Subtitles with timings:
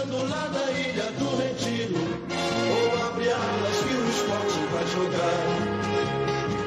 [0.00, 1.98] chegando lá na ilha do Retiro,
[2.70, 5.44] ou abre alas que o esporte vai jogar.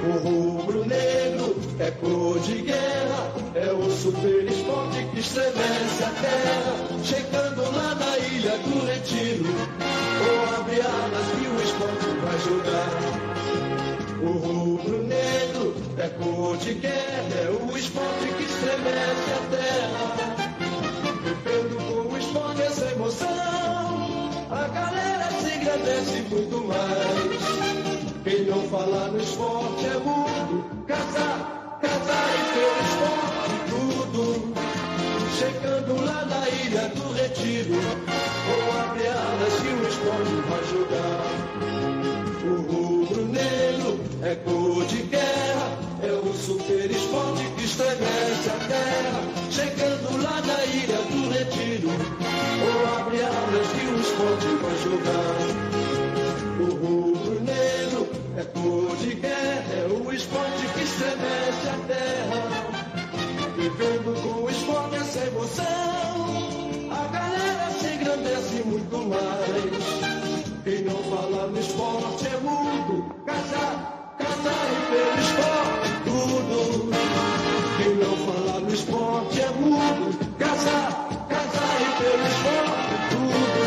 [0.05, 6.73] O rubro-negro é cor de guerra, é o super esporte que estremece a terra.
[7.03, 9.45] Chegando lá na ilha do Retiro,
[10.29, 12.93] ou abre alas que o esporte vai jogar.
[14.21, 19.52] O rubro-negro é cor de guerra, é o esporte que estremece a terra.
[25.83, 27.43] Agradece muito mais.
[28.23, 34.53] Quem não fala no esporte é mudo, casar, casar e ter esporte, tudo.
[35.37, 41.23] Chegando lá na ilha do Retiro, vou abrir alas que o esporte vai jogar.
[42.45, 49.21] O rubro-negro é cor de guerra, é o super esporte que estremece a terra.
[49.51, 55.62] Chegando lá na ilha do Retiro, vou abrir alas que o esporte vai jogar.
[58.63, 62.39] Cor de guerra, é o esporte que estremece a terra.
[63.57, 65.67] Vivendo com esporte essa emoção,
[66.91, 69.83] a galera se engrandece muito mais.
[70.63, 76.57] Quem não fala no esporte é mudo, casar, casar e pelo esporte, tudo.
[77.77, 83.63] Quem não fala no esporte é mudo, casar, casar e pelo esporte, tudo.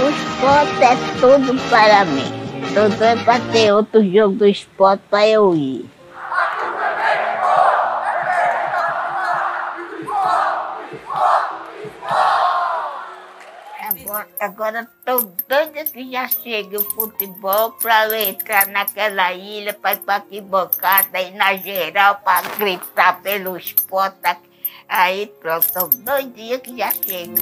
[0.00, 2.41] O esporte é tudo para mim.
[2.74, 5.84] Tô doido pra ter outro jogo do esporte pra eu ir.
[13.90, 19.92] Agora, agora tô doida que já chegue o futebol pra eu entrar naquela ilha, pra
[19.92, 24.38] ir pra arquibancada aí na geral, pra gritar pelo esporte.
[24.88, 27.36] Aí pronto, tô doidinha que já chego.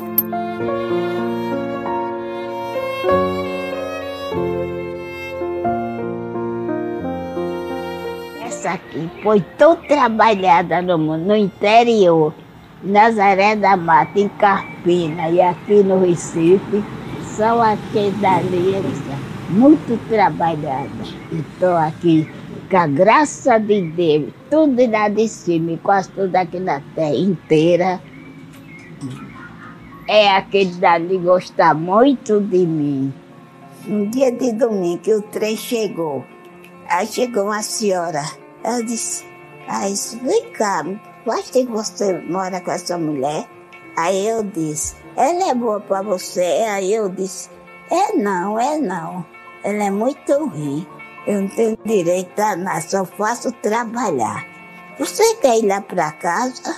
[8.60, 12.34] Essa aqui foi tão trabalhada no, no interior,
[12.82, 16.84] Nazaré da Mata, em Carpina e aqui no Recife,
[17.24, 18.74] são aqueles dali,
[19.48, 21.14] muito trabalhadas.
[21.32, 22.30] Estou aqui
[22.70, 27.98] com a graça de Deus, tudo lá de cima, quase tudo aqui na terra inteira.
[30.06, 33.10] É aquele dali gosta muito de mim.
[33.88, 36.22] Um dia de domingo o trem chegou.
[36.90, 38.49] Aí chegou uma senhora.
[38.62, 39.24] Ela disse,
[39.68, 40.84] aí disse, vem cá,
[41.24, 43.48] faz tempo que você mora com essa mulher?
[43.96, 46.64] Aí eu disse, ela é boa para você?
[46.68, 47.48] Aí eu disse,
[47.90, 49.24] é não, é não.
[49.64, 50.86] Ela é muito ruim.
[51.26, 54.46] Eu não tenho direito a nada, só faço trabalhar.
[54.98, 56.76] Você quer ir lá para casa?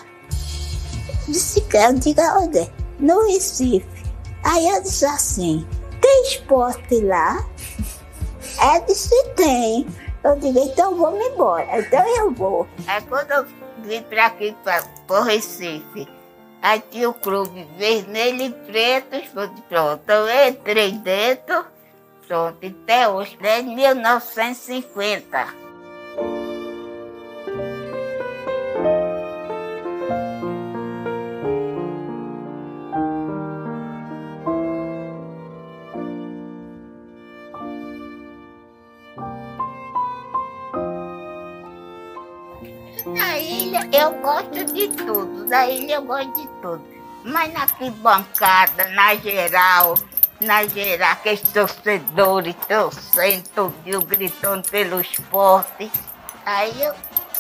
[1.28, 2.69] Disse que eu digo onde?
[2.98, 3.87] No Recife.
[4.42, 5.66] Aí eu disse assim,
[6.00, 7.44] tem esporte lá?
[8.60, 9.87] Ela disse, tem.
[10.25, 11.81] Eu digo, então vamos embora.
[11.81, 12.66] Então eu vou.
[12.87, 13.47] Aí quando eu
[13.78, 16.06] vim para aqui, para o Recife,
[16.60, 19.16] aí tinha o clube vermelho e preto,
[19.69, 20.10] pronto.
[20.10, 21.65] Eu entrei dentro,
[22.27, 25.61] pronto, até hoje, desde 1950.
[43.92, 46.82] Eu gosto de tudo, na ilha eu gosto de tudo.
[47.25, 49.97] Mas na arquibancada, na geral,
[50.41, 55.91] na geral, aqueles torcedores torcendo, tudo, gritando pelo esporte.
[56.44, 56.94] Aí eu,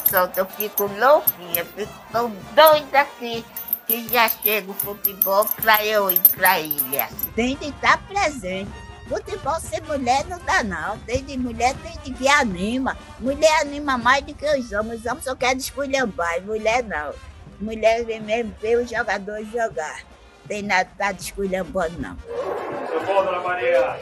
[0.08, 3.44] pronto, eu fico louquinha, fico doida aqui
[3.86, 7.08] que já chega o futebol pra eu ir pra ilha.
[7.34, 8.70] Tem de estar presente.
[9.08, 10.98] Futebol sem mulher não dá não.
[11.00, 12.96] Tem de mulher, tem de que anima.
[13.18, 15.00] Mulher anima mais do que os homens.
[15.00, 17.12] Os homens só querem esculhambar, mulher não.
[17.60, 20.02] Mulher vem mesmo ver os jogadores jogar.
[20.48, 22.16] Tem nada tá de esculhambando não.
[22.16, 23.98] Tudo bom, dona Maria?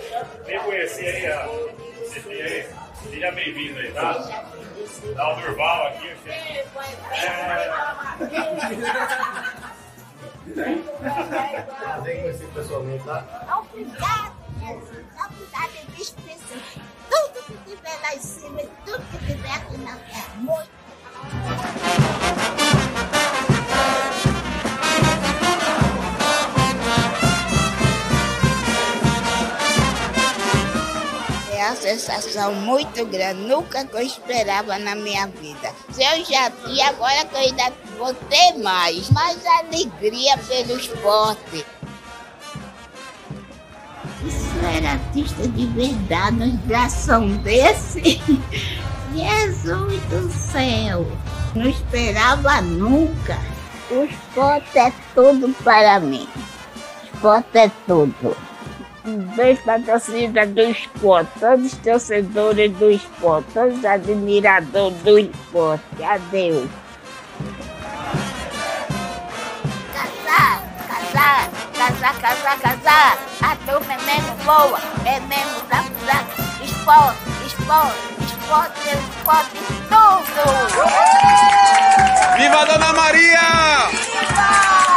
[0.46, 2.66] Vem conhecer aí a aí.
[3.02, 4.12] Seja bem-vindo aí, tá?
[5.14, 6.08] Dá o Durval aqui.
[6.26, 6.64] É...
[12.02, 14.32] Vem conhecer pessoalmente, tá?
[14.60, 15.06] Obrigado, Jesus.
[15.24, 16.62] Obrigado, bicho, Jesus.
[17.08, 20.34] Tudo que tiver lá em cima, e tudo que tiver aqui na terra.
[20.36, 20.70] Muito.
[31.52, 35.74] É uma sensação muito grande, nunca que eu esperava na minha vida.
[35.92, 39.10] Se eu já tinha, agora que eu ainda vou ter mais.
[39.10, 41.64] Mais alegria pelo esporte.
[44.24, 48.20] Isso era artista de verdade, uma inspiração desse.
[49.14, 51.06] Jesus do céu!
[51.54, 53.38] Não esperava nunca.
[53.90, 56.28] O esporte é tudo para mim.
[57.02, 58.36] O esporte é tudo.
[59.04, 64.96] Um beijo para a torcida do esporte, todos os torcedores do esporte, todos os admiradores
[65.02, 66.04] do esporte.
[66.04, 66.68] Adeus.
[71.12, 73.18] Casar, casar, casar, casar.
[73.42, 75.82] A turma é mesmo boa, é mesmo da
[76.62, 79.58] esporte, esporte, esporte, esporte,
[79.88, 80.44] tudo.
[82.36, 83.88] Viva Dona Maria!
[83.90, 84.89] Viva!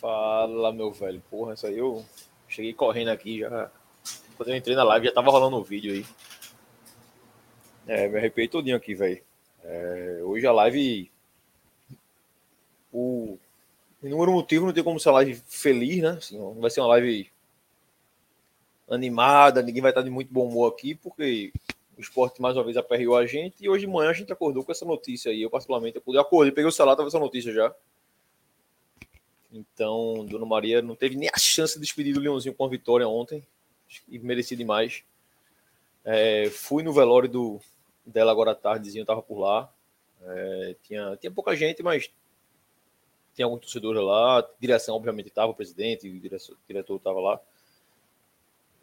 [0.00, 1.22] Fala, meu velho.
[1.30, 2.02] Porra, isso aí eu
[2.48, 3.70] cheguei correndo aqui já.
[4.36, 6.06] Quando eu entrei na live já tava rolando um vídeo aí.
[7.86, 9.22] É, me arrepiei todinho aqui, velho.
[9.62, 11.10] É, hoje a live.
[12.90, 13.38] O
[14.02, 16.10] número motivo não tem como ser live feliz, né?
[16.10, 17.30] Assim, não vai ser uma live
[18.88, 21.52] animada, ninguém vai estar de muito bom humor aqui, porque
[21.96, 24.64] o esporte mais uma vez aperreou a gente e hoje de manhã a gente acordou
[24.64, 25.42] com essa notícia aí.
[25.42, 27.72] Eu, particularmente, eu acordei, peguei o celular, tava essa notícia já.
[29.52, 33.08] Então, Dona Maria não teve nem a chance de despedir do Leãozinho com a vitória
[33.08, 33.44] ontem.
[34.08, 35.02] E mereci demais.
[36.04, 37.60] É, fui no velório do,
[38.06, 39.72] dela agora à tardezinho, tava por lá.
[40.22, 42.10] É, tinha, tinha pouca gente, mas
[43.34, 44.46] tinha alguns torcedores lá.
[44.60, 47.40] Direção, obviamente, estava, o presidente, o diretor, estava lá.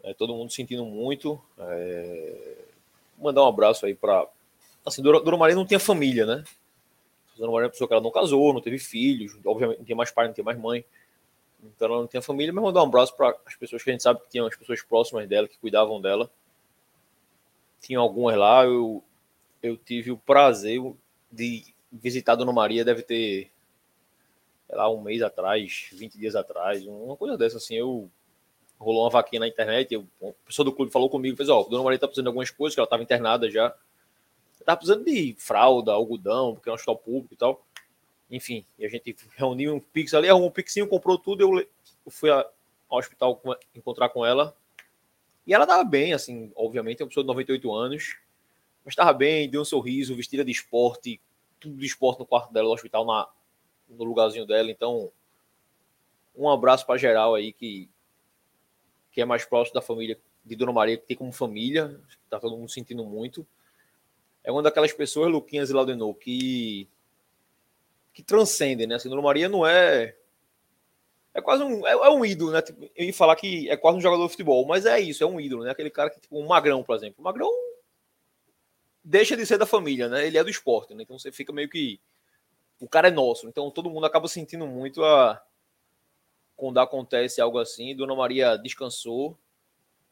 [0.02, 1.40] É, todo mundo sentindo muito.
[1.58, 2.56] É,
[3.18, 4.26] mandar um abraço aí para.
[4.84, 6.44] Assim, Dona Maria não tinha família, né?
[7.38, 9.96] Dona Maria é uma pessoa que ela não casou, não teve filhos, obviamente não tinha
[9.96, 10.84] mais pai, não tinha mais mãe.
[11.62, 14.02] Então ela não tinha família, mas mandar um abraço para as pessoas que a gente
[14.02, 16.30] sabe que tinham as pessoas próximas dela, que cuidavam dela.
[17.80, 19.02] Tinha algumas lá, eu,
[19.62, 20.80] eu tive o prazer
[21.30, 23.50] de visitar a Dona Maria, deve ter,
[24.66, 28.10] sei lá, um mês atrás, 20 dias atrás, uma coisa dessa, assim, eu
[28.78, 31.64] rolou uma vaquinha na internet, eu, a pessoa do clube falou comigo, fez, ó, oh,
[31.64, 33.74] Dona Maria tá precisando de algumas coisas, que ela estava internada já,
[34.68, 37.64] tava precisando de fralda, algodão, porque é um hospital público e tal.
[38.30, 41.66] Enfim, e a gente reuniu um Pix ali, arrumou um Pixinho, comprou tudo, eu
[42.10, 42.44] fui ao
[42.90, 43.40] hospital
[43.74, 44.54] encontrar com ela.
[45.46, 48.18] E ela tava bem, assim, obviamente, é uma pessoa de 98 anos,
[48.84, 51.18] mas tava bem, deu um sorriso, vestida de esporte,
[51.58, 53.26] tudo de esporte no quarto dela, no hospital, na,
[53.88, 54.70] no lugarzinho dela.
[54.70, 55.10] Então,
[56.36, 57.88] um abraço para geral aí que,
[59.12, 61.98] que é mais próximo da família de Dona Maria, que tem como família,
[62.28, 63.46] tá todo mundo sentindo muito
[64.44, 66.88] é uma daquelas pessoas, Luquinhas e Laudenor, que
[68.12, 68.96] que transcendem, né?
[68.96, 70.16] Assim, Dona Maria não é
[71.32, 72.62] é quase um é, é, um ídolo, né?
[72.62, 75.26] Tipo, eu ia falar que é quase um jogador de futebol, mas é isso, é
[75.26, 75.70] um ídolo, né?
[75.70, 77.16] Aquele cara que tipo um Magrão, por exemplo.
[77.20, 77.50] O Magrão
[79.04, 80.26] deixa de ser da família, né?
[80.26, 81.02] Ele é do esporte, né?
[81.02, 82.00] Então você fica meio que
[82.80, 83.48] o cara é nosso.
[83.48, 85.42] Então todo mundo acaba sentindo muito a
[86.56, 87.94] quando acontece algo assim.
[87.94, 89.38] Dona Maria descansou,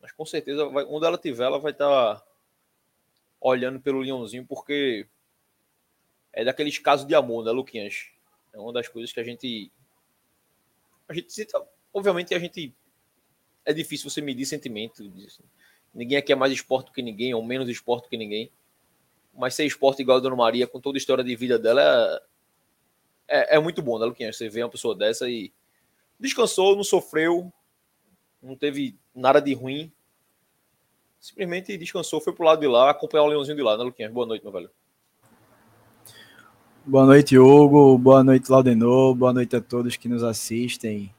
[0.00, 2.25] mas com certeza vai, onde ela tiver, ela vai estar tá
[3.40, 5.06] olhando pelo Leãozinho, porque
[6.32, 8.08] é daqueles casos de amor, né, Luquinhas?
[8.52, 9.70] É uma das coisas que a gente.
[11.08, 11.46] A gente
[11.92, 12.74] Obviamente, a gente.
[13.64, 15.02] É difícil você medir sentimento.
[15.92, 18.50] Ninguém aqui é mais esporte que ninguém, ou menos esporte que ninguém.
[19.34, 22.20] Mas ser esporte igual a Dona Maria, com toda a história de vida dela,
[23.26, 24.36] é, é, é muito bom, né, Luquinhas?
[24.36, 25.52] Você vê uma pessoa dessa e
[26.18, 27.52] descansou, não sofreu,
[28.42, 29.92] não teve nada de ruim
[31.20, 34.12] simplesmente descansou, foi pro lado de lá, acompanhar o Leãozinho de lá, né, Luquinhas?
[34.12, 34.70] Boa noite, meu velho.
[36.84, 37.98] Boa noite, Hugo.
[37.98, 39.14] Boa noite, Laudenor.
[39.14, 41.12] Boa noite a todos que nos assistem,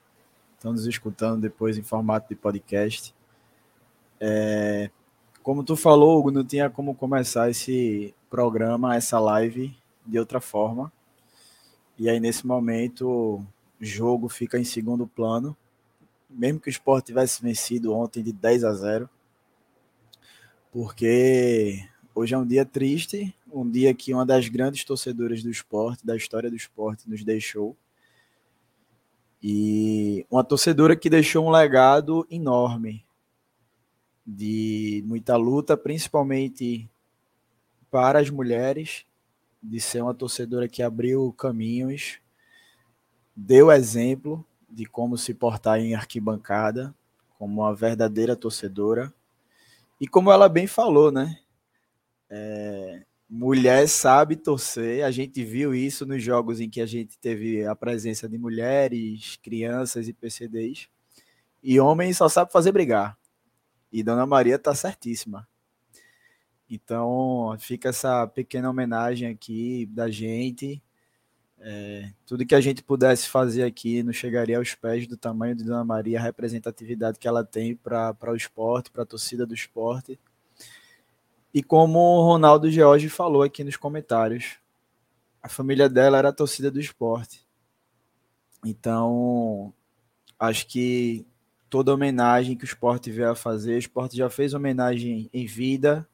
[0.56, 3.14] estão nos escutando depois em formato de podcast.
[4.20, 4.90] É,
[5.44, 9.76] como tu falou, Hugo, não tinha como começar esse programa, essa live
[10.06, 10.92] de outra forma.
[11.98, 13.46] E aí, nesse momento, o
[13.80, 15.56] jogo fica em segundo plano.
[16.30, 19.10] Mesmo que o Sport tivesse vencido ontem de 10 a 0,
[20.80, 26.06] porque hoje é um dia triste, um dia que uma das grandes torcedoras do esporte,
[26.06, 27.76] da história do esporte, nos deixou.
[29.42, 33.04] E uma torcedora que deixou um legado enorme
[34.24, 36.88] de muita luta, principalmente
[37.90, 39.04] para as mulheres,
[39.64, 42.20] de ser uma torcedora que abriu caminhos,
[43.36, 46.94] deu exemplo de como se portar em arquibancada,
[47.40, 49.12] como uma verdadeira torcedora
[50.00, 51.40] e como ela bem falou, né?
[52.30, 55.04] É, mulher sabe torcer.
[55.04, 59.38] A gente viu isso nos jogos em que a gente teve a presença de mulheres,
[59.42, 60.88] crianças e PCDs.
[61.62, 63.18] E homem só sabe fazer brigar.
[63.92, 65.48] E Dona Maria tá certíssima.
[66.70, 70.82] Então, fica essa pequena homenagem aqui da gente.
[71.60, 75.64] É, tudo que a gente pudesse fazer aqui não chegaria aos pés do tamanho de
[75.64, 80.20] Dona Maria, a representatividade que ela tem para o esporte, para a torcida do esporte.
[81.54, 84.58] E como o Ronaldo George falou aqui nos comentários,
[85.42, 87.46] a família dela era a torcida do esporte.
[88.64, 89.74] Então,
[90.40, 91.26] acho que
[91.70, 96.08] toda homenagem que o esporte veio a fazer, o esporte já fez homenagem em vida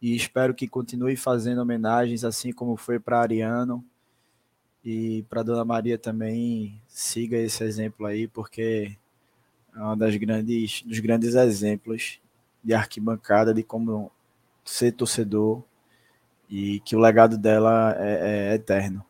[0.00, 3.84] e espero que continue fazendo homenagens assim como foi para Ariano
[4.86, 8.96] e para Dona Maria também siga esse exemplo aí porque
[9.74, 12.20] é um das grandes dos grandes exemplos
[12.62, 14.12] de arquibancada de como
[14.64, 15.60] ser torcedor
[16.48, 19.04] e que o legado dela é, é eterno.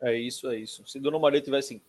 [0.00, 0.84] É isso, é isso.
[0.88, 1.80] Se Dona Maria tivesse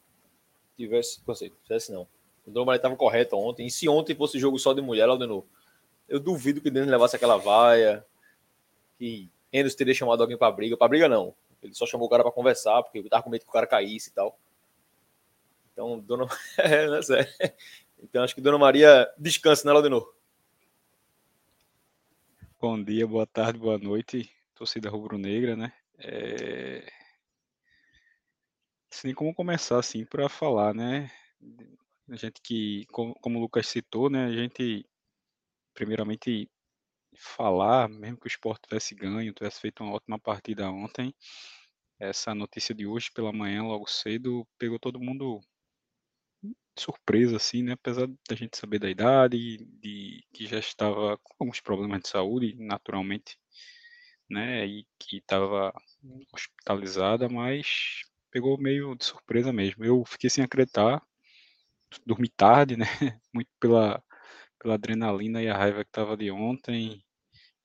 [0.77, 2.07] tivesse, você, tivesse não.
[2.45, 3.65] O Dona Maria estava correto ontem.
[3.65, 5.43] E se ontem fosse jogo só de mulher, Laudenor,
[6.07, 8.05] eu duvido que Denis levasse aquela vaia,
[8.99, 10.77] que Enos teria chamado alguém para briga.
[10.77, 11.35] Para briga, não.
[11.61, 14.09] Ele só chamou o cara para conversar, porque estava com medo que o cara caísse
[14.09, 14.37] e tal.
[15.71, 16.27] Então, Dona.
[16.57, 17.31] é, não é sério.
[17.99, 20.13] Então, acho que Dona Maria descansa, né, Laudenor?
[22.59, 25.71] Bom dia, boa tarde, boa noite, torcida rubro-negra, né?
[25.99, 26.91] É...
[28.89, 31.11] Sem como começar assim para falar, né?
[32.09, 34.25] A gente que, como, como o Lucas citou, né?
[34.25, 34.85] A gente
[35.73, 36.49] primeiramente
[37.17, 41.13] falar, mesmo que o esporte tivesse ganho, tivesse feito uma ótima partida ontem,
[41.99, 45.41] essa notícia de hoje pela manhã, logo cedo, pegou todo mundo
[46.77, 47.73] surpresa, assim, né?
[47.73, 52.55] Apesar da gente saber da idade, de que já estava com alguns problemas de saúde,
[52.57, 53.37] naturalmente,
[54.29, 54.65] né?
[54.67, 55.73] E que estava
[56.33, 59.85] hospitalizada, mas pegou meio de surpresa mesmo.
[59.85, 61.01] Eu fiquei sem acreditar,
[62.05, 62.85] dormi tarde, né?
[63.33, 64.03] Muito pela
[64.59, 67.03] pela adrenalina e a raiva que estava de ontem.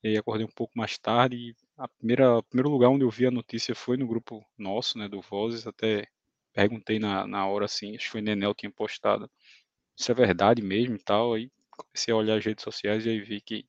[0.03, 1.55] E aí acordei um pouco mais tarde.
[1.77, 5.07] A primeira, o primeiro lugar onde eu vi a notícia foi no grupo nosso, né,
[5.07, 5.65] do Vozes.
[5.65, 6.07] Até
[6.53, 9.31] perguntei na, na hora assim, acho que foi Nenel tinha postado.
[9.97, 11.33] Isso é verdade mesmo e tal.
[11.33, 13.65] Aí comecei a olhar as redes sociais e aí vi que,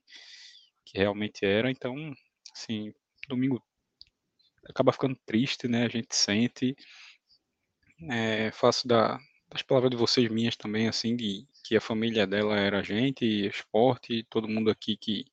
[0.85, 1.71] que realmente era.
[1.71, 1.95] Então,
[2.53, 2.93] assim,
[3.29, 3.63] domingo
[4.69, 5.85] acaba ficando triste, né?
[5.85, 6.77] A gente sente.
[8.11, 12.59] É, faço da, das palavras de vocês minhas também, assim, de que a família dela
[12.59, 15.25] era a gente, esporte, todo mundo aqui que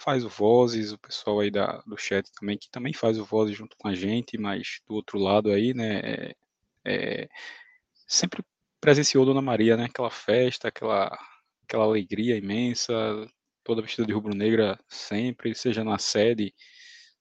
[0.00, 3.56] faz o Vozes, o pessoal aí da, do chat também, que também faz o Vozes
[3.56, 6.34] junto com a gente, mas do outro lado aí, né, é,
[6.86, 7.28] é,
[8.08, 8.42] sempre
[8.80, 11.16] presenciou Dona Maria, né, aquela festa, aquela,
[11.64, 12.92] aquela alegria imensa,
[13.62, 16.54] toda vestida de rubro-negra sempre, seja na sede,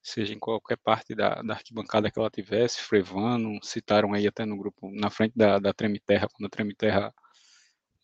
[0.02, 4.58] seja em qualquer parte da, da arquibancada que ela tivesse, Frevano, citaram aí até no
[4.58, 7.14] grupo, na frente da, da Treme Terra, quando a Treme Terra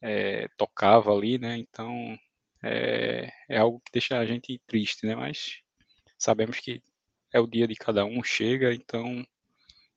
[0.02, 1.58] é, tocava ali, né?
[1.58, 2.18] Então
[2.66, 5.16] é, é, algo que deixa a gente triste, né?
[5.16, 5.62] Mas
[6.18, 6.82] sabemos que
[7.32, 9.24] é o dia de cada um, chega, então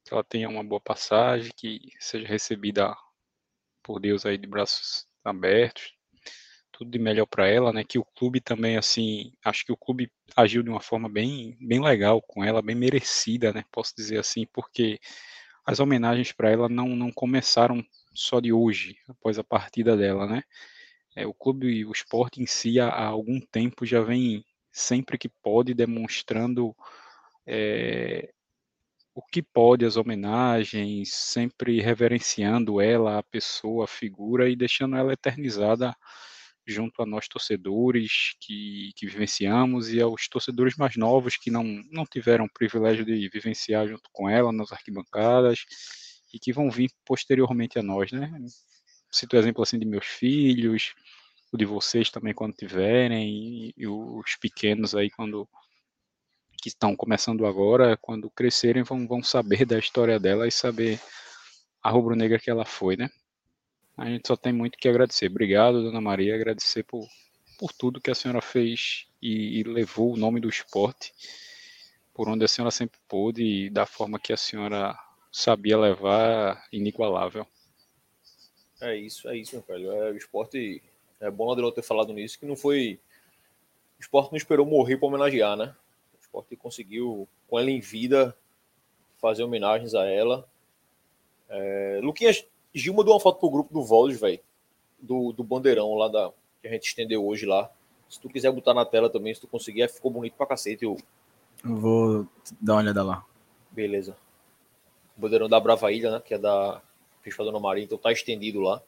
[0.05, 2.95] que ela tenha uma boa passagem, que seja recebida
[3.83, 5.95] por Deus aí de braços abertos,
[6.73, 7.85] tudo de melhor para ela, né?
[7.85, 11.81] Que o clube também, assim, acho que o clube agiu de uma forma bem, bem
[11.83, 13.65] legal com ela, bem merecida, né?
[13.73, 14.99] Posso dizer assim, porque
[15.65, 17.85] as homenagens para ela não, não começaram
[18.15, 20.43] só de hoje, após a partida dela, né?
[21.19, 25.19] É, o clube e o esporte em si há, há, algum tempo já vem sempre
[25.19, 26.75] que pode demonstrando
[27.47, 28.31] é,
[29.13, 35.13] o que pode as homenagens, sempre reverenciando ela, a pessoa, a figura e deixando ela
[35.13, 35.93] eternizada
[36.65, 42.05] junto a nós torcedores que, que vivenciamos e aos torcedores mais novos que não, não
[42.05, 45.65] tiveram o privilégio de vivenciar junto com ela nas arquibancadas
[46.33, 48.31] e que vão vir posteriormente a nós, né?
[49.11, 50.95] Cito o exemplo assim de meus filhos,
[51.53, 55.49] o de vocês também quando tiverem, e, os pequenos aí quando
[56.61, 61.01] que estão começando agora, quando crescerem vão, vão saber da história dela e saber
[61.83, 63.09] a rubro-negra que ela foi, né?
[63.97, 65.27] A gente só tem muito que agradecer.
[65.27, 67.07] Obrigado, Dona Maria, agradecer por,
[67.59, 71.13] por tudo que a senhora fez e, e levou o nome do esporte
[72.19, 74.99] por onde a senhora sempre pôde e da forma que a senhora
[75.31, 77.47] sabia levar inigualável.
[78.81, 79.93] É isso, é isso, meu velho.
[79.93, 80.83] É, o esporte.
[81.21, 83.01] É bom Adriano ter falado nisso, que não foi.
[83.99, 85.75] O esporte não esperou morrer para homenagear, né?
[86.15, 88.37] O esporte conseguiu, com ela em vida,
[89.21, 90.49] fazer homenagens a ela.
[91.49, 92.01] É...
[92.03, 94.41] Luquinhas, Gil mandou uma foto pro grupo do Vols, velho.
[95.01, 97.71] Do, do bandeirão lá da, que a gente estendeu hoje lá.
[98.09, 100.85] Se tu quiser botar na tela também, se tu conseguir, ficou bonito pra cacete.
[100.85, 100.97] Eu...
[101.65, 102.27] eu vou
[102.61, 103.25] dar uma olhada lá.
[103.71, 104.17] Beleza.
[105.17, 106.21] Bandeirão da Brava Ilha, né?
[106.21, 106.81] Que é da
[107.37, 108.81] para Dona Maria, então tá estendido lá.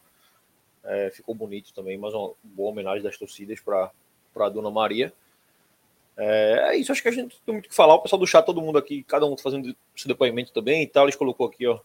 [0.84, 3.90] É, ficou bonito também, mais uma boa homenagem das torcidas para
[4.36, 5.12] a Dona Maria.
[6.16, 7.94] É, é, isso, acho que a gente tem muito o que falar.
[7.94, 11.04] O pessoal do chat, todo mundo aqui, cada um fazendo seu depoimento também tal.
[11.04, 11.80] Eles colocou aqui, ó,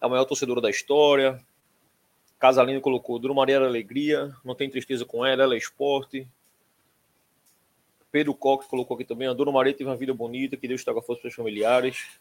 [0.00, 1.40] a maior torcedora da história.
[2.38, 6.26] Casalino colocou, Dona Maria era alegria, não tem tristeza com ela, ela é esporte.
[8.10, 11.02] Pedro Coque colocou aqui também, a Dona Maria teve uma vida bonita, que Deus traga
[11.02, 12.18] força para os familiares.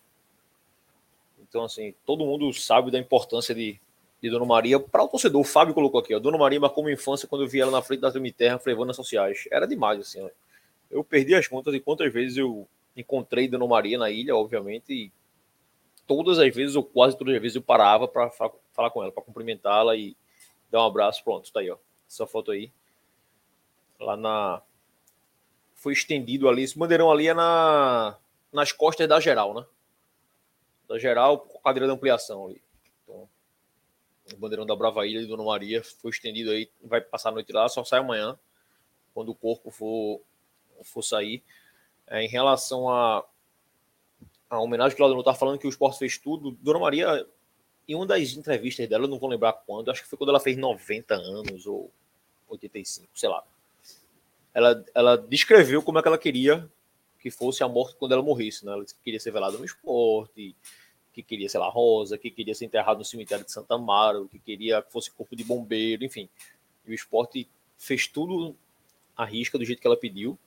[1.42, 3.80] Então, assim, todo mundo sabe da importância de,
[4.22, 5.42] de Dona Maria para o torcedor.
[5.42, 7.82] O Fábio colocou aqui, ó, Dona Maria marcou minha infância quando eu vi ela na
[7.82, 9.46] frente da Terra, frevando nas sociais.
[9.52, 10.30] Era demais, assim, ó.
[10.92, 15.12] Eu perdi as contas de quantas vezes eu encontrei Dona Maria na ilha, obviamente, e
[16.08, 19.22] todas as vezes, ou quase todas as vezes, eu parava para falar com ela, para
[19.22, 20.18] cumprimentá-la e
[20.72, 21.24] dar um abraço.
[21.24, 21.78] Pronto, tá aí, ó.
[22.10, 22.72] Essa foto aí.
[24.00, 24.62] Lá na.
[25.76, 26.64] Foi estendido ali.
[26.64, 28.18] Esse bandeirão ali é na...
[28.52, 29.66] nas costas da geral, né?
[30.88, 32.62] Da geral, cadeira de ampliação ali.
[34.34, 36.70] O bandeirão da Brava Ilha de Dona Maria foi estendido aí.
[36.84, 38.38] Vai passar a noite lá, só sai amanhã.
[39.14, 40.22] Quando o corpo for,
[40.84, 41.44] for sair.
[42.08, 43.26] É, em relação a,
[44.50, 47.28] a homenagem que o Claudio está falando que o esporte fez tudo, Dona Maria
[47.90, 50.56] em uma das entrevistas dela, não vou lembrar quando, acho que foi quando ela fez
[50.56, 51.92] 90 anos ou
[52.48, 53.44] 85, sei lá.
[54.54, 56.70] Ela, ela descreveu como é que ela queria
[57.20, 58.74] que fosse a morte quando ela morresse, né?
[58.74, 60.56] Ela queria ser velada no esporte,
[61.22, 64.40] que queria, sei lá, rosa, que queria ser enterrado no cemitério de Santa Amaro, que
[64.40, 66.30] queria que fosse corpo de bombeiro, enfim.
[66.86, 67.48] E o esporte
[67.78, 68.56] fez tudo
[69.16, 70.38] à risca do jeito que ela pediu.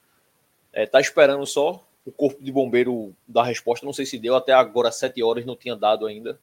[0.72, 4.52] É, tá esperando só o corpo de bombeiro dar resposta, não sei se deu, até
[4.52, 6.38] agora, sete horas, não tinha dado ainda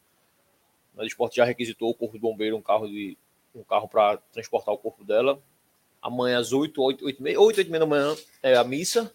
[0.99, 3.17] mas o esporte já requisitou o corpo de bombeiro, um carro de
[3.55, 5.41] um carro para transportar o corpo dela.
[6.01, 9.13] Amanhã às 8, 8, 8, 8, 8 e meia da manhã é a missa.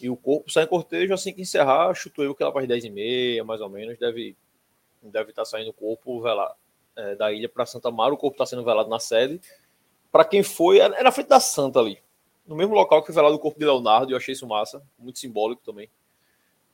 [0.00, 2.84] E o corpo sai em cortejo assim que encerrar, chuto eu que ela para 10
[2.84, 4.36] e meia, mais ou menos, deve
[5.02, 6.54] deve estar tá saindo o corpo velar,
[6.96, 8.12] é, da ilha para Santa Mara.
[8.12, 9.40] O corpo está sendo velado na sede.
[10.10, 12.02] Para quem foi, é, na frente da Santa ali.
[12.46, 15.18] No mesmo local que foi velado o corpo de Leonardo, eu achei isso massa, muito
[15.18, 15.90] simbólico também.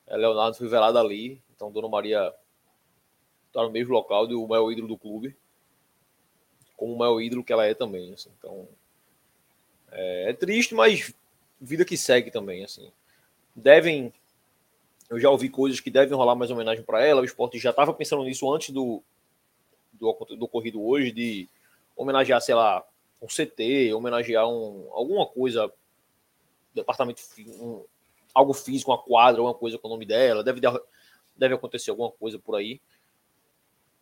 [0.06, 2.32] É, Leonardo foi velado ali, então Dona Maria
[3.52, 5.36] tá no mesmo local do maior ídolo do clube,
[6.76, 8.12] como o maior ídolo que ela é também.
[8.12, 8.30] Assim.
[8.38, 8.68] Então,
[9.90, 11.14] é, é, triste, mas
[11.60, 12.64] vida que segue também.
[12.64, 12.90] assim
[13.54, 14.12] Devem.
[15.10, 17.20] Eu já ouvi coisas que devem rolar mais homenagem para ela.
[17.20, 19.02] O esporte já estava pensando nisso antes do,
[19.92, 21.48] do, do ocorrido hoje, de
[21.94, 22.82] homenagear, sei lá,
[23.20, 25.70] um CT, homenagear um, alguma coisa,
[26.74, 27.22] departamento,
[27.60, 27.84] um,
[28.34, 30.42] algo físico, uma quadra, alguma coisa com o nome dela.
[30.42, 30.60] Deve,
[31.36, 32.80] deve acontecer alguma coisa por aí.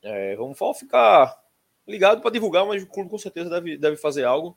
[0.02, 1.42] É, vamos ficar
[1.86, 4.56] ligado para divulgar, mas o clube com certeza deve, deve fazer algo.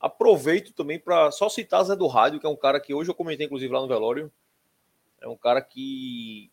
[0.00, 3.14] Aproveito também para só citar Zé do Rádio, que é um cara que hoje eu
[3.14, 4.30] comentei, inclusive, lá no velório.
[5.20, 6.50] É um cara que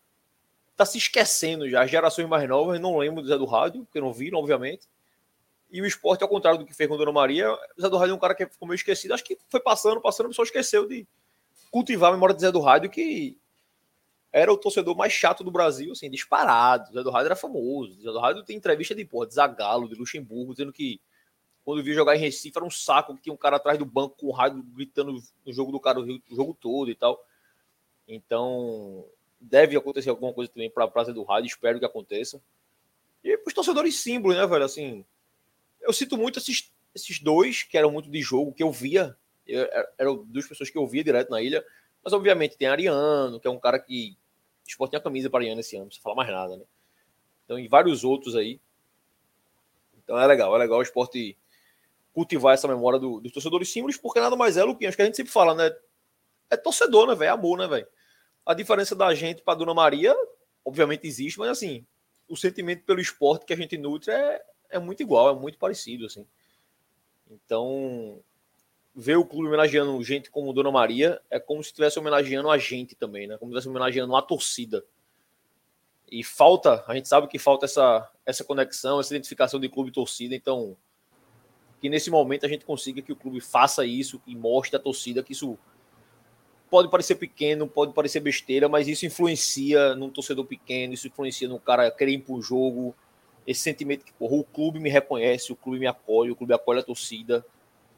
[0.72, 1.82] está se esquecendo já.
[1.82, 4.88] As gerações mais novas não lembram do Zé do Rádio, porque não viram, obviamente.
[5.70, 7.48] E o esporte, ao contrário do que fez com a Dona Maria,
[7.80, 9.12] Zé do Rádio é um cara que ficou meio esquecido.
[9.12, 11.06] Acho que foi passando, passando, o pessoal esqueceu de
[11.70, 13.36] cultivar a memória do Zé do Rádio, que
[14.32, 16.92] era o torcedor mais chato do Brasil, assim, disparado.
[16.92, 18.00] Zé do Rádio era famoso.
[18.00, 21.00] Zé do Rádio tem entrevista de, porra, de Zagalo, de Luxemburgo, dizendo que
[21.64, 24.16] quando viu jogar em Recife era um saco, que tinha um cara atrás do banco
[24.18, 27.24] com rádio gritando no jogo do cara o jogo todo e tal.
[28.06, 29.06] Então,
[29.40, 32.40] deve acontecer alguma coisa também para a Praça do Rádio, espero que aconteça.
[33.22, 34.64] E os torcedores símbolos, né, velho?
[34.64, 35.04] Assim,
[35.80, 39.66] eu cito muito esses, esses dois que eram muito de jogo, que eu via, eu,
[39.96, 41.64] eram duas pessoas que eu via direto na ilha,
[42.02, 44.16] mas obviamente tem Ariano, que é um cara que
[44.66, 46.64] o esporte tem a camisa para Ariana esse ano, não precisa falar mais nada, né?
[47.44, 48.60] Então, e vários outros aí.
[50.02, 51.36] Então é legal, é legal o esporte
[52.14, 55.16] cultivar essa memória do, dos torcedores símbolos, porque nada mais é, Luquinhas, que a gente
[55.16, 55.74] sempre fala, né?
[56.48, 57.28] É torcedor, né, velho?
[57.28, 57.86] É amor, né, velho?
[58.46, 60.14] A diferença da gente para Dona Maria,
[60.64, 61.84] obviamente existe, mas assim,
[62.28, 66.06] o sentimento pelo esporte que a gente nutre é, é muito igual, é muito parecido,
[66.06, 66.24] assim.
[67.28, 68.20] Então,
[68.94, 72.94] ver o clube homenageando gente como Dona Maria é como se estivesse homenageando a gente
[72.94, 73.36] também, né?
[73.38, 74.84] Como se estivesse homenageando a torcida.
[76.08, 79.92] E falta, a gente sabe que falta essa, essa conexão, essa identificação de clube e
[79.92, 80.34] torcida.
[80.34, 80.76] Então,
[81.84, 85.22] que nesse momento a gente consiga que o clube faça isso e mostre à torcida
[85.22, 85.58] que isso
[86.70, 91.60] pode parecer pequeno, pode parecer besteira, mas isso influencia num torcedor pequeno, isso influencia no
[91.60, 92.94] cara querer ir pro jogo.
[93.46, 96.80] Esse sentimento que, porra, o clube me reconhece, o clube me acolhe, o clube acolhe
[96.80, 97.44] a torcida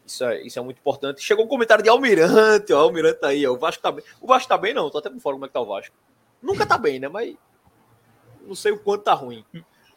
[0.04, 1.22] isso é, isso é muito importante.
[1.22, 4.04] Chegou um comentário de Almirante, ó, Almirante tá aí, ó, o Vasco tá bem.
[4.20, 5.94] O Vasco tá bem, não, tô até por fora como é que tá o Vasco.
[6.42, 7.06] Nunca tá bem, né?
[7.06, 7.36] Mas
[8.44, 9.44] não sei o quanto tá ruim.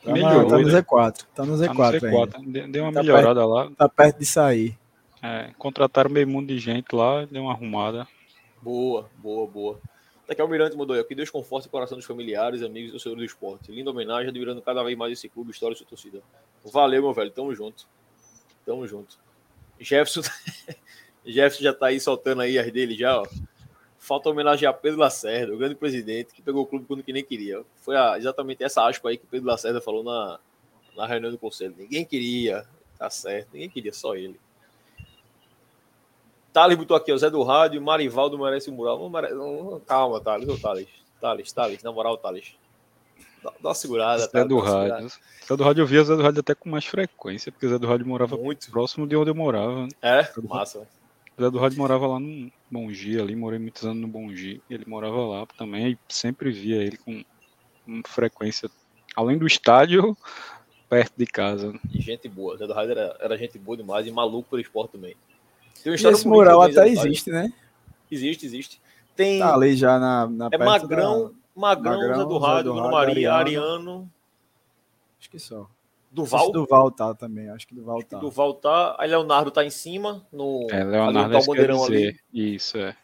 [0.04, 1.26] Tá, Melhorou, tá no Z4.
[1.36, 1.68] Tá no Z4.
[1.68, 3.72] Tá no Z4 deu uma tá melhorada perto, lá.
[3.78, 4.78] Tá perto de sair.
[5.22, 8.08] É, contrataram meio mundo de gente lá, deu uma arrumada.
[8.62, 9.80] Boa, boa, boa.
[10.28, 11.04] Daqui Almirante mudou aí.
[11.04, 13.72] Que Deus conforte o coração dos familiares, amigos e torcedores do esporte.
[13.72, 16.22] Linda homenagem, admirando cada vez mais esse clube, história e sua torcida.
[16.64, 17.32] Valeu, meu velho.
[17.32, 17.88] Tamo junto.
[18.66, 19.18] Tamo junto.
[19.80, 20.22] Jefferson,
[21.26, 23.26] Jefferson já tá aí soltando aí as dele já, ó.
[24.10, 27.64] Falta homenagear Pedro Lacerda, o grande presidente, que pegou o clube quando que nem queria.
[27.76, 30.40] Foi a, exatamente essa aspa aí que Pedro Lacerda falou na,
[30.98, 31.76] na reunião do conselho.
[31.78, 32.66] Ninguém queria,
[32.98, 34.40] tá certo, ninguém queria, só ele.
[36.52, 38.98] Thales botou aqui, o Zé do Rádio, Marivaldo merece o mural.
[38.98, 40.90] Não não, calma, Thales, ô Thales.
[41.22, 42.56] Thales, Thales, na moral, Thales.
[43.44, 44.22] Dá, dá uma segurada.
[44.24, 44.94] Zé Thales, do uma segurada.
[44.96, 45.10] Rádio.
[45.48, 47.86] Zé do Rádio eu via Zé do Rádio até com mais frequência, porque Zé do
[47.86, 48.72] Rádio morava Muito.
[48.72, 49.88] próximo de onde eu morava.
[50.02, 50.88] É, massa.
[51.40, 54.62] Zé do Rádio morava lá no Bongi, ali, morei muitos anos no Bongi.
[54.70, 57.24] Ele morava lá também e sempre via ele com,
[57.86, 58.70] com frequência,
[59.16, 60.18] além do estádio,
[60.90, 61.74] perto de casa.
[61.94, 62.58] E gente boa.
[62.58, 65.16] Zé do Rádio era, era gente boa demais e maluco pelo esporte também.
[65.84, 67.54] Tem E história esse mural até existe, né?
[68.12, 68.82] Existe, existe.
[69.16, 69.40] Tem.
[69.40, 72.80] Tá ali já na, na é perto Magrão, Magrão, Magrão, Zé do Zé Rádio, do
[72.80, 73.66] Rádio, Maria, Ariano.
[73.66, 74.12] Ariano,
[75.20, 75.70] Acho que só.
[76.12, 76.52] Duval.
[76.52, 77.50] Duval tá também.
[77.50, 78.18] Acho que Duval tá.
[78.18, 78.96] Duval tá.
[78.98, 80.26] Aí Leonardo tá em cima.
[80.32, 82.20] No, É, ali Leonardo onde tá o quer bandeirão ali.
[82.34, 82.96] Isso, é.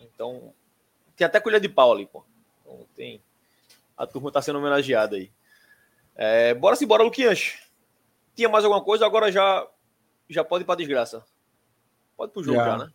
[0.00, 0.52] Então,
[1.14, 2.24] tem até colher de pau ali, pô.
[2.62, 3.20] Então, tem.
[3.96, 5.30] A turma tá sendo homenageada aí.
[6.14, 7.54] É, bora se bora, Luquinhas.
[8.34, 9.04] Tinha mais alguma coisa?
[9.06, 9.66] Agora já
[10.28, 11.22] já pode ir pra desgraça.
[12.16, 12.78] Pode pro jogo já, Já.
[12.78, 12.90] né?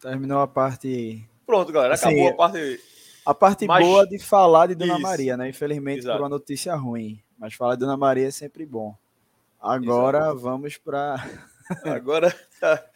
[0.00, 1.28] Terminou a parte.
[1.46, 1.94] Pronto, galera.
[1.94, 2.80] Assim, Acabou a parte.
[3.24, 5.02] A parte Mas- boa de falar de Dona Isso.
[5.02, 5.48] Maria, né?
[5.48, 6.16] Infelizmente Exato.
[6.18, 7.22] por uma notícia ruim.
[7.42, 8.96] Mas falar de Dona Maria é sempre bom.
[9.60, 11.16] Agora vamos para.
[11.84, 12.90] Agora tá,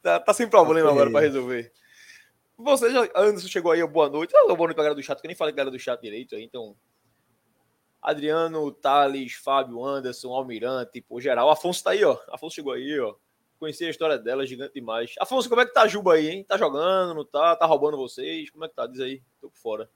[0.00, 0.98] tá, tá sem problema Ok.
[0.98, 1.70] agora pra resolver.
[2.56, 4.34] Você já, Anderson chegou aí, boa noite.
[4.34, 6.34] Ah, boa noite pra galera do chat, que eu nem falei galera do chat direito
[6.34, 6.74] aí, então.
[8.00, 11.50] Adriano, Thales, Fábio, Anderson, Almirante, pô, geral.
[11.50, 12.18] Afonso tá aí, ó.
[12.30, 13.14] Afonso chegou aí, ó.
[13.58, 15.14] Conheci a história dela, gigante demais.
[15.20, 16.42] Afonso, como é que tá a Juba aí, hein?
[16.42, 17.54] Tá jogando, não tá?
[17.54, 18.48] Tá roubando vocês?
[18.48, 18.86] Como é que tá?
[18.86, 19.90] Diz aí, tô por fora.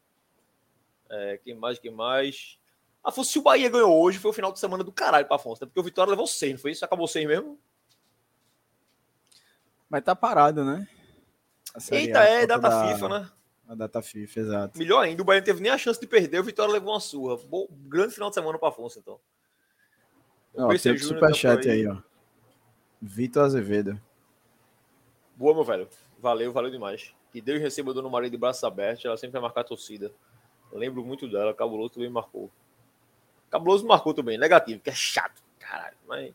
[1.09, 2.59] É, quem mais, quem mais?
[3.05, 5.63] Afonso, se o Bahia ganhou hoje, foi o final de semana do caralho pra Afonso,
[5.63, 5.67] né?
[5.67, 6.85] Porque o Vitória levou seis, não foi isso?
[6.85, 7.59] Acabou seis mesmo?
[9.91, 10.89] Mas tá parado, né?
[11.91, 13.31] Eita, A, é, data da- FIFA, né?
[13.69, 14.79] A data FIFA, exato.
[14.79, 17.01] Melhor ainda, o Bahia não teve nem a chance de perder, o Vitória levou uma
[17.01, 17.37] surra.
[17.47, 19.19] Bom, grande final de semana para Afonso, então.
[20.57, 21.97] Ó, tem por superchat aí, ó.
[23.01, 24.01] Vitor Azevedo.
[25.37, 25.89] Boa, meu velho.
[26.19, 27.13] Valeu, valeu demais.
[27.33, 30.13] Que Deus receba a Dona Maria de braços abertos, ela sempre vai marcar a torcida.
[30.73, 32.51] Eu lembro muito dela, Cabuloso também marcou.
[33.55, 35.97] Cabuloso marcou também, negativo, que é chato, caralho.
[36.09, 36.35] Mas,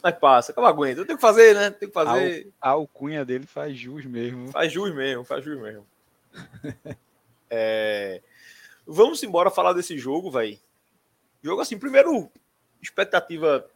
[0.00, 1.00] mas passa, acaba aguenta.
[1.00, 1.70] Eu tenho que fazer, né?
[1.72, 2.52] Tem que fazer.
[2.60, 4.52] A alcunha dele faz jus mesmo.
[4.52, 5.86] Faz jus mesmo, faz jus mesmo.
[7.48, 8.20] É,
[8.86, 10.56] Vamos embora falar desse jogo, velho.
[11.42, 12.30] Jogo assim, primeiro,
[12.80, 13.68] expectativa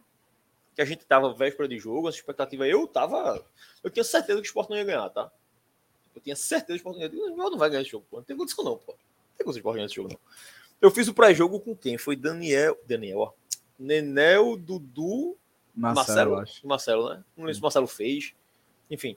[0.77, 3.45] que a gente tava véspera de jogo, essa expectativa eu tava.
[3.83, 5.31] Eu tinha certeza que o Sport não ia ganhar, tá?
[6.15, 7.37] Eu tinha certeza que o Sport não ia ganhar.
[7.37, 8.19] Não vai ganhar esse jogo, pô.
[8.19, 8.93] Não tem condição, não, pô.
[8.93, 10.21] Não tem condição de ganhar esse jogo, não.
[10.81, 11.99] Eu fiz o pré-jogo com quem?
[11.99, 12.79] Foi Daniel.
[12.87, 13.33] Daniel, ó.
[13.79, 15.37] Nenel, Dudu,
[15.75, 16.67] Marcelo, Marcelo, acho.
[16.67, 17.25] Marcelo, né?
[17.37, 18.35] Não lembro se o Marcelo fez.
[18.91, 19.17] Enfim.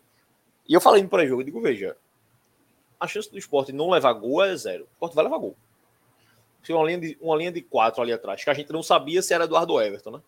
[0.68, 1.98] E eu falei no pré-jogo, eu digo, veja,
[3.00, 4.84] a chance do esporte não levar gol é zero.
[4.84, 5.56] O esporte vai levar gol.
[6.62, 9.22] Tinha uma linha de, uma linha de quatro ali atrás, que a gente não sabia
[9.22, 10.22] se era Eduardo Everton, né?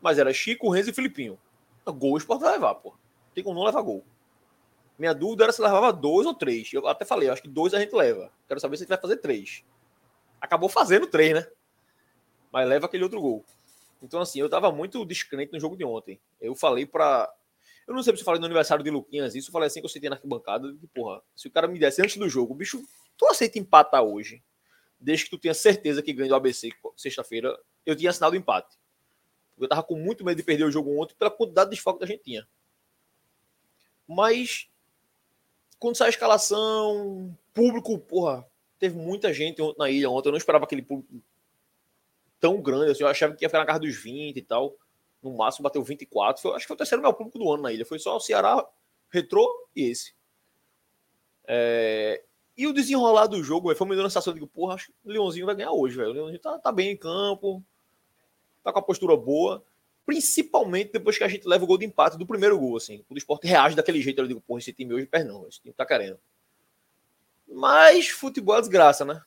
[0.00, 1.38] Mas era Chico, Renzo e Filipinho.
[1.84, 2.94] Gol o esporte vai levar, pô.
[3.34, 4.02] Tem como não levar gol.
[4.98, 6.72] Minha dúvida era se levava dois ou três.
[6.72, 8.32] Eu até falei, acho que dois a gente leva.
[8.48, 9.62] Quero saber se a gente vai fazer três.
[10.40, 11.46] Acabou fazendo três, né?
[12.52, 13.44] Mas leva aquele outro gol.
[14.02, 16.20] Então, assim, eu tava muito descrente no jogo de ontem.
[16.40, 17.32] Eu falei pra.
[17.86, 19.86] Eu não sei se eu falei no aniversário de Luquinhas isso, eu falei assim que
[19.86, 22.82] eu sentei na arquibancada, que, porra, se o cara me desse antes do jogo, bicho,
[23.16, 24.42] tu aceita empatar hoje,
[24.98, 28.76] desde que tu tenha certeza que ganha do ABC sexta-feira, eu tinha assinado o empate.
[29.58, 32.04] Eu tava com muito medo de perder o jogo ontem pela quantidade de desfoque que
[32.04, 32.46] a gente tinha.
[34.06, 34.68] Mas,
[35.78, 38.44] quando sai a escalação, público, porra,
[38.78, 41.14] teve muita gente na ilha ontem, eu não esperava aquele público
[42.40, 44.76] tão grande, assim, eu achava que ia ficar na casa dos 20 e tal.
[45.22, 46.40] No máximo bateu 24.
[46.40, 47.84] Foi, acho que foi o terceiro maior público do ano na ilha.
[47.84, 48.64] Foi só o Ceará,
[49.10, 50.14] Retrô e esse.
[51.46, 52.22] É,
[52.56, 54.86] E o desenrolar do jogo, véio, foi me dando a sensação de que, porra, acho
[54.86, 56.10] que o Leãozinho vai ganhar hoje, velho.
[56.10, 57.62] O Leãozinho tá, tá bem em campo,
[58.62, 59.64] tá com a postura boa.
[60.04, 63.04] Principalmente depois que a gente leva o gol de empate do primeiro gol, assim.
[63.08, 65.74] O Sport reage daquele jeito, eu digo, porra, esse time hoje perde não, esse time
[65.74, 66.18] tá querendo.
[67.46, 69.22] Mas futebol é desgraça, né?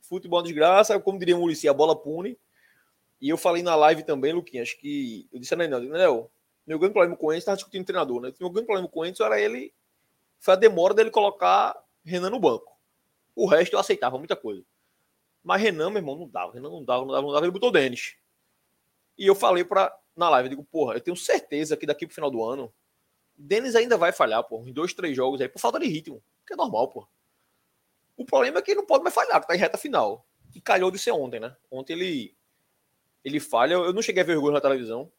[0.00, 2.38] Futebol é desgraça, como diria o Murici, a bola pune.
[3.20, 6.30] E eu falei na live também, Luquinhas, que eu disse a Nenel, Nenel,
[6.66, 8.32] meu grande problema com o Enzo, estava discutindo treinador, né?
[8.38, 9.74] Meu grande problema com o Enzo era ele,
[10.38, 12.78] foi a demora dele colocar Renan no banco.
[13.34, 14.64] O resto eu aceitava muita coisa.
[15.42, 17.70] Mas Renan, meu irmão, não dava, Renan não dava, não dava, não dava, ele botou
[17.70, 18.16] o Denis.
[19.16, 22.14] E eu falei pra, na live, eu digo, porra, eu tenho certeza que daqui pro
[22.14, 22.72] final do ano,
[23.38, 26.54] Denis ainda vai falhar, porra, em dois, três jogos aí, por falta de ritmo, que
[26.54, 27.06] é normal, porra.
[28.16, 30.26] O problema é que ele não pode mais falhar, que tá em reta final.
[30.54, 31.56] E calhou de ser ontem, né?
[31.70, 32.36] Ontem ele
[33.24, 33.74] ele falha.
[33.74, 35.12] Eu não cheguei a ver o gol na televisão,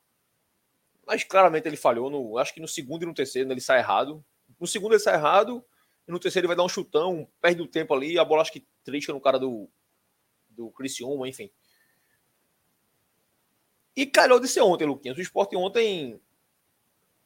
[1.05, 2.10] mas claramente ele falhou.
[2.10, 4.23] No, acho que no segundo e no terceiro ele sai errado.
[4.60, 5.63] No segundo ele sai errado,
[6.08, 8.51] e no terceiro ele vai dar um chutão, perde o tempo ali, a bola acho
[8.51, 9.69] que trisca no cara do,
[10.49, 11.49] do Criciúma, enfim.
[13.95, 15.17] E calhou de ser ontem, Luquinhas.
[15.17, 16.21] O esporte ontem.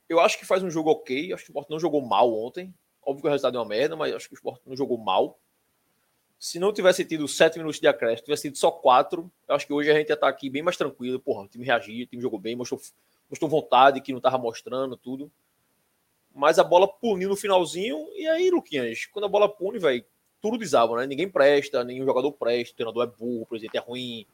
[0.07, 1.33] Eu acho que faz um jogo ok.
[1.33, 2.73] Acho que o esporte não jogou mal ontem.
[3.01, 5.39] Óbvio que o resultado é uma merda, mas acho que o esporte não jogou mal.
[6.39, 9.71] Se não tivesse tido sete minutos de acréscimo, tivesse tido só quatro, eu acho que
[9.71, 11.19] hoje a gente ia estar aqui bem mais tranquilo.
[11.19, 12.81] Porra, o time reagiu, o time jogou bem, mostrou,
[13.29, 15.31] mostrou vontade, que não estava mostrando tudo.
[16.35, 20.03] Mas a bola puniu no finalzinho, e aí, Luquinhas, quando a bola pune, velho,
[20.41, 21.07] tudo desaba, né?
[21.07, 24.25] Ninguém presta, nenhum jogador presta, o treinador é burro, o presidente é ruim.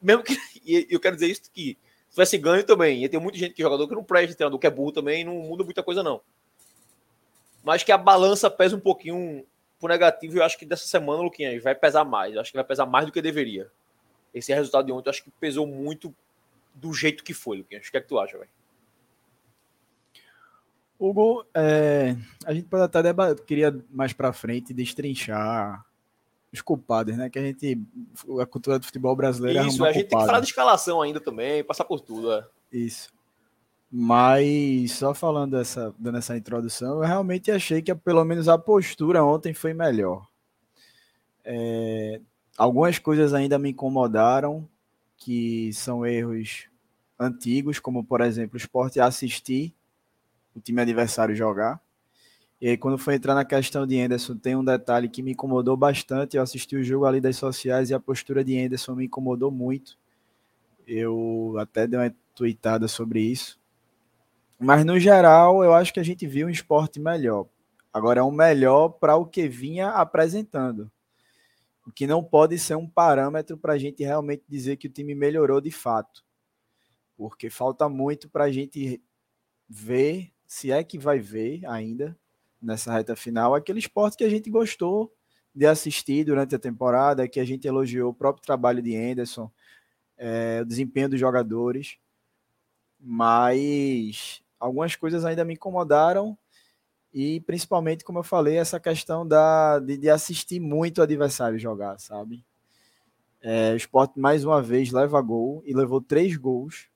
[0.00, 0.36] Mesmo que.
[0.64, 1.76] E eu quero dizer isso que
[2.12, 4.66] tivesse ganho também, ia ter muita gente que é jogador que não presta, treinador que
[4.66, 6.20] é burro também, não muda muita coisa, não.
[7.64, 9.44] Mas que a balança pesa um pouquinho
[9.78, 12.34] pro negativo, eu acho que dessa semana, Luquinhas, vai pesar mais.
[12.34, 13.70] Eu acho que vai pesar mais do que deveria.
[14.34, 16.14] Esse resultado de ontem, eu acho que pesou muito
[16.74, 17.86] do jeito que foi, Luquinhas.
[17.86, 18.50] O que é que tu acha, velho?
[20.98, 25.84] Hugo, é, a gente pode até debater, queria mais para frente destrinchar
[26.52, 27.30] os culpados, né?
[27.30, 27.80] Que a gente,
[28.40, 30.08] a cultura do futebol brasileiro Isso, a gente culpado.
[30.08, 32.46] tem que falar de escalação ainda também, passar por tudo, é.
[32.70, 33.10] Isso.
[33.90, 39.24] Mas só falando essa, dando essa introdução, eu realmente achei que pelo menos a postura
[39.24, 40.26] ontem foi melhor.
[41.44, 42.20] É,
[42.56, 44.66] algumas coisas ainda me incomodaram,
[45.16, 46.68] que são erros
[47.18, 49.74] antigos, como por exemplo o esporte assistir
[50.54, 51.80] o time adversário jogar.
[52.62, 55.76] E aí, quando foi entrar na questão de Anderson, tem um detalhe que me incomodou
[55.76, 56.38] bastante.
[56.38, 59.98] Eu assisti o jogo ali das sociais e a postura de Anderson me incomodou muito.
[60.86, 63.60] Eu até dei uma tweetada sobre isso
[64.62, 67.48] mas no geral, eu acho que a gente viu um esporte melhor.
[67.92, 70.88] Agora é um melhor para o que vinha apresentando.
[71.84, 75.16] O que não pode ser um parâmetro para a gente realmente dizer que o time
[75.16, 76.24] melhorou de fato.
[77.16, 79.02] Porque falta muito para a gente
[79.68, 82.16] ver, se é que vai ver ainda,
[82.62, 85.12] nessa reta final, aquele esporte que a gente gostou
[85.54, 89.50] de assistir durante a temporada, que a gente elogiou o próprio trabalho de Anderson,
[90.16, 91.96] é, o desempenho dos jogadores.
[92.98, 96.38] Mas algumas coisas ainda me incomodaram
[97.12, 101.98] e principalmente, como eu falei, essa questão da, de, de assistir muito o adversário jogar,
[101.98, 102.44] sabe?
[103.42, 106.88] É, o esporte mais uma vez leva gol e levou três gols.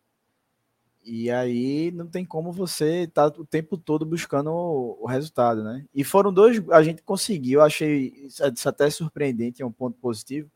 [1.09, 5.62] E aí não tem como você estar tá o tempo todo buscando o, o, resultado,
[5.62, 5.87] né?
[5.95, 10.51] E foram dois, a gente conseguiu, achei isso até surpreendente, é um ponto positivo,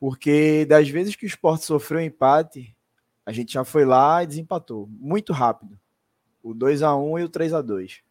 [0.00, 2.74] porque das vezes que o esporte sofreu empate,
[3.26, 5.78] a gente já foi lá e desempatou, muito rápido
[6.42, 8.02] o 2 a 1 e o 3 a 2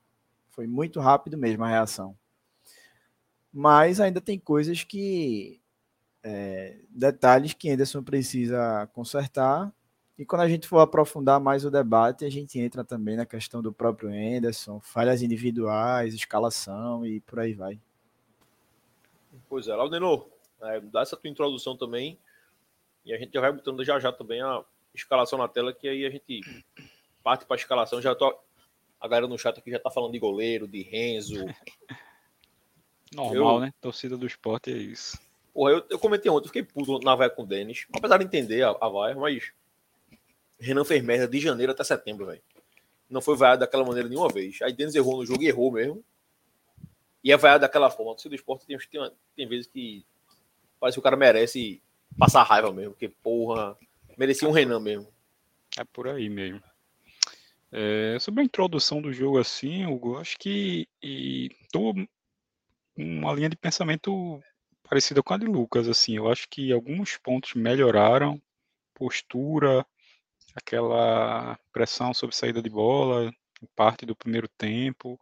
[0.50, 2.16] Foi muito rápido mesmo a reação.
[3.52, 5.60] Mas ainda tem coisas que.
[6.24, 9.74] É, detalhes que Anderson precisa consertar.
[10.18, 13.62] E quando a gente for aprofundar mais o debate, a gente entra também na questão
[13.62, 17.80] do próprio Anderson, falhas individuais, escalação e por aí vai.
[19.48, 20.28] Pois é, Laudenor,
[20.62, 22.18] é, dá essa tua introdução também.
[23.06, 26.06] E a gente já vai botando já já também a escalação na tela, que aí
[26.06, 26.42] a gente
[27.24, 28.38] parte para a escalação, já tô.
[29.00, 31.46] A galera no chat aqui já tá falando de goleiro, de Renzo.
[33.14, 33.60] Normal, eu...
[33.62, 33.74] né?
[33.80, 35.20] Torcida do esporte é isso.
[35.54, 37.86] Porra, eu, eu comentei ontem, eu fiquei puto na vaia com o Denis.
[37.94, 39.52] Apesar de entender a, a vaia, mas.
[40.60, 42.42] Renan fez merda de janeiro até setembro, velho.
[43.10, 44.62] Não foi vaiado daquela maneira nenhuma vez.
[44.62, 46.04] Aí Denis errou no jogo e errou mesmo.
[47.24, 48.12] E é vaiado daquela forma.
[48.14, 50.06] Torcida do esporte tem, tem, tem vezes que
[50.80, 51.82] parece que o cara merece
[52.18, 52.92] passar raiva mesmo.
[52.92, 53.78] Porque, porra,
[54.18, 55.08] merecia um Renan mesmo.
[55.78, 56.62] É por aí mesmo.
[57.72, 61.94] É, sobre a introdução do jogo, assim, Hugo, acho que estou
[62.96, 64.42] uma linha de pensamento
[64.90, 68.42] parecida com a de Lucas, assim, eu acho que alguns pontos melhoraram,
[68.94, 69.86] postura,
[70.58, 73.32] aquela pressão sobre saída de bola,
[73.76, 75.20] parte do primeiro tempo,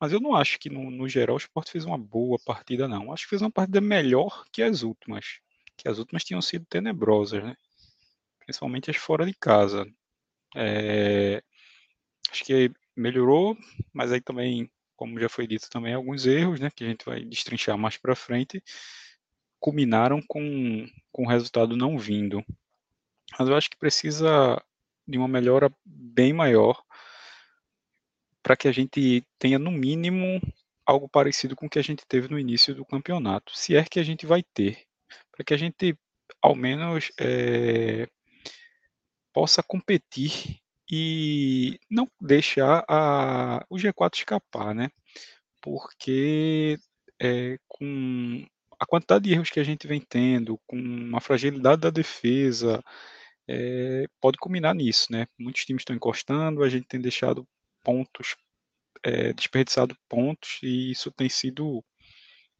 [0.00, 3.12] mas eu não acho que no, no geral o Sport fez uma boa partida, não.
[3.12, 5.40] Acho que fez uma partida melhor que as últimas,
[5.76, 7.56] que as últimas tinham sido tenebrosas, né?
[8.40, 9.86] Principalmente as fora de casa.
[10.54, 11.42] É,
[12.30, 13.56] acho que melhorou,
[13.92, 17.24] mas aí também, como já foi dito, também alguns erros, né, que a gente vai
[17.24, 18.62] destrinchar mais para frente,
[19.58, 22.44] culminaram com, com o resultado não vindo.
[23.38, 24.62] Mas eu acho que precisa
[25.06, 26.82] de uma melhora bem maior
[28.42, 30.40] para que a gente tenha, no mínimo,
[30.84, 33.98] algo parecido com o que a gente teve no início do campeonato, se é que
[33.98, 34.84] a gente vai ter,
[35.32, 35.98] para que a gente,
[36.40, 38.08] ao menos, é,
[39.32, 40.60] possa competir
[40.90, 44.88] e não deixar a, o G4 escapar, né?
[45.60, 46.78] Porque
[47.20, 48.46] é, com
[48.78, 52.82] a quantidade de erros que a gente vem tendo, com a fragilidade da defesa,
[53.48, 55.26] é, pode culminar nisso, né?
[55.38, 57.46] Muitos times estão encostando, a gente tem deixado
[57.84, 58.36] pontos,
[59.02, 61.84] é, desperdiçado pontos, e isso tem sido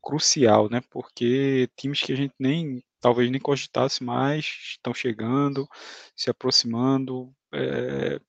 [0.02, 0.80] crucial, né?
[0.90, 5.68] Porque times que a gente nem talvez nem cogitasse mais estão chegando,
[6.16, 7.32] se aproximando.
[7.52, 8.20] É,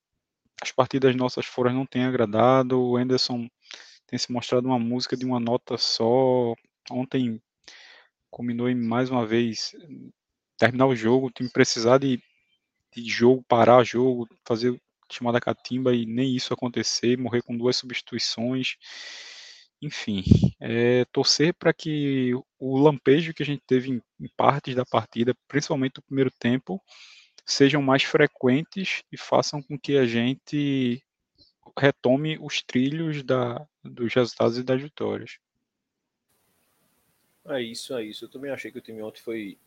[0.62, 2.80] as partidas nossas foram não têm agradado.
[2.80, 3.48] O Anderson
[4.06, 6.54] tem se mostrado uma música de uma nota só.
[6.90, 7.40] Ontem
[8.30, 9.72] combinou em mais uma vez
[10.58, 12.20] terminar o jogo, o time precisar de,
[12.94, 17.76] de jogo, parar o jogo, fazer chamada catimba e nem isso acontecer, morrer com duas
[17.76, 18.76] substituições.
[19.80, 20.24] Enfim,
[20.60, 25.34] é, torcer para que o lampejo que a gente teve em, em partes da partida,
[25.46, 26.82] principalmente no primeiro tempo,
[27.46, 31.02] sejam mais frequentes e façam com que a gente
[31.78, 35.38] retome os trilhos da, dos resultados e das vitórias.
[37.46, 38.24] É isso, é isso.
[38.24, 39.58] Eu também achei que o time ontem foi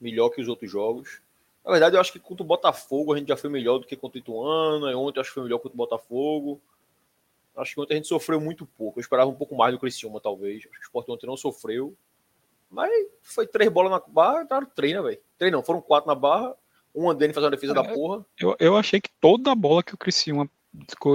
[0.00, 1.22] melhor que os outros jogos.
[1.64, 3.96] Na verdade, eu acho que contra o Botafogo a gente já foi melhor do que
[3.96, 4.86] contra o Ituano.
[4.98, 6.60] Ontem eu acho que foi melhor contra o Botafogo.
[7.56, 8.98] Acho que ontem a gente sofreu muito pouco.
[8.98, 10.58] Eu esperava um pouco mais do Criciúma, talvez.
[10.58, 11.94] Acho que o Sport ontem não sofreu.
[12.70, 12.90] Mas
[13.22, 15.18] foi três bolas na barra, entraram três, né, velho?
[15.36, 16.54] Três não, foram quatro na barra.
[16.94, 18.24] Um andando fazendo a defesa é, da porra.
[18.38, 20.48] Eu, eu achei que toda a bola que o Criciúma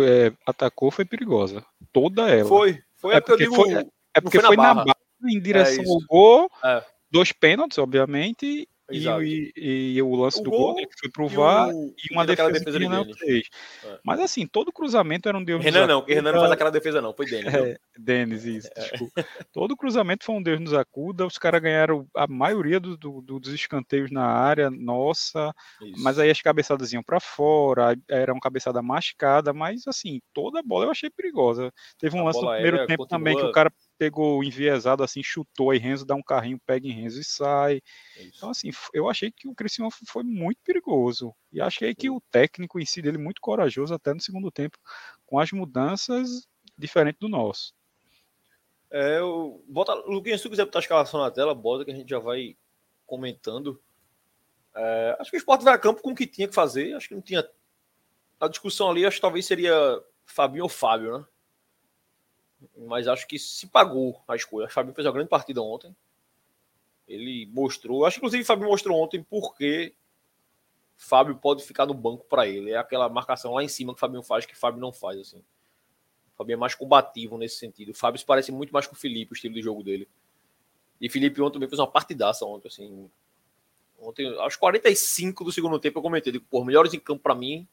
[0.06, 1.66] é, atacou foi perigosa.
[1.92, 2.48] Toda ela.
[2.48, 2.82] Foi.
[2.96, 3.74] Foi é porque, digo, foi,
[4.14, 4.86] é porque foi, na, barra.
[4.86, 6.52] barra em direção é ao gol.
[6.64, 6.84] É.
[7.12, 11.28] Dois pênaltis, obviamente, e, e, e, o lance o do gol, né, que foi pro
[11.28, 13.48] VAR e, e uma defesa, defesa que Renan fez.
[13.86, 14.00] É.
[14.04, 17.02] Mas assim, todo cruzamento era um Deus Renan não, que Renan não faz aquela defesa
[17.02, 17.44] não, foi Denis.
[17.54, 18.70] É, Denis, isso.
[18.76, 19.24] É.
[19.54, 23.54] todo cruzamento foi um Deus nos acuda, os caras ganharam a maioria do, do, dos
[23.54, 26.04] escanteios na área, nossa, isso.
[26.04, 30.64] mas aí as cabeçadas iam para fora, era uma cabeçada mascada, mas assim, toda a
[30.64, 31.72] bola eu achei perigosa.
[31.98, 33.08] Teve um a lance no primeiro tempo continua...
[33.08, 33.72] também que o cara
[34.04, 37.82] pegou enviesado assim, chutou, e Renzo dá um carrinho, pega em Renzo e sai.
[38.20, 41.34] Então, assim, eu achei que o Criciúma foi muito perigoso.
[41.54, 44.78] E achei que o técnico em si dele muito corajoso até no segundo tempo,
[45.26, 46.46] com as mudanças
[46.78, 47.74] diferentes do nosso.
[48.92, 51.96] É, eu, bota, Luquinhas, se tu quiser botar a escalação na tela, bota que a
[51.96, 52.58] gente já vai
[53.06, 53.82] comentando.
[54.76, 56.94] É, acho que o esporte vai a campo com o que tinha que fazer.
[56.94, 57.48] Acho que não tinha.
[58.38, 59.74] A discussão ali, acho que talvez seria
[60.26, 61.26] Fabinho ou Fábio, né?
[62.78, 64.68] Mas acho que se pagou a escolha.
[64.68, 65.96] O Fabinho fez uma grande partida ontem.
[67.08, 69.94] Ele mostrou, acho que inclusive o Fabinho mostrou ontem porque
[70.96, 72.72] Fábio pode ficar no banco para ele.
[72.72, 75.20] É aquela marcação lá em cima que o Fabinho faz que o Fábio não faz
[75.20, 75.40] assim.
[76.34, 77.92] O Fabinho é mais combativo nesse sentido.
[77.92, 80.08] O Fábio se parece muito mais com o Felipe, o estilo de jogo dele.
[81.00, 83.10] E Felipe ontem também fez uma partidaça ontem, assim.
[84.00, 87.68] Ontem, aos 45 do segundo tempo, eu comentei, digo, por melhores em campo para mim,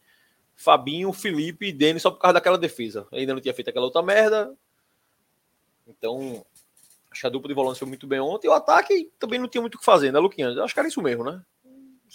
[0.57, 3.07] Fabinho, Felipe e Denis só por causa daquela defesa.
[3.13, 4.55] Ainda não tinha feito aquela outra merda,
[5.99, 6.45] então,
[7.11, 8.47] acho que a dupla de volantes foi muito bem ontem.
[8.47, 10.57] E o ataque também não tinha muito o que fazer, né, Luquinhas?
[10.59, 11.43] Acho que era isso mesmo, né?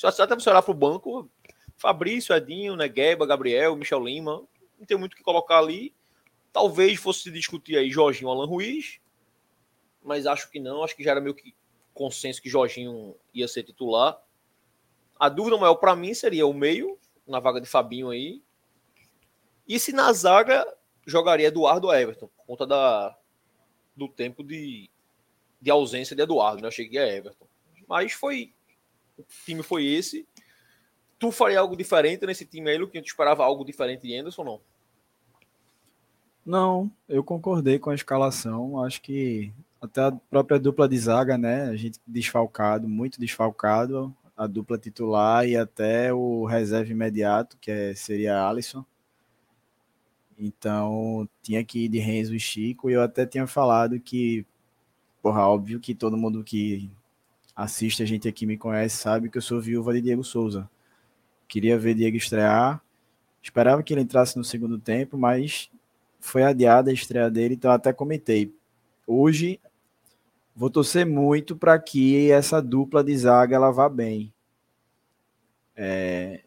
[0.04, 1.30] Até você olhar para o banco,
[1.78, 4.44] Fabrício, Edinho, Negueba, Gabriel, Michel Lima,
[4.78, 5.94] não tem muito o que colocar ali.
[6.52, 9.00] Talvez fosse se discutir aí Jorginho, Alan Ruiz,
[10.04, 10.84] mas acho que não.
[10.84, 11.54] Acho que já era meio que
[11.94, 14.22] consenso que Jorginho ia ser titular.
[15.18, 18.42] A dúvida maior para mim seria o meio, na vaga de Fabinho aí.
[19.68, 20.66] E se na zaga
[21.06, 23.18] jogaria Eduardo Everton, por conta da,
[23.96, 24.90] do tempo de,
[25.62, 26.66] de ausência de Eduardo, né?
[26.66, 27.48] Eu achei que ia Everton.
[27.88, 28.54] Mas foi.
[29.18, 30.28] O time foi esse.
[31.18, 33.02] Tu faria algo diferente nesse time aí, Luquinha?
[33.02, 34.62] Tu esperava algo diferente de Anderson ou não?
[36.46, 38.84] Não, eu concordei com a escalação.
[38.84, 41.64] Acho que até a própria dupla de zaga, né?
[41.64, 44.16] A gente desfalcado, muito desfalcado.
[44.36, 48.86] A dupla titular e até o reserva imediato, que é, seria Alisson.
[50.38, 54.46] Então, tinha que ir de Renzo e Chico, e eu até tinha falado que,
[55.22, 56.90] porra, óbvio que todo mundo que
[57.56, 60.70] assiste a gente aqui me conhece sabe que eu sou viúva de Diego Souza.
[61.48, 62.82] Queria ver Diego estrear,
[63.42, 65.70] esperava que ele entrasse no segundo tempo, mas
[66.20, 68.54] foi adiada a estreia dele, então até comentei.
[69.08, 69.60] Hoje
[70.56, 74.34] vou torcer muito para que essa dupla de zaga ela vá bem.
[75.76, 76.42] É,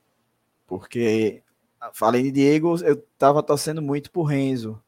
[0.66, 1.42] porque
[1.92, 4.82] falei de Diego, eu estava torcendo muito por Renzo,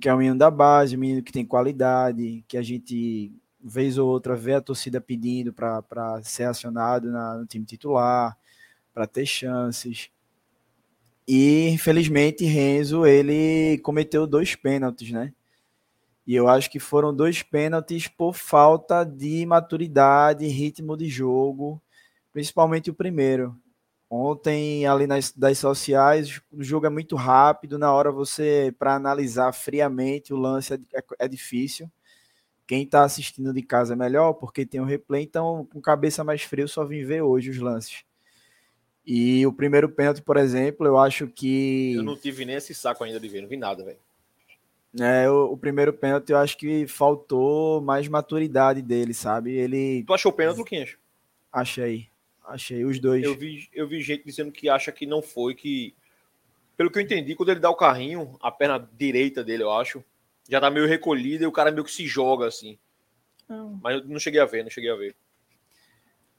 [0.00, 3.98] que é um menino da base, um menino que tem qualidade, que a gente, vez
[3.98, 8.36] ou outra, vê a torcida pedindo para ser acionado na, no time titular,
[8.92, 10.10] para ter chances.
[11.26, 15.32] E, infelizmente, Renzo, ele cometeu dois pênaltis, né?
[16.26, 21.80] E eu acho que foram dois pênaltis por falta de maturidade, ritmo de jogo,
[22.32, 23.58] principalmente o primeiro.
[24.10, 27.78] Ontem, ali nas das sociais, o jogo é muito rápido.
[27.78, 31.90] Na hora você, para analisar friamente o lance, é, é, é difícil.
[32.66, 35.22] Quem está assistindo de casa é melhor, porque tem o replay.
[35.22, 38.04] Então, com cabeça mais fria, eu só vim ver hoje os lances.
[39.06, 41.94] E o primeiro pênalti, por exemplo, eu acho que.
[41.94, 43.98] Eu não tive nem esse saco ainda de ver, não vi nada, velho.
[45.00, 49.52] É, o, o, primeiro pênalti eu acho que faltou mais maturidade dele, sabe?
[49.52, 50.04] Ele.
[50.06, 50.96] Tu achou o pênalti, Luquinhas?
[51.50, 52.07] Achei.
[52.48, 53.22] Achei os dois.
[53.22, 55.94] Eu vi, eu vi gente dizendo que acha que não foi, que.
[56.76, 60.02] Pelo que eu entendi, quando ele dá o carrinho, a perna direita dele, eu acho,
[60.48, 62.78] já tá meio recolhida e o cara meio que se joga assim.
[63.48, 63.78] Não.
[63.82, 65.14] Mas eu não cheguei a ver, não cheguei a ver.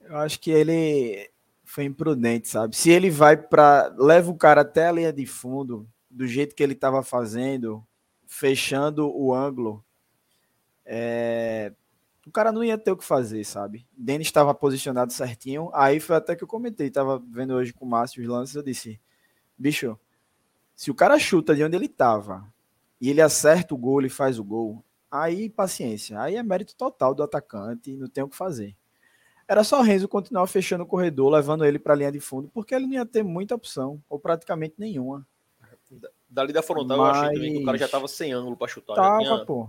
[0.01, 1.29] Eu acho que ele
[1.63, 2.75] foi imprudente, sabe?
[2.75, 6.63] Se ele vai para leva o cara até a linha de fundo do jeito que
[6.63, 7.85] ele estava fazendo,
[8.25, 9.85] fechando o ângulo,
[10.83, 11.71] é...
[12.27, 13.87] o cara não ia ter o que fazer, sabe?
[13.97, 15.69] Denis estava posicionado certinho.
[15.73, 18.63] Aí foi até que eu comentei, estava vendo hoje com o Márcio os lances, eu
[18.63, 18.99] disse,
[19.57, 19.97] bicho,
[20.75, 22.45] se o cara chuta de onde ele estava
[23.01, 27.15] e ele acerta o gol, ele faz o gol, aí paciência, aí é mérito total
[27.15, 28.75] do atacante, não tem o que fazer.
[29.47, 32.75] Era só Renzo continuar fechando o corredor, levando ele para a linha de fundo, porque
[32.75, 35.25] ele não ia ter muita opção, ou praticamente nenhuma.
[36.29, 37.17] Dali da frontal Mas...
[37.17, 38.95] eu achei também que o cara já estava sem ângulo para chutar.
[38.95, 39.45] Tava, tinha...
[39.45, 39.67] pô.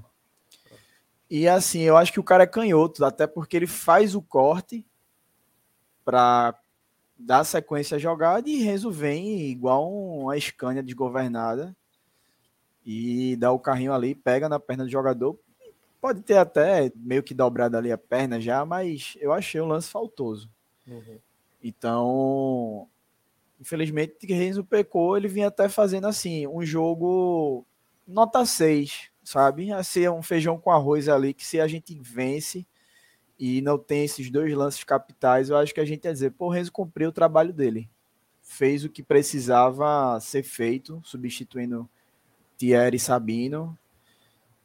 [1.31, 4.85] E assim, eu acho que o cara é canhoto, até porque ele faz o corte
[6.05, 6.59] para
[7.17, 11.77] dar sequência à jogada e Renzo vem igual uma Scania desgovernada
[12.85, 15.39] e dá o carrinho ali, pega na perna do jogador,
[16.01, 19.91] Pode ter até meio que dobrado ali a perna já, mas eu achei o lance
[19.91, 20.49] faltoso.
[20.87, 21.19] Uhum.
[21.63, 22.89] Então,
[23.61, 27.67] infelizmente, Renzo pecou, ele vinha até fazendo assim, um jogo
[28.09, 29.73] nota 6, sabe?
[29.73, 32.67] A ser um feijão com arroz ali, que se a gente vence
[33.39, 36.47] e não tem esses dois lances capitais, eu acho que a gente ia dizer, pô,
[36.47, 37.89] o Renzo cumpriu o trabalho dele.
[38.43, 41.89] Fez o que precisava ser feito, substituindo
[42.59, 43.79] Thierry e Sabino,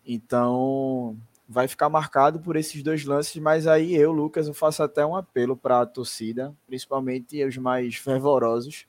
[0.05, 5.05] então, vai ficar marcado por esses dois lances, mas aí eu, Lucas, eu faço até
[5.05, 8.85] um apelo para a torcida, principalmente os mais fervorosos,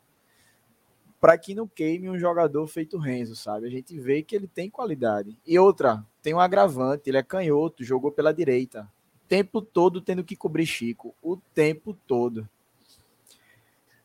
[1.26, 3.66] para que não queime um jogador feito Renzo, sabe?
[3.66, 5.36] A gente vê que ele tem qualidade.
[5.44, 8.82] E outra, tem um agravante, ele é canhoto, jogou pela direita.
[9.24, 12.48] O tempo todo tendo que cobrir Chico, o tempo todo.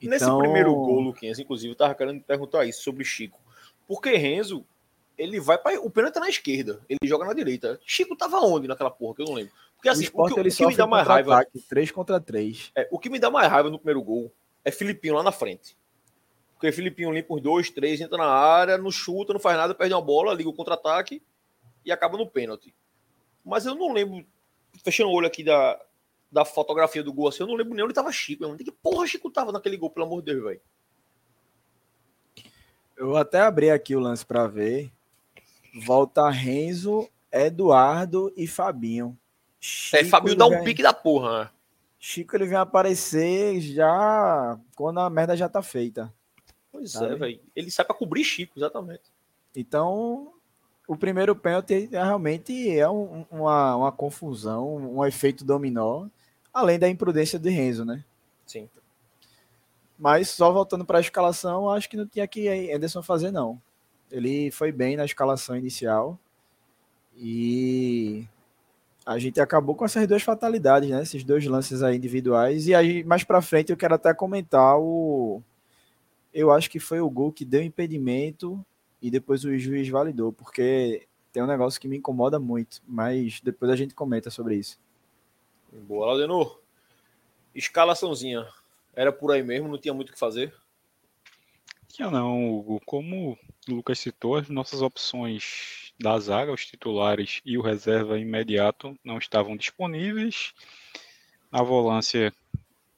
[0.02, 0.10] Então...
[0.10, 3.40] Nesse primeiro gol, Luquinhas, inclusive, eu tava querendo perguntar isso sobre Chico.
[3.88, 4.66] Porque Renzo
[5.16, 7.80] ele vai para o pênalti tá na esquerda, ele joga na direita.
[7.86, 9.54] Chico tava onde naquela porra que eu não lembro.
[9.76, 12.20] Porque assim, o, esporte, o que, ele o que me dá mais raiva, 3 contra
[12.20, 12.72] 3.
[12.76, 14.34] É, o que me dá mais raiva no primeiro gol
[14.66, 15.80] é Filipinho lá na frente.
[16.62, 19.96] Porque Filipinho limpa os dois, três, entra na área, não chuta, não faz nada, perde
[19.96, 21.20] uma bola, liga o contra-ataque
[21.84, 22.72] e acaba no pênalti.
[23.44, 24.24] Mas eu não lembro,
[24.84, 25.82] fechando o olho aqui da,
[26.32, 28.46] da fotografia do gol assim, eu não lembro nem onde tava Chico.
[28.46, 30.62] Onde que porra Chico tava naquele gol, pelo amor de Deus, velho?
[32.96, 34.92] Eu até abri aqui o lance para ver.
[35.84, 39.18] Volta Renzo, Eduardo e Fabinho.
[39.18, 40.64] É, Chico, é, Fabinho dá um vem...
[40.64, 41.46] pique da porra.
[41.46, 41.50] Né?
[41.98, 46.14] Chico ele vem aparecer já quando a merda já tá feita.
[46.72, 47.14] Pois sabe?
[47.14, 47.40] é, velho.
[47.56, 49.04] Ele sai para cobrir Chico, exatamente.
[49.56, 50.32] Então,
[50.88, 56.08] o primeiro pênalti é, realmente é um, uma, uma confusão, um efeito dominó,
[56.54, 58.04] além da imprudência de Renzo, né?
[58.46, 58.70] Sim.
[59.98, 63.62] Mas só voltando para a escalação, acho que não tinha que Anderson fazer, não.
[64.10, 66.20] Ele foi bem na escalação inicial.
[67.16, 68.28] E
[69.06, 71.02] a gente acabou com essas duas fatalidades, né?
[71.02, 72.68] Esses dois lances aí individuais.
[72.68, 75.42] E aí, mais para frente, eu quero até comentar o.
[76.34, 78.64] Eu acho que foi o gol que deu impedimento
[79.02, 83.72] e depois o juiz validou, porque tem um negócio que me incomoda muito, mas depois
[83.72, 84.80] a gente comenta sobre isso.
[85.72, 86.60] Boa, Laudenor.
[87.56, 88.48] Escalaçãozinha.
[88.94, 90.54] Era por aí mesmo, não tinha muito o que fazer?
[91.88, 92.82] Tinha não, Hugo.
[92.86, 98.98] Como o Lucas citou, as nossas opções da zaga, os titulares e o reserva imediato
[99.04, 100.54] não estavam disponíveis.
[101.52, 102.34] Na volância,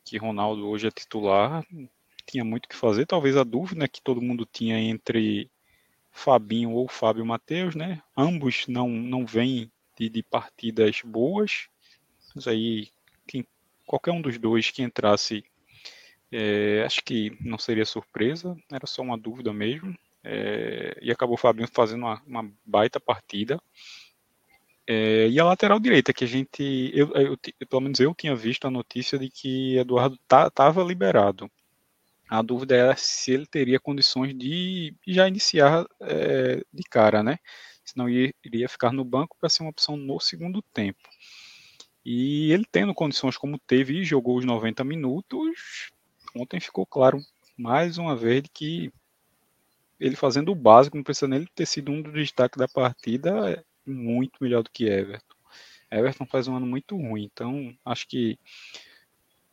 [0.06, 1.66] que Ronaldo hoje é titular,
[2.26, 3.06] tinha muito o que fazer.
[3.06, 5.50] Talvez a dúvida que todo mundo tinha entre
[6.12, 8.02] Fabinho ou Fábio Matheus, né?
[8.16, 11.68] Ambos não, não vêm de, de partidas boas.
[12.36, 12.90] Mas aí,
[13.28, 13.46] quem,
[13.86, 15.44] qualquer um dos dois que entrasse
[16.32, 19.96] é, acho que não seria surpresa, era só uma dúvida mesmo.
[20.24, 23.62] É, e acabou o Fabinho fazendo uma, uma baita partida.
[24.88, 28.36] É, e a lateral direita, que a gente, eu, eu, eu, pelo menos eu tinha
[28.36, 31.50] visto a notícia de que Eduardo estava tá, liberado.
[32.30, 37.38] A dúvida era se ele teria condições de já iniciar é, de cara, né?
[37.84, 41.02] Senão ia, iria ficar no banco para ser uma opção no segundo tempo.
[42.06, 45.92] E ele tendo condições como teve e jogou os 90 minutos,
[46.36, 47.20] ontem ficou claro
[47.58, 48.92] mais uma vez que
[50.00, 53.64] ele fazendo o básico, não precisa nem ter sido um dos destaques da partida, é
[53.86, 55.36] muito melhor do que Everton.
[55.90, 58.38] Everton faz um ano muito ruim, então acho que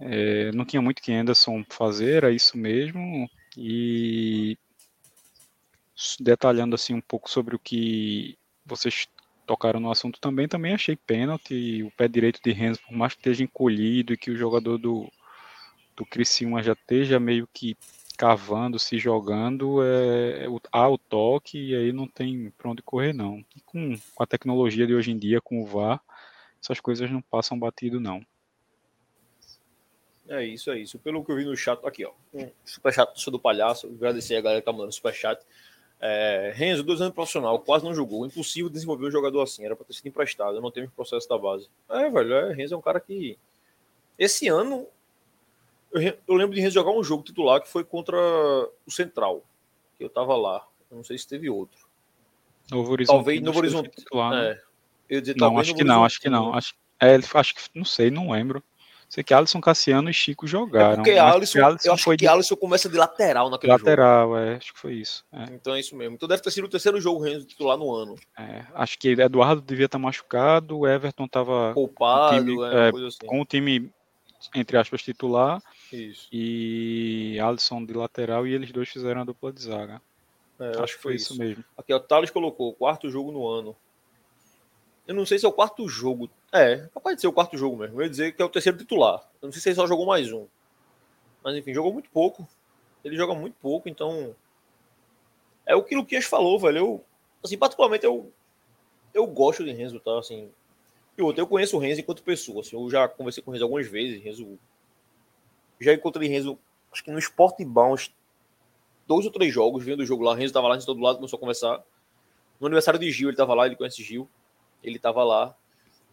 [0.00, 3.28] É, não tinha muito que Anderson fazer, era isso mesmo.
[3.56, 4.56] E
[6.18, 9.06] detalhando assim um pouco sobre o que vocês
[9.46, 11.82] tocaram no assunto também, também achei pênalti.
[11.82, 15.10] O pé direito de Renzo, por mais que esteja encolhido e que o jogador do,
[15.96, 17.76] do Criciúma já esteja meio que
[18.16, 23.12] cavando, se jogando, é, é há o toque e aí não tem para onde correr
[23.12, 23.44] não.
[23.56, 26.00] E com, com a tecnologia de hoje em dia, com o VAR,
[26.62, 28.24] essas coisas não passam batido não.
[30.30, 30.96] É isso, é isso.
[31.00, 32.12] Pelo que eu vi no chat, aqui, ó.
[32.32, 33.88] Um superchat do palhaço.
[33.88, 35.44] Agradecer a galera que tá mandando superchat.
[36.00, 38.24] É, Renzo, dois anos profissional, quase não jogou.
[38.24, 39.64] Impossível desenvolver um jogador assim.
[39.64, 40.56] Era para ter sido emprestado.
[40.56, 41.68] Eu não teve processo da base.
[41.88, 42.32] É, velho.
[42.32, 43.36] É, Renzo é um cara que.
[44.16, 44.86] Esse ano.
[45.90, 49.42] Eu, eu, lembro de Renzo jogar um jogo titular que foi contra o Central.
[49.98, 50.64] Que eu tava lá.
[50.88, 51.88] Eu não sei se teve outro.
[52.70, 53.16] Novo Horizonte.
[53.16, 53.90] Talvez Novo Horizonte.
[53.90, 54.50] Titular, né?
[54.52, 54.62] é.
[55.08, 56.54] Eu dizer, não, acho que não, acho que não.
[56.54, 58.62] Acho, é, acho que não sei, não lembro.
[59.10, 60.92] Sei que Alisson, Cassiano e Chico jogaram.
[60.92, 62.28] É porque Alisson, Alisson eu acho que de...
[62.28, 64.34] Alisson começa de lateral naquele lateral, jogo.
[64.34, 65.24] Lateral, é, acho que foi isso.
[65.32, 65.44] É.
[65.52, 66.14] Então é isso mesmo.
[66.14, 68.14] Então deve ter sido o terceiro jogo Renzo titular no ano.
[68.38, 73.26] É, acho que Eduardo devia estar machucado, o Everton estava poupado, time, é, assim.
[73.26, 73.92] com o time
[74.54, 75.60] entre aspas titular.
[75.92, 76.28] Isso.
[76.32, 80.00] E Alisson de lateral e eles dois fizeram a dupla de zaga.
[80.60, 81.32] É, acho, acho que foi isso.
[81.32, 81.64] isso mesmo.
[81.76, 83.74] Aqui, o Thales colocou quarto jogo no ano.
[85.10, 86.30] Eu não sei se é o quarto jogo.
[86.52, 87.98] É, capaz de ser o quarto jogo mesmo.
[87.98, 89.28] Eu ia dizer que é o terceiro titular.
[89.42, 90.46] Eu não sei se ele só jogou mais um.
[91.42, 92.46] Mas enfim, jogou muito pouco.
[93.04, 94.36] Ele joga muito pouco, então.
[95.66, 96.78] É o que o Luquinhas falou, velho.
[96.78, 97.04] Eu,
[97.42, 98.32] assim, particularmente eu,
[99.12, 100.16] eu gosto de Renzo, tá?
[100.16, 100.48] Assim,
[101.18, 102.60] e outro, eu conheço o Renzo enquanto pessoa.
[102.60, 104.22] Assim, eu já conversei com o Renzo algumas vezes.
[104.22, 104.60] Renzo,
[105.80, 106.56] já encontrei Renzo,
[106.92, 108.14] acho que no Sport Bounce,
[109.08, 110.36] dois ou três jogos, vendo o jogo lá.
[110.36, 111.82] Renzo tava lá, gente todo lado, começou a conversar.
[112.60, 114.30] No aniversário de Gil, ele tava lá, ele conhece Gil
[114.82, 115.54] ele estava lá.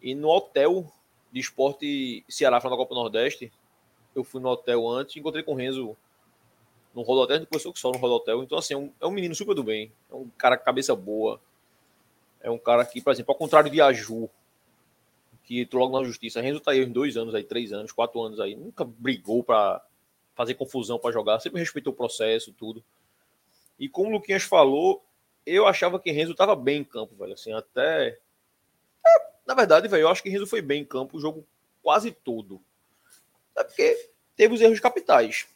[0.02, 0.90] E no hotel
[1.32, 3.52] de esporte Ceará, falando da Copa Nordeste,
[4.14, 5.96] eu fui no hotel antes, encontrei com o Renzo
[6.94, 8.42] no rodotel, com o Sol no rodotel.
[8.42, 9.92] Então, assim, é um, é um menino super do bem.
[10.10, 11.40] É um cara com cabeça boa.
[12.40, 14.28] É um cara que, por exemplo, ao contrário de Aju,
[15.44, 18.20] que entrou logo na justiça, Renzo tá aí uns dois anos aí, três anos, quatro
[18.22, 19.84] anos aí, nunca brigou para
[20.34, 22.84] fazer confusão para jogar, sempre respeitou o processo, tudo.
[23.78, 25.02] E como o Luquinhas falou,
[25.46, 28.18] eu achava que Renzo tava bem em campo, velho, assim, até
[29.46, 31.46] na verdade, velho, eu acho que Renzo foi bem em campo o jogo
[31.82, 32.60] quase todo.
[33.56, 35.46] É porque teve os erros capitais.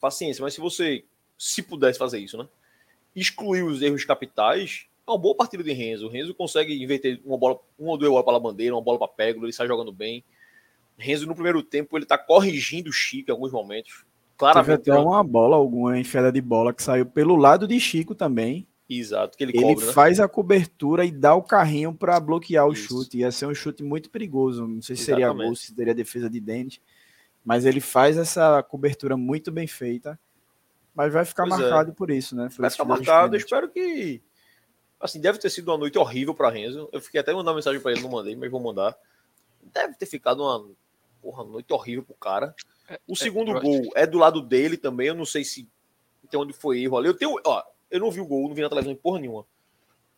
[0.00, 1.04] Paciência, mas se você,
[1.38, 2.48] se pudesse fazer isso, né?
[3.14, 6.06] Excluir os erros capitais, é uma boa partida de Renzo.
[6.06, 8.98] O Renzo consegue inverter uma bola, uma ou duas bolas para a bandeira, uma bola
[8.98, 10.24] para pego, ele sai jogando bem.
[10.96, 14.04] Renzo, no primeiro tempo, ele tá corrigindo o Chico em alguns momentos.
[14.36, 14.84] Claramente.
[14.84, 18.66] Teve até uma bola, alguma enfiada de bola que saiu pelo lado de Chico também.
[18.92, 19.92] Exato, que ele, ele né?
[19.92, 22.88] faz a cobertura e dá o carrinho para bloquear o Isso.
[22.88, 23.18] chute.
[23.18, 24.66] Ia ser um chute muito perigoso.
[24.66, 25.36] Não sei se Exatamente.
[25.36, 26.82] seria gol, se teria defesa de dente.
[27.44, 30.18] Mas ele faz essa cobertura muito bem feita.
[30.92, 31.62] Mas vai ficar pois é.
[31.62, 31.94] marcado é.
[31.94, 32.50] por isso, né?
[32.50, 33.36] Foi vai ficar marcado.
[33.36, 34.20] Eu espero que.
[34.98, 36.88] Assim, deve ter sido uma noite horrível para Renzo.
[36.92, 38.98] Eu fiquei até mandando mensagem para ele, não mandei, mas vou mandar.
[39.72, 40.68] Deve ter ficado uma
[41.22, 42.54] porra, noite horrível pro cara.
[43.06, 45.06] O é, segundo é, gol é do lado dele também.
[45.06, 45.68] Eu não sei se
[46.28, 47.06] tem onde foi erro ali.
[47.06, 47.36] Eu tenho.
[47.46, 49.46] Ó, eu não vi o gol, não vi na televisão porra nenhuma.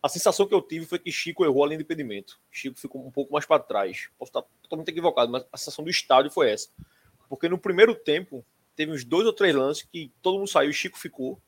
[0.02, 2.40] A sensação que eu tive foi que Chico errou além do impedimento.
[2.50, 4.08] Chico ficou um pouco mais para trás.
[4.18, 6.68] Posso estar totalmente equivocado, mas a sensação do estádio foi essa.
[7.28, 8.44] Porque no primeiro tempo,
[8.74, 11.40] teve uns dois ou três lances que todo mundo saiu e Chico ficou.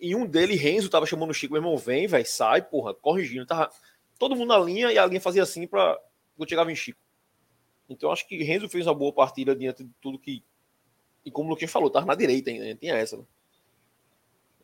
[0.00, 3.44] E um deles, Renzo, tava chamando o Chico, meu irmão, vem, vai, sai, porra, corrigindo.
[3.44, 3.70] Tava
[4.18, 6.00] todo mundo na linha e a linha fazia assim para
[6.36, 6.98] quando chegava em Chico.
[7.88, 10.42] Então acho que Renzo fez uma boa partida diante de tudo que.
[11.24, 12.74] E como o Luquinhas falou, tava na direita ainda, né?
[12.74, 13.18] tinha essa.
[13.18, 13.24] Né?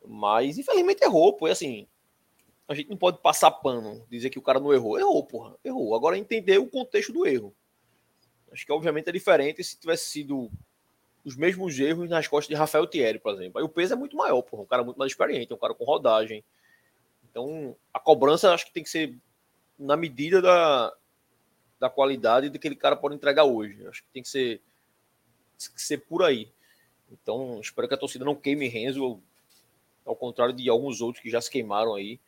[0.06, 1.48] Mas, infelizmente, errou, pô.
[1.48, 1.86] E assim,
[2.68, 4.98] a gente não pode passar pano, dizer que o cara não errou.
[4.98, 5.56] Errou, porra.
[5.64, 5.94] Errou.
[5.94, 7.54] Agora entender o contexto do erro.
[8.52, 10.50] Acho que, obviamente, é diferente se tivesse sido
[11.24, 13.58] os mesmos erros nas costas de Rafael Thierry, por exemplo.
[13.58, 14.62] Aí o peso é muito maior, porra.
[14.62, 16.42] Um cara muito mais experiente, um cara com rodagem.
[17.30, 19.16] Então, a cobrança acho que tem que ser
[19.78, 20.92] na medida da,
[21.78, 23.86] da qualidade daquele cara pode entregar hoje.
[23.86, 24.60] Acho que tem que ser,
[25.58, 26.50] tem que ser por aí.
[27.10, 29.22] Então, espero que a torcida não queime Renzo
[30.04, 32.18] ao contrário de alguns outros que já se queimaram aí.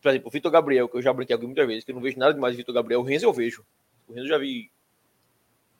[0.00, 2.02] Por exemplo, o Vitor Gabriel, que eu já brinquei aqui muitas vezes, que eu não
[2.02, 3.00] vejo nada demais de Vitor Gabriel.
[3.00, 3.64] O Renzo eu vejo.
[4.08, 4.70] O Renzo já vi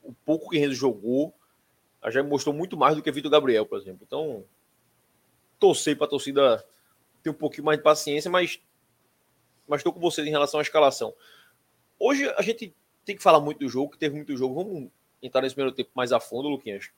[0.02, 1.32] o pouco que o Renzo jogou,
[2.08, 4.00] já mostrou muito mais do que Vitor Gabriel, por exemplo.
[4.06, 4.44] Então,
[5.58, 6.64] torcer para a torcida
[7.22, 8.60] ter um pouquinho mais de paciência, mas
[9.66, 11.12] mas estou com vocês em relação à escalação.
[11.98, 12.74] Hoje a gente
[13.04, 14.54] tem que falar muito do jogo, que teve muito jogo.
[14.54, 14.90] Vamos
[15.22, 16.90] entrar nesse primeiro tempo mais a fundo, Luquinhas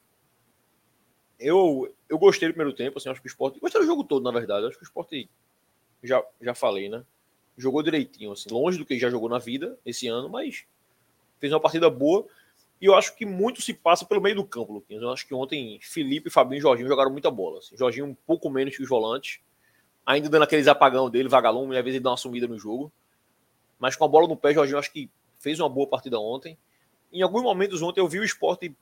[1.41, 3.59] eu, eu gostei do primeiro tempo, assim, acho que o esporte.
[3.59, 4.67] Gostei do jogo todo, na verdade.
[4.67, 5.29] Acho que o esporte.
[6.03, 7.03] Já, já falei, né?
[7.57, 10.65] Jogou direitinho, assim, longe do que já jogou na vida esse ano, mas
[11.39, 12.27] fez uma partida boa.
[12.81, 14.83] E eu acho que muito se passa pelo meio do campo.
[14.89, 17.59] Eu acho que ontem Felipe, Fabinho e Jorginho jogaram muita bola.
[17.59, 17.77] Assim.
[17.77, 19.41] Jorginho um pouco menos que os volantes.
[20.07, 22.91] Ainda dando aqueles apagão dele, vagalume, às vezes ele dá uma sumida no jogo.
[23.79, 26.57] Mas com a bola no pé, Jorginho acho que fez uma boa partida ontem.
[27.13, 28.75] Em alguns momentos ontem eu vi o esporte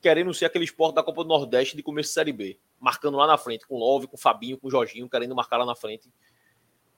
[0.00, 2.58] querendo ser aquele esporte da Copa do Nordeste de começo de Série B.
[2.78, 6.10] Marcando lá na frente, com Love, com Fabinho, com Jorginho, querendo marcar lá na frente.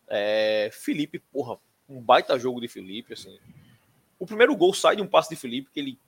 [0.09, 3.39] É, Felipe, porra, um baita jogo de Felipe, assim.
[4.19, 5.99] O primeiro gol sai de um passe de Felipe, que ele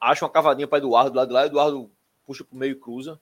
[0.00, 1.90] acha uma cavadinha para Eduardo do lado de lá, Eduardo
[2.24, 3.20] puxa pro meio e cruza.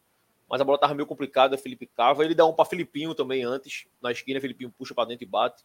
[0.48, 2.24] Mas a bola tava meio complicada, Felipe cava.
[2.24, 5.64] Ele dá um para Filipinho também antes, na esquina, Filipinho puxa para dentro e bate.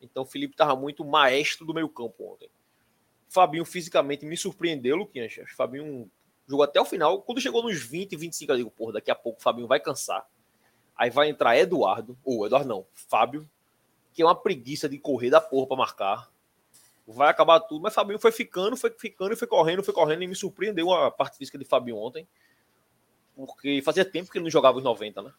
[0.00, 2.50] Então o Felipe tava muito maestro do meio campo ontem.
[3.28, 5.34] Fabinho fisicamente me surpreendeu, Luquinhas.
[5.56, 6.10] Fabinho
[6.46, 7.20] jogou até o final.
[7.22, 10.26] Quando chegou nos 20, 25, eu digo, porra, daqui a pouco o Fabinho vai cansar.
[10.96, 13.48] Aí vai entrar Eduardo, ou Eduardo não, Fábio,
[14.12, 16.30] que é uma preguiça de correr da porra para marcar.
[17.06, 20.34] Vai acabar tudo, mas Fabinho foi ficando, foi ficando, foi correndo, foi correndo e me
[20.34, 22.26] surpreendeu a parte física de Fabinho ontem.
[23.34, 25.32] Porque fazia tempo que ele não jogava os 90, né?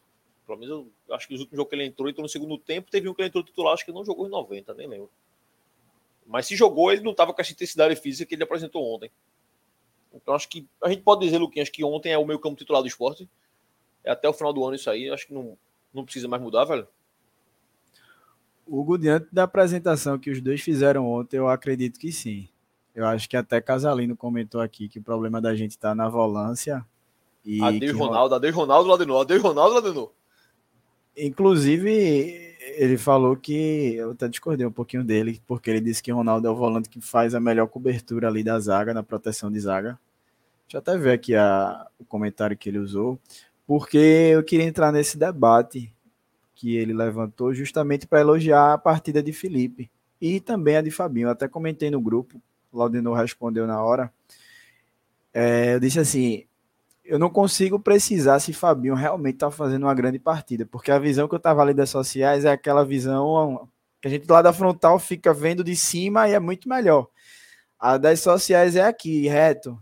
[0.46, 2.92] Pelo menos eu acho que os últimos jogos que ele entrou, entrou no segundo tempo,
[2.92, 5.10] teve um que ele entrou titular, acho que não jogou os 90, nem lembro.
[6.26, 9.12] Mas se jogou, ele não estava com essa intensidade física que ele apresentou ontem.
[10.16, 12.82] Então acho que a gente pode dizer, Luquinhas, que ontem é o meu campo titular
[12.82, 13.30] do esporte.
[14.04, 15.10] É até o final do ano isso aí.
[15.10, 15.58] Acho que não,
[15.94, 16.88] não precisa mais mudar, velho.
[18.68, 22.48] Hugo, diante da apresentação que os dois fizeram ontem, eu acredito que sim.
[22.96, 26.84] Eu acho que até Casalino comentou aqui que o problema da gente está na volância.
[27.44, 27.98] E Adeus que...
[27.98, 30.12] Ronaldo, adeus Ronaldo, Ladenor, adeus Ronaldo, Ladenor.
[31.16, 33.96] Inclusive, ele falou que.
[33.96, 36.90] Eu até discordei um pouquinho dele, porque ele disse que o Ronaldo é o volante
[36.90, 40.00] que faz a melhor cobertura ali da zaga, na proteção de zaga.
[40.66, 43.20] Deixa eu até ver aqui a, o comentário que ele usou,
[43.68, 45.94] porque eu queria entrar nesse debate
[46.56, 51.28] que ele levantou justamente para elogiar a partida de Felipe e também a de Fabinho.
[51.28, 52.42] Eu até comentei no grupo,
[52.74, 54.12] Laudenor respondeu na hora.
[55.34, 56.46] É, eu disse assim:
[57.04, 61.28] eu não consigo precisar se Fabinho realmente está fazendo uma grande partida, porque a visão
[61.28, 63.70] que eu estava ali das sociais é aquela visão
[64.02, 67.08] que a gente lá da frontal fica vendo de cima e é muito melhor.
[67.80, 69.78] A das sociais é aqui, reto.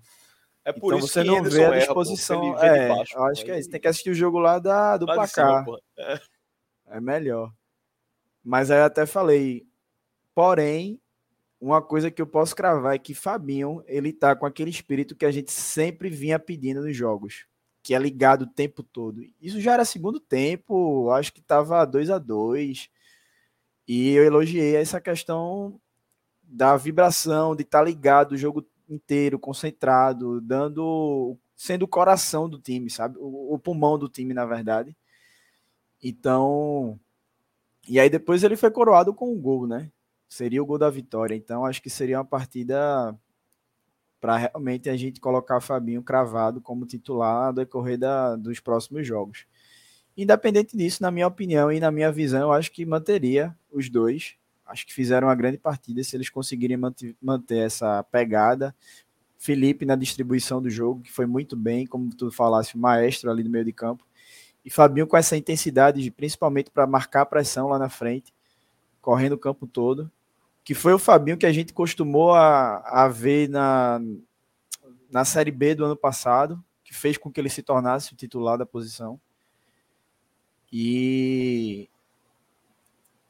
[0.65, 2.57] É por então isso você não vê a disposição.
[2.57, 3.69] Erra, é, baixo, eu acho que é isso.
[3.69, 5.65] Tem que assistir o jogo lá da, do lá placar.
[5.65, 6.19] Cima, é.
[6.87, 7.51] é melhor.
[8.43, 9.65] Mas aí eu até falei,
[10.33, 11.01] porém,
[11.59, 15.25] uma coisa que eu posso cravar é que Fabinho, ele tá com aquele espírito que
[15.25, 17.45] a gente sempre vinha pedindo nos jogos,
[17.81, 19.21] que é ligado o tempo todo.
[19.41, 22.89] Isso já era segundo tempo, acho que tava 2 a 2
[23.87, 25.79] E eu elogiei essa questão
[26.41, 32.59] da vibração, de estar tá ligado o jogo inteiro, concentrado, dando sendo o coração do
[32.59, 33.17] time, sabe?
[33.19, 34.95] O, o, pulmão do time, na verdade.
[36.01, 36.99] Então,
[37.87, 39.91] e aí depois ele foi coroado com um gol, né?
[40.27, 41.35] Seria o gol da vitória.
[41.35, 43.17] Então, acho que seria uma partida
[44.19, 49.45] para realmente a gente colocar Fabinho cravado como titular no decorrer da, dos próximos jogos.
[50.15, 54.35] Independente disso, na minha opinião e na minha visão, eu acho que manteria os dois
[54.65, 58.75] acho que fizeram uma grande partida se eles conseguirem manter, essa pegada.
[59.37, 63.43] Felipe na distribuição do jogo, que foi muito bem, como tu falasse, o maestro ali
[63.43, 64.05] no meio de campo.
[64.63, 68.33] E Fabinho com essa intensidade, principalmente para marcar pressão lá na frente,
[69.01, 70.09] correndo o campo todo.
[70.63, 73.99] Que foi o Fabinho que a gente costumou a, a ver na,
[75.11, 78.57] na Série B do ano passado, que fez com que ele se tornasse o titular
[78.57, 79.19] da posição.
[80.71, 81.89] E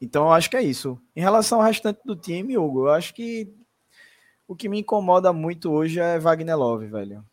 [0.00, 1.00] então, eu acho que é isso.
[1.14, 3.52] Em relação ao restante do time, Hugo, eu acho que
[4.46, 7.24] o que me incomoda muito hoje é Wagner Love, velho.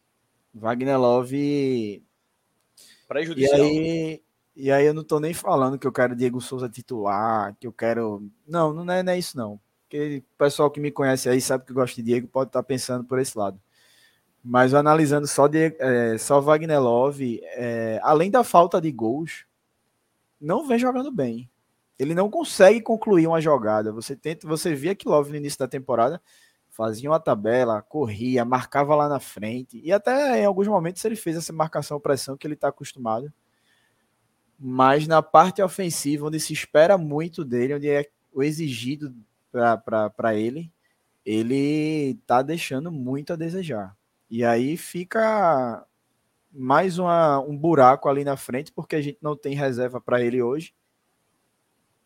[0.54, 2.04] Wagner Love.
[3.08, 3.60] Prejudicial.
[3.60, 4.24] E aí,
[4.56, 7.74] e aí eu não tô nem falando que eu quero Diego Souza titular, que eu
[7.74, 8.30] quero.
[8.48, 9.60] Não, não é, não é isso, não.
[9.84, 12.62] Porque o pessoal que me conhece aí sabe que eu gosto de Diego, pode estar
[12.62, 13.60] tá pensando por esse lado.
[14.42, 19.46] Mas analisando só, de, é, só Wagner Love, é, além da falta de gols,
[20.40, 21.51] não vem jogando bem.
[22.02, 23.92] Ele não consegue concluir uma jogada.
[23.92, 26.20] Você tenta, você via que Love no início da temporada
[26.68, 31.38] fazia uma tabela, corria, marcava lá na frente e até em alguns momentos ele fez
[31.38, 33.32] essa marcação pressão que ele está acostumado.
[34.58, 39.14] Mas na parte ofensiva, onde se espera muito dele, onde é o exigido
[39.52, 40.74] para ele,
[41.24, 43.96] ele está deixando muito a desejar.
[44.28, 45.86] E aí fica
[46.52, 50.42] mais uma, um buraco ali na frente, porque a gente não tem reserva para ele
[50.42, 50.74] hoje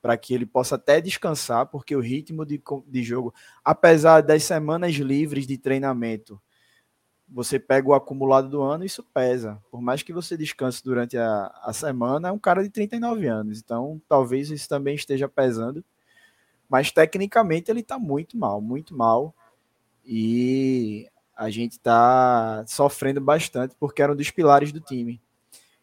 [0.06, 3.34] para que ele possa até descansar, porque o ritmo de, de jogo,
[3.64, 6.40] apesar das semanas livres de treinamento,
[7.28, 9.60] você pega o acumulado do ano, isso pesa.
[9.72, 13.60] Por mais que você descanse durante a, a semana, é um cara de 39 anos.
[13.60, 15.84] Então, talvez isso também esteja pesando.
[16.70, 19.34] Mas tecnicamente ele está muito mal, muito mal.
[20.06, 25.20] E a gente está sofrendo bastante porque era um dos pilares do time.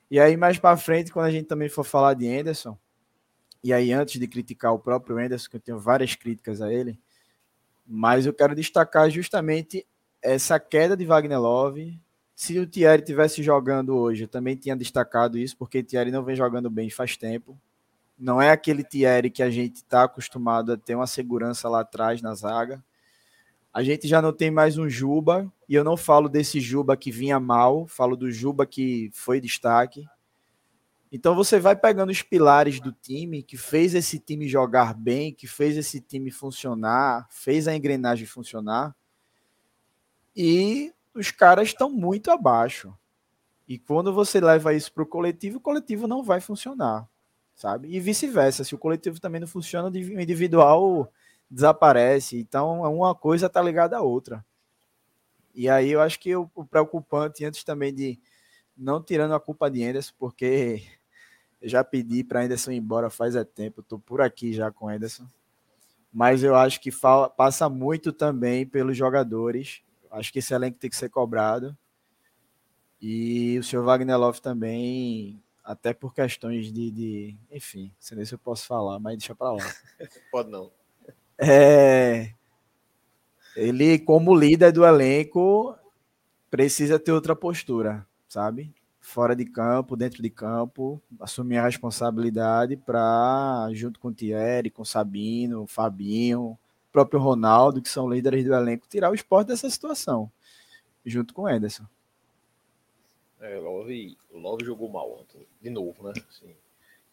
[0.09, 2.79] E aí, mais para frente, quando a gente também for falar de Anderson,
[3.62, 6.98] e aí antes de criticar o próprio Anderson, que eu tenho várias críticas a ele,
[7.86, 9.86] mas eu quero destacar justamente
[10.20, 12.00] essa queda de Wagner Love.
[12.34, 16.24] Se o Thierry tivesse jogando hoje, eu também tinha destacado isso, porque o Thierry não
[16.24, 17.58] vem jogando bem faz tempo.
[18.18, 22.22] Não é aquele Thierry que a gente está acostumado a ter uma segurança lá atrás
[22.22, 22.82] na zaga.
[23.72, 27.10] A gente já não tem mais um Juba, e eu não falo desse Juba que
[27.10, 30.04] vinha mal, falo do Juba que foi destaque.
[31.14, 35.46] Então você vai pegando os pilares do time que fez esse time jogar bem, que
[35.46, 38.96] fez esse time funcionar, fez a engrenagem funcionar,
[40.34, 42.96] e os caras estão muito abaixo.
[43.68, 47.06] E quando você leva isso para o coletivo, o coletivo não vai funcionar,
[47.54, 47.94] sabe?
[47.94, 48.64] E vice-versa.
[48.64, 51.12] Se o coletivo também não funciona, o individual
[51.50, 52.38] desaparece.
[52.38, 54.44] Então, uma coisa está ligada à outra.
[55.54, 58.18] E aí eu acho que o, preocupante, antes também de
[58.74, 60.82] não tirando a culpa de Anderson, porque
[61.62, 65.26] já pedi para Anderson ir embora faz é tempo, estou por aqui já com Anderson.
[66.12, 69.82] Mas eu acho que fala, passa muito também pelos jogadores.
[70.10, 71.76] Acho que esse elenco tem que ser cobrado.
[73.00, 78.34] E o senhor Wagner Love também, até por questões de, de enfim, não sei se
[78.34, 79.74] eu posso falar, mas deixa para lá.
[80.30, 80.70] Pode não.
[81.38, 82.34] É,
[83.56, 85.76] ele, como líder do elenco,
[86.50, 88.72] precisa ter outra postura, sabe?
[89.03, 94.82] Fora de campo, dentro de campo, assumir a responsabilidade para, junto com o Thierry, com
[94.82, 96.57] o Sabino, o Fabinho,
[96.92, 100.30] próprio Ronaldo, que são líderes do elenco, tirar o esporte dessa situação,
[101.05, 101.84] junto com o Ederson.
[103.40, 106.12] É, Love, Love jogou mal ontem, de novo, né?
[106.30, 106.55] Assim,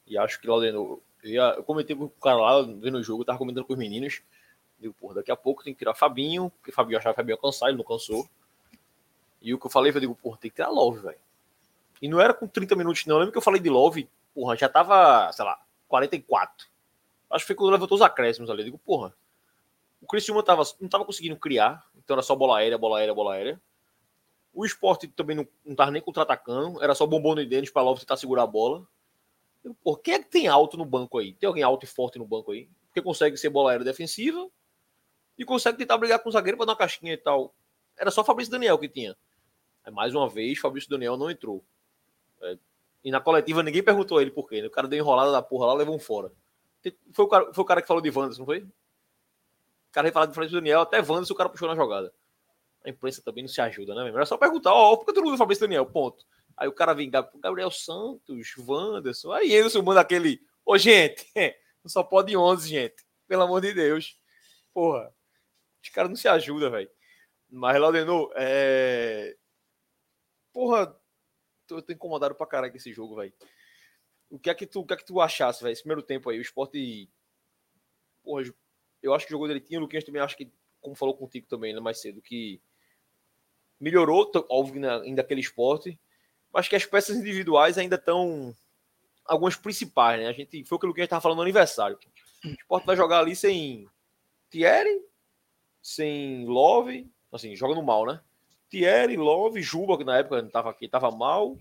[0.05, 3.03] e acho que lá dentro eu, ia, eu comentei com o cara lá, vendo o
[3.03, 4.21] jogo, tava comentando com os meninos.
[4.79, 7.41] Digo, porra, daqui a pouco tem que tirar Fabinho, porque Fabinho achava que Fabinho ia
[7.41, 8.27] cansar, ele não cansou.
[9.41, 11.17] E o que eu falei, eu digo, porra, tem que tirar Love, velho.
[12.01, 13.15] E não era com 30 minutos, não.
[13.15, 16.67] Eu lembro que eu falei de Love, porra, já tava, sei lá, 44.
[17.29, 18.61] Acho que foi quando levantou os acréscimos ali.
[18.61, 19.13] Eu digo, porra,
[20.01, 23.33] o Criciúma tava, não tava conseguindo criar, então era só bola aérea, bola aérea, bola
[23.33, 23.61] aérea.
[24.53, 27.99] O esporte também não, não tava nem contra-atacando, era só bombando no Denis pra Love
[27.99, 28.87] tentar segurar a bola.
[29.83, 31.33] Pô, quem é que tem alto no banco aí?
[31.33, 32.69] Tem alguém alto e forte no banco aí?
[32.93, 34.49] Que consegue ser bola aérea defensiva
[35.37, 37.53] e consegue tentar brigar com o zagueiro para dar uma caixinha e tal.
[37.97, 39.15] Era só Fabrício Daniel que tinha.
[39.91, 41.63] Mais uma vez, Fabrício Daniel não entrou.
[42.41, 42.57] É,
[43.03, 44.61] e na coletiva ninguém perguntou a ele por quê.
[44.61, 44.67] Né?
[44.67, 46.31] O cara deu enrolada da porra lá, levou um fora.
[47.13, 48.59] Foi o cara, foi o cara que falou de Wanderson, não foi?
[48.59, 52.13] O cara falar de Fabrício Daniel, até Wanderson o cara puxou na jogada.
[52.85, 54.09] A imprensa também não se ajuda, né?
[54.09, 55.85] Era só perguntar, ó, por que tu não Fabrício Daniel?
[55.85, 56.25] Ponto.
[56.55, 59.31] Aí o cara vem Gabriel Santos, Wanderson.
[59.31, 60.41] Aí Anderson manda aquele.
[60.65, 61.25] Ô, gente,
[61.85, 63.05] só pode 11, gente.
[63.27, 64.17] Pelo amor de Deus.
[64.73, 65.13] Porra.
[65.81, 66.89] Os caras não se ajudam, velho.
[67.49, 69.35] Mas, Laudenor, é.
[70.53, 70.95] Porra,
[71.75, 73.33] tô, tô incomodado pra caralho com esse jogo, velho.
[74.29, 75.73] O que é que tu, o que é que tu achasse, velho?
[75.73, 77.09] Esse primeiro tempo aí, o esporte.
[78.23, 78.43] Porra,
[79.01, 79.79] eu acho que jogou direitinho.
[79.79, 80.51] O Luquinhas também acho que,
[80.81, 82.61] como falou contigo também, né, mais cedo, que
[83.79, 85.97] melhorou, óbvio, ainda aquele esporte
[86.53, 88.55] acho que as peças individuais ainda estão
[89.25, 90.27] algumas principais, né?
[90.27, 91.99] A gente foi aquilo que a gente estava falando no aniversário.
[92.43, 93.87] O Sport vai jogar ali sem
[94.49, 95.05] Thierry,
[95.81, 98.21] sem Love, assim, joga no mal, né?
[98.69, 101.57] Thierry, Love, Juba, que na época não estava aqui, estava mal.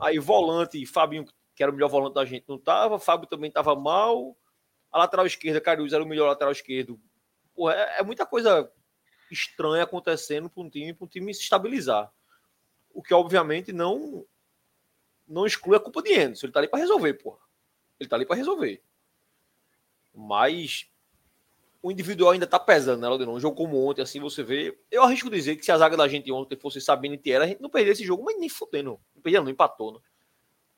[0.00, 1.24] Aí volante, Fabinho,
[1.54, 2.98] que era o melhor volante da gente, não estava.
[2.98, 4.36] Fábio também estava mal.
[4.90, 7.00] A lateral esquerda, Carius era o melhor lateral esquerdo.
[7.54, 8.70] Porra, é, é muita coisa
[9.30, 12.12] estranha acontecendo para um time, para um time se estabilizar.
[12.92, 14.24] O que, obviamente, não
[15.26, 16.46] não exclui a culpa de Anderson.
[16.46, 17.38] Ele tá ali para resolver, porra.
[17.98, 18.82] Ele tá ali para resolver.
[20.14, 20.88] Mas
[21.84, 23.34] o individual ainda tá pesando, né, Laudenor?
[23.34, 24.74] Um jogo como ontem, assim, você vê.
[24.90, 27.46] Eu arrisco dizer que se a zaga da gente ontem fosse Sabine e Tiera, a
[27.46, 28.98] gente não perderia esse jogo, mas nem fudendo.
[29.14, 30.00] Não perdia, não, empatou, né?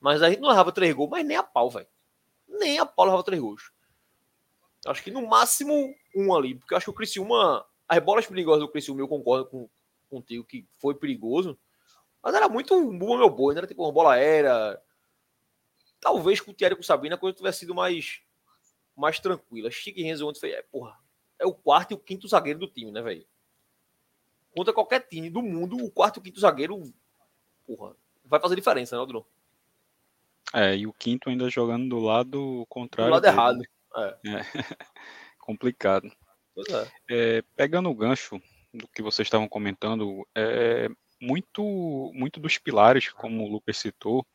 [0.01, 1.87] Mas a gente não levava três gols, mas nem a pau, velho.
[2.49, 3.71] Nem a pau levava três gols.
[4.85, 7.65] Acho que no máximo um ali, porque eu acho que o Criciúma.
[7.89, 9.71] As bolas perigosas do Criciúma, eu concordo com,
[10.11, 11.57] contigo que foi perigoso.
[12.21, 13.61] Mas era muito um bom meu boi, né?
[13.61, 14.77] Era tipo uma bola aérea.
[16.01, 18.23] Talvez com o Thierry com o Sabina a coisa tivesse sido mais,
[18.97, 19.71] mais tranquila.
[19.71, 20.99] Chique Renzo ontem foi, é, porra,
[21.39, 23.27] é o quarto e o quinto zagueiro do time, né, velho?
[24.55, 26.83] Contra qualquer time do mundo, o quarto e o quinto zagueiro,
[27.67, 27.95] porra,
[28.25, 29.27] vai fazer diferença, né, Aldro?
[30.55, 33.11] É, e o quinto ainda jogando do lado contrário.
[33.11, 33.35] Do lado dele.
[33.35, 33.63] errado.
[33.97, 34.19] É.
[34.31, 34.43] é.
[35.39, 36.11] Complicado.
[36.57, 36.89] É.
[37.11, 38.41] É, pegando o gancho
[38.73, 40.89] do que vocês estavam comentando, é,
[41.21, 44.27] muito, muito dos pilares, como o Lucas citou,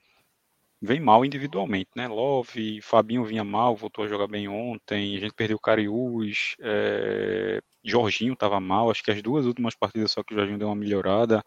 [0.81, 2.07] vem mal individualmente, né?
[2.07, 7.61] Love, Fabinho vinha mal, voltou a jogar bem ontem, a gente perdeu o Cariús, é...
[7.83, 10.75] Jorginho estava mal, acho que as duas últimas partidas só que o Jorginho deu uma
[10.75, 11.43] melhorada.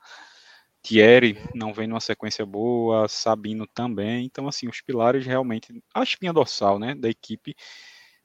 [0.82, 4.26] Thierry não vem numa sequência boa, Sabino também.
[4.26, 7.54] Então, assim, os pilares realmente, a espinha dorsal, né, da equipe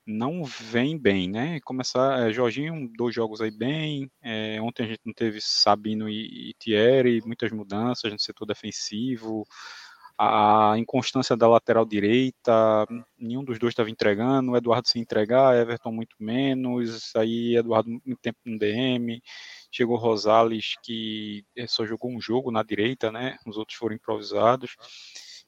[0.05, 1.60] não vem bem, né?
[1.62, 4.12] Começar, é, Jorginho, dois jogos aí bem.
[4.22, 9.45] É, ontem a gente não teve Sabino e, e Thierry, muitas mudanças no setor defensivo
[10.22, 12.86] a inconstância da lateral direita,
[13.17, 18.17] nenhum dos dois estava entregando, o Eduardo sem entregar, Everton muito menos, aí Eduardo muito
[18.22, 19.22] tempo no DM,
[19.72, 23.38] chegou Rosales que eh, só jogou um jogo na direita, né?
[23.47, 24.76] Os outros foram improvisados.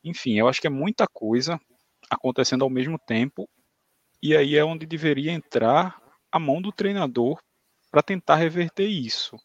[0.01, 1.59] Enfim, eu acho que é muita coisa
[2.09, 3.49] acontecendo ao mesmo tempo,
[4.23, 6.01] e aí é onde deveria entrar
[6.31, 7.41] a mão do treinador
[7.91, 9.37] para tentar reverter isso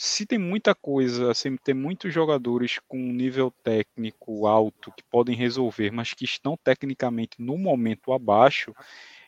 [0.00, 5.90] se tem muita coisa, assim, tem muitos jogadores com nível técnico alto que podem resolver,
[5.90, 8.72] mas que estão tecnicamente no momento abaixo,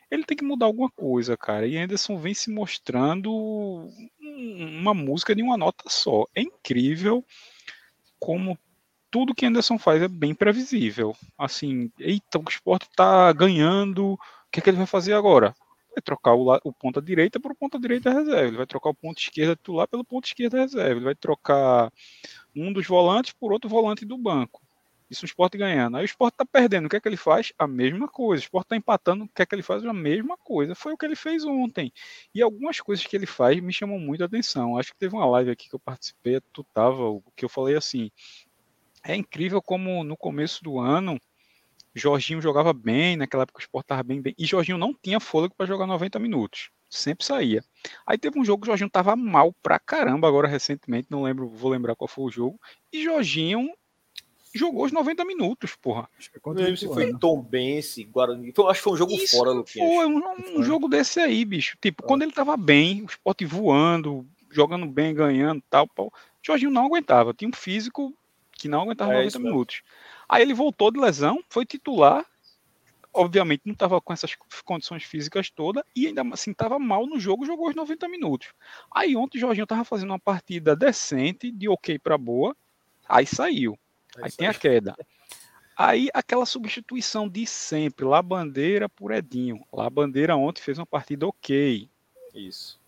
[0.08, 1.66] ele tem que mudar alguma coisa, cara.
[1.66, 3.90] E Anderson vem se mostrando
[4.20, 6.24] uma música de uma nota só.
[6.36, 7.24] É incrível
[8.20, 8.56] como
[9.10, 11.16] tudo que Anderson faz é bem previsível.
[11.36, 14.18] Assim, eita, o esporte tá ganhando, o
[14.52, 15.52] que, é que ele vai fazer agora?
[15.94, 19.18] Vai trocar o, o ponta direita por ponta direita reserva, ele vai trocar o ponto
[19.18, 21.92] esquerda titular pelo ponto esquerda reserva, ele vai trocar
[22.54, 24.62] um dos volantes por outro volante do banco.
[25.10, 25.96] Isso o esporte ganhando.
[25.96, 26.86] Aí o esporte tá perdendo.
[26.86, 27.52] O que é que ele faz?
[27.58, 28.40] A mesma coisa.
[28.40, 29.24] O esporte tá empatando.
[29.24, 29.84] O que é que ele faz?
[29.84, 30.72] A mesma coisa.
[30.76, 31.92] Foi o que ele fez ontem.
[32.32, 34.78] E algumas coisas que ele faz me chamam muito a atenção.
[34.78, 38.08] Acho que teve uma live aqui que eu participei, tu tava, que eu falei assim.
[39.02, 41.18] É incrível como no começo do ano
[41.94, 44.34] Jorginho jogava bem, naquela época o Sport estava bem, bem.
[44.38, 46.70] E Jorginho não tinha fôlego para jogar 90 minutos.
[46.88, 47.64] Sempre saía.
[48.06, 51.48] Aí teve um jogo que o Jorginho estava mal pra caramba agora recentemente, não lembro,
[51.48, 52.60] vou lembrar qual foi o jogo.
[52.92, 53.72] E Jorginho
[54.54, 56.08] jogou os 90 minutos, porra.
[56.18, 58.52] Acho que se foi Tom Bense, Guarani.
[58.68, 59.88] Acho que foi um jogo Isso fora, Luquinhas.
[59.88, 61.76] Foi um, um jogo desse aí, bicho.
[61.80, 66.12] Tipo, quando ele tava bem, o Sport voando, jogando bem, ganhando tal, tal.
[66.42, 67.32] Jorginho não aguentava.
[67.32, 68.12] Tinha um físico
[68.52, 69.82] que não aguentava é 90 minutos.
[70.30, 72.24] Aí ele voltou de lesão, foi titular,
[73.12, 77.44] obviamente não estava com essas condições físicas todas e ainda assim estava mal no jogo,
[77.44, 78.52] jogou os 90 minutos.
[78.94, 82.56] Aí ontem o Jorginho estava fazendo uma partida decente, de ok para boa,
[83.08, 83.76] aí saiu.
[84.18, 84.94] Aí, aí tem a queda.
[85.76, 89.66] Aí aquela substituição de sempre, lá bandeira por Edinho.
[89.72, 91.90] Lá bandeira ontem fez uma partida ok.
[92.32, 92.79] Isso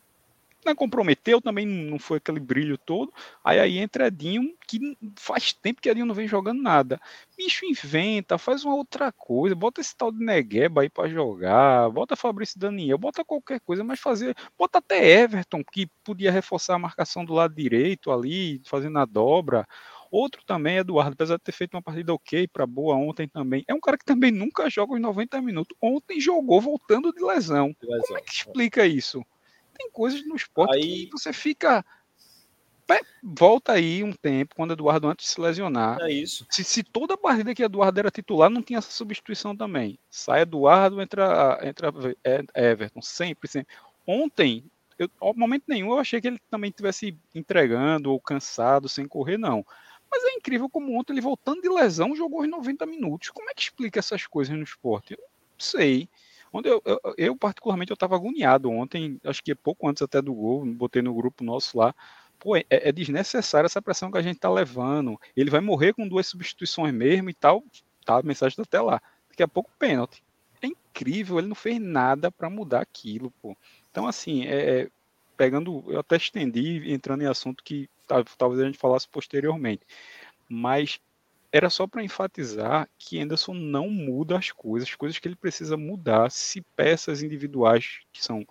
[0.65, 3.13] não comprometeu, também não foi aquele brilho todo.
[3.45, 7.01] Aí aí entra Edinho, que faz tempo que Edinho não vem jogando nada.
[7.37, 12.17] Bicho inventa, faz uma outra coisa, bota esse tal de Negueba aí para jogar, bota
[12.17, 17.25] Fabrício Daniel, bota qualquer coisa, mas fazer, bota até Everton, que podia reforçar a marcação
[17.25, 19.67] do lado direito ali, fazendo a dobra.
[20.13, 23.73] Outro também, Eduardo, apesar de ter feito uma partida ok para boa ontem também, é
[23.73, 25.75] um cara que também nunca joga os 90 minutos.
[25.81, 27.75] Ontem jogou voltando de lesão.
[27.81, 28.07] De lesão.
[28.09, 29.25] Como é que explica isso?
[29.83, 31.07] Tem coisas no esporte aí...
[31.07, 31.85] que você fica.
[33.23, 35.99] Volta aí um tempo, quando Eduardo antes de se lesionar.
[36.03, 36.47] É isso.
[36.51, 39.99] Se, se toda partida que Eduardo era titular, não tinha essa substituição também.
[40.11, 41.91] Sai Eduardo, entra, entra
[42.55, 43.73] Everton, sempre, sempre.
[44.07, 44.65] Ontem,
[44.99, 49.39] eu, ao momento nenhum, eu achei que ele também estivesse entregando ou cansado, sem correr,
[49.39, 49.65] não.
[50.11, 53.31] Mas é incrível como ontem ele voltando de lesão jogou os 90 minutos.
[53.31, 55.15] Como é que explica essas coisas no esporte?
[55.15, 56.11] Eu não sei.
[56.53, 60.35] Onde eu, eu, eu particularmente, eu estava agoniado ontem, acho que pouco antes até do
[60.35, 61.95] gol, botei no grupo nosso lá.
[62.39, 65.19] Pô, é, é desnecessária essa pressão que a gente está levando.
[65.37, 67.65] Ele vai morrer com duas substituições mesmo e tal.
[68.05, 69.01] Tá, a mensagem tá até lá.
[69.31, 70.23] Daqui a pouco, pênalti.
[70.61, 73.57] É incrível, ele não fez nada para mudar aquilo, pô.
[73.91, 74.89] Então, assim, é, é,
[75.37, 77.89] pegando, eu até estendi entrando em assunto que
[78.37, 79.83] talvez a gente falasse posteriormente.
[80.49, 81.01] Mas
[81.53, 85.77] era só para enfatizar que Anderson não muda as coisas, as coisas que ele precisa
[85.77, 88.47] mudar, se peças individuais, que são,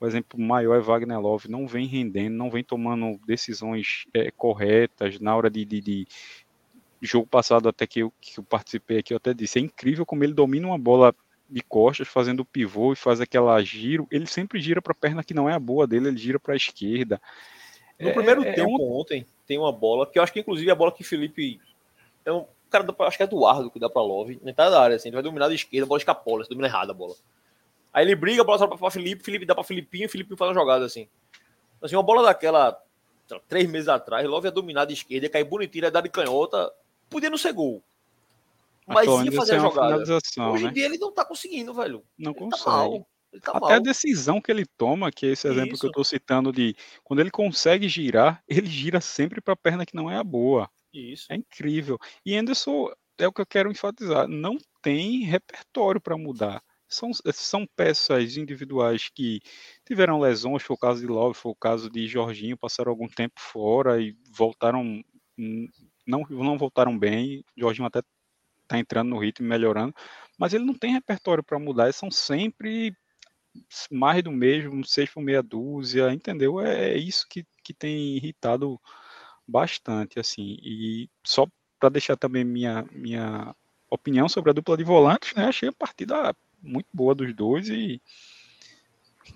[0.00, 5.20] o exemplo maior é Wagner Love, não vem rendendo, não vem tomando decisões é, corretas
[5.20, 6.08] na hora de, de, de,
[7.02, 10.24] jogo passado até que eu, que eu participei aqui, eu até disse, é incrível como
[10.24, 11.14] ele domina uma bola
[11.50, 15.22] de costas, fazendo o pivô e faz aquela giro, ele sempre gira para a perna
[15.22, 17.20] que não é a boa dele, ele gira para a esquerda.
[18.00, 19.00] No é, primeiro é, tempo é um...
[19.00, 21.60] ontem, tem uma bola, que eu acho que inclusive a bola que Felipe
[22.28, 24.96] então, o cara, acho que é Eduardo que dá pra Love, na entrada da área,
[24.96, 27.14] assim, ele vai dominar da esquerda, a bola escapola, se domina errado a bola.
[27.90, 30.60] Aí ele briga, a bola sobe pra Felipe, Felipe dá pra Filipinho, Felipe faz uma
[30.60, 31.08] jogada assim.
[31.80, 32.78] Assim, uma bola daquela,
[33.48, 36.70] três meses atrás, Love ia dominar da esquerda, ia cair bonitinho, ia dar de canhota,
[37.08, 37.82] podia não ser gol.
[38.86, 39.96] Mas ia fazer a jogada.
[39.96, 40.72] Hoje em né?
[40.72, 42.02] dia ele não tá conseguindo, velho.
[42.18, 42.64] Não ele tá consegue.
[42.64, 43.06] Tá mal.
[43.42, 43.70] Tá Até mal.
[43.72, 45.80] a decisão que ele toma, que é esse exemplo Isso.
[45.80, 46.74] que eu tô citando de
[47.04, 50.70] quando ele consegue girar, ele gira sempre para a perna que não é a boa.
[50.92, 51.26] Isso.
[51.30, 51.98] É incrível.
[52.24, 56.62] E Anderson, é o que eu quero enfatizar, não tem repertório para mudar.
[56.88, 59.40] São, são peças individuais que
[59.86, 63.34] tiveram lesões, foi o caso de Love, foi o caso de Jorginho, passaram algum tempo
[63.38, 65.02] fora e voltaram,
[66.06, 67.44] não, não voltaram bem.
[67.56, 68.00] Jorginho até
[68.62, 69.94] está entrando no ritmo, melhorando,
[70.38, 72.94] mas ele não tem repertório para mudar, são sempre
[73.90, 76.60] mais do mesmo, seis por meia dúzia, entendeu?
[76.60, 78.80] É, é isso que, que tem irritado
[79.48, 80.58] bastante, assim.
[80.62, 81.46] E só
[81.80, 83.54] para deixar também minha, minha
[83.90, 85.46] opinião sobre a dupla de volantes, né?
[85.46, 88.00] Achei a partida muito boa dos dois e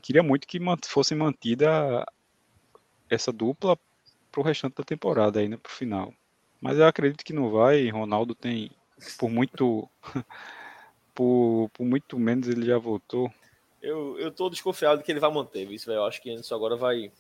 [0.03, 2.05] queria muito que fosse mantida
[3.09, 3.79] essa dupla
[4.31, 6.13] para o restante da temporada ainda para o final.
[6.61, 7.89] Mas eu acredito que não vai.
[7.89, 8.71] Ronaldo tem
[9.19, 9.89] por muito
[11.15, 13.33] por, por muito menos ele já voltou.
[13.81, 17.13] Eu, eu tô desconfiado que ele vai manter, isso Eu acho que Anderson agora vai,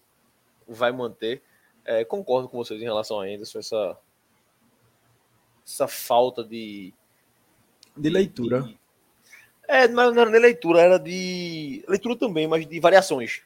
[0.67, 1.43] vai manter.
[1.85, 3.99] É, concordo com vocês em relação a Anderson, essa,
[5.67, 6.93] essa falta de.
[7.97, 8.63] De leitura.
[8.63, 8.79] De,
[9.69, 11.85] é, mas não era nem leitura, era de.
[11.89, 13.43] Leitura também, mas de variações.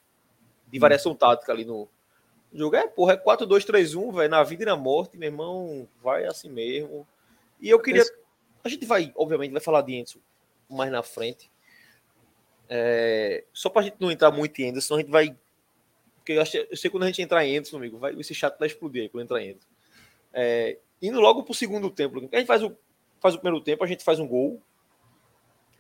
[0.69, 1.17] De variação hum.
[1.17, 1.89] tática ali no
[2.53, 2.77] jogo.
[2.77, 4.31] É, porra, é 4-2-3-1, velho.
[4.31, 7.07] Na vida e na morte, meu irmão, vai assim mesmo.
[7.61, 8.03] E eu queria.
[8.65, 10.21] A gente vai, obviamente, vai falar de Enzo
[10.69, 11.51] mais na frente.
[12.69, 15.37] É, só pra gente não entrar muito em Anderson, a gente vai.
[16.27, 18.59] Porque eu, acho, eu sei quando a gente entrar em Anderson, amigo, vai, esse chato
[18.59, 19.69] vai explodir aí quando entrar em Anderson.
[20.33, 22.77] É, indo logo pro segundo tempo, a gente faz o,
[23.21, 24.61] faz o primeiro tempo, a gente faz um gol.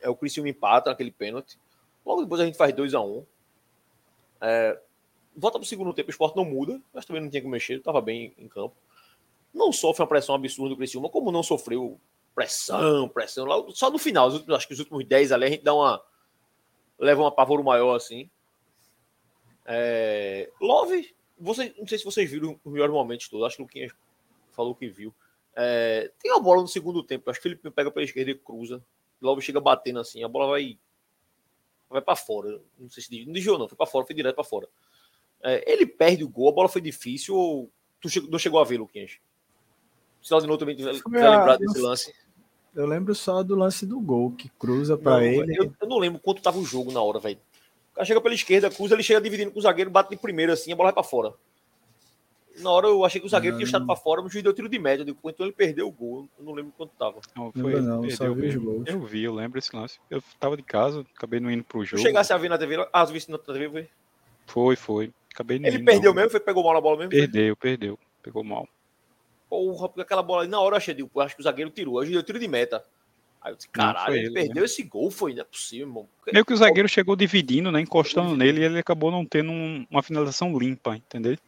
[0.01, 1.59] É, o Cristiano empata naquele pênalti.
[2.05, 3.27] Logo depois a gente faz 2 a 1 um.
[4.41, 4.81] é,
[5.37, 8.01] Volta pro segundo tempo, o esporte não muda, mas também não tinha que mexer, estava
[8.01, 8.77] bem em campo.
[9.53, 12.01] Não sofre uma pressão absurda do Cristiano, como não sofreu
[12.37, 13.69] pressão, pressão.
[13.73, 16.01] Só no final, acho que os últimos 10 ali a gente dá uma.
[17.01, 18.31] leva um apavoro maior assim.
[19.67, 23.65] É, Love, você, não sei se vocês viram os melhores momentos todos, acho que o
[23.65, 23.93] Luquinhas
[24.53, 25.15] falou que viu.
[25.55, 28.83] É, tem uma bola no segundo tempo, acho que Felipe pega pela esquerda e cruza.
[29.21, 30.79] Love chega batendo assim, a bola vai
[31.89, 32.61] vai para fora.
[32.79, 34.69] Não sei se não desviou, não, foi para fora, foi direto para fora.
[35.43, 38.65] É, ele perde o gol, a bola foi difícil ou tu chegou, não chegou a
[38.65, 39.19] ver, Luquinhas?
[40.23, 42.15] Se novo também vai lembrar desse lance.
[42.75, 45.57] Eu lembro só do lance do gol, que cruza para ele.
[45.57, 47.39] Eu, eu, não lembro quanto tava o jogo na hora, velho.
[47.97, 50.53] O cara chega pela esquerda, cruza, ele chega dividindo com o zagueiro, bate de primeira
[50.53, 51.33] assim, a bola vai para fora.
[52.59, 53.59] Na hora eu achei que o zagueiro não.
[53.59, 55.03] tinha estado para fora, mas o juiz deu tiro de média.
[55.03, 56.29] Digo, então ele perdeu o gol.
[56.39, 57.21] Eu não lembro quanto tava.
[57.35, 58.85] Não, foi, não, não só vi os gols.
[58.87, 59.99] Eu vi, eu lembro esse lance.
[60.11, 62.03] Eu tava de casa, acabei não indo pro jogo.
[62.03, 63.89] Chegasse a ver na TV, ah, visto na TV, foi?
[64.47, 65.13] Foi, foi.
[65.33, 66.17] Acabei Ele perdeu não.
[66.17, 66.31] mesmo?
[66.31, 67.11] Foi, pegou mal na bola mesmo?
[67.11, 67.71] Perdeu, foi?
[67.71, 67.99] perdeu.
[68.23, 68.69] Pegou mal.
[69.49, 71.95] Porra, porque aquela bola ali na hora eu achei, eu acho que o zagueiro tirou.
[71.95, 72.85] Hoje deu tiro de meta.
[73.47, 74.65] Aí eu disse, caralho, ele, ele, perdeu né?
[74.65, 76.09] esse gol, foi, não é possível, irmão.
[76.33, 77.81] Meio que o zagueiro chegou dividindo, né?
[77.81, 81.39] Encostando nele e ele acabou não tendo um, uma finalização limpa, entendeu?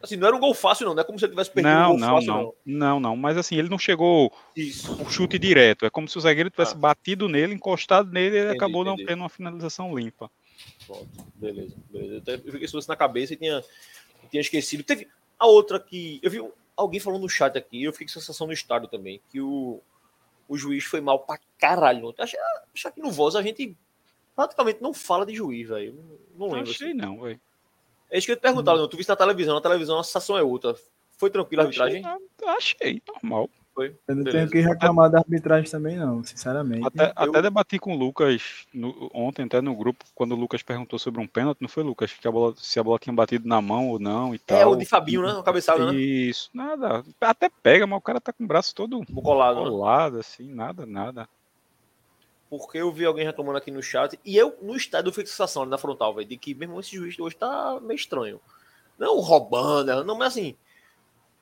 [0.00, 1.84] Assim, não era um gol fácil, não, não é como se ele tivesse perdido não,
[1.84, 2.42] um gol não, fácil, não.
[2.42, 2.54] não.
[2.64, 4.90] Não, não, mas assim, ele não chegou Isso.
[5.02, 5.84] o chute direto.
[5.84, 6.78] É como se o zagueiro tivesse ah.
[6.78, 9.02] batido nele, encostado nele e ele entendi, acabou entendi.
[9.02, 10.30] não tendo uma finalização limpa.
[10.86, 12.22] Pronto, beleza, beleza.
[12.26, 13.62] Eu fiquei isso na cabeça e tinha,
[14.30, 14.82] tinha esquecido.
[14.82, 15.06] Teve
[15.38, 16.20] a outra que.
[16.22, 16.42] Eu vi
[16.74, 19.82] alguém falando no chat aqui, eu fiquei com sensação no estádio também, que o,
[20.54, 22.14] o juiz foi mal pra caralho.
[22.18, 22.36] Acho,
[22.74, 23.76] acho que no Voz a gente
[24.34, 25.94] praticamente não fala de juiz, velho.
[25.94, 26.70] Não, não lembro.
[26.70, 26.96] Achei assim.
[26.96, 27.40] não, velho.
[28.10, 28.88] É isso que eu te perguntar, hum.
[28.88, 30.74] tu viste na televisão, na televisão a sensação é outra.
[31.16, 32.04] Foi tranquila a arbitragem?
[32.04, 33.50] Achei, achei normal.
[33.74, 33.96] Foi.
[34.06, 34.38] Eu não Beleza.
[34.38, 36.86] tenho que reclamar da arbitragem também, não, sinceramente.
[36.86, 37.12] Até, eu...
[37.30, 41.20] até debati com o Lucas no, ontem, até no grupo, quando o Lucas perguntou sobre
[41.20, 42.12] um pênalti, não foi, Lucas?
[42.12, 44.56] Que a bola, se a bola tinha batido na mão ou não e tal.
[44.56, 45.32] É, o de Fabinho, né?
[45.32, 45.98] O cabeçalho, né?
[45.98, 47.04] Isso, nada.
[47.20, 50.20] Até pega, mas o cara tá com o braço todo colado, colado né?
[50.20, 51.28] assim, nada, nada.
[52.48, 55.30] Porque eu vi alguém reclamando aqui no chat, e eu, no estádio, eu fiquei com
[55.30, 58.40] sensação na frontal, velho, de que, mesmo esse juiz de hoje tá meio estranho.
[58.96, 60.54] Não roubando, não, mas assim,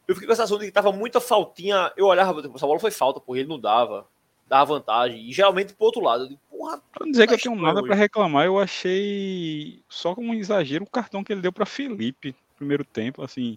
[0.07, 1.92] eu fiquei com a sensação de que tava muita faltinha.
[1.96, 4.07] Eu olhava, tipo, essa bola foi falta, porque ele não dava.
[4.48, 5.28] Dava vantagem.
[5.28, 6.24] E geralmente pro outro lado.
[6.24, 6.82] Eu digo, porra.
[6.92, 10.90] Pra dizer que eu tenho nada para reclamar, eu achei só como um exagero o
[10.90, 13.22] cartão que ele deu para Felipe no primeiro tempo.
[13.22, 13.57] Assim,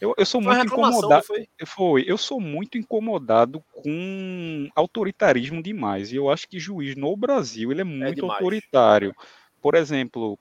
[0.00, 1.24] eu, eu sou foi muito incomodado.
[1.24, 1.48] Foi?
[1.64, 2.04] foi?
[2.06, 6.12] Eu sou muito incomodado com autoritarismo demais.
[6.12, 9.14] E eu acho que juiz no Brasil ele é muito é autoritário.
[9.60, 10.38] Por exemplo,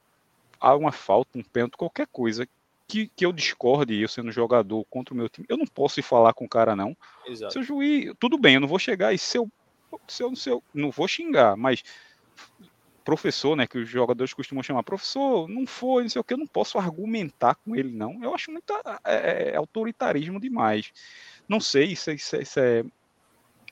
[0.60, 2.46] há uma falta, um pênalti, qualquer coisa
[2.88, 6.04] que, que eu discorde, eu sendo jogador contra o meu time, eu não posso ir
[6.04, 6.96] falar com o cara, não.
[7.26, 7.54] Exato.
[7.54, 9.50] Seu juiz, tudo bem, eu não vou chegar e se eu,
[10.08, 11.84] se eu, se não vou xingar, mas
[13.04, 16.40] professor, né, que os jogadores costumam chamar, professor, não foi, não sei o que, eu
[16.40, 18.24] não posso argumentar com ele, não.
[18.24, 18.74] Eu acho muito
[19.06, 20.92] é, é, autoritarismo demais.
[21.48, 22.84] Não sei, isso, isso, isso é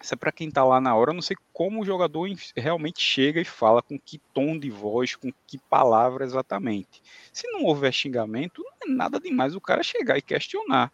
[0.03, 1.11] isso é para quem está lá na hora.
[1.11, 5.15] Eu não sei como o jogador realmente chega e fala com que tom de voz,
[5.15, 7.01] com que palavra exatamente.
[7.31, 10.91] Se não houver xingamento, não é nada demais o cara chegar e questionar.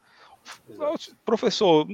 [0.70, 1.18] Exato.
[1.26, 1.88] Professor,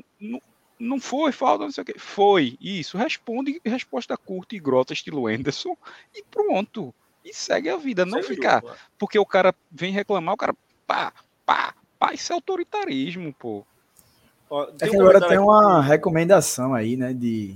[0.78, 1.98] não foi falta, não sei o que.
[1.98, 2.98] Foi, isso.
[2.98, 5.78] Responde resposta curta e grossa, estilo Anderson,
[6.14, 6.94] e pronto.
[7.24, 8.06] E segue a vida.
[8.06, 8.60] Não Segue ficar.
[8.60, 8.78] jogo, né?
[9.00, 10.54] Porque o cara vem reclamar, o cara
[10.86, 11.14] pá,
[11.46, 12.14] pá, pá.
[12.14, 13.66] Isso é autoritarismo, pô.
[14.50, 15.38] Ó, É que um agora tem aqui.
[15.38, 17.14] uma recomendação aí, né?
[17.14, 17.56] De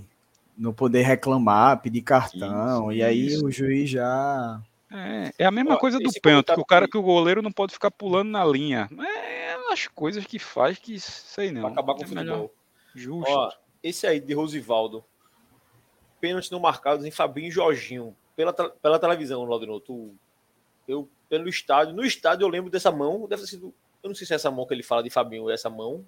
[0.58, 2.92] não poder reclamar, pedir cartão.
[2.92, 3.46] Isso, e aí isso.
[3.46, 4.62] o juiz já.
[4.92, 7.52] É, é a mesma Ó, coisa do pênalti, que o cara que o goleiro não
[7.52, 8.90] pode ficar pulando na linha.
[9.00, 11.62] É as coisas que faz que sei não.
[11.62, 12.24] Pra acabar com o é melhor.
[12.38, 12.54] futebol.
[12.96, 13.32] Justo.
[13.32, 13.52] Ó,
[13.84, 15.04] esse aí de Rosivaldo.
[16.20, 18.16] Pênalti não marcados em Fabinho e Jorginho.
[18.36, 19.80] Pela, pela televisão, Laudino.
[19.80, 20.12] Tu,
[20.88, 21.94] eu, pelo estádio.
[21.96, 23.28] No estádio eu lembro dessa mão.
[23.28, 23.74] Deve ter sido.
[24.02, 26.04] Eu não sei se é essa mão que ele fala de Fabinho é essa mão.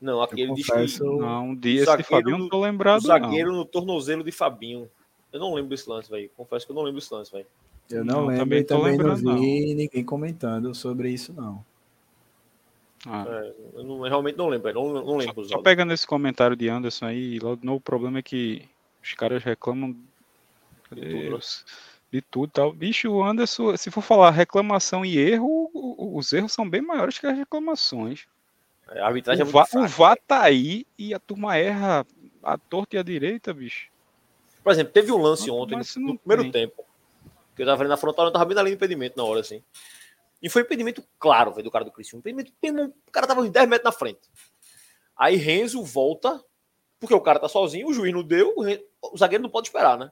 [0.00, 2.48] Não, aqui Eu ele diz confesso, que não, um dia esse zagueiro Fabinho do- não
[2.50, 4.88] tô o lembrado zagueiro no tornozelo de Fabinho.
[5.32, 6.30] Eu não lembro desse lance, velho.
[6.36, 7.46] Confesso que eu não lembro desse lance, velho.
[7.90, 11.64] Eu não, Não, lembro também também não vi ninguém comentando sobre isso, não.
[13.04, 13.12] não.
[13.12, 13.24] Ah.
[13.28, 14.72] É, eu, não- eu realmente não lembro.
[14.74, 15.34] Não, não lembro.
[15.36, 15.62] Só Oswaldo.
[15.64, 18.62] pegando esse comentário de Anderson aí, logo de novo, o problema é que
[19.02, 19.94] os caras reclamam
[20.92, 21.40] De tudo,
[22.12, 22.72] de tudo e tal.
[22.72, 26.82] Bicho, o Anderson, se for falar reclamação e erro, o- o- os erros são bem
[26.82, 28.26] maiores que as reclamações.
[28.90, 32.06] É, A arbitragem é O muito VAR, o VAR tá aí e a turma erra
[32.42, 33.90] a torta e a direita, bicho.
[34.62, 36.52] Por exemplo, teve um lance Não, ontem, no, primeiro tem.
[36.52, 36.84] tempo,
[37.54, 39.40] que eu tava ali na frontal, eu tava bem na linha do impedimento na hora,
[39.40, 39.62] assim.
[40.42, 41.92] E foi um impedimento claro, velho, do cara do.
[42.14, 44.20] Impedimento, tem um- o cara tava uns 10 metros na frente.
[45.16, 46.44] Aí Renzo volta,
[47.00, 49.68] porque o cara tá sozinho, o juiz não deu, o, Ren- o zagueiro não pode
[49.68, 50.10] esperar, né?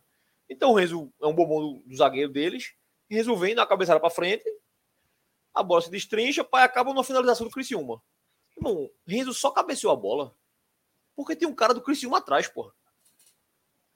[0.48, 2.74] Então o Renzo é um bombom do, do zagueiro deles,
[3.08, 4.44] Renzo dá uma cabeçada pra frente,
[5.54, 8.02] a bola se destrincha, pai acaba numa finalização do Criciúma.
[8.57, 10.34] Irmão, Renzo só cabeceou a bola,
[11.16, 12.72] porque tem um cara do Criciúma atrás, porra.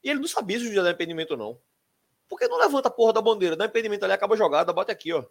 [0.02, 1.58] E ele não sabia se o juiz ia dar impedimento ou não.
[2.28, 3.56] Por que não levanta a porra da bandeira?
[3.56, 5.24] Dá impedimento ali, acaba a jogada, bate aqui, ó.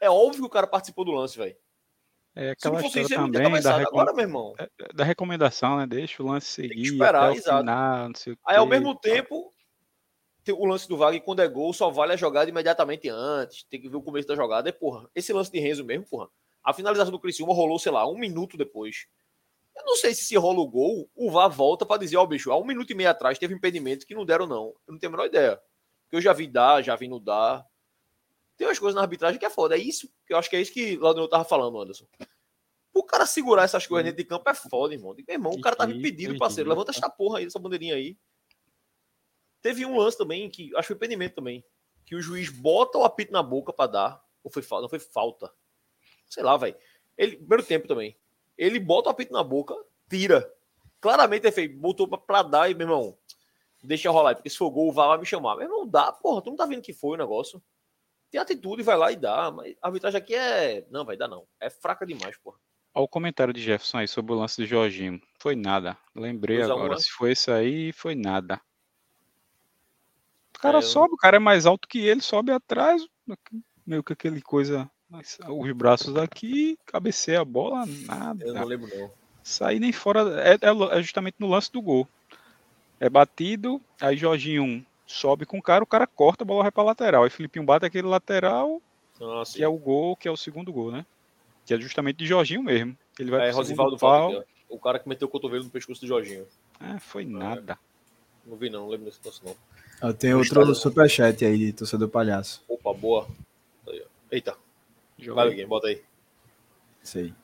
[0.00, 1.56] É óbvio que o cara participou do lance, velho.
[2.34, 3.78] É Se não aquela fosse história isso, ele não tinha também da, cabeçado.
[3.78, 4.54] recom- Agora, meu irmão.
[4.94, 5.86] da recomendação, né?
[5.86, 7.58] Deixa o lance seguir que esperar, exato.
[7.58, 9.52] final, não sei o Aí, ao mesmo tempo,
[10.44, 13.64] tem o lance do Wagner, quando é gol, só vale a jogada imediatamente antes.
[13.64, 14.68] Tem que ver o começo da jogada.
[14.68, 16.28] É, porra, esse lance de Renzo mesmo, porra.
[16.68, 19.06] A finalização do Criciúma rolou, sei lá, um minuto depois.
[19.74, 22.52] Eu não sei se se rola o gol, o VAR volta pra dizer, ó, bicho,
[22.52, 24.74] há um minuto e meio atrás teve impedimento que não deram, não.
[24.86, 25.56] Eu não tenho a menor ideia.
[26.02, 27.64] Porque eu já vi dar, já vi não dar.
[28.54, 29.76] Tem umas coisas na arbitragem que é foda.
[29.76, 32.06] É isso, que eu acho que é isso que lá eu tava falando, Anderson.
[32.92, 35.14] O cara segurar essas coisas dentro de campo é foda, irmão.
[35.14, 36.68] Meu irmão, o cara tava impedido, parceiro.
[36.68, 38.18] Levanta essa porra aí, essa bandeirinha aí.
[39.62, 41.64] Teve um lance também, que acho que foi impedimento também.
[42.04, 44.22] Que o juiz bota o apito na boca pra dar.
[44.44, 44.82] Ou foi falta?
[44.82, 45.50] Não foi falta.
[46.28, 46.76] Sei lá, velho.
[47.16, 48.16] Ele, primeiro tempo também.
[48.56, 49.74] Ele bota o apito na boca,
[50.08, 50.52] tira.
[51.00, 51.76] Claramente é feio.
[51.78, 53.18] Botou pra, pra dar e, meu irmão,
[53.82, 54.34] deixa rolar.
[54.34, 55.56] Porque se for gol, vai me chamar.
[55.56, 56.42] Meu irmão, dá, porra.
[56.42, 57.62] Tu não tá vendo que foi o negócio.
[58.30, 59.50] Tem atitude, vai lá e dá.
[59.50, 60.86] Mas a arbitragem aqui é.
[60.90, 61.46] Não, vai dar não.
[61.60, 62.58] É fraca demais, porra.
[62.94, 65.20] Olha o comentário de Jefferson aí sobre o lance do Jorginho.
[65.38, 65.96] Foi nada.
[66.14, 66.94] Lembrei agora.
[66.94, 67.00] né?
[67.00, 68.60] Se foi esse aí, foi nada.
[70.56, 73.06] O cara É, eu- sobe, o cara é mais alto que ele, sobe atrás,
[73.86, 78.44] meio que aquele coisa, mas os braços aqui, cabeceia a bola, nada.
[78.44, 79.10] Eu não lembro, não.
[79.42, 82.06] Sair nem fora, é, é- é justamente no lance do gol.
[83.00, 86.82] É batido, aí Jorginho sobe com o cara, o cara corta, a bola vai pra
[86.82, 87.24] lateral.
[87.24, 88.82] Aí Filipinho bate aquele lateral,
[89.18, 91.06] Nossa, que é o gol, que é o segundo gol, né?
[91.64, 92.96] Que é justamente de Jorginho mesmo.
[93.18, 94.44] Ele vai é, Rosivaldo pau.
[94.68, 96.46] O cara que meteu o cotovelo no pescoço do Jorginho.
[96.80, 97.78] É, foi nada.
[98.44, 98.80] Não vi, não.
[98.82, 100.12] Não lembro desse lance, não.
[100.12, 102.62] Tem outro superchat aí de torcedor palhaço.
[102.68, 103.26] Opa, boa.
[104.30, 104.54] Eita,
[105.26, 105.50] vai, aí.
[105.50, 106.02] alguém, bota aí.
[107.02, 107.34] Isso aí.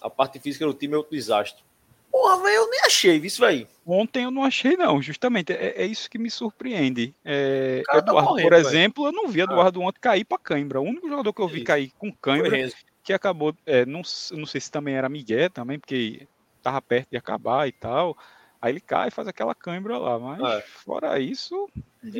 [0.00, 1.62] A parte física do time é outro desastre.
[2.10, 3.68] Porra, velho, eu nem achei isso, velho.
[3.86, 5.52] Ontem eu não achei, não, justamente.
[5.52, 7.14] É, é isso que me surpreende.
[7.24, 8.54] É, tá Eduardo, correndo, por.
[8.54, 8.58] Ah.
[8.58, 10.80] exemplo, eu não vi Eduardo ontem cair pra cãibra.
[10.80, 11.66] O único jogador que eu vi Isso.
[11.66, 12.68] cair com cãibra,
[13.02, 13.54] que acabou.
[13.66, 14.02] é, não,
[14.32, 16.26] não sei se também era Miguel também, porque
[16.62, 18.16] tava perto de acabar e tal.
[18.60, 20.18] Aí ele cai e faz aquela cãibra lá.
[20.18, 20.62] Mas É.
[20.84, 21.68] fora isso,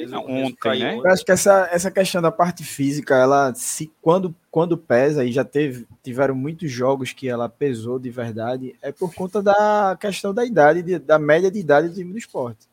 [0.08, 0.96] não, ontem, caiu né?
[0.98, 5.32] Eu acho que essa, essa questão da parte física, ela se quando, quando pesa, e
[5.32, 10.32] já teve, tiveram muitos jogos que ela pesou de verdade, é por conta da questão
[10.32, 12.68] da idade, de- da média de idade do time do esporte.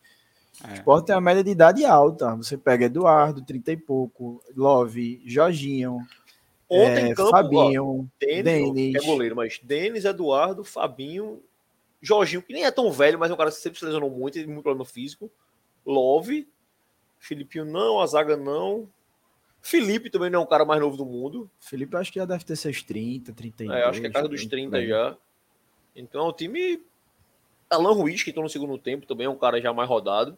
[0.64, 0.74] O É.
[0.76, 2.36] esporte tem uma média de idade alta.
[2.36, 5.98] Você pega Eduardo, 30 e pouco, Love, Jorginho,
[6.70, 8.92] Ontem é, em campo, ó, Fabinho, Denis, Denis.
[8.94, 11.40] que é goleiro, mas Denis, Eduardo, Fabinho,
[12.06, 14.36] Jorginho, que nem é tão velho, mas é um cara que sempre se lesionou muito,
[14.36, 15.32] tem muito problema físico.
[15.86, 16.48] Love,
[17.20, 18.88] Filipinho não, a zaga não.
[19.62, 21.50] Felipe também não é um cara mais novo do mundo.
[21.60, 23.80] Felipe, acho que já deve ter seus 30, 32.
[23.80, 24.86] É, acho que é casa dos 30 né?
[24.86, 25.18] já.
[25.96, 26.84] Então o time.
[27.68, 30.38] Alan Ruiz, que entrou no segundo tempo, também é um cara já mais rodado.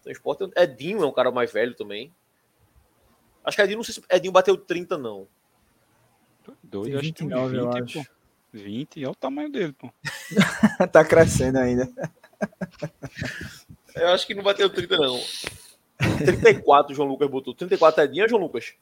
[0.00, 2.10] Então, o Sport é- Edinho é um cara mais velho também.
[3.44, 5.28] Acho que Edinho, não sei se Edinho bateu 30, não.
[6.62, 8.10] Doido, Tem acho que tem uns 29, eu 20, acho.
[8.52, 8.58] Pô.
[8.58, 9.90] 20, olha o tamanho dele, pô.
[10.92, 11.88] tá crescendo ainda.
[13.94, 15.18] Eu acho que não bateu 30, não.
[16.18, 17.54] 34, João Lucas botou.
[17.54, 18.74] 34 é Edinho João Lucas?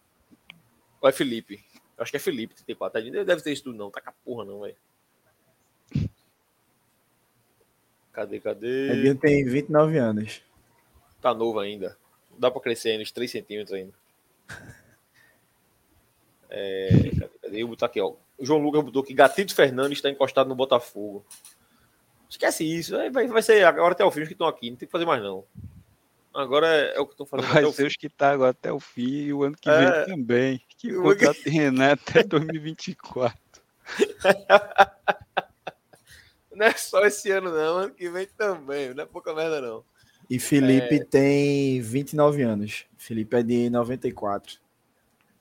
[1.00, 1.64] Ou é Felipe?
[1.96, 3.00] Eu acho que é Felipe, 34.
[3.00, 3.90] Edinho deve ter isso tudo, não.
[3.90, 4.76] Tá com a porra, não, velho.
[8.12, 8.92] Cadê, cadê?
[8.92, 10.42] Edinho tem 29 anos.
[11.20, 11.96] Tá novo ainda.
[12.38, 13.92] Dá pra crescer ainda, uns 3 centímetros ainda.
[16.50, 16.88] É,
[17.18, 17.62] cadê, cadê?
[17.62, 18.14] Eu vou botar aqui, ó.
[18.38, 21.24] O João Lucas botou que Gatito Fernandes está encostado no Botafogo.
[22.28, 22.94] Esquece isso.
[23.12, 24.70] Vai, vai ser agora até o fim os que estão aqui.
[24.70, 25.44] Não tem que fazer mais, não.
[26.34, 28.50] Agora é, é o que estão fazendo Vai até o ser os que tá agora
[28.50, 30.04] até o fim e o ano que É.
[30.04, 30.60] vem também.
[30.76, 33.38] Que O- contrato tem Renan até 2024.
[36.54, 37.76] Não é só esse ano, não.
[37.78, 38.94] Ano que vem também.
[38.94, 39.84] Não é pouca merda, não.
[40.28, 42.86] E Felipe tem 29 anos.
[42.96, 44.58] Felipe é de 94.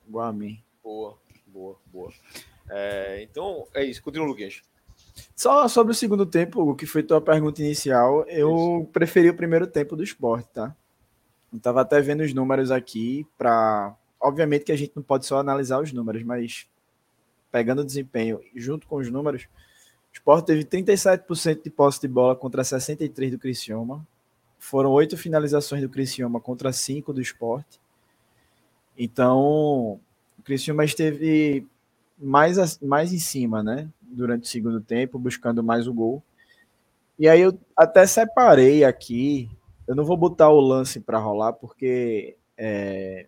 [0.06, 0.62] Igual a mim.
[0.84, 1.16] Boa,
[1.46, 2.12] boa, boa.
[2.68, 4.02] É, então, é isso.
[4.02, 4.62] Continua, Luquinhas.
[5.34, 9.66] Só sobre o segundo tempo, o que foi tua pergunta inicial, eu preferi o primeiro
[9.66, 10.74] tempo do esporte, tá?
[11.52, 15.38] Eu tava até vendo os números aqui para, obviamente que a gente não pode só
[15.38, 16.66] analisar os números, mas
[17.50, 22.34] pegando o desempenho junto com os números, o esporte teve 37% de posse de bola
[22.34, 24.06] contra 63 do Criciúma.
[24.58, 27.80] Foram oito finalizações do Criciúma contra cinco do esporte.
[28.98, 29.38] Então,
[30.38, 31.66] o Criciúma esteve
[32.18, 33.88] mais, mais em cima, né?
[34.00, 36.22] Durante o segundo tempo, buscando mais o gol.
[37.18, 39.50] E aí eu até separei aqui.
[39.86, 43.26] Eu não vou botar o lance para rolar, porque é,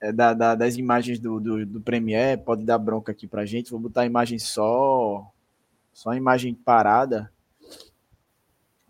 [0.00, 3.70] é da- da- das imagens do, do, do Premiere, pode dar bronca aqui pra gente.
[3.70, 5.30] Vou botar a imagem só,
[5.92, 7.32] só a imagem parada,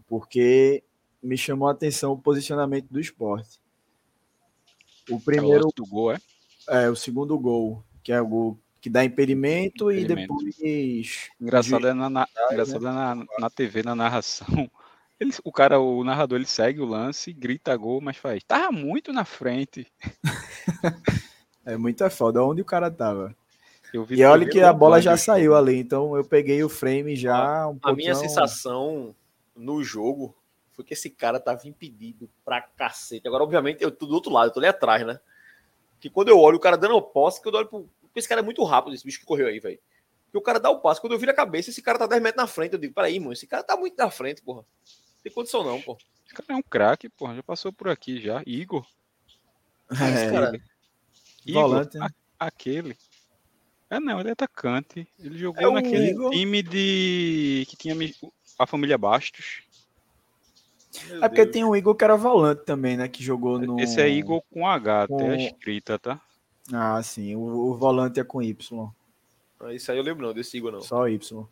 [0.07, 0.83] porque
[1.23, 3.59] me chamou a atenção o posicionamento do esporte.
[5.09, 6.19] O É o primeiro lance do gol, é?
[6.69, 10.35] é, o segundo gol, que é o gol que dá impedimento, Impedimento.
[10.43, 11.31] e depois.
[11.41, 14.47] Engraçado é na, na, engraçado é na, na TV, na narração.
[15.19, 18.43] Ele, o cara, o narrador, ele segue o lance, grita gol, mas faz.
[18.43, 19.87] Tava muito na frente.
[21.65, 23.35] É muito foda onde o cara tava.
[23.93, 27.17] Eu vi E olha que a bola já saiu ali, então eu peguei o frame
[27.17, 29.15] já um A minha pouquinho- sensação
[29.57, 30.37] no jogo
[30.73, 33.27] foi que esse cara tava impedido pra cacete.
[33.27, 35.19] Agora, obviamente, eu tô do outro lado, eu tô ali atrás, né?
[36.01, 37.89] Que quando eu olho o cara dando o posse, que eu olho pro.
[38.15, 39.79] Esse cara é muito rápido, esse bicho que correu aí, velho.
[40.27, 42.23] Porque o cara dá o passe, quando eu viro a cabeça, esse cara tá 10
[42.23, 42.73] metros na frente.
[42.75, 44.61] Eu digo, peraí, mano, esse cara tá muito na frente, porra.
[44.61, 45.97] Não tem condição, não, pô.
[46.27, 47.35] Esse cara é um craque, porra.
[47.37, 48.43] Já passou por aqui já.
[48.47, 48.87] Igor.
[49.91, 50.61] É, cara-
[51.47, 52.07] Igor, volante, né?
[52.39, 52.97] a- aquele.
[53.91, 55.07] É não, ele é atacante.
[55.19, 56.31] Ele jogou É naquele Igor.
[56.31, 57.67] time de.
[57.69, 57.95] que tinha
[58.59, 59.63] a família Bastos.
[61.21, 63.09] É porque tem o Igor que era volante também, né?
[63.09, 63.79] Que jogou no.
[63.81, 66.21] Esse é Igor com H, com- até a escrita, tá?
[66.73, 67.35] Ah, sim.
[67.37, 68.89] O, o volante é com Y.
[69.61, 70.81] Ah, Isso aí eu lembro, não, desse Igor, não.
[70.81, 71.47] Só Y.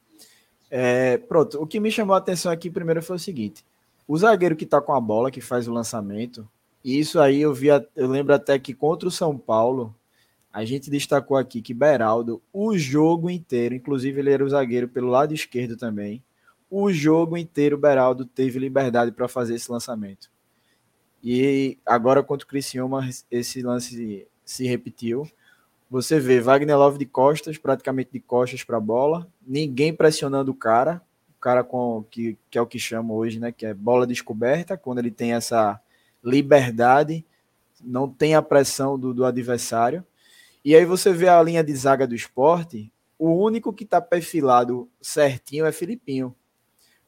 [0.70, 3.64] É, pronto, o que me chamou a atenção aqui primeiro foi o seguinte:
[4.08, 6.48] o zagueiro que tá com a bola, que faz o lançamento,
[6.84, 9.94] e isso aí eu vi, eu lembro até que contra o São Paulo,
[10.52, 15.08] a gente destacou aqui que Beraldo, o jogo inteiro, inclusive ele era o zagueiro pelo
[15.08, 16.22] lado esquerdo também,
[16.74, 20.30] o jogo inteiro Beraldo teve liberdade para fazer esse lançamento.
[21.22, 25.30] E agora contra o Criciúma, esse lance se repetiu.
[25.90, 30.54] Você vê Wagner Love de costas, praticamente de costas para a bola, ninguém pressionando o
[30.54, 31.02] cara,
[31.36, 34.74] o cara com que, que é o que chama hoje, né, que é bola descoberta,
[34.74, 35.78] quando ele tem essa
[36.24, 37.22] liberdade,
[37.84, 40.02] não tem a pressão do, do adversário.
[40.64, 44.88] E aí você vê a linha de zaga do esporte, o único que está perfilado
[45.02, 46.34] certinho é Filipinho.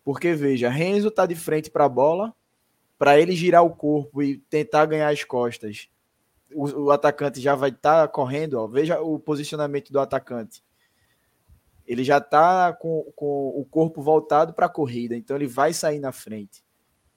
[0.04, 2.34] Porque veja, Renzo está de frente para a bola,
[2.98, 5.88] para ele girar o corpo e tentar ganhar as costas
[6.54, 10.62] o, o atacante já vai estar correndo, ó, veja o posicionamento do atacante.
[11.86, 15.98] Ele já está com, com o corpo voltado para a corrida, então ele vai sair
[15.98, 16.64] na frente.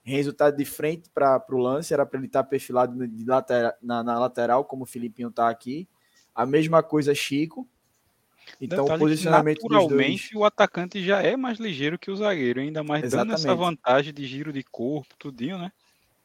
[0.04, 4.04] Renzo está de frente para o lance, era para ele estar perfilado de latera, na,
[4.04, 5.88] na, lateral, como o Filipinho está aqui.
[6.34, 7.68] A mesma coisa Chico.
[8.60, 9.84] Então Detalhe o posicionamento que, dos dois...
[9.84, 13.66] naturalmente o atacante já é mais ligeiro que o zagueiro, ainda mais dando essa Exatamente.
[13.66, 15.72] vantagem de giro de corpo, tudinho, né?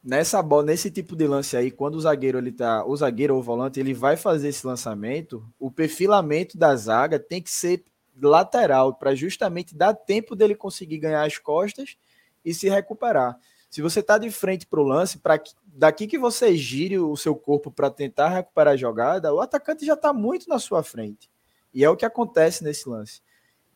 [0.03, 3.41] nessa bola, nesse tipo de lance aí, quando o zagueiro ele tá, o zagueiro ou
[3.41, 7.85] o volante, ele vai fazer esse lançamento, o perfilamento da zaga tem que ser
[8.21, 11.97] lateral para justamente dar tempo dele conseguir ganhar as costas
[12.45, 13.39] e se recuperar.
[13.71, 17.35] Se você tá de frente para o lance, para daqui que você gire o seu
[17.35, 21.31] corpo para tentar recuperar a jogada, o atacante já está muito na sua frente.
[21.75, 23.21] E é o que acontece nesse lance.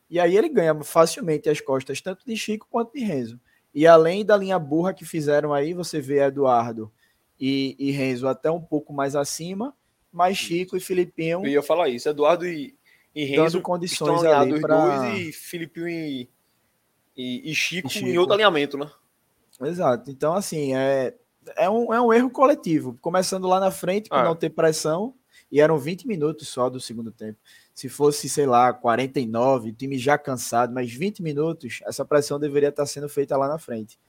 [0.09, 3.39] E aí ele ganha facilmente as costas tanto de Chico quanto de Renzo.
[3.73, 6.91] E além da linha burra que fizeram aí, você vê Eduardo
[7.39, 9.75] e, e Renzo até um pouco mais acima,
[10.11, 11.39] mas Chico e Filipinho.
[11.45, 12.07] Eu ia falar isso.
[12.07, 12.75] Eduardo e,
[13.13, 16.29] e Renzo condições estão ali pra- dois e Filipinho e,
[17.15, 18.07] e, e Chico, E Chico.
[18.07, 18.89] em outro alinhamento, né?
[19.61, 20.09] Exato.
[20.09, 21.13] Então, assim, é,
[21.55, 22.97] é, um, é um erro coletivo.
[23.01, 24.23] Começando lá na frente, por Ah.
[24.23, 25.13] não ter pressão,
[25.51, 27.37] e eram 20 minutos só do segundo tempo.
[27.77, 32.69] Se fosse, sei lá, 49, o time já cansado, mas 20 minutos, essa pressão deveria
[32.69, 33.99] estar sendo feita lá na frente.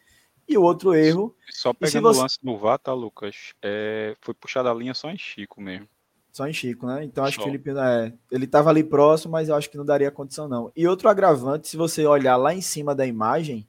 [0.49, 3.53] E o outro erro, Só pegando você- o lance do VAR, tá, Lucas?
[3.62, 5.86] É, foi puxada a linha só em Chico mesmo.
[6.32, 7.05] só em Chico, né?
[7.05, 7.51] Então acho que o Só.
[7.51, 10.73] Felipe é, ele estava ali próximo, mas eu acho que não daria condição, não.
[10.74, 13.69] E outro agravante, se você olhar lá em cima da imagem,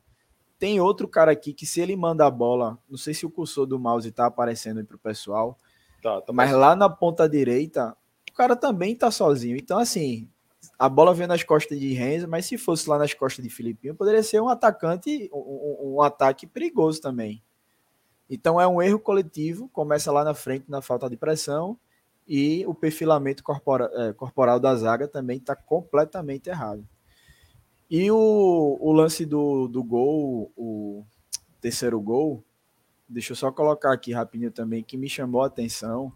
[0.58, 3.66] tem outro cara aqui que se ele manda a bola, não sei se o cursor
[3.66, 5.58] do mouse tá aparecendo aí pro pessoal,
[6.02, 7.98] Tá, tá Mas lá na ponta direita,
[8.40, 9.58] cara também tá sozinho.
[9.58, 10.26] Então, assim,
[10.78, 13.94] a bola veio nas costas de Renzo, mas se fosse lá nas costas de Filipinho,
[13.94, 17.44] poderia ser um atacante, um, um- ataque perigoso também.
[18.30, 21.78] Então é um erro coletivo, começa lá na frente na falta de pressão
[22.26, 26.88] e o perfilamento corpora- é, corporal da zaga também está completamente errado.
[27.90, 31.04] E o, o lance do, do gol, o
[31.60, 32.42] terceiro gol,
[33.10, 36.14] deixa eu só colocar aqui rapidinho também, que me chamou a atenção.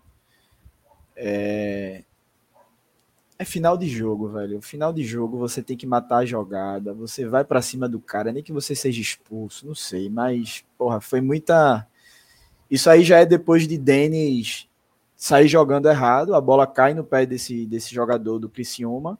[1.15, 2.03] É,
[3.43, 4.61] é final de jogo, velho.
[4.61, 8.31] Final de jogo você tem que matar a jogada, você vai pra cima do cara,
[8.31, 11.87] nem que você seja expulso, não sei, mas, porra, foi muita.
[12.69, 14.67] Isso aí já é depois de Denis
[15.15, 19.17] sair jogando errado, a bola cai no pé desse, desse jogador do Criciúma.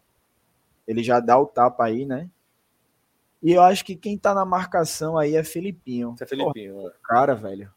[0.86, 2.30] Ele já dá o tapa aí, né?
[3.42, 6.14] E eu acho que quem tá na marcação aí é Felipinho.
[6.16, 6.84] Isso é Porra, Felipinho.
[6.84, 6.92] né?
[7.04, 7.72] cara, velho.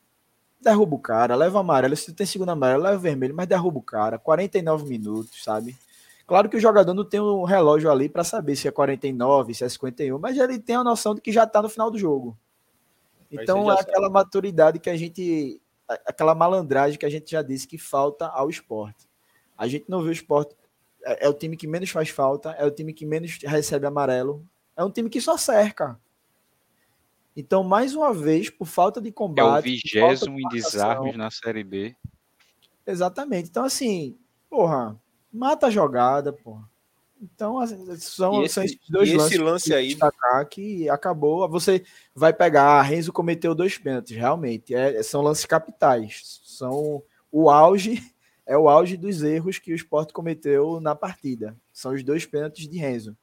[0.61, 1.95] Derruba o cara, leva o amarelo.
[1.97, 4.19] Se tu tem segundo amarelo, leva o vermelho, mas derruba o cara.
[4.19, 5.77] 49 minutos, sabe?
[6.27, 9.65] Claro que o jogador não tem um relógio ali pra saber se é 49, se
[9.65, 12.37] é 51, mas ele tem a noção de que já tá no final do jogo.
[13.31, 15.61] Então é aquela maturidade que a gente.
[16.05, 19.09] Aquela malandragem que a gente já disse que falta ao esporte.
[19.57, 20.57] A gente não vê o esporte.
[21.05, 24.45] É, é o time que menos faz falta, é o time que menos recebe amarelo,
[24.77, 25.99] é um time que só cerca.
[27.37, 29.47] Então, mais uma vez, por falta de É o combate.
[29.47, 31.95] falta de vigésimo em desarmes na Série B.
[32.87, 33.51] Exatamente.
[33.51, 34.17] Então, assim,
[34.49, 34.99] porra,
[35.37, 36.69] mata a jogada, porra.
[37.21, 40.89] Então, assim, são, esse- são esses dois e esse lances que lance aí- destacar que
[40.91, 41.49] acabou.
[41.49, 41.83] Você
[42.15, 44.75] vai pegar, Renzo cometeu dois pênaltis, realmente.
[44.75, 46.41] É, são lances capitais.
[46.45, 47.03] São
[47.33, 47.95] o auge,
[48.47, 51.57] é o auge dos erros que o Sport cometeu na partida.
[51.73, 53.17] São os dois pênaltis de Renzo.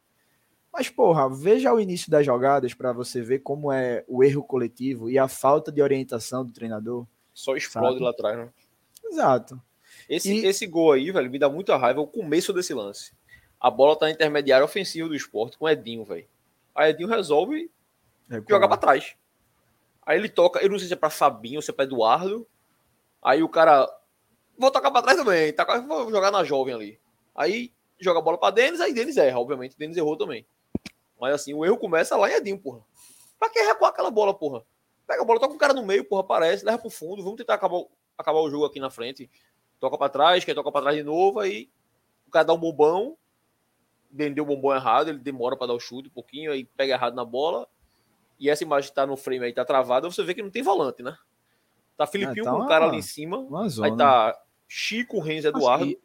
[0.71, 5.07] Mas, porra, veja o início das jogadas para você ver como é o erro coletivo
[5.07, 7.05] e a falta de orientação do treinador.
[7.31, 8.03] Só explode Sabe?
[8.03, 8.49] lá atrás, né?
[9.05, 9.61] Exato.
[10.09, 13.13] Esse, E- esse gol aí, velho, me dá muita raiva o começo desse lance.
[13.59, 16.27] A bola tá na intermediária ofensiva do esporte com o Edinho, velho.
[16.75, 17.71] Aí Edinho resolve
[18.49, 19.15] jogar pra trás.
[20.05, 22.45] Aí ele toca, eu não sei se é pra Fabinho ou se é pra Eduardo.
[23.21, 23.87] Aí o cara.
[24.57, 25.53] Vou tocar pra trás também.
[25.53, 26.99] Tá, vou jogar na jovem ali.
[27.33, 29.77] Aí joga a bola pra Denis, aí Denis erra, obviamente.
[29.77, 30.45] Denis errou também.
[31.19, 32.81] Mas assim, o erro começa lá em Edinho, porra.
[33.39, 34.63] Pra que recuar aquela bola, porra?
[35.07, 37.23] Pega a bola, toca o cara no meio, porra, aparece, leva pro fundo.
[37.23, 37.81] Vamos tentar acabar,
[38.17, 39.29] acabar o jogo aqui na frente.
[39.83, 41.69] Toca pra trás, quer toca pra trás de novo, aí
[42.25, 43.17] o cara dá um bombão.
[44.09, 47.15] Vendeu o bombom errado, ele demora pra dar o chute um pouquinho, aí pega errado
[47.15, 47.67] na bola.
[48.39, 50.63] E essa imagem que tá no frame aí, tá travada, você vê que não tem
[50.63, 51.17] volante, né?
[51.97, 53.45] Tá Filipinho tá com o cara ali em cima.
[53.83, 55.83] Aí tá Chico, Renzo, Eduardo.
[55.83, 55.97] Assim,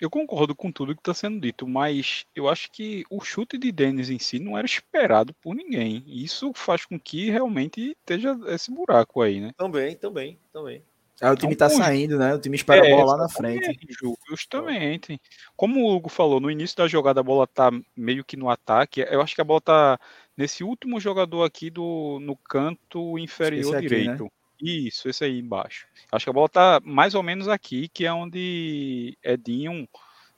[0.00, 3.70] eu concordo com tudo que está sendo dito, mas eu acho que o chute de
[3.70, 6.02] Denis em si não era esperado por ninguém.
[6.06, 9.52] E Isso faz com que realmente esteja esse buraco aí, né?
[9.58, 10.82] Também, também, também.
[11.20, 12.34] Aí o time um tá saindo, né?
[12.34, 13.78] O time espera a É, bola lá na frente.
[13.90, 15.20] Ju, Justamente.
[15.54, 19.02] Como o Hugo falou, no início da jogada a bola tá meio que no ataque.
[19.02, 19.98] Eu acho que a bola tá
[20.36, 24.00] nesse último jogador aqui do, no canto inferior aqui, né?
[24.00, 24.32] direito.
[24.60, 25.86] Isso, esse aí embaixo.
[26.10, 29.88] Acho que a bola tá mais ou menos aqui, que é onde Edinho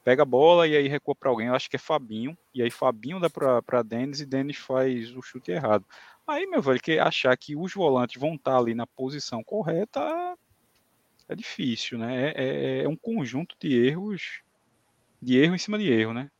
[0.04, 1.46] pega a bola e aí recua para alguém.
[1.46, 2.36] Eu acho que é Fabinho.
[2.54, 5.84] E aí Fabinho dá para Denis e Denis faz o chute errado.
[6.26, 10.00] Aí, meu velho, que achar que os volantes vão estar ali na posição correta
[11.32, 12.30] é difícil, né?
[12.30, 14.40] É, é- é um conjunto de erros,
[15.20, 16.30] de erro em cima de erro, né?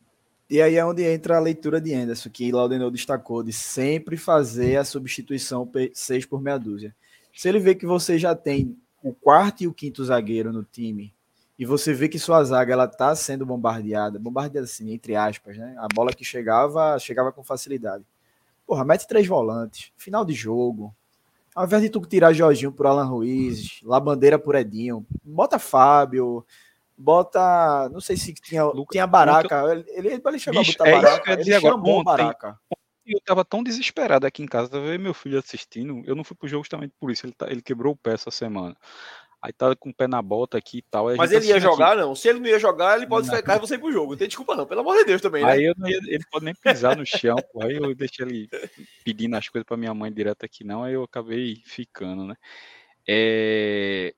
[0.51, 4.77] E aí é onde entra a leitura de Anderson, que Laudenor destacou, de sempre fazer
[4.77, 6.95] a substituição 6 por meia dúzia.
[7.35, 11.15] Se ele vê que você já tem o quarto e o quinto zagueiro no time,
[11.59, 15.75] e você vê que sua zaga ela tá sendo bombardeada, bombardeada assim, entre aspas, né?
[15.79, 18.05] A bola que chegava, chegava com facilidade.
[18.67, 20.95] Porra, mete três volantes, final de jogo.
[21.55, 26.47] Ao invés de tu tirar Jorginho por Alan Ruiz, Labandeira por Edinho, bota Fábio,
[26.97, 27.89] bota.
[27.91, 29.65] Não sei se tinha, Luca- tinha Baraca.
[29.89, 31.31] Ele, ele chegou Bicho, a botar é isso Baraca.
[31.31, 31.73] ia Ele agora.
[31.75, 32.59] chamou Ontem- Baraca.
[33.05, 36.03] Eu tava tão desesperado aqui em casa, vendo meu filho assistindo.
[36.07, 38.31] Eu não fui pro jogo justamente por isso, ele, tá- ele quebrou o pé essa
[38.31, 38.77] semana.
[39.43, 41.17] Aí tá com o pé na bota aqui e tal.
[41.17, 42.01] Mas ele ia jogar, aqui.
[42.01, 42.15] não.
[42.15, 44.13] Se ele não ia jogar, ele pode ficar e você ir pro jogo.
[44.13, 44.65] Não tem desculpa, não.
[44.65, 45.51] Pelo amor de Deus também, né?
[45.51, 47.65] Aí eu não ia, ele pode nem pisar no chão, pô.
[47.65, 48.49] Aí eu deixei ele
[49.05, 50.85] pedindo as coisas pra minha mãe direto aqui, não.
[50.85, 52.37] Aí eu acabei ficando, né?
[53.09, 54.15] É...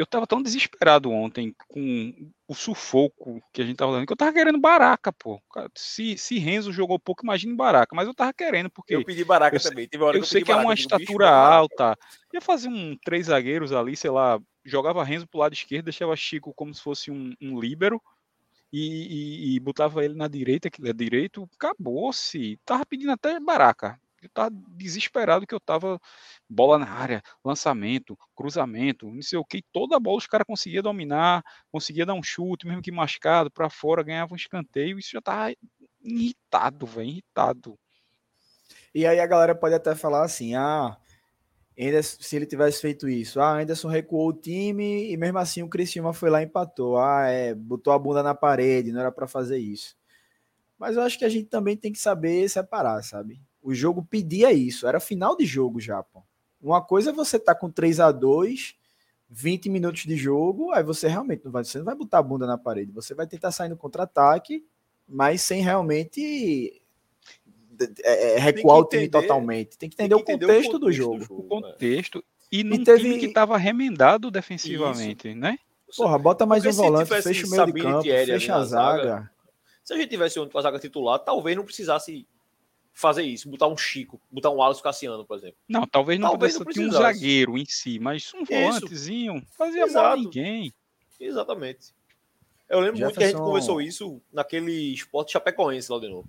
[0.00, 2.14] Eu tava tão desesperado ontem com
[2.48, 5.38] o sufoco que a gente tava dando, que eu tava querendo Baraca, pô.
[5.74, 7.94] Se, se Renzo jogou pouco, imagine Baraca.
[7.94, 8.94] Mas eu tava querendo, porque.
[8.94, 9.86] Eu pedi Baraca eu também.
[9.92, 11.98] eu, eu sei que é uma estatura alta.
[12.32, 16.54] Ia fazer um três zagueiros ali, sei lá, jogava Renzo pro lado esquerdo, deixava Chico
[16.54, 18.00] como se fosse um, um líbero
[18.72, 22.58] e, e, e, botava ele na direita, que é direito, acabou-se.
[22.64, 24.00] Tava pedindo até baraca.
[24.22, 25.98] Eu tava desesperado que eu tava
[26.48, 30.82] bola na área, lançamento, cruzamento, não sei o que, toda a bola os caras conseguiam
[30.82, 35.20] dominar, conseguia dar um chute, mesmo que machucado, para fora, ganhava um escanteio, isso já
[35.20, 35.54] tava
[36.02, 37.78] irritado, velho, irritado.
[38.94, 40.96] E aí a galera pode até falar assim, ah,
[41.78, 45.68] Anderson, se ele tivesse feito isso, ah, Anderson recuou o time e mesmo assim o
[45.68, 46.98] Criciúma foi lá e empatou.
[46.98, 49.96] Ah, é, botou a bunda na parede, não era para fazer isso.
[50.78, 53.40] Mas eu acho que a gente também tem que saber separar, sabe?
[53.62, 56.22] O jogo pedia isso, era final de jogo já, pô.
[56.62, 58.74] Uma coisa é você tá com 3 a 2
[59.30, 62.46] 20 minutos de jogo, aí você realmente não vai, você não vai botar a bunda
[62.46, 64.64] na parede, você vai tentar sair no contra-ataque,
[65.08, 66.82] mas sem realmente
[68.02, 69.78] é, é, recuar o time totalmente.
[69.78, 71.26] Tem que entender, tem que entender o, contexto o, contexto do jogo.
[71.30, 72.24] O contexto.
[72.50, 73.02] E num e teve...
[73.02, 75.38] time que estava remendado defensivamente, Isso.
[75.38, 75.56] né?
[75.96, 79.02] Porra, bota mais Porque um volante, fecha o meio de campo, fecha a zaga.
[79.02, 79.30] zaga.
[79.84, 82.26] Se a gente tivesse onde com a zaga titular, talvez não precisasse
[82.92, 85.56] fazer isso, botar um Chico, botar um Alisson Cassiano, por exemplo.
[85.68, 90.04] Não, talvez não talvez pudesse um zagueiro em si, mas um volantezinho, fazia Exato.
[90.04, 90.74] mal a ninguém.
[91.18, 91.94] Exatamente.
[92.68, 93.04] Eu lembro Jefferson...
[93.04, 96.28] muito que a gente conversou isso naquele esporte chapecoense lá de novo.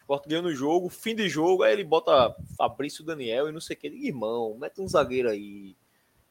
[0.00, 3.76] Sport ganhando o jogo, fim de jogo, aí ele bota Fabrício Daniel e não sei
[3.76, 3.88] o que.
[3.88, 5.76] Irmão, mete um zagueiro aí,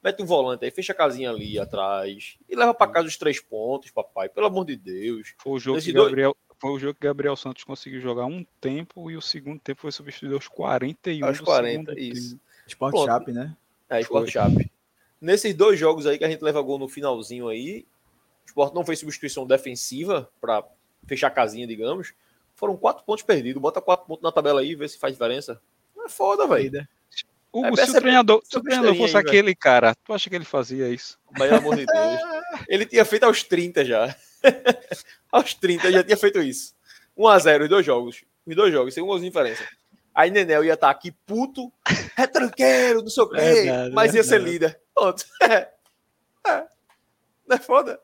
[0.02, 3.38] mete um volante aí, fecha a casinha ali atrás e leva para casa os três
[3.38, 5.34] pontos, papai, pelo amor de Deus.
[5.38, 6.45] Foi o jogo que Gabriel, dois...
[6.58, 9.92] foi o jogo que Gabriel Santos conseguiu jogar um tempo e o segundo tempo foi
[9.92, 12.38] substituído aos 41 aos 40, isso.
[12.66, 13.56] Sport Chap, né?
[13.88, 14.70] É, Sport Chap.
[15.20, 17.86] Nesses dois jogos aí que a gente leva gol no finalzinho aí,
[18.44, 20.64] o Sport não fez substituição defensiva para
[21.06, 22.12] fechar a casinha, digamos
[22.56, 23.62] foram quatro pontos perdidos.
[23.62, 25.60] Bota quatro pontos na tabela aí e vê se faz diferença.
[25.94, 26.88] Não é foda, velho.
[27.52, 29.56] Hugo, é, se o treinador, se o treinador fosse aí, aquele véio.
[29.58, 31.18] cara, tu acha que ele fazia isso?
[31.34, 32.20] Pelo amor de Deus.
[32.68, 34.16] ele tinha feito aos 30 já.
[35.36, 36.74] Aos 30 já tinha feito isso.
[37.16, 38.24] 1x0 os dois jogos.
[38.46, 39.64] Os dois jogos, sem um golzinho de diferença.
[40.14, 41.70] Aí Nenel ia estar tá aqui puto,
[42.16, 44.80] retranqueiro, não sei o quê, verdade, mas ia ser líder.
[44.94, 45.24] Pronto.
[45.42, 45.70] É.
[46.48, 46.66] é.
[47.46, 48.00] Não é foda?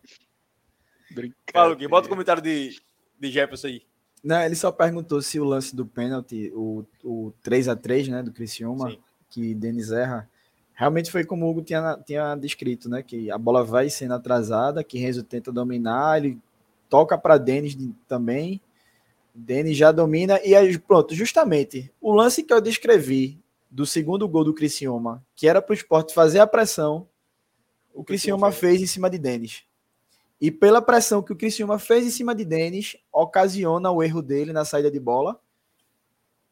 [1.53, 2.81] Fala, Gui, bota o comentário de,
[3.19, 3.83] de Jefferson aí.
[4.23, 8.23] Não, ele só perguntou se o lance do pênalti, o, o 3 a 3 né,
[8.23, 8.99] do Criciúma, Sim.
[9.31, 10.29] que Denis erra,
[10.75, 14.85] realmente foi como o Hugo tinha, tinha descrito, né, que a bola vai sendo atrasada,
[14.85, 16.39] que Renzo tenta dominar, ele
[16.93, 17.75] toca para Denis
[18.07, 18.61] também,
[19.35, 23.41] Denis já domina, e aí, pronto, justamente, o lance que eu descrevi
[23.71, 27.09] do segundo gol do Criciúma, que era para o esporte fazer a pressão,
[27.95, 29.65] o Criciúma fez em cima de Denis.
[30.39, 34.53] E pela pressão que o Criciúma fez em cima de Denis, ocasiona o erro dele
[34.53, 35.41] na saída de bola.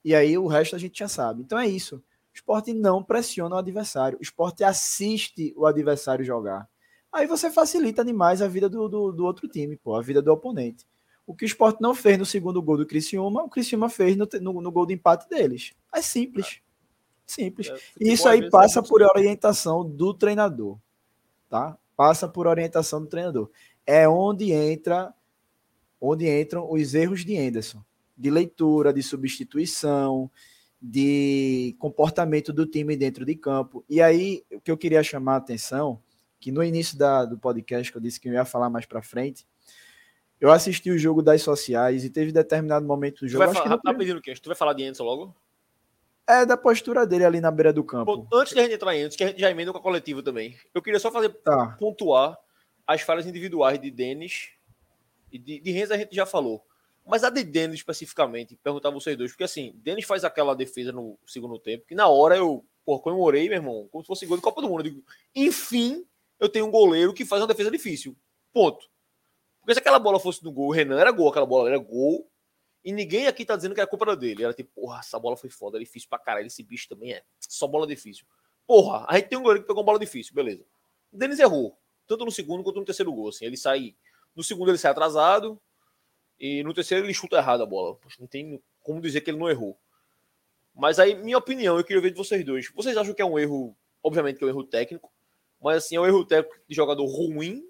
[0.03, 1.43] E aí o resto a gente já sabe.
[1.43, 1.97] Então é isso.
[1.97, 2.03] O
[2.35, 4.17] esporte não pressiona o adversário.
[4.19, 6.67] O esporte assiste o adversário jogar.
[7.13, 10.33] Aí você facilita demais a vida do, do, do outro time, pô, a vida do
[10.33, 10.87] oponente.
[11.27, 14.29] O que o esporte não fez no segundo gol do Criciúma, o Criciúma fez no,
[14.41, 15.73] no, no gol de empate deles.
[15.95, 16.61] É simples.
[17.27, 17.69] Simples.
[17.69, 20.79] É, e isso aí passa por orientação do treinador.
[21.49, 21.77] Tá?
[21.97, 23.51] Passa por orientação do treinador
[23.91, 25.13] é onde entra
[26.01, 27.85] onde entram os erros de Anderson,
[28.17, 30.31] de leitura, de substituição,
[30.81, 33.85] de comportamento do time dentro de campo.
[33.87, 36.01] E aí, o que eu queria chamar a atenção,
[36.41, 39.03] que no início da, do podcast, que eu disse que eu ia falar mais para
[39.03, 39.47] frente,
[40.41, 43.45] eu assisti o jogo das sociais e teve determinado momento do jogo.
[43.45, 43.95] Tu vai falar, tá?
[44.43, 45.37] Tu vai falar de Anderson logo?
[46.27, 48.25] É da postura dele ali na beira do campo.
[48.25, 49.83] Pô, antes de a gente entrar em Anderson, que a gente já emenda com a
[49.83, 51.77] coletiva também, eu queria só fazer tá.
[51.79, 52.39] pontuar
[52.87, 54.51] as falhas individuais de Denis
[55.31, 56.65] e de, de Renzo a gente já falou.
[57.07, 60.93] Mas a de Denis especificamente, perguntar a vocês dois, porque assim, Denis faz aquela defesa
[60.93, 64.37] no segundo tempo, que na hora eu, pô, comemorei, meu irmão, como se fosse gol
[64.37, 64.81] de Copa do Mundo.
[64.81, 65.05] Eu digo,
[65.35, 66.07] enfim,
[66.41, 68.17] eu tenho um goleiro que faz uma defesa difícil.
[68.53, 68.89] Ponto.
[69.61, 72.29] Porque se aquela bola fosse no gol, o Renan era gol, aquela bola era gol.
[72.83, 74.43] E ninguém aqui tá dizendo que é culpa dele.
[74.43, 76.47] Era tipo, porra, essa bola foi foda, é difícil pra caralho.
[76.47, 78.25] Esse bicho também é só bola difícil.
[78.67, 80.65] Porra, a gente tem um goleiro que pegou uma bola difícil, beleza.
[81.13, 83.29] O Denis errou tanto no segundo quanto no terceiro gol.
[83.29, 83.95] Assim, ele sai.
[84.35, 85.61] No segundo ele sai atrasado.
[86.39, 87.97] E no terceiro ele chuta errado a bola.
[87.97, 89.79] Poxa, não tem como dizer que ele não errou.
[90.75, 92.71] Mas aí, minha opinião, eu queria ver de vocês dois.
[92.75, 95.13] Vocês acham que é um erro, obviamente que é um erro técnico,
[95.61, 97.63] Mas assim, é um erro técnico de jogador ruim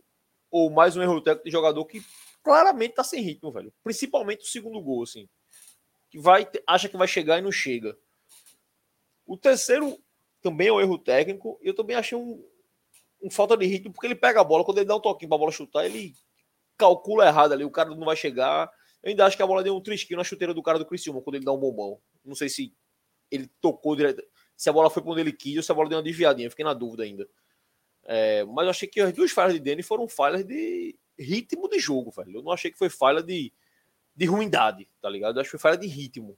[0.50, 2.02] ou mais um erro técnico de jogador que
[2.42, 3.72] claramente tá sem ritmo, velho.
[3.82, 5.28] Principalmente o segundo gol, assim.
[6.08, 7.96] Que vai, acha que vai chegar e não chega.
[9.26, 9.98] O terceiro
[10.42, 11.58] também é um erro técnico.
[11.62, 12.44] Eu também achei um,
[13.22, 15.38] um falta de ritmo, porque ele pega a bola, quando ele dá um toquinho pra
[15.38, 16.14] bola chutar, ele
[16.76, 18.70] calcula errado ali, o cara não vai chegar.
[19.02, 21.20] Eu ainda acho que a bola deu um trisquinho na chuteira do cara do Criciúma,
[21.20, 22.00] quando ele dá um bombão.
[22.24, 22.74] Não sei se
[23.30, 24.22] ele tocou direto,
[24.56, 26.50] se a bola foi para onde ele quis ou se a bola deu uma desviadinha,
[26.50, 27.28] fiquei na dúvida ainda.
[28.12, 31.78] É, mas eu achei que as duas falhas de Dani foram falhas de ritmo de
[31.78, 32.38] jogo, velho.
[32.38, 33.52] Eu não achei que foi falha de,
[34.16, 35.36] de ruindade, tá ligado?
[35.36, 36.36] Eu acho que foi falha de ritmo.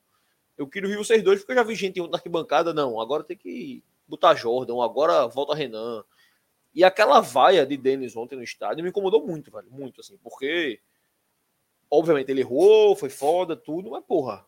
[0.58, 3.38] Eu queria ouvir vocês dois, porque eu já vi gente na arquibancada, não, agora tem
[3.38, 6.04] que botar Jordan, agora volta Renan.
[6.74, 9.70] E aquela vaia de Denis ontem no estádio me incomodou muito, velho.
[9.70, 10.78] Muito, assim, porque.
[11.90, 14.44] Obviamente ele errou, foi foda, tudo, mas, porra.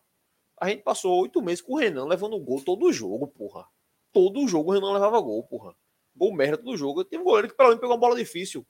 [0.61, 3.65] A gente passou oito meses com o Renan levando gol todo jogo, porra.
[4.13, 5.75] Todo jogo o Renan levava gol, porra.
[6.15, 7.03] Gol merda todo jogo.
[7.03, 8.65] Tem um goleiro que pelo menos pegou uma bola difícil.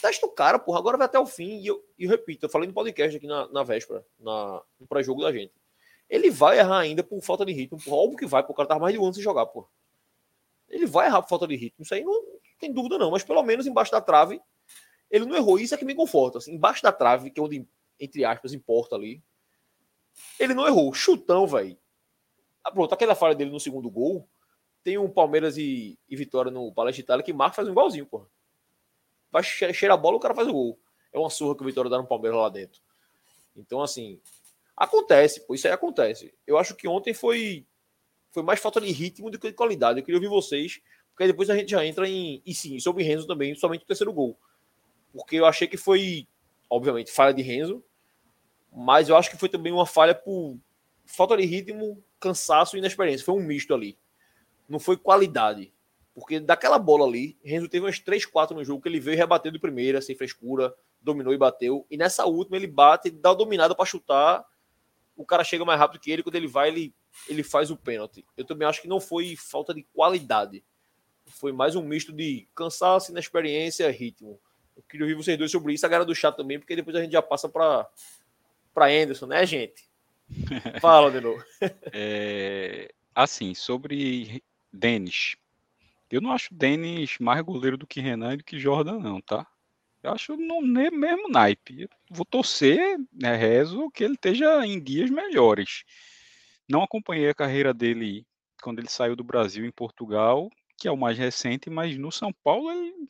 [0.00, 0.78] Testa o cara, porra.
[0.78, 1.60] Agora vai até o fim.
[1.60, 4.86] E eu, e eu repito, eu falei no podcast aqui na, na véspera, na, no
[4.86, 5.52] pré-jogo da gente.
[6.08, 7.78] Ele vai errar ainda por falta de ritmo.
[7.82, 7.96] Porra.
[7.96, 9.68] Óbvio que vai, porque o cara tava mais de um ano sem jogar, porra.
[10.68, 11.82] Ele vai errar por falta de ritmo.
[11.82, 12.22] Isso aí não,
[12.58, 14.40] tem dúvida não, mas pelo menos embaixo da trave
[15.10, 15.58] ele não errou.
[15.58, 16.38] Isso é que me conforta.
[16.38, 17.66] Assim, embaixo da trave, que é onde,
[17.98, 19.22] entre aspas, importa ali,
[20.38, 20.92] ele não errou.
[20.92, 21.76] Chutão, velho.
[22.62, 24.28] Ah, pronto, aquela falha dele no segundo gol,
[24.88, 28.26] tem um Palmeiras e, e Vitória no Palestra Itália que Marcos faz um igualzinho, porra.
[29.30, 30.80] Vai cheira a bola, o cara faz o gol.
[31.12, 32.80] É uma surra que o Vitória dá no Palmeiras lá dentro.
[33.54, 34.18] Então, assim,
[34.74, 36.32] acontece, pô, isso aí acontece.
[36.46, 37.66] Eu acho que ontem foi
[38.30, 39.98] foi mais falta de ritmo do que de qualidade.
[39.98, 40.80] Eu queria ouvir vocês
[41.12, 42.40] porque depois a gente já entra em.
[42.46, 44.38] E sim, sobre Renzo também, somente o terceiro gol.
[45.12, 46.26] Porque eu achei que foi,
[46.70, 47.84] obviamente, falha de Renzo,
[48.72, 50.56] mas eu acho que foi também uma falha por
[51.04, 53.26] falta de ritmo, cansaço e inexperiência.
[53.26, 53.98] Foi um misto ali.
[54.68, 55.72] Não foi qualidade.
[56.14, 59.18] Porque daquela bola ali, Renzo teve umas 3, 4 no jogo que ele veio e
[59.18, 61.86] rebateu de primeira, sem frescura, dominou e bateu.
[61.90, 64.44] E nessa última ele bate, dá dominada para chutar.
[65.16, 66.94] O cara chega mais rápido que ele, quando ele vai, ele,
[67.28, 68.24] ele faz o pênalti.
[68.36, 70.62] Eu também acho que não foi falta de qualidade
[71.30, 74.40] foi mais um misto de cansaço, inexperiência, ritmo.
[74.76, 77.00] Eu queria ouvir vocês dois sobre isso, a galera do chat também, porque depois a
[77.00, 77.88] gente já passa para
[78.74, 79.88] para Anderson, né, gente?
[80.80, 81.42] Fala de novo.
[81.92, 84.42] é, assim, sobre
[84.72, 85.36] Denis.
[86.10, 89.46] Eu não acho Denis mais goleiro do que Renan e do que Jordan, não, tá?
[90.02, 91.82] Eu acho no mesmo naipe.
[91.82, 95.84] Eu vou torcer, né, rezo que ele esteja em dias melhores.
[96.68, 98.26] Não acompanhei a carreira dele
[98.62, 102.32] quando ele saiu do Brasil em Portugal que é o mais recente, mas no São
[102.32, 103.08] Paulo ele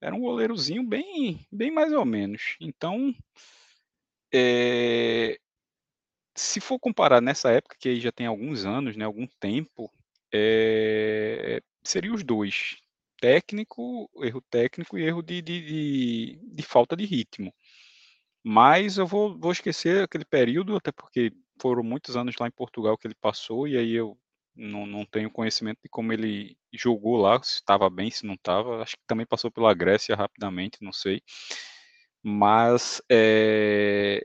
[0.00, 2.56] era um goleirozinho bem, bem mais ou menos.
[2.58, 3.14] Então,
[4.32, 5.38] é,
[6.34, 9.92] se for comparar nessa época, que aí já tem alguns anos, né, algum tempo,
[10.32, 12.76] é, seria os dois.
[13.20, 17.52] Técnico, erro técnico e erro de, de, de, de falta de ritmo.
[18.44, 22.96] Mas eu vou, vou esquecer aquele período, até porque foram muitos anos lá em Portugal
[22.98, 24.18] que ele passou, e aí eu
[24.54, 28.82] não, não tenho conhecimento de como ele jogou lá, se estava bem, se não estava.
[28.82, 31.22] Acho que também passou pela Grécia rapidamente, não sei.
[32.22, 34.24] Mas é,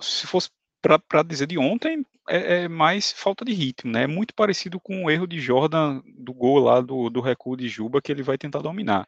[0.00, 4.04] se fosse para dizer de ontem, é, é, mais falta de ritmo, né?
[4.04, 7.68] É muito parecido com o erro de Jordan do gol lá do, do recuo de
[7.68, 9.06] Juba que ele vai tentar dominar.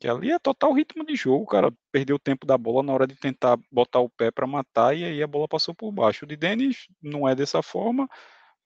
[0.00, 3.06] Que ali é total ritmo de jogo, cara perdeu o tempo da bola na hora
[3.06, 6.24] de tentar botar o pé para matar e aí a bola passou por baixo.
[6.24, 8.08] O de Denis não é dessa forma,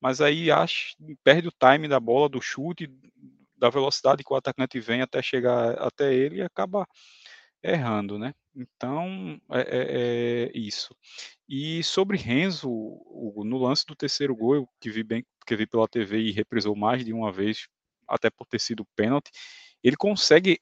[0.00, 2.88] mas aí acha, perde o time da bola, do chute,
[3.58, 6.86] da velocidade que o atacante vem até chegar até ele e acaba
[7.62, 8.34] errando, né?
[8.54, 10.94] Então, é, é, é isso.
[11.48, 15.88] E sobre Renzo, no lance do terceiro gol, eu que vi bem, que vi pela
[15.88, 17.68] TV e reprisou mais de uma vez,
[18.08, 19.30] até por ter sido pênalti,
[19.82, 20.60] ele consegue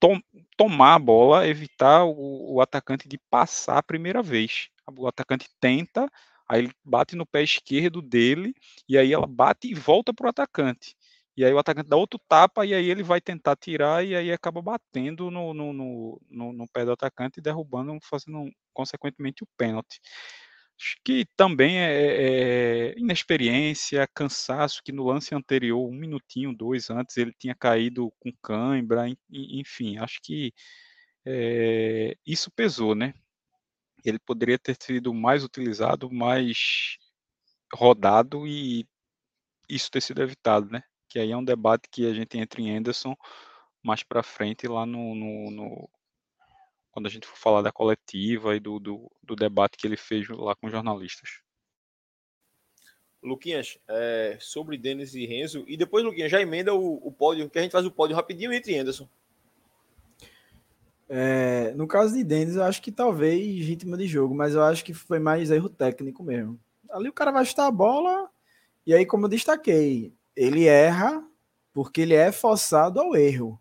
[0.00, 0.20] tom,
[0.56, 4.68] tomar a bola, evitar o, o atacante de passar a primeira vez.
[4.98, 6.08] O atacante tenta,
[6.48, 8.54] Aí ele bate no pé esquerdo dele,
[8.88, 10.95] e aí ela bate e volta para o atacante.
[11.36, 14.32] E aí o atacante dá outro tapa, e aí ele vai tentar tirar, e aí
[14.32, 19.48] acaba batendo no, no, no, no, no pé do atacante e derrubando, fazendo consequentemente o
[19.56, 20.00] pênalti.
[20.78, 26.90] Acho que também é, é, é, inexperiência, cansaço, que no lance anterior, um minutinho, dois
[26.90, 30.52] antes, ele tinha caído com cãibra, enfim, acho que
[31.26, 33.14] é, isso pesou, né?
[34.08, 36.96] ele poderia ter sido mais utilizado, mais
[37.74, 38.86] rodado e
[39.68, 40.82] isso ter sido evitado, né?
[41.16, 43.16] Que aí é um debate que a gente entra em Anderson
[43.82, 45.90] mais para frente lá no, no, no,
[46.90, 50.28] quando a gente for falar da coletiva e do, do, do, debate que ele fez
[50.28, 51.40] lá com jornalistas.
[53.22, 55.64] Luquinhas, é, sobre Denis e Renzo.
[55.66, 58.52] E depois, Luquinhas, já emenda o, o pódio, que a gente faz o pódio rapidinho
[58.52, 59.08] entre Anderson.
[61.08, 64.84] É, no caso de Denis, eu acho que talvez ritmo de jogo, mas eu acho
[64.84, 66.60] que foi mais erro técnico mesmo.
[66.90, 68.30] Ali o cara vai chutar a bola,
[68.86, 71.24] e aí, como eu destaquei, ele erra
[71.72, 73.60] porque ele é forçado ao erro.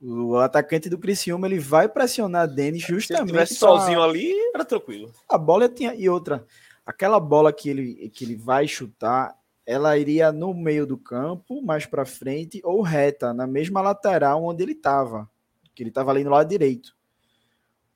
[0.00, 3.06] O atacante do Criciúma ele vai pressionar Denis justamente.
[3.06, 5.12] Se ele tivesse sozinho ali, era tranquilo.
[5.28, 5.94] A bola tinha.
[5.94, 6.44] E outra,
[6.84, 11.86] aquela bola que ele, que ele vai chutar, ela iria no meio do campo, mais
[11.86, 15.30] para frente, ou reta, na mesma lateral onde ele estava.
[15.74, 16.96] Que ele estava ali no lado direito.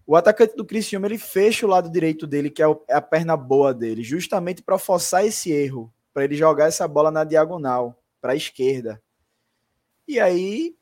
[0.06, 3.36] O atacante do Criciúma ele fecha o lado direito dele, que é, é a perna
[3.36, 8.32] boa dele, justamente para forçar esse erro, para ele jogar essa bola na diagonal, para
[8.32, 9.02] a esquerda.
[10.09, 10.74] E aí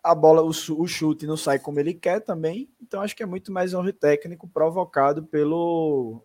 [0.00, 2.70] a bola, o, o, chute não sai como ele quer também.
[2.80, 6.22] Então acho que é muito mais um técnico provocado pelo,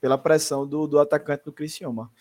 [0.00, 2.12] pela pressão do, do atacante do Criciúma.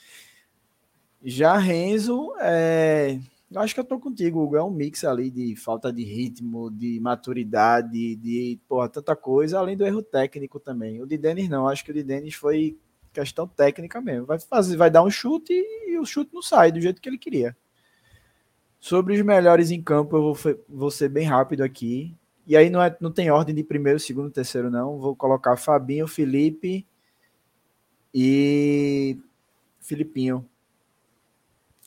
[1.24, 3.20] Já Renzo, é,
[3.52, 4.56] eu acho que eu tô contigo, Hugo.
[4.56, 9.78] É um mix ali de falta de ritmo, de maturidade, de porra, tanta coisa, além
[9.78, 11.00] do erro técnico também.
[11.00, 12.76] O de Denis não, acho que o de Denis foi
[13.14, 14.26] questão técnica mesmo.
[14.26, 17.18] Vai fazer, vai dar um chute e o chute não sai do jeito que ele
[17.18, 17.56] queria.
[18.80, 20.38] Sobre os melhores em campo, eu vou,
[20.68, 22.14] vou ser bem rápido aqui.
[22.46, 25.00] E aí não, é, não tem ordem de primeiro, segundo, terceiro, não.
[25.00, 26.86] Vou colocar Fabinho, Felipe
[28.14, 29.18] e
[29.80, 30.46] Filipinho.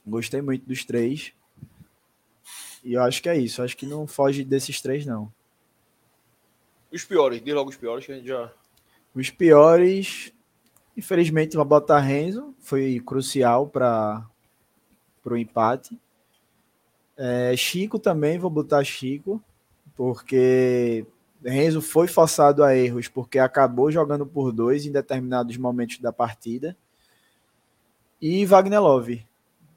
[0.07, 1.35] Gostei muito dos três.
[2.83, 3.63] E eu acho que é isso.
[3.63, 5.31] Acho que não foge desses três, não.
[6.91, 8.51] Os piores, dê logo os piores que a gente já.
[9.15, 10.33] Os piores,
[10.97, 12.55] infelizmente, vou botar Renzo.
[12.61, 14.27] Foi crucial para
[15.25, 15.99] o empate.
[17.17, 19.43] É, Chico também, vou botar Chico,
[19.95, 21.07] porque
[21.43, 26.77] Renzo foi forçado a erros, porque acabou jogando por dois em determinados momentos da partida.
[28.21, 29.25] E Wagner Love.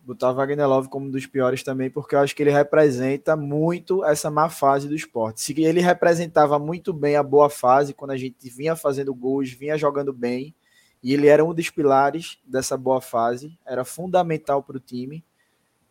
[0.04, 4.04] Botar Wagner Love como um dos piores também, porque eu acho que ele representa muito
[4.04, 5.40] essa má fase do esporte.
[5.40, 9.78] Se ele representava muito bem a boa fase, quando a gente vinha fazendo gols, vinha
[9.78, 10.56] jogando bem,
[11.02, 15.24] e ele era um dos pilares dessa boa fase, era fundamental para o time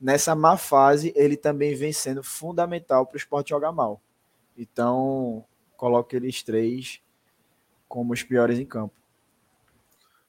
[0.01, 4.01] nessa má fase, ele também vem sendo fundamental para o esporte jogar mal.
[4.57, 5.45] Então,
[5.77, 7.01] coloco eles três
[7.89, 8.95] como os piores em campo.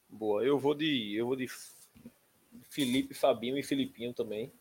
[0.10, 1.48] Boa, eu vou de eu vou de
[2.70, 4.52] Felipe, Fabinho e Filipinho também.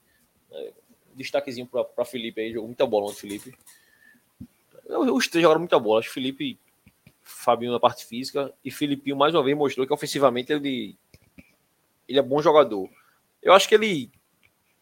[0.51, 0.73] É,
[1.15, 3.55] destaquezinho para Felipe aí, jogou muita bola ontem, Felipe.
[4.87, 6.01] Os três jogaram muita bola.
[6.01, 6.59] Acho que Felipe,
[7.29, 10.99] Fabinho na parte física e Filipinho mais uma vez mostrou que ofensivamente ele,
[12.09, 12.89] ele é bom jogador.
[13.43, 14.11] Eu acho que ele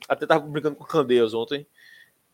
[0.08, 1.66] até tava brincando com o Candeias ontem.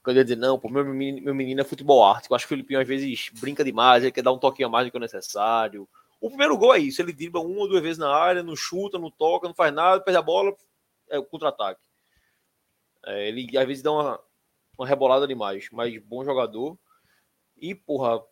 [0.03, 2.29] Candeias dizia, não, pô, meu menino, meu menino é futebol arte.
[2.29, 4.71] Eu acho que o Filipinho às vezes brinca demais, ele quer dar um toquinho a
[4.71, 5.89] mais do que o necessário.
[6.21, 8.99] O primeiro gol é isso, ele dribla uma ou duas vezes na área, não chuta,
[8.99, 10.55] não toca, não faz nada, perde a bola,
[11.09, 11.81] é o contra-ataque.
[13.05, 14.21] É, ele às vezes dá uma,
[14.79, 16.79] uma rebolada demais, mas bom jogador.
[17.57, 18.23] E, porra,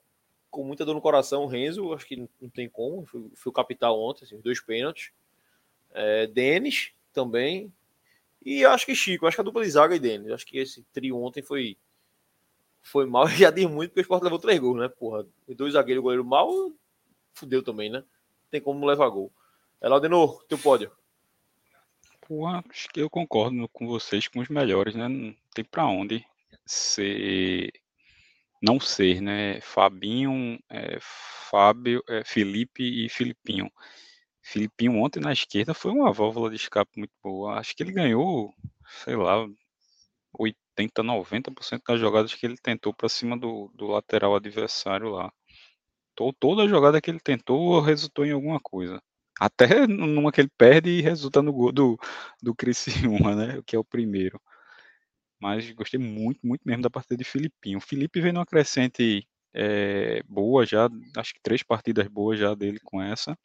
[0.51, 3.55] com muita dor no coração, o Renzo, acho que não tem como, foi, foi o
[3.55, 5.13] capital ontem, assim, dois pênaltis.
[5.93, 7.73] É, Denis também,
[8.45, 10.33] e acho que Chico, acho que a dupla de zaga e Denis.
[10.33, 11.77] Acho que esse trio ontem foi
[12.83, 13.27] foi mal.
[13.29, 14.89] Já diz muito porque o Sport levou três gols, né?
[14.89, 16.51] Porra, e dois zagueiros, goleiro mal,
[17.35, 18.03] fudeu também, né?
[18.51, 19.31] Tem como levar gol.
[19.81, 20.91] É lá de novo, teu pódio.
[22.27, 25.09] Porra, acho que eu concordo com vocês com os melhores, né?
[25.09, 26.25] Não tem pra onde
[26.65, 27.73] ser.
[28.63, 29.61] Não ser, né?
[29.61, 33.71] Fabinho, é, Fábio, é, Felipe e Filipinho.
[34.43, 37.59] Filipinho ontem na esquerda foi uma válvula de escape muito boa.
[37.59, 38.55] Acho que ele ganhou,
[39.05, 39.47] sei lá,
[40.39, 45.33] 80, 90% das jogadas que ele tentou para cima do, do lateral adversário lá.
[46.39, 49.03] Toda jogada que ele tentou resultou em alguma coisa.
[49.41, 51.99] Até numa que ele perde e resulta no gol do,
[52.43, 53.63] do Criciúma, né?
[53.67, 54.41] Que é o primeiro.
[55.41, 57.79] Mas gostei muito, muito mesmo da partida de Filipinho.
[57.79, 62.79] O Felipe vem numa crescente é, boa já, acho que três partidas boas já dele
[62.85, 63.37] com essa.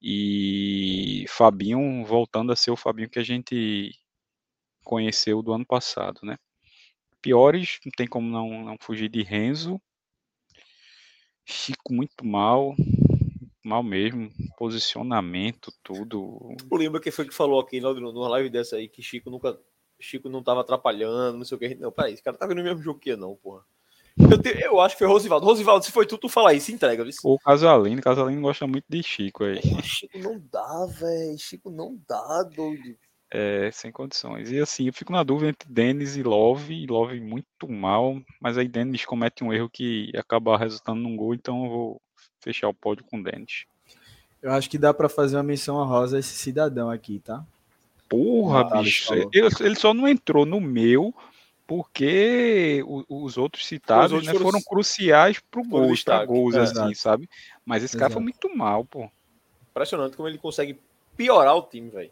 [0.00, 3.92] E Fabinho voltando a ser o Fabinho que a gente
[4.84, 6.36] conheceu do ano passado, né?
[7.20, 9.80] Piores, não tem como não, não fugir de Renzo.
[11.44, 12.74] Chico muito mal,
[13.64, 14.28] mal mesmo,
[14.58, 16.56] posicionamento, tudo.
[16.70, 19.58] Eu lembro que foi que falou aqui numa live dessa aí que Chico nunca.
[20.02, 21.74] Chico não tava atrapalhando, não sei o que.
[21.76, 23.62] Não, peraí, esse cara tá vendo o mesmo jogo que eu, não, porra.
[24.18, 25.46] Eu, te, eu, acho que foi Rosivaldo.
[25.46, 27.02] Rosivaldo, se foi tu, tu fala aí, se entrega.
[27.02, 27.12] Viu?
[27.24, 29.60] O Casalino, Casalino gosta muito de Chico aí.
[29.82, 31.38] Chico não dá, velho.
[31.38, 32.96] Chico não dá, doido.
[33.34, 34.50] É, sem condições.
[34.50, 36.86] E assim, eu fico na dúvida entre Denis e Love.
[36.86, 41.64] Love muito mal, mas aí Denis comete um erro que acaba resultando num gol, então
[41.64, 42.02] eu vou
[42.40, 43.64] fechar o pódio com Denis.
[44.42, 47.42] Eu acho que dá para fazer uma menção a esse cidadão aqui, tá?
[48.16, 49.06] Porra, Thales bicho.
[49.06, 49.30] falou.
[49.32, 51.14] Ele, ele só não entrou no meu
[51.66, 56.26] porque o- os outros citados outros né, foram- foram, cruciais pro gol, destaque.
[56.26, 56.94] gols, É, assim, exato.
[56.96, 57.30] sabe?
[57.64, 58.44] Mas esse cara foi Exato.
[58.46, 59.08] muito mal, pô.
[59.70, 60.78] Impressionante como ele consegue
[61.16, 62.10] piorar o time, velho.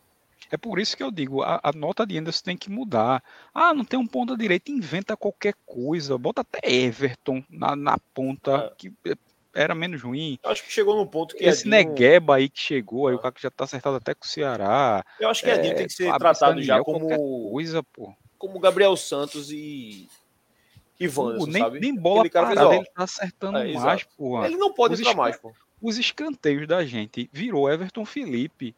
[0.51, 3.23] É por isso que eu digo, a, a nota de Anderson tem que mudar.
[3.55, 6.17] Ah, não tem um ponta direita, inventa qualquer coisa.
[6.19, 8.75] Bota até Everton na, na ponta, É.
[8.77, 9.15] que é,
[9.55, 10.39] era menos ruim.
[10.43, 13.19] Eu acho que chegou num ponto que Esse Edinho, Negueba aí que chegou, aí o
[13.19, 13.23] Ah.
[13.23, 15.05] cara que já tá acertado até com o Ceará.
[15.19, 18.15] eu acho que Edinho tem que ser Fabrício tratado já Daniel, qualquer como coisa, pô.
[18.39, 20.09] como Gabriel Santos e
[20.99, 21.81] e Pô, Wanderson, nem, sabe?
[21.81, 24.47] nem bola Aquele cara fez, parada ó, ele tá acertando É, mais, porra.
[24.47, 25.51] Ele não pode Os entrar mais, pô.
[25.81, 28.75] Os escanteios da gente virou Everton Felipe.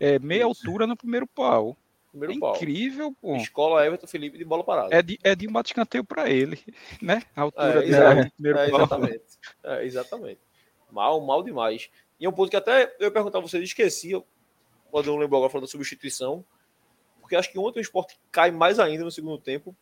[0.00, 0.48] É, meia Isso.
[0.48, 1.76] altura no primeiro pau.
[2.10, 2.56] Primeiro é pau.
[2.56, 3.36] incrível, pô.
[3.36, 4.94] Escola Everton Felipe de bola parada.
[4.94, 6.58] É de, é de um bate escanteio pra ele,
[7.00, 7.22] né?
[7.36, 9.24] A altura É, dele no primeiro É, exatamente.
[9.62, 10.40] É, exatamente.
[10.90, 11.88] Mal, mal demais.
[12.18, 14.10] E é um ponto que até eu ia perguntar a vocês, esqueci,
[14.90, 16.44] quando eu não lembro agora falando da substituição,
[17.20, 19.74] porque acho que ontem o esporte cai mais ainda no segundo tempo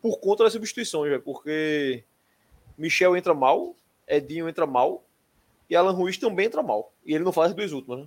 [0.00, 2.02] por conta das substituições, velho, porque
[2.78, 3.76] Michel entra mal,
[4.06, 5.04] Edinho entra mal
[5.68, 6.92] e Alan Ruiz também entra mal.
[7.04, 8.06] E ele não faz as duas últimas, né?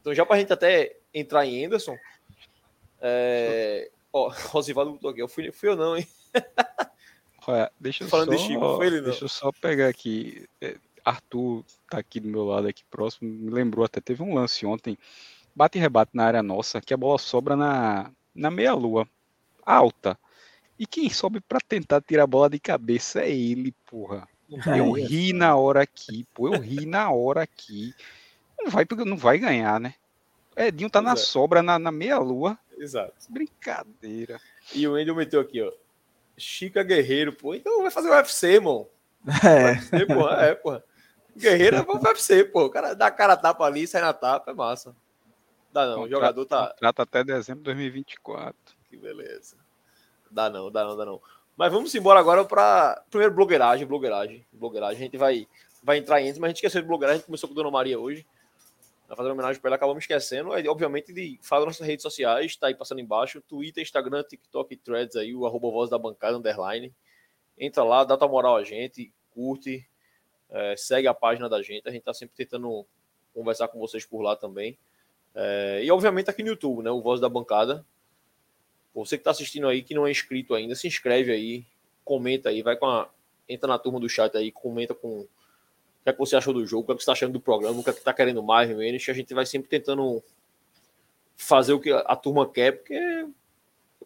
[0.00, 1.96] Então já pra gente até entrar em Anderson,
[3.02, 3.90] é...
[4.12, 6.06] ó, Rosivaldo botou aqui, eu fui, fui eu não, hein?
[7.46, 9.10] Olha, deixa eu Falando só, de Chico, foi ele, não.
[9.10, 10.46] deixa eu só pegar aqui.
[10.60, 14.64] é, Arthur tá aqui do meu lado, aqui próximo, me lembrou até, teve um lance
[14.64, 14.96] ontem,
[15.54, 19.08] bate e rebate na área nossa, que a bola sobra na, na meia-lua,
[19.66, 20.16] alta.
[20.78, 24.28] E quem sobe pra tentar tirar a bola de cabeça é ele, porra.
[24.76, 27.94] Eu ri na hora aqui, pô, eu ri na hora aqui.
[28.58, 29.94] Não vai, porque não vai ganhar, né?
[30.56, 31.16] Edinho tá na é.
[31.16, 32.58] sobra, na, na meia-lua.
[32.82, 33.14] Exato.
[33.28, 34.40] Brincadeira.
[34.74, 35.72] E o Wendel meteu aqui, ó.
[36.36, 37.54] Chica Guerreiro, pô.
[37.54, 38.88] Então vai fazer o UFC, irmão.
[39.44, 40.28] É, UFC, pô.
[40.28, 40.82] É, pô.
[41.36, 42.64] Guerreiro é pro UFC, pô.
[42.64, 44.96] O cara dá cara a tapa ali, sai na tapa, é massa.
[45.72, 46.70] Dá não, o jogador tá.
[46.70, 48.54] Contrato até dezembro de 2024.
[48.90, 49.56] Que beleza.
[50.28, 51.20] Dá não, dá não, dá não.
[51.56, 54.96] Mas vamos embora agora para primeiro blogueiragem, blogueiragem, blogueiragem.
[54.96, 55.46] A gente vai,
[55.84, 57.16] vai entrar em mas a gente esqueceu de blogueiragem.
[57.16, 58.26] A gente começou com Dona Maria hoje.
[59.12, 60.54] Vai fazer uma homenagem para ela, acabamos esquecendo.
[60.54, 63.42] Aí, obviamente, de falar das nossas redes sociais, tá aí passando embaixo.
[63.42, 66.90] Twitter, Instagram, TikTok, Threads aí, o arroba voz da bancada, underline.
[67.58, 69.86] Entra lá, dá tua moral a gente, curte,
[70.48, 71.86] é, segue a página da gente.
[71.86, 72.86] A gente tá sempre tentando
[73.34, 74.78] conversar com vocês por lá também.
[75.34, 76.90] É, e, obviamente, aqui no YouTube, né?
[76.90, 77.84] O Voz da Bancada.
[78.94, 81.66] Você que está assistindo aí, que não é inscrito ainda, se inscreve aí,
[82.02, 83.10] comenta aí, vai com a.
[83.46, 85.28] Entra na turma do chat aí, comenta com
[86.02, 87.34] o que, é que você achou do jogo, o que, é que você está achando
[87.34, 89.08] do programa, o que é que está querendo mais, menos.
[89.08, 90.20] A gente vai sempre tentando
[91.36, 92.98] fazer o que a, a turma quer, porque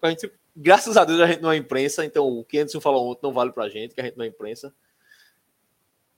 [0.03, 3.11] a gente, graças a Deus a gente não é imprensa, então o que Anderson falou
[3.11, 4.75] ontem não vale pra gente, que a gente não é imprensa.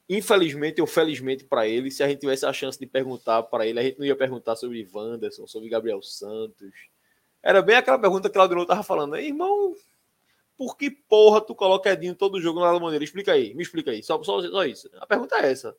[0.08, 3.78] Infelizmente ou felizmente para ele, se a gente tivesse a chance de perguntar para ele,
[3.78, 6.72] a gente não ia perguntar sobre Wanderson, sobre Gabriel Santos.
[7.40, 9.76] Era bem aquela pergunta que o Claudio tava falando, "Ei, irmão,
[10.58, 13.04] por que porra tu coloca Edinho todo jogo na maneira?
[13.04, 14.90] Explica aí, me explica aí, só, só, só isso.
[14.98, 15.74] A pergunta é essa.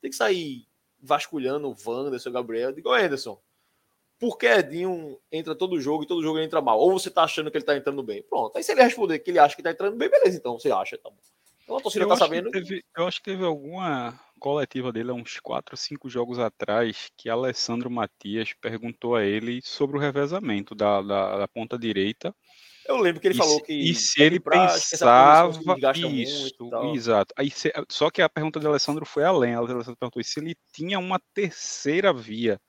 [0.00, 0.64] Tem que sair
[1.00, 2.70] vasculhando o Wanderson, o Gabriel.
[2.70, 3.40] Eu digo, "Ô, Anderson,
[4.20, 6.78] por que Edinho entra todo jogo e todo jogo ele entra mal?
[6.78, 8.22] Ou você tá achando que ele tá entrando bem?
[8.22, 8.56] Pronto.
[8.56, 10.96] Aí se ele responder que ele acha que tá entrando bem, beleza, então você acha,
[10.96, 11.16] tá bom.
[11.64, 12.48] Então a torcida Eu tá sabendo.
[12.52, 17.10] teve, eu acho que teve alguma coletiva dele há uns 4 ou 5 jogos atrás
[17.16, 22.32] que Alessandro Matias perguntou a ele sobre o revezamento da, da, da ponta direita.
[22.86, 23.72] Eu lembro que ele e falou se, que.
[23.72, 25.52] e se ele pensava
[25.98, 26.54] isso,
[26.94, 27.34] exato.
[27.36, 29.54] Aí, se- só que a pergunta de Alessandro foi além.
[29.54, 32.60] A Alessandro perguntou se ele tinha uma terceira via,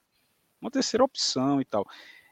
[0.61, 1.85] uma terceira opção e tal.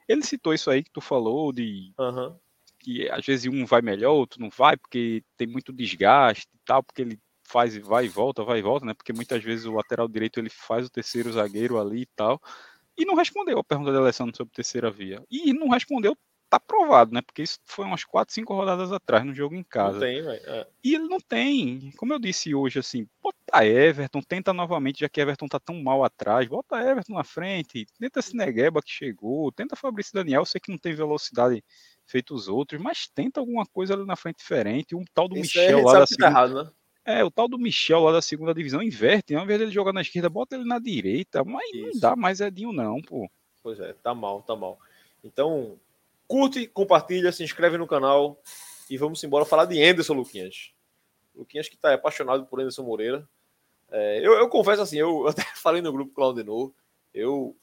[0.07, 2.37] Ele citou isso aí que tu falou de Aham.
[2.79, 6.83] que às vezes um vai melhor, outro não vai, porque tem muito desgaste e tal,
[6.83, 8.93] porque ele faz e vai e volta, vai e volta, né?
[8.93, 12.39] Porque muitas vezes o lateral direito ele faz o terceiro zagueiro ali e tal.
[12.97, 15.23] E não respondeu a pergunta de Alessandro sobre terceira via.
[15.29, 16.15] E não respondeu,
[16.51, 17.21] tá provado, né?
[17.21, 20.01] Porque isso foi umas 4, 5 rodadas atrás no jogo em Não casa.
[20.01, 20.41] tem, velho.
[20.45, 20.67] É.
[20.83, 21.93] E ele não tem.
[21.95, 26.03] Como eu disse hoje, assim, bota Everton, tenta novamente, já que Everton tá tão mal
[26.03, 30.69] atrás, bota Everton na frente, tenta esse Negueba que chegou, tenta Fabrício Daniel, sei que
[30.69, 31.63] não tem velocidade
[32.05, 34.93] feito os outros, mas tenta alguma coisa ali na frente diferente.
[34.93, 36.27] Um tal do Isso Michel gente lá da tá segunda.
[36.27, 36.71] errado, né?
[37.05, 40.01] É, o tal do Michel lá da segunda divisão inverte, ao invés dele jogar na
[40.01, 42.01] esquerda, bota ele na direita, mas não Isso.
[42.01, 43.31] dá mais Edinho, não, pô.
[43.63, 44.77] Pois é, tá mal, tá mal.
[45.23, 45.79] Então,
[46.31, 48.41] curte, compartilha, se inscreve no canal
[48.89, 50.71] e vamos embora falar de Anderson Luquinhas.
[51.35, 53.27] Luquinhas que tá apaixonado por Anderson Moreira.
[53.91, 56.71] É, eu, eu confesso assim, eu até falei no grupo Claudenor,
[57.13, 57.53] eu,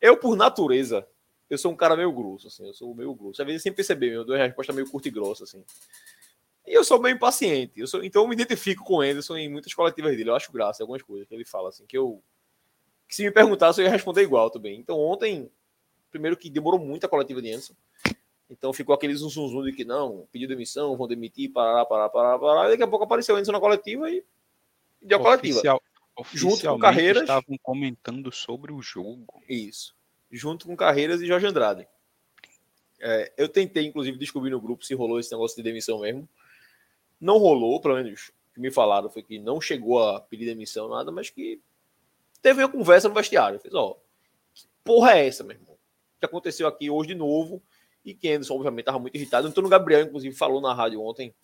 [0.00, 1.06] eu por natureza,
[1.50, 3.42] eu sou um cara meio grosso, assim, eu sou meio grosso.
[3.42, 5.62] Às vezes sem perceber, eu dou a resposta meio curta e grossa, assim.
[6.66, 9.50] E eu sou meio impaciente, eu sou, então eu me identifico com o Anderson em
[9.50, 12.22] muitas coletivas dele, eu acho graça algumas coisas que ele fala, assim, que eu
[13.06, 14.80] que se me perguntasse eu ia responder igual também.
[14.80, 15.50] Então ontem
[16.10, 17.74] Primeiro que demorou muito a coletiva de Anderson.
[18.48, 22.08] Então ficou aquele zum, zum, zum de que não, pediu demissão, vão demitir, parar, parar,
[22.08, 22.66] parar, parar.
[22.66, 24.24] E daqui a pouco apareceu Anderson na coletiva e
[25.02, 25.58] deu a coletiva.
[25.58, 25.82] Oficial,
[26.32, 27.22] Junto com Carreiras.
[27.22, 29.42] estavam comentando sobre o jogo.
[29.48, 29.94] Isso.
[30.30, 31.86] Junto com Carreiras e Jorge Andrade.
[32.98, 36.26] É, eu tentei, inclusive, descobrir no grupo se rolou esse negócio de demissão mesmo.
[37.20, 40.88] Não rolou, pelo menos o que me falaram foi que não chegou a pedir demissão,
[40.88, 41.60] nada, mas que
[42.40, 43.60] teve uma conversa no vestiário.
[43.60, 43.98] Fez, ó,
[44.54, 45.65] que porra é essa, meu irmão?
[45.65, 45.65] O
[46.18, 47.62] que aconteceu aqui hoje de novo?
[48.04, 49.48] E que Anderson, obviamente, estava muito irritado.
[49.48, 51.34] Antônio Gabriel, inclusive, falou na rádio ontem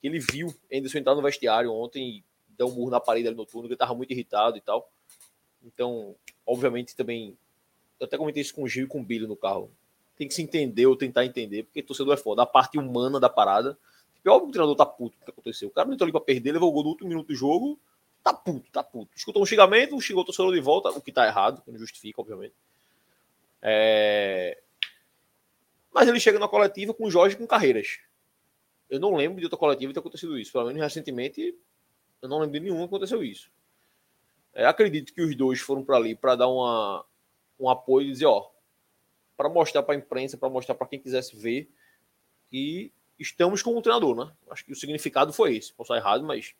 [0.00, 3.36] que ele viu Anderson entrar no vestiário ontem e deu um murro na parede ali
[3.36, 4.90] no turno, que ele estava muito irritado e tal.
[5.62, 6.14] Então,
[6.46, 7.36] obviamente, também.
[8.00, 9.70] Eu até comentei isso com o Gil e com o Billy no carro
[10.16, 12.42] tem que se entender ou tentar entender, porque torcedor é foda.
[12.42, 13.76] A parte humana da parada.
[14.24, 15.68] É óbvio que o treinador tá puto o que aconteceu.
[15.68, 17.78] O cara não entrou ali pra perder, levou o gol no último minuto do jogo.
[18.22, 19.10] Tá puto, tá puto.
[19.14, 22.22] Escutou um xingamento, xingou o torcedor de volta, o que tá errado, que não justifica,
[22.22, 22.54] obviamente.
[23.64, 24.60] É...
[25.92, 27.98] Mas ele chega na coletiva com Jorge com carreiras.
[28.90, 30.52] Eu não lembro de outra coletiva ter acontecido isso.
[30.52, 31.56] Pelo menos recentemente,
[32.20, 33.50] eu não lembro de nenhuma que aconteceu isso.
[34.52, 37.04] É, acredito que os dois foram para ali para dar uma,
[37.58, 38.50] um apoio e dizer: ó,
[39.36, 41.68] para mostrar para a imprensa, para mostrar para quem quisesse ver
[42.50, 44.32] que estamos com o treinador, né?
[44.50, 45.72] Acho que o significado foi esse.
[45.72, 46.54] Posso estar errado, mas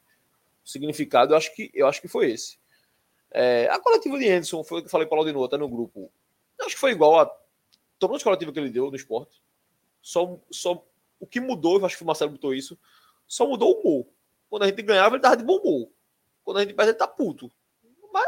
[0.65, 2.59] o significado eu acho que, eu acho que foi esse.
[3.31, 5.69] É, a coletiva de Anderson, foi o que eu falei para o Laudinho até no
[5.69, 6.11] grupo.
[6.65, 7.27] Acho que foi igual a
[7.99, 9.43] todas as coletivas que ele deu no esporte.
[10.03, 10.87] Só, só
[11.19, 12.79] o que mudou, eu acho que o Marcelo botou isso,
[13.27, 14.07] só mudou o humor.
[14.51, 15.91] Quando a gente ganhava, ele tava de bom humor.
[16.45, 17.51] Quando a gente perde, ele tá puto.
[18.13, 18.27] Mas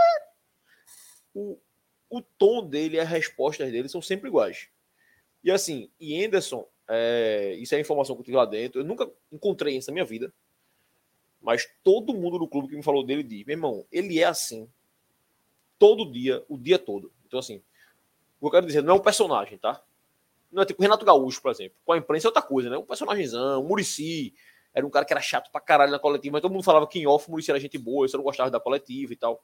[1.34, 1.58] o,
[2.08, 4.68] o tom dele as respostas dele são sempre iguais.
[5.44, 8.84] E assim, e Anderson, é, isso é a informação que eu tive lá dentro, eu
[8.84, 10.32] nunca encontrei isso na minha vida,
[11.40, 14.68] mas todo mundo do clube que me falou dele diz, meu irmão, ele é assim,
[15.78, 17.12] todo dia, o dia todo.
[17.26, 17.62] Então assim,
[18.42, 19.82] eu quero dizer, não é um personagem, tá?
[20.50, 21.76] Não é tipo Renato Gaúcho, por exemplo.
[21.84, 22.76] Com a imprensa é outra coisa, né?
[22.76, 24.34] Um personagemzão, Murici,
[24.72, 26.98] era um cara que era chato pra caralho na coletiva, mas todo mundo falava que
[26.98, 29.42] em off Murici era gente boa, eu não gostava da coletiva e tal.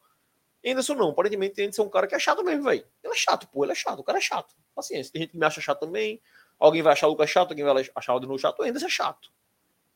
[0.64, 2.86] Anderson não, aparentemente Anderson é um cara que é chato mesmo, velho.
[3.02, 4.54] Ele é chato, pô, ele é chato, o cara é chato.
[4.74, 6.20] Paciência, tem gente que me acha chato também.
[6.58, 8.60] Alguém vai achar o Lucas chato, alguém vai achar o novo chato.
[8.60, 9.32] O é chato.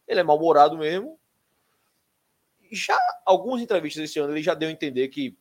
[0.09, 1.19] Ele é mal-humorado mesmo.
[2.73, 5.39] Já algumas entrevistas esse ano ele já deu a entender que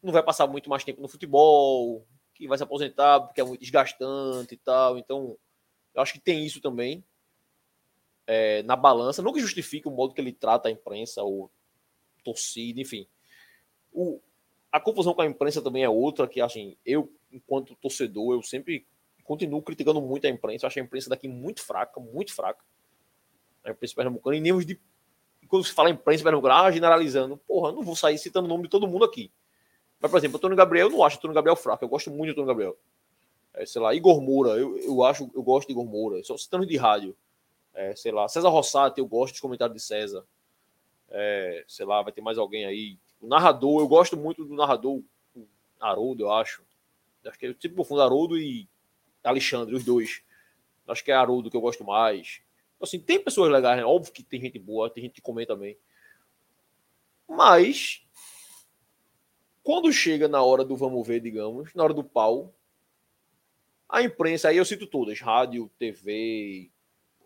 [0.00, 2.06] não vai passar muito mais tempo no futebol,
[2.38, 4.96] que vai se aposentar porque é muito desgastante e tal.
[4.96, 5.36] Então,
[5.92, 7.04] eu acho que tem isso também
[8.26, 9.20] é, na balança.
[9.20, 11.50] Não que justifique o modo que ele trata a imprensa ou
[12.24, 13.08] torcida, enfim.
[13.92, 14.20] O,
[14.70, 18.86] a confusão com a imprensa também é outra, que assim, eu, enquanto torcedor, eu sempre
[19.24, 20.64] continuo criticando muito a imprensa.
[20.64, 22.64] Eu acho a imprensa daqui muito fraca, muito fraca.
[23.64, 24.80] A imprensa pernambucana, em níveis de.
[25.48, 28.68] Quando se fala imprensa pernambucana, ah, generalizando, porra, não vou sair citando o nome de
[28.68, 29.32] todo mundo aqui.
[30.00, 32.10] Mas, por exemplo, o Antônio Gabriel, eu não acho o Antônio Gabriel fraco, eu gosto
[32.10, 32.78] muito do Antônio Gabriel.
[33.54, 36.64] É, sei lá, Igor Moura, eu, eu acho, eu gosto de Igor Moura, só citando
[36.64, 37.16] de rádio.
[37.74, 40.24] É, sei lá, César Rossati, eu gosto dos comentários de César.
[41.10, 42.98] É, sei lá, vai ter mais alguém aí.
[43.20, 45.02] O narrador, eu gosto muito do narrador
[45.80, 46.62] Haroldo, eu acho.
[47.26, 48.68] Acho que é tipo profundo Haroldo e
[49.22, 50.22] Alexandre, os dois.
[50.86, 52.40] Acho que é Haroldo que eu gosto mais.
[52.76, 53.84] Então, assim, tem pessoas legais, né?
[53.84, 55.76] Óbvio que tem gente boa, tem gente que comenta também.
[57.28, 58.06] Mas
[59.68, 62.54] quando chega na hora do vamos ver, digamos, na hora do pau,
[63.86, 66.70] a imprensa, aí eu cito todas, rádio, TV,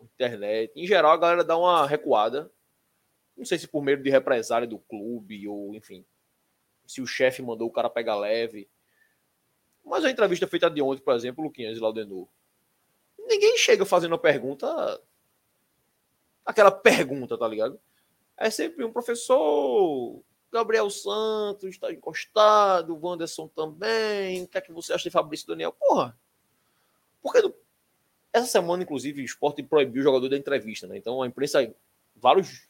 [0.01, 2.51] internet, em geral a galera dá uma recuada
[3.37, 6.05] não sei se por medo de represália do clube, ou enfim,
[6.85, 8.69] se o chefe mandou o cara pegar leve.
[9.81, 12.27] Mas a entrevista feita de ontem, por exemplo, Luquinhas e Laudenor,
[13.19, 15.01] ninguém chega fazendo a pergunta.
[16.45, 17.79] Aquela pergunta, tá ligado?
[18.35, 20.21] É sempre um professor.
[20.53, 24.43] Gabriel Santos está encostado, o Wanderson também.
[24.43, 25.71] O que é que você acha de Fabrício Daniel?
[25.73, 26.15] Porra!
[27.23, 27.41] Porque
[28.31, 30.95] essa semana, inclusive, o esporte proibiu o jogador da entrevista, né?
[30.95, 31.73] Então a imprensa,
[32.15, 32.67] vários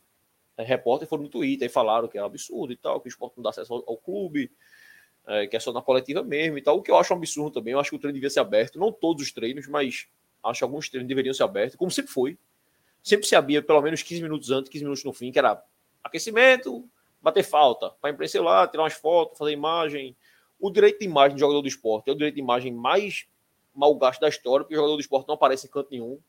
[0.56, 3.10] é, repórteres foram no Twitter e falaram que é um absurdo e tal, que o
[3.10, 4.50] esporte não dá acesso ao, clube,
[5.28, 6.78] é, que é só na coletiva mesmo e tal.
[6.78, 8.80] O que eu acho um absurdo também, eu acho que o treino devia ser aberto,
[8.80, 10.08] não todos os treinos, mas
[10.42, 12.38] acho que alguns treinos deveriam ser abertos, como sempre foi.
[13.04, 15.62] Sempre se abria pelo menos 15 minutos antes, 15 minutos no fim, que era
[16.02, 16.90] aquecimento,
[17.24, 20.16] bater falta, para imprensa lá, tirar umas fotos, fazer imagem.
[20.60, 23.26] O direito de imagem do jogador do esporte é o direito de imagem mais
[23.74, 26.20] mal gasto da história, porque o jogador do esporte não aparece em canto nenhum.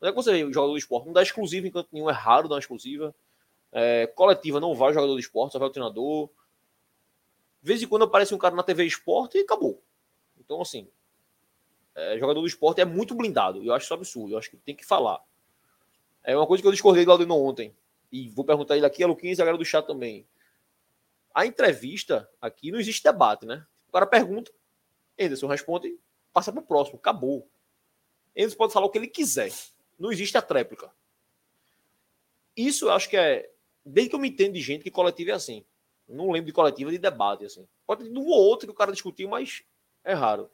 [0.00, 2.08] Não é que você vê o jogador do esporte, não dá exclusiva em canto nenhum,
[2.08, 3.14] é raro dar uma exclusiva.
[3.72, 6.28] É, coletiva não vai o jogador de esporte, só vai o treinador.
[7.60, 9.82] De vez em quando aparece um cara na TV esporte e acabou.
[10.38, 10.88] Então, assim,
[11.94, 13.62] é, jogador do esporte é muito blindado.
[13.62, 14.34] Eu acho isso absurdo.
[14.34, 15.20] Eu acho que tem que falar.
[16.22, 17.74] É uma coisa que eu discordei do Aldino ontem.
[18.10, 20.26] E vou perguntar ele aqui, a Luquinhas e a galera do chat também.
[21.34, 23.66] A entrevista aqui não existe debate, né?
[23.88, 24.52] O cara pergunta,
[25.18, 25.98] Anderson responde
[26.32, 27.48] passa pro próximo, acabou.
[28.34, 29.52] Eles podem falar o que ele quiser.
[29.98, 30.92] Não existe a tréplica.
[32.56, 33.50] Isso eu acho que é.
[33.84, 35.64] Desde que eu me entendo de gente que coletiva é assim.
[36.08, 37.66] Não lembro de coletiva de debate, assim.
[37.86, 39.64] Pode ter um ou outro que o cara discutiu, mas
[40.04, 40.50] é raro.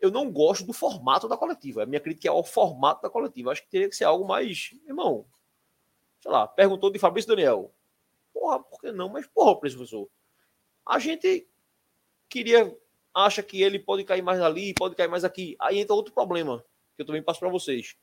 [0.00, 1.82] Eu não gosto do formato da coletiva.
[1.82, 3.50] A minha crítica é ao formato da coletiva.
[3.50, 4.70] Acho que teria que ser algo mais.
[4.86, 5.26] Irmão,
[6.28, 7.74] sei lá, perguntou de Fabrício Daniel.
[8.34, 9.08] Porra, por que não?
[9.08, 10.08] Mas, porra, professor.
[10.86, 11.48] A gente
[12.28, 12.76] queria.
[13.14, 15.56] Acha que ele pode cair mais ali, pode cair mais aqui.
[15.58, 16.62] Aí entra outro problema,
[16.94, 17.96] que eu também passo para vocês.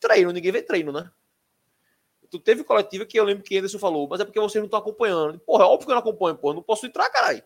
[0.00, 1.10] Treino, ninguém vê treino, né?
[2.28, 4.80] Tu teve coletiva que eu lembro que Anderson falou, mas é porque vocês não estão
[4.80, 5.38] acompanhando.
[5.38, 6.54] Porra, é óbvio que eu não acompanho, porra.
[6.54, 7.42] Não posso entrar, caralho.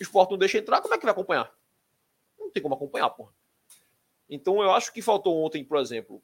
[0.00, 1.54] O esporte não deixa entrar, como é que vai acompanhar?
[2.36, 3.32] Não tem como acompanhar, porra.
[4.28, 6.20] Então eu acho que faltou ontem, por exemplo,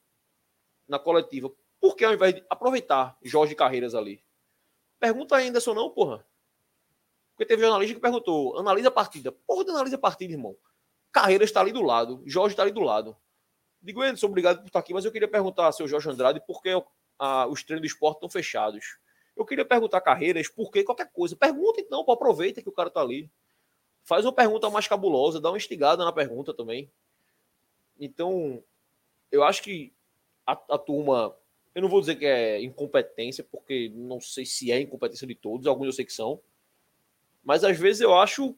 [0.88, 1.50] na coletiva,
[1.80, 4.22] por que ao invés de aproveitar Jorge Carreiras ali?
[4.98, 6.26] Pergunta a Anderson não, porra.
[7.30, 9.32] Porque teve jornalista que perguntou, analisa a partida.
[9.32, 10.56] Porra, analisa a partida, irmão.
[11.10, 13.16] Carreiras está ali do lado, Jorge está ali do lado.
[13.82, 16.60] Digo, Anderson, obrigado por estar aqui, mas eu queria perguntar ao seu Jorge Andrade por
[16.60, 16.70] que
[17.18, 18.98] a, os treinos do esporte estão fechados.
[19.34, 21.34] Eu queria perguntar Carreiras por que qualquer coisa.
[21.34, 23.30] Pergunta então, aproveita que o cara está ali.
[24.02, 26.90] Faz uma pergunta mais cabulosa, dá uma instigada na pergunta também.
[27.98, 28.62] Então,
[29.32, 29.94] eu acho que
[30.46, 31.34] a, a turma
[31.74, 35.66] eu não vou dizer que é incompetência, porque não sei se é incompetência de todos,
[35.66, 36.40] alguns eu sei que são.
[37.44, 38.54] Mas às vezes eu acho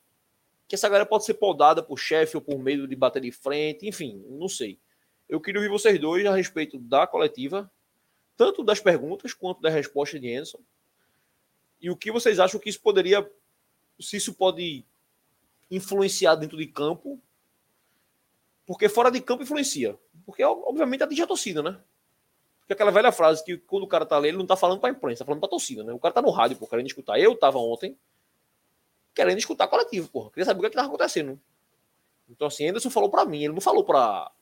[0.67, 3.87] que essa galera pode ser podada por chefe ou por medo de bater de frente,
[3.87, 4.79] enfim, não sei.
[5.29, 7.71] Eu queria ouvir vocês dois a respeito da coletiva,
[8.37, 10.61] tanto das perguntas quanto da resposta de Anderson.
[11.81, 13.29] E o que vocês acham que isso poderia,
[14.01, 14.85] se isso pode
[15.71, 17.21] influenciar dentro de campo,
[18.67, 19.99] porque fora de campo influencia.
[20.25, 21.81] Porque, obviamente, atinge a torcida, né?
[22.73, 24.89] Porque aquela velha frase que quando o cara tá ali, ele não tá falando pra
[24.89, 25.93] imprensa, tá falando pra torcida, né?
[25.93, 27.19] O cara tá no rádio, pô, querendo escutar.
[27.21, 27.99] Eu tava ontem
[29.15, 30.31] querendo escutar coletivo, porra.
[30.31, 31.39] Queria saber o que, é que tava acontecendo.
[32.31, 34.33] Então, assim, Anderson falou pra mim, ele não falou pra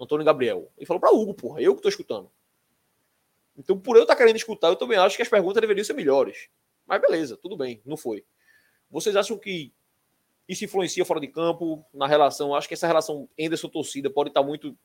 [0.00, 0.72] Antônio Gabriel.
[0.76, 1.60] Ele falou pra Hugo, porra.
[1.60, 2.28] Eu que tô escutando.
[3.56, 5.92] Então, por eu estar tá querendo escutar, eu também acho que as perguntas deveriam ser
[5.92, 6.48] melhores.
[6.84, 8.24] Mas beleza, tudo bem, não foi.
[8.90, 9.72] Vocês acham que
[10.48, 12.56] isso influencia fora de campo, na relação?
[12.56, 14.76] Acho que essa relação Anderson-torcida pode estar muito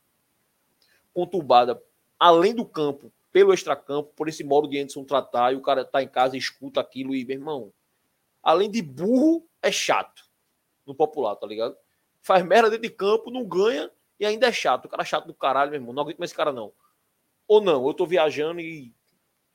[1.11, 1.81] conturbada
[2.23, 6.01] além do campo, pelo extracampo, por esse modo de Anderson tratar, e o cara tá
[6.01, 7.73] em casa escuta aquilo e, meu irmão,
[8.41, 10.23] além de burro, é chato
[10.85, 11.75] no popular, tá ligado?
[12.21, 14.85] Faz merda dentro de campo, não ganha e ainda é chato.
[14.85, 15.93] O cara é chato do caralho, meu irmão.
[15.93, 16.71] Não aguento mais esse cara, não.
[17.45, 18.93] Ou não, eu tô viajando e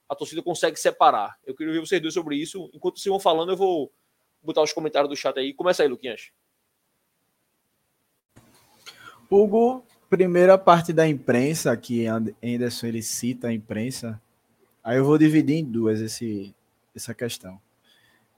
[0.06, 1.38] a torcida consegue separar.
[1.46, 2.70] Eu queria ouvir vocês dois sobre isso.
[2.74, 3.90] Enquanto vocês vão falando, eu vou
[4.42, 5.54] botar os comentários do chat aí.
[5.54, 6.32] Começa aí, Luquinhas.
[9.30, 14.20] Hugo, primeira parte da imprensa, que Anderson ele cita a imprensa,
[14.82, 16.54] aí eu vou dividir em duas esse,
[16.94, 17.60] essa questão.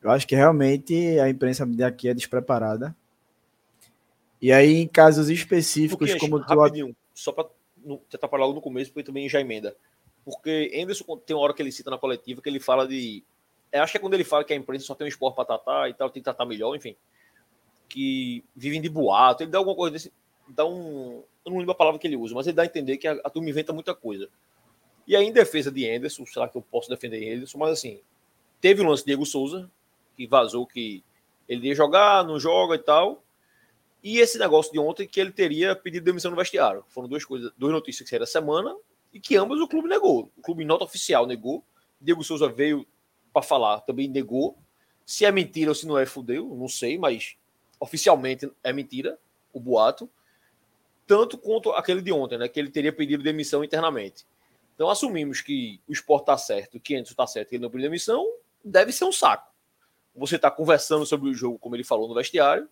[0.02, 2.97] Eu acho que realmente a imprensa daqui é despreparada.
[4.40, 6.55] E aí, em casos específicos, como tu.
[6.55, 7.48] Rapidinho, só para
[8.09, 9.76] tentar falar logo no começo, porque também já emenda.
[10.24, 13.22] Porque Anderson tem uma hora que ele cita na coletiva que ele fala de.
[13.70, 15.44] Eu acho que é quando ele fala que a imprensa só tem um esporte para
[15.44, 16.97] tratar e tal, tem que tratar melhor, enfim.
[17.88, 19.42] Que vivem de boato.
[19.42, 20.12] Ele dá alguma coisa desse.
[20.48, 22.97] Dá um, eu não lembro a palavra que ele usa, mas ele dá a entender
[22.99, 24.29] que a, a turma inventa muita coisa.
[25.07, 27.59] E aí, em defesa de Anderson, será que eu posso defender Anderson?
[27.59, 28.01] Mas assim,
[28.61, 29.71] teve o lance de Diego Souza,
[30.17, 31.03] que vazou que
[31.49, 33.25] ele ia jogar, não joga e tal.
[34.03, 36.85] E esse negócio de ontem que ele teria pedido demissão no vestiário.
[36.89, 38.75] Foram duas coisas, duas notícias que saíram essa semana
[39.12, 40.31] e que ambas o clube negou.
[40.37, 41.65] O clube nota oficial negou.
[42.01, 42.87] Diego Souza veio
[43.33, 44.57] para falar, também negou.
[45.05, 47.37] Se é mentira ou se não é, fudeu, não sei, mas
[47.79, 49.19] oficialmente é mentira
[49.53, 50.09] o boato
[51.11, 52.49] tanto quanto aquele de ontem, né?
[52.49, 54.24] Que ele teria pedido demissão internamente.
[54.77, 57.89] Então assumimos que o esporte está certo, que Anderson está certo, que ele não pediu
[57.89, 58.24] demissão,
[58.65, 59.53] deve ser um saco.
[60.15, 62.69] Você está conversando sobre o jogo, como ele falou no vestiário,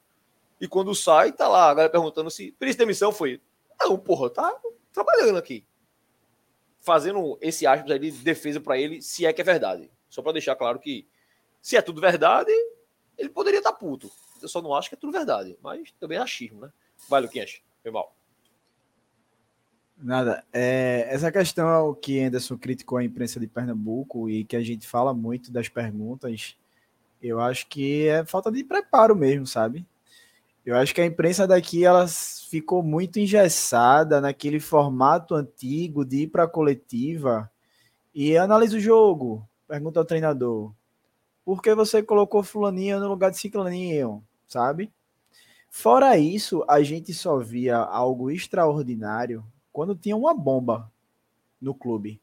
[0.61, 3.43] e quando sai, tá lá a galera perguntando se pediu demissão foi.
[3.81, 4.57] Não, porra, tá
[4.93, 5.67] trabalhando aqui.
[6.81, 9.91] Fazendo esse aspas aí de defesa para ele, se é que é verdade.
[10.09, 11.09] Só para deixar claro que
[11.61, 12.53] se é tudo verdade,
[13.19, 14.09] ele poderia estar tá puto.
[14.41, 16.73] Eu só não acho que é tudo verdade, mas também é achismo, né?
[17.09, 18.18] Vai, Luquinhas, foi mal.
[20.01, 20.45] Nada.
[20.53, 24.63] É, essa questão é o que Anderson criticou a imprensa de Pernambuco e que a
[24.63, 26.57] gente fala muito das perguntas.
[27.21, 29.85] Eu acho que é falta de preparo mesmo, sabe?
[30.65, 36.27] Eu acho que a imprensa daqui ela ficou muito engessada naquele formato antigo de ir
[36.29, 37.51] para a coletiva
[38.15, 39.49] e analisa o jogo.
[39.67, 40.73] Pergunta ao treinador:
[41.45, 44.23] por que você colocou Fulaninho no lugar de Ciclaninho?
[44.47, 44.93] Sabe?
[45.71, 49.45] Fora isso, a gente só via algo extraordinário
[49.79, 50.91] quando tinha uma bomba
[51.63, 52.21] no clube.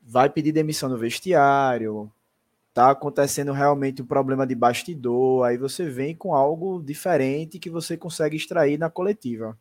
[0.00, 2.10] Vai pedir demissão no vestiário,
[2.72, 7.98] tá acontecendo realmente um problema de bastidor, aí você vem com algo diferente que você
[7.98, 9.54] consegue extrair na coletiva.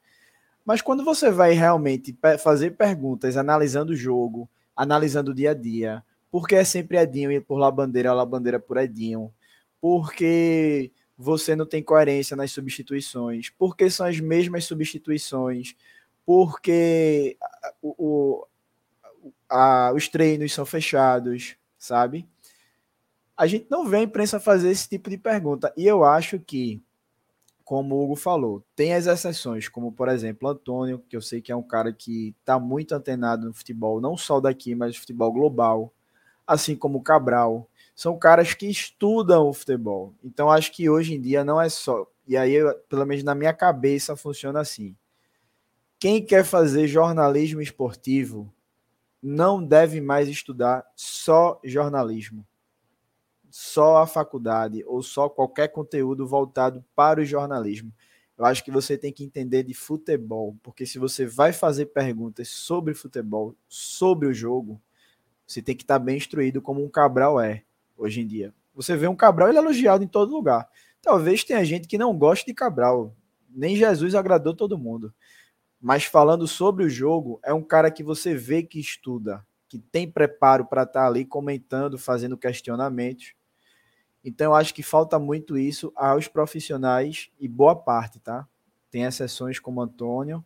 [0.64, 6.02] Mas quando você vai realmente fazer perguntas, analisando o jogo, analisando o dia a dia,
[6.32, 9.30] porque é sempre Edinho e por lá bandeira, lá bandeira por Edinho,
[9.82, 10.90] porque
[11.22, 15.76] você não tem coerência nas substituições, porque são as mesmas substituições,
[16.26, 17.38] porque
[17.82, 18.48] o, o
[19.48, 22.28] a, os treinos são fechados, sabe?
[23.38, 25.72] A gente não vê a imprensa fazer esse tipo de pergunta.
[25.78, 26.82] E eu acho que,
[27.64, 31.52] como o Hugo falou, tem as exceções, como por exemplo Antônio, que eu sei que
[31.52, 35.94] é um cara que está muito antenado no futebol, não só daqui, mas futebol global,
[36.48, 37.68] assim como Cabral.
[38.02, 40.16] São caras que estudam o futebol.
[40.24, 42.08] Então acho que hoje em dia não é só.
[42.28, 42.56] E aí,
[42.90, 44.96] pelo menos na minha cabeça, funciona assim.
[46.00, 48.52] Quem quer fazer jornalismo esportivo
[49.22, 52.44] não deve mais estudar só jornalismo,
[53.52, 57.94] só a faculdade ou só qualquer conteúdo voltado para o jornalismo.
[58.36, 62.48] Eu acho que você tem que entender de futebol, porque se você vai fazer perguntas
[62.50, 64.82] sobre futebol, sobre o jogo,
[65.46, 67.64] você tem que estar bem instruído como um Cabral é
[68.04, 68.54] hoje em dia.
[68.74, 70.68] Você vê um Cabral ele é elogiado em todo lugar.
[71.02, 73.16] Talvez tenha gente que não goste de Cabral.
[73.50, 75.14] Nem Jesus agradou todo mundo
[75.82, 80.10] mas falando sobre o jogo, é um cara que você vê que estuda, que tem
[80.10, 83.34] preparo para estar tá ali comentando, fazendo questionamentos.
[84.24, 88.48] Então eu acho que falta muito isso aos profissionais e boa parte, tá?
[88.92, 90.46] Tem exceções como Antônio,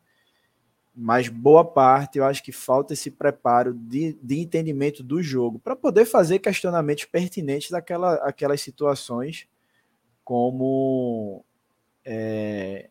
[0.95, 5.75] mas boa parte eu acho que falta esse preparo de, de entendimento do jogo para
[5.75, 9.47] poder fazer questionamentos pertinentes daquela, aquelas situações,
[10.23, 11.43] como
[12.05, 12.89] é,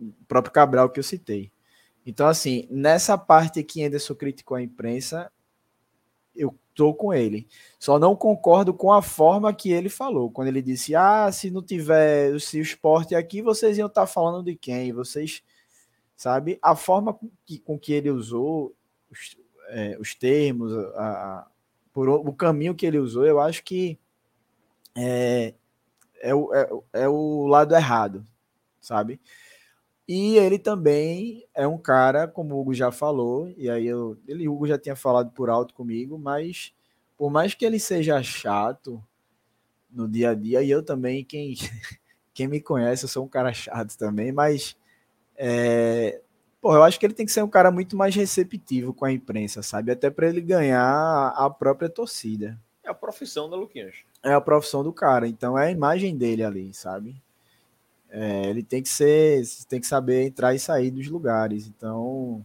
[0.00, 1.52] o próprio Cabral que eu citei.
[2.04, 5.30] Então, assim, nessa parte que Anderson criticou a imprensa,
[6.34, 7.48] eu tô com ele.
[7.78, 10.30] Só não concordo com a forma que ele falou.
[10.30, 14.06] Quando ele disse, ah, se não tiver se o esporte aqui, vocês iam estar tá
[14.06, 14.92] falando de quem?
[14.92, 15.42] Vocês,
[16.16, 16.58] sabe?
[16.62, 18.74] A forma com que, com que ele usou
[19.10, 19.36] os,
[19.68, 21.46] é, os termos, a, a,
[21.92, 23.98] por, o caminho que ele usou, eu acho que
[24.96, 25.54] é,
[26.20, 28.24] é, o, é, é o lado errado,
[28.80, 29.20] sabe?
[30.08, 34.48] E ele também é um cara, como o Hugo já falou, e aí eu, ele,
[34.48, 36.72] Hugo já tinha falado por alto comigo, mas
[37.16, 39.02] por mais que ele seja chato
[39.90, 41.54] no dia a dia, e eu também, quem,
[42.32, 44.76] quem me conhece, eu sou um cara chato também, mas
[45.36, 46.20] é,
[46.60, 49.12] pô, eu acho que ele tem que ser um cara muito mais receptivo com a
[49.12, 49.92] imprensa, sabe?
[49.92, 52.58] Até para ele ganhar a própria torcida.
[52.82, 53.96] É a profissão da Luquinhas.
[54.22, 57.20] É a profissão do cara, então é a imagem dele ali, sabe?
[58.08, 61.66] É, ele tem que ser, tem que saber entrar e sair dos lugares.
[61.66, 62.44] Então,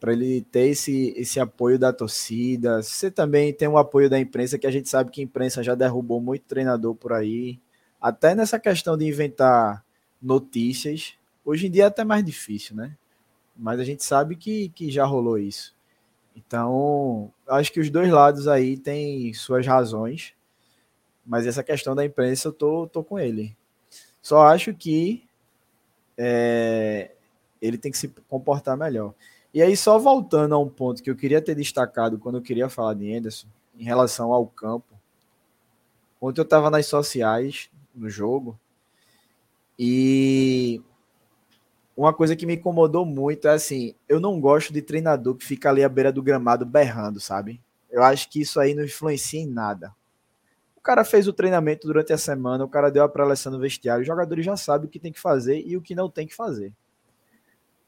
[0.00, 4.58] para ele ter esse, esse apoio da torcida, você também tem o apoio da imprensa,
[4.58, 7.60] que a gente sabe que a imprensa já derrubou muito treinador por aí,
[8.00, 9.84] até nessa questão de inventar
[10.20, 11.14] notícias.
[11.44, 12.96] Hoje em dia é até mais difícil, né?
[13.56, 15.74] Mas a gente sabe que, que já rolou isso.
[16.34, 20.34] Então, acho que os dois lados aí têm suas razões,
[21.24, 23.56] mas essa questão da imprensa eu tô, tô com ele.
[24.20, 25.28] Só acho que
[26.16, 27.10] é,
[27.60, 29.14] ele tem que se comportar melhor.
[29.52, 32.68] E aí, só voltando a um ponto que eu queria ter destacado quando eu queria
[32.68, 34.98] falar de Anderson, em relação ao campo.
[36.20, 38.58] Ontem eu estava nas sociais, no jogo,
[39.78, 40.80] e
[41.96, 45.68] uma coisa que me incomodou muito é assim: eu não gosto de treinador que fica
[45.68, 47.60] ali à beira do gramado berrando, sabe?
[47.90, 49.94] Eu acho que isso aí não influencia em nada.
[50.76, 54.00] O cara fez o treinamento durante a semana, o cara deu a preleção no vestiário,
[54.00, 56.34] os jogadores já sabem o que tem que fazer e o que não tem que
[56.34, 56.72] fazer.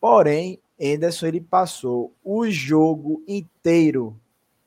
[0.00, 4.16] Porém, Anderson ele passou o jogo inteiro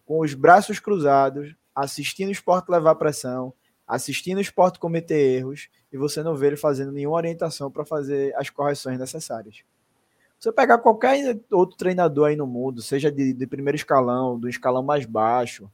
[0.05, 3.53] com os braços cruzados, assistindo o esporte levar pressão,
[3.87, 8.35] assistindo o esporte cometer erros, e você não vê ele fazendo nenhuma orientação para fazer
[8.35, 9.63] as correções necessárias.
[10.37, 14.83] Você pegar qualquer outro treinador aí no mundo, seja de, de primeiro escalão, do escalão
[14.83, 15.71] mais baixo,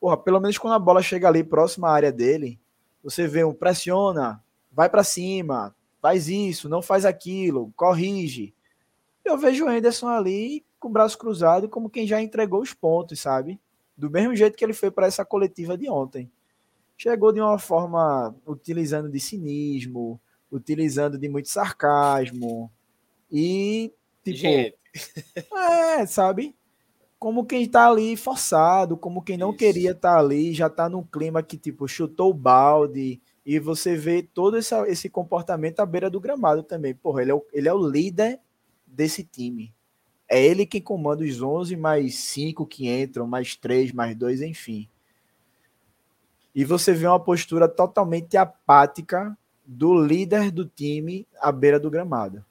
[0.00, 2.58] porra, pelo menos quando a bola chega ali próxima à área dele,
[3.04, 4.42] você vê um pressiona,
[4.72, 8.54] vai para cima, faz isso, não faz aquilo, corrige.
[9.24, 13.20] Eu vejo o Henderson ali com o braço cruzado, como quem já entregou os pontos,
[13.20, 13.60] sabe?
[13.96, 16.30] Do mesmo jeito que ele foi para essa coletiva de ontem.
[17.02, 20.20] Chegou de uma forma utilizando de cinismo,
[20.52, 22.70] utilizando de muito sarcasmo
[23.32, 23.90] e
[24.22, 24.76] tipo, Gente.
[25.50, 26.54] é, sabe?
[27.18, 29.58] como quem tá ali forçado, como quem não Isso.
[29.58, 33.94] queria estar tá ali, já tá num clima que, tipo, chutou o balde, e você
[33.94, 36.94] vê todo esse, esse comportamento à beira do gramado também.
[36.94, 38.40] Porra, ele é, o, ele é o líder
[38.86, 39.74] desse time.
[40.26, 44.88] É ele quem comanda os 11, mais 5 que entram, mais 3, mais 2, enfim.
[46.54, 52.44] E você vê uma postura totalmente apática do líder do time à beira do gramado.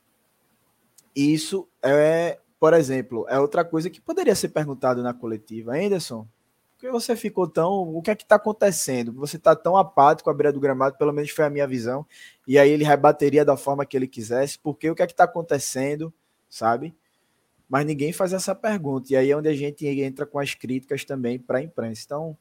[1.16, 5.76] Isso é, por exemplo, é outra coisa que poderia ser perguntado na coletiva.
[5.76, 6.26] Anderson,
[6.80, 7.94] por que você ficou tão.
[7.94, 9.12] O que é que está acontecendo?
[9.14, 12.06] Você está tão apático à beira do gramado, pelo menos foi a minha visão.
[12.48, 14.58] E aí ele rebateria da forma que ele quisesse.
[14.58, 16.14] Porque o que é que está acontecendo,
[16.50, 16.96] sabe?
[17.68, 19.12] Mas ninguém faz essa pergunta.
[19.12, 22.04] E aí é onde a gente entra com as críticas também para a imprensa.
[22.06, 22.38] Então,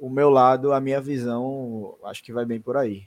[0.00, 3.06] o meu lado, a minha visão, acho que vai bem por aí.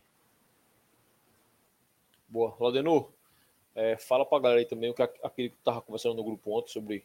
[2.29, 2.55] Boa.
[2.59, 3.11] Laudenor,
[3.75, 6.55] é, fala para a galera aí também o que aquele que estava conversando no grupo
[6.55, 7.03] ontem sobre,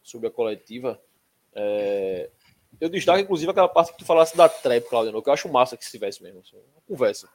[0.00, 1.00] sobre a coletiva.
[1.52, 2.30] É,
[2.80, 5.76] eu destaco, inclusive, aquela parte que tu falasse da trap, Claudio, que eu acho massa
[5.76, 6.40] que se tivesse mesmo.
[6.40, 7.28] Assim, uma conversa.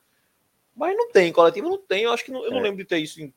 [0.73, 2.03] Mas não tem, coletiva não tem.
[2.03, 2.63] Eu acho que não, eu não é.
[2.63, 3.33] lembro de ter isso em.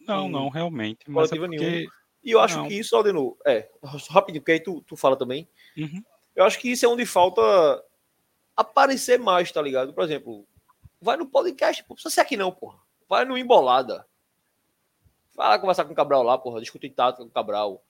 [0.00, 1.04] Não, em não, realmente.
[1.04, 1.70] Coletiva é porque...
[1.70, 1.92] nenhuma.
[2.24, 2.68] E eu acho não.
[2.68, 3.68] que isso, Claudio, é,
[4.08, 5.46] rapidinho, porque aí tu, tu fala também.
[5.76, 6.02] Uhum.
[6.34, 7.42] Eu acho que isso é onde falta
[8.56, 9.92] aparecer mais, tá ligado?
[9.92, 10.46] Por exemplo,
[11.00, 12.78] vai no podcast, pô, precisa ser aqui não, porra.
[13.08, 14.06] Vai no Embolada.
[15.34, 17.82] Vai lá conversar com o Cabral lá, porra, discutir tática com o Cabral.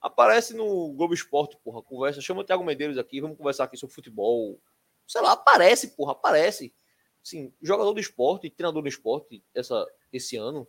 [0.00, 2.20] Aparece no Globo Esporte, porra, conversa.
[2.20, 4.58] Chama o Thiago Medeiros aqui, vamos conversar aqui sobre futebol.
[5.06, 6.74] Sei lá, aparece, porra, aparece.
[7.22, 10.68] Sim, jogador do esporte, treinador do esporte essa, esse ano.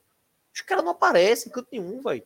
[0.53, 2.25] Os caras não aparecem em canto nenhum, velho.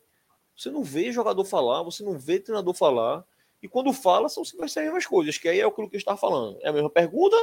[0.56, 3.26] Você não vê jogador falar, você não vê treinador falar.
[3.62, 6.18] E quando fala, são sempre as mesmas coisas, que aí é aquilo que eu estava
[6.18, 6.58] falando.
[6.62, 7.36] É a mesma pergunta,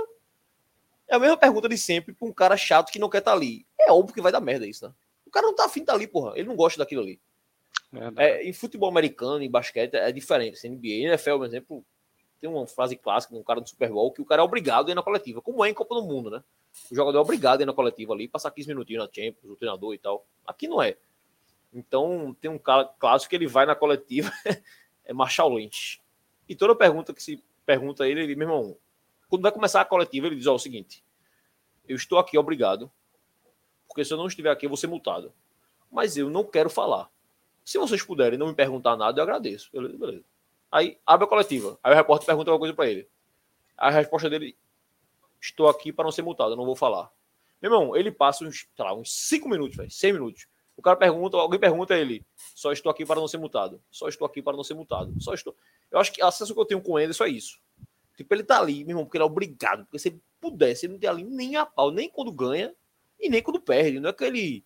[1.09, 3.37] é a mesma pergunta de sempre para um cara chato que não quer estar tá
[3.37, 3.67] ali.
[3.79, 4.95] É óbvio que vai dar merda isso, né?
[5.27, 6.33] O cara não tá afim de estar tá ali, porra.
[6.37, 7.21] Ele não gosta daquilo ali.
[8.17, 10.55] É, em futebol americano, em basquete, é diferente.
[10.55, 11.85] Assim, NBA, NFL, por exemplo,
[12.41, 14.89] tem uma frase clássica de um cara do Super Bowl que o cara é obrigado
[14.89, 16.43] a ir na coletiva, como é em Copa do Mundo, né?
[16.91, 19.57] O jogador é obrigado a ir na coletiva ali, passar 15 minutinhos na Champions, o
[19.57, 20.27] treinador e tal.
[20.47, 20.97] Aqui não é.
[21.73, 24.31] Então, tem um cara clássico que ele vai na coletiva,
[25.05, 26.01] é Marshall Lynch.
[26.49, 28.77] E toda pergunta que se pergunta a ele, ele, meu irmão,
[29.29, 31.05] quando vai começar a coletiva, ele diz: Ó, oh, o seguinte,
[31.89, 32.91] eu estou aqui obrigado,
[33.89, 35.33] porque se eu não estiver aqui, eu vou ser multado.
[35.91, 37.11] Mas eu não quero falar.
[37.65, 39.71] Se vocês puderem não me perguntar nada, eu agradeço.
[39.73, 40.25] Beleza, beleza.
[40.71, 41.79] Aí abre a coletiva.
[41.83, 43.09] Aí o repórter pergunta alguma coisa para ele.
[43.77, 44.57] A resposta dele:
[45.41, 47.11] Estou aqui para não ser multado, não vou falar.
[47.61, 50.47] Meu irmão, ele passa uns, sei lá, uns 5 minutos, velho, 6 minutos.
[50.77, 52.25] O cara pergunta, alguém pergunta a ele:
[52.55, 53.83] Só estou aqui para não ser multado.
[53.91, 55.13] Só estou aqui para não ser multado.
[55.21, 55.57] Só estou.
[55.91, 57.59] Eu acho que a sensação que eu tenho com ele é isso.
[58.17, 59.85] Tipo, ele tá ali, meu irmão, porque ele é obrigado.
[59.85, 62.75] Porque se ele pudesse, ele não tem ali nem a pau, nem quando ganha
[63.21, 64.01] e nem quando perde.
[64.01, 64.65] Não é que ele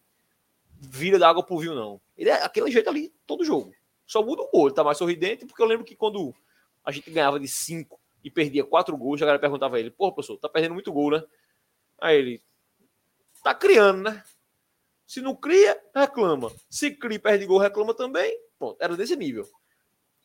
[0.81, 2.01] vira da água pro vinho, não.
[2.17, 3.75] Ele é aquele jeito ali todo jogo.
[4.07, 6.35] Só muda o gol, ele tá mais sorridente, porque eu lembro que quando
[6.85, 10.13] a gente ganhava de 5 e perdia 4 gols, a galera perguntava a ele, pô,
[10.13, 11.23] professor, tá perdendo muito gol, né?
[12.01, 12.43] Aí ele,
[13.43, 14.25] tá criando, né?
[15.07, 16.51] Se não cria, reclama.
[16.69, 18.37] Se cria e perde gol, reclama também.
[18.59, 19.49] Pronto, era desse nível.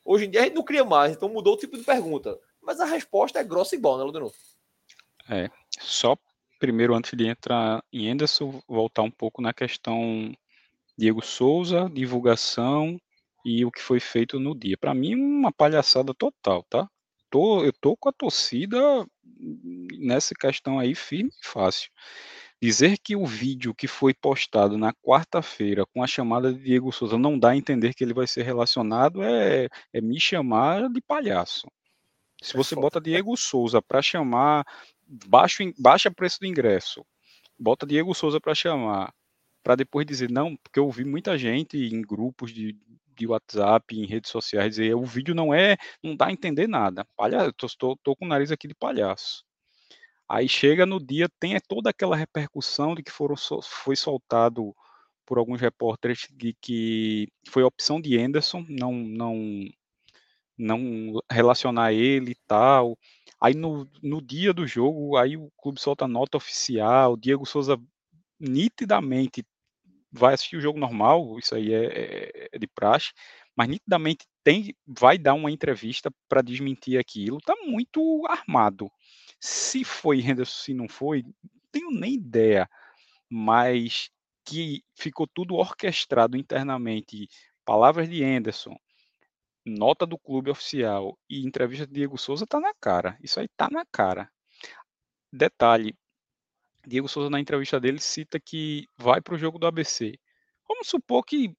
[0.06, 2.40] Hoje em dia a gente não cria mais, então mudou o tipo de pergunta.
[2.62, 4.32] Mas a resposta é grossa e boa, né, Ludenor?
[5.28, 5.50] É,
[5.80, 6.16] só
[6.60, 10.34] primeiro, antes de entrar em Anderson, voltar um pouco na questão
[10.98, 13.00] Diego Souza, divulgação
[13.46, 14.78] e o que foi feito no dia.
[14.78, 16.90] Para mim, uma palhaçada total, tá?
[17.30, 18.78] Tô, eu tô com a torcida
[20.00, 21.92] nessa questão aí firme e fácil.
[22.62, 27.18] Dizer que o vídeo que foi postado na quarta-feira com a chamada de Diego Souza
[27.18, 31.68] não dá a entender que ele vai ser relacionado é, é me chamar de palhaço.
[32.42, 34.66] Se você bota Diego Souza para chamar,
[35.28, 37.06] baixo, baixa preço do ingresso,
[37.58, 39.14] bota Diego Souza para chamar,
[39.64, 42.78] para depois dizer, não, porque eu ouvi muita gente em grupos de,
[43.16, 47.06] de WhatsApp, em redes sociais, dizer o vídeo não é, não dá a entender nada.
[47.16, 49.45] Palhaço, tô, tô, tô com o nariz aqui de palhaço.
[50.30, 54.76] Aí chega no dia, tem toda aquela repercussão de que foram, foi soltado
[55.26, 59.36] por alguns repórteres de que foi opção de Anderson não, não,
[60.58, 62.98] não relacionar ele e tal.
[63.42, 67.78] Aí no, no dia do jogo, aí o clube solta nota oficial, Diego Souza
[68.40, 69.44] nitidamente
[70.12, 73.12] vai assistir o jogo normal, isso aí é, é, é de praxe,
[73.56, 77.40] mas nitidamente tem, vai dar uma entrevista para desmentir aquilo.
[77.42, 78.90] Tá muito armado.
[79.40, 82.70] Se foi Henderson, se não foi, não tenho nem ideia.
[83.30, 84.10] Mas
[84.46, 87.28] que ficou tudo orquestrado internamente.
[87.66, 88.78] Palavras de Henderson,
[89.66, 93.18] nota do clube oficial e entrevista de Diego Souza tá na cara.
[93.22, 94.30] Isso aí tá na cara.
[95.34, 95.98] Detalhe,
[96.86, 100.18] Diego Souza, na entrevista dele, cita que vai para o jogo do ABC.
[100.68, 101.56] Vamos supor que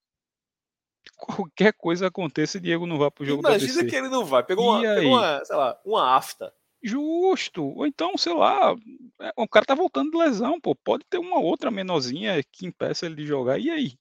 [1.16, 3.72] qualquer coisa aconteça e Diego não vá para o jogo Imagina do ABC.
[3.72, 4.44] Imagina que ele não vai.
[4.44, 6.54] Pegou, uma, pegou uma, sei lá, uma afta.
[6.86, 7.64] Justo.
[7.64, 8.74] Ou então, sei lá,
[9.20, 10.74] é, o cara tá voltando de lesão, pô.
[10.74, 13.58] Pode ter uma outra menorzinha que impeça ele de jogar.
[13.58, 13.98] E aí?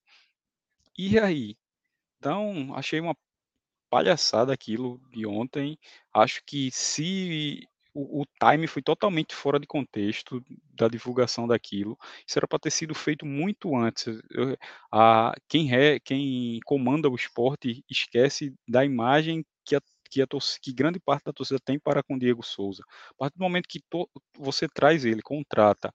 [0.98, 1.57] E aí?
[2.20, 3.16] Então, achei uma
[3.90, 5.78] palhaçada aquilo de ontem.
[6.14, 10.44] Acho que se o, o time foi totalmente fora de contexto
[10.74, 11.98] da divulgação daquilo.
[12.28, 14.07] Isso era para ter sido feito muito antes.
[14.30, 14.57] Eu,
[14.91, 19.45] a, quem, é, quem comanda o esporte esquece da imagem
[20.15, 22.83] que a torcida, que grande parte da torcida tem para com Diego Souza.
[23.11, 25.93] A partir do momento que to, você traz ele, contrata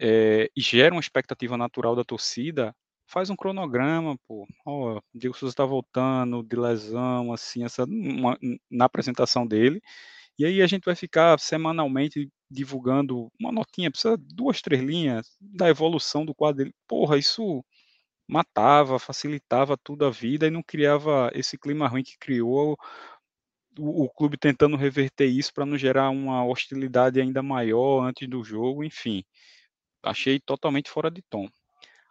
[0.00, 2.74] é, e gera uma expectativa natural da torcida,
[3.06, 4.46] faz um cronograma, pô.
[4.66, 8.38] Ó, Diego Souza está voltando de lesão, assim, essa, uma,
[8.70, 9.82] na apresentação dele.
[10.38, 15.68] E aí a gente vai ficar semanalmente divulgando uma notinha, precisa duas, três linhas da
[15.68, 16.74] evolução do quadro dele.
[16.88, 17.62] Porra, isso
[18.28, 22.76] matava, facilitava tudo a vida e não criava esse clima ruim que criou
[23.78, 28.84] o, clube tentando reverter isso para não gerar uma hostilidade ainda maior antes do jogo,
[28.84, 29.24] enfim.
[30.02, 31.48] Achei totalmente fora de tom.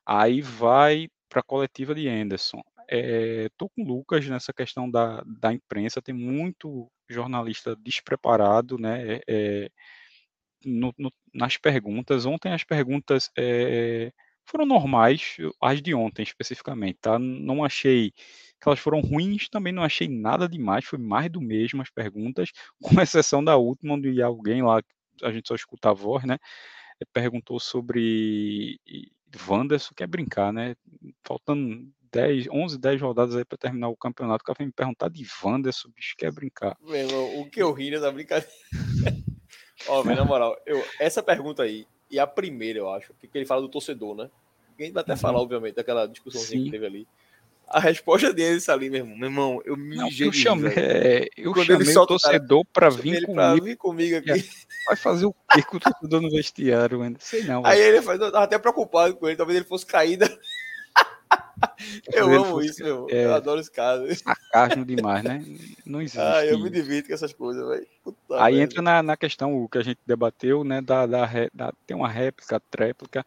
[0.06, 2.62] Aí vai para a coletiva de Anderson.
[2.90, 9.20] É, tô com o Lucas nessa questão da, da imprensa, tem muito jornalista despreparado, né?
[9.28, 9.70] É,
[10.66, 12.26] no, no, nas perguntas.
[12.26, 14.12] Ontem as perguntas é,
[14.46, 17.18] foram normais, as de ontem especificamente, tá?
[17.20, 18.14] Não achei
[18.64, 22.50] que elas foram ruins, também não achei nada demais, foi mais do mesmo as perguntas,
[22.82, 24.82] com exceção da última, onde alguém lá,
[25.22, 26.38] a gente só escuta a voz, né?
[27.12, 28.80] Perguntou sobre
[29.48, 30.76] Wanderson, quer brincar, né?
[31.26, 35.10] Faltando 10, 11, 10 rodadas aí para terminar o campeonato, o cara vem me perguntar
[35.10, 36.78] de Wanderson, bicho, quer brincar.
[36.82, 38.50] Meu o que eu ri da brincadeira.
[39.88, 43.46] Ó, oh, na moral, eu, essa pergunta aí, e a primeira, eu acho, porque ele
[43.46, 44.30] fala do torcedor, né?
[44.80, 45.18] A gente vai até uhum.
[45.18, 47.08] falar, obviamente, daquela discussão que teve ali.
[47.74, 51.52] A resposta deles ali, meu irmão, meu irmão eu me não, eu chamei, é, eu
[51.52, 53.66] Quando chamei ele o torcedor para vir comigo.
[53.66, 54.48] vir comigo aqui.
[54.86, 57.18] Vai fazer o quê com o torcedor no vestiário, mano?
[57.20, 57.66] Sei não.
[57.66, 60.30] Aí ele faz, eu tava até preocupado com ele, talvez ele fosse caída.
[62.12, 63.08] Eu amo fosse, isso, meu.
[63.10, 64.06] É, eu adoro esse caso.
[64.16, 65.44] Sarcasmo demais, né?
[65.86, 66.20] Não existe.
[66.20, 67.88] Ah, eu me divirto com essas coisas, velho.
[68.34, 70.82] Aí entra na, na questão o que a gente debateu, né?
[70.82, 73.26] Da, da, da, tem uma réplica, tréplica.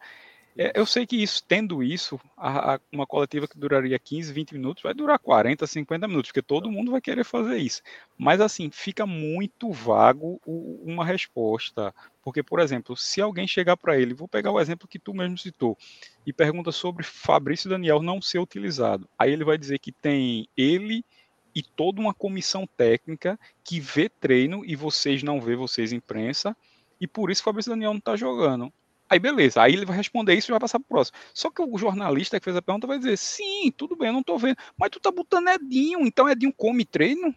[0.59, 4.53] É, eu sei que isso, tendo isso, a, a, uma coletiva que duraria 15, 20
[4.53, 7.83] minutos vai durar 40, 50 minutos, porque todo mundo vai querer fazer isso.
[8.17, 11.93] Mas assim, fica muito vago o, uma resposta.
[12.23, 15.37] Porque, por exemplo, se alguém chegar para ele, vou pegar o exemplo que tu mesmo
[15.37, 15.77] citou,
[16.25, 19.07] e pergunta sobre Fabrício Daniel não ser utilizado.
[19.17, 21.05] Aí ele vai dizer que tem ele
[21.53, 26.57] e toda uma comissão técnica que vê treino e vocês não vê, vocês imprensa,
[26.99, 28.73] e por isso Fabrício Daniel não está jogando.
[29.09, 31.17] Aí beleza, aí ele vai responder isso e vai passar pro próximo.
[31.33, 34.23] Só que o jornalista que fez a pergunta vai dizer: sim, tudo bem, eu não
[34.23, 34.57] tô vendo.
[34.77, 37.33] Mas tu tá botando Edinho, então Edinho come treino?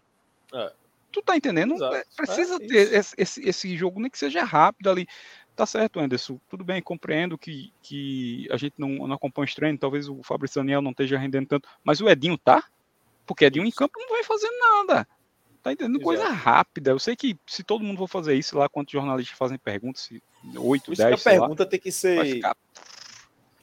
[0.52, 0.72] É.
[1.12, 1.74] Tu tá entendendo?
[1.74, 1.94] Exato.
[1.94, 5.06] É, precisa é, ter esse, esse, esse, jogo, nem que seja rápido ali.
[5.56, 6.40] Tá certo, Anderson.
[6.48, 10.60] Tudo bem, compreendo que, que a gente não, não acompanha os treinos, talvez o Fabrício
[10.60, 12.64] Daniel não esteja rendendo tanto, mas o Edinho tá?
[13.26, 15.06] Porque Edinho em campo não vai fazer nada.
[15.62, 15.96] Tá entendendo?
[15.96, 16.04] Exato.
[16.04, 16.90] Coisa rápida.
[16.90, 20.08] Eu sei que se todo mundo for fazer isso lá, quantos jornalistas fazem perguntas,
[20.56, 22.24] 8, 10, A pergunta lá, tem que ser.
[22.24, 22.56] Ficar...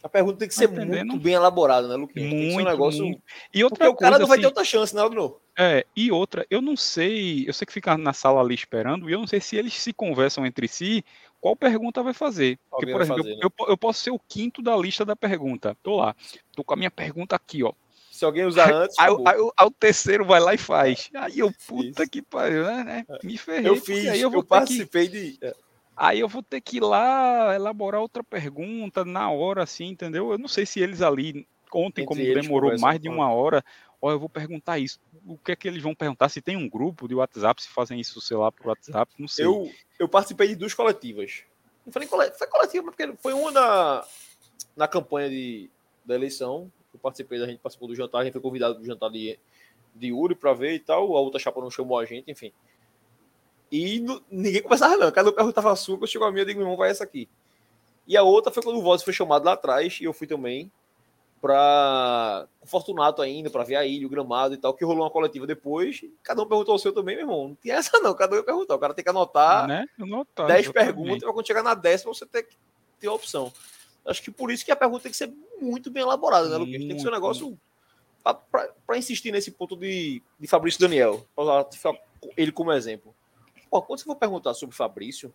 [0.03, 2.30] A pergunta tem que tá ser muito bem elaborada, né, Luquinhas?
[2.30, 3.03] Muito, tem que ser um negócio.
[3.03, 3.22] Muito.
[3.53, 5.38] E outra Porque coisa, o cara não vai ter assim, outra chance, né, Agno?
[5.57, 9.14] É, e outra, eu não sei, eu sei que fica na sala ali esperando, e
[9.14, 11.03] eu não sei se eles se conversam entre si,
[11.41, 12.60] qual pergunta vai fazer.
[12.69, 13.56] Porque, por exemplo, fazer, eu, né?
[13.60, 15.76] eu, eu, posso ser o quinto da lista da pergunta.
[15.82, 16.15] Tô lá,
[16.56, 17.74] tô com a minha pergunta aqui, ó.
[18.18, 18.98] Se alguém usar antes.
[18.98, 21.07] Aí, aí, aí, o terceiro vai lá e faz.
[21.14, 22.10] Aí eu, puta Isso.
[22.10, 23.06] que pariu, né?
[23.07, 23.23] É.
[23.23, 23.69] Me ferrei.
[23.69, 25.34] Eu fiz, aí eu, eu participei que...
[25.34, 25.45] de.
[25.45, 25.56] É.
[25.95, 30.31] Aí eu vou ter que ir lá elaborar outra pergunta na hora, assim, entendeu?
[30.31, 33.64] Eu não sei se eles ali, ontem, Entre como demorou mais de uma hora,
[34.02, 34.99] ó, eu vou perguntar isso.
[35.23, 36.30] O que é que eles vão perguntar?
[36.30, 39.45] Se tem um grupo de WhatsApp, se fazem isso, sei lá, por WhatsApp, não sei.
[39.45, 41.44] Eu, eu participei de duas coletivas.
[41.85, 44.06] Não falei coletiva, foi coletiva, porque foi uma na,
[44.76, 45.69] na campanha de,
[46.03, 46.72] da eleição.
[46.98, 49.40] Eu participei, a gente participou do jantar, a gente foi convidado do jantar de,
[49.94, 51.15] de Uri para ver e tal.
[51.15, 52.52] A outra chapa não chamou a gente, enfim.
[53.72, 55.11] E no, ninguém conversava, não.
[55.11, 57.03] Cada um perguntava a sua, quando chegou a minha, eu digo, meu irmão, vai essa
[57.03, 57.30] aqui.
[58.07, 60.72] E a outra foi quando o Voz foi chamado lá atrás, e eu fui também,
[61.41, 65.45] para Fortunato ainda, para ver a ilha, o gramado e tal, que rolou uma coletiva
[65.45, 66.02] depois.
[66.24, 67.49] Cada um perguntou o seu também, meu irmão.
[67.49, 68.14] Não tinha essa, não.
[68.15, 68.76] Cada um perguntou.
[68.76, 69.86] O cara tem que anotar né?
[69.99, 72.56] Anotar, 10 perguntas, para quando chegar na décima você ter que
[72.99, 73.52] ter a opção.
[74.07, 76.77] Acho que por isso que a pergunta tem que ser muito bem elaborada, né, Lucas?
[76.77, 77.59] Tem que ser um negócio
[78.51, 81.67] para insistir nesse ponto de, de Fabrício Daniel, para
[82.35, 83.13] ele como exemplo.
[83.69, 85.34] Pô, quando você for perguntar sobre Fabrício,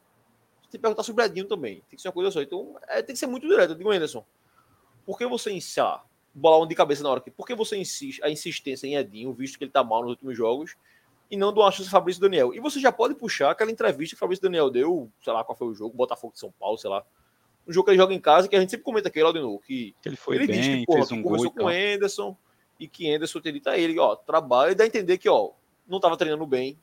[0.62, 1.82] você tem que perguntar sobre Edinho também.
[1.88, 2.40] Tem que ser uma coisa só.
[2.40, 3.70] Então, é, tem que ser muito direto.
[3.70, 4.24] Eu digo, Anderson,
[5.04, 5.80] por que você insiste?
[6.34, 7.30] Bolar um de cabeça na hora aqui.
[7.30, 10.34] Por que você insiste a insistência em Edinho, visto que ele tá mal nos últimos
[10.34, 10.76] jogos,
[11.30, 12.54] e não do chance Fabrício Daniel?
[12.54, 15.68] E você já pode puxar aquela entrevista que Fabrício Daniel deu, sei lá qual foi
[15.68, 17.04] o jogo, Botafogo de São Paulo, sei lá.
[17.66, 19.40] Um jogo que ele joga em casa, que a gente sempre comenta aqui, lá de
[19.40, 22.36] novo, que, ele foi ele bem, diz que, porra, fez um conversou com o Anderson,
[22.78, 25.50] e que Anderson teria dito a ele, ó, trabalha, e dá a entender que, ó,
[25.86, 26.76] não tava treinando bem,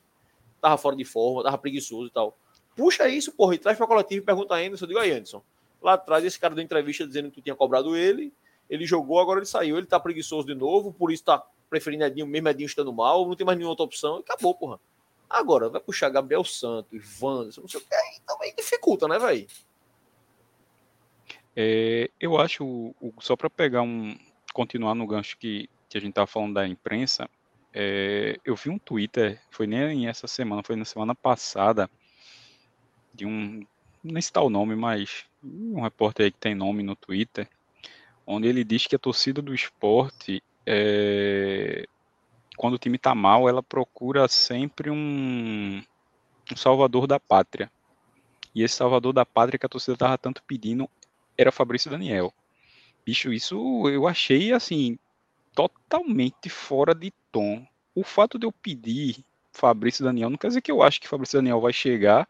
[0.61, 2.37] tava fora de forma, tava preguiçoso e tal.
[2.75, 4.85] puxa isso, porra, e traz pra coletiva e pergunta a Anderson.
[4.85, 5.43] Eu digo aí, Anderson.
[5.81, 8.33] Lá atrás, esse cara deu entrevista dizendo que tu tinha cobrado ele.
[8.69, 9.77] Ele jogou, agora ele saiu.
[9.77, 13.27] Ele tá preguiçoso de novo, por isso tá preferindo Edinho, mesmo Edinho estando mal.
[13.27, 14.17] Não tem mais nenhuma outra opção.
[14.17, 14.79] E acabou, porra.
[15.29, 17.95] Agora, vai puxar Gabriel Santos, Wanderson, não sei o que.
[17.95, 19.47] Aí também dificulta, né, velho?
[21.55, 24.17] É, eu acho, só para pegar um.
[24.53, 27.29] continuar no gancho que, que a gente tava falando da imprensa,
[27.73, 31.89] é, eu vi um Twitter, foi nem essa semana, foi na semana passada,
[33.13, 33.65] de um.
[34.03, 37.47] Nem está o nome, mas um repórter aí que tem nome no Twitter,
[38.25, 41.85] onde ele diz que a torcida do esporte, é,
[42.55, 45.83] quando o time está mal, ela procura sempre um,
[46.51, 47.71] um salvador da pátria.
[48.53, 50.89] E esse salvador da pátria que a torcida estava tanto pedindo
[51.39, 52.33] era Fabrício Daniel.
[53.05, 54.99] Bicho, isso eu achei assim
[55.55, 57.65] totalmente fora de tom.
[57.95, 61.39] O fato de eu pedir Fabrício Daniel não quer dizer que eu acho que Fabrício
[61.39, 62.27] Daniel vai chegar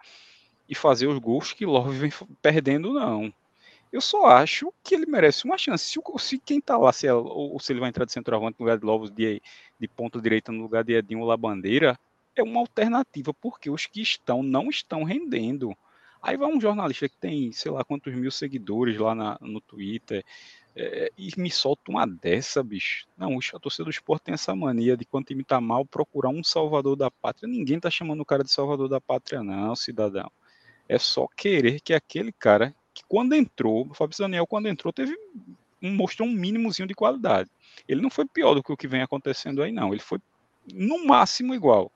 [0.67, 2.11] e fazer os gols que Love vem
[2.41, 3.33] perdendo, não.
[3.91, 5.85] Eu só acho que ele merece uma chance.
[5.85, 8.65] Se, se quem tá lá, se, é, ou, se ele vai entrar de centroavante no
[8.65, 9.41] lugar de Lovos de,
[9.79, 11.99] de ponta direita no lugar de Edinho Labandeira,
[12.35, 15.75] é uma alternativa, porque os que estão não estão rendendo.
[16.21, 20.23] Aí vai um jornalista que tem, sei lá, quantos mil seguidores lá na, no Twitter,
[20.75, 23.07] é, e me solta uma dessa, bicho.
[23.17, 26.29] Não, a torcida do esporte tem essa mania de quando o time tá mal, procurar
[26.29, 27.47] um salvador da pátria.
[27.47, 30.29] Ninguém tá chamando o cara de salvador da pátria, não, cidadão.
[30.87, 35.15] É só querer que aquele cara, que quando entrou, o Fabrício Daniel, quando entrou, teve
[35.81, 37.49] mostrou um mínimozinho de qualidade.
[37.87, 39.93] Ele não foi pior do que o que vem acontecendo aí, não.
[39.93, 40.19] Ele foi
[40.73, 41.91] no máximo igual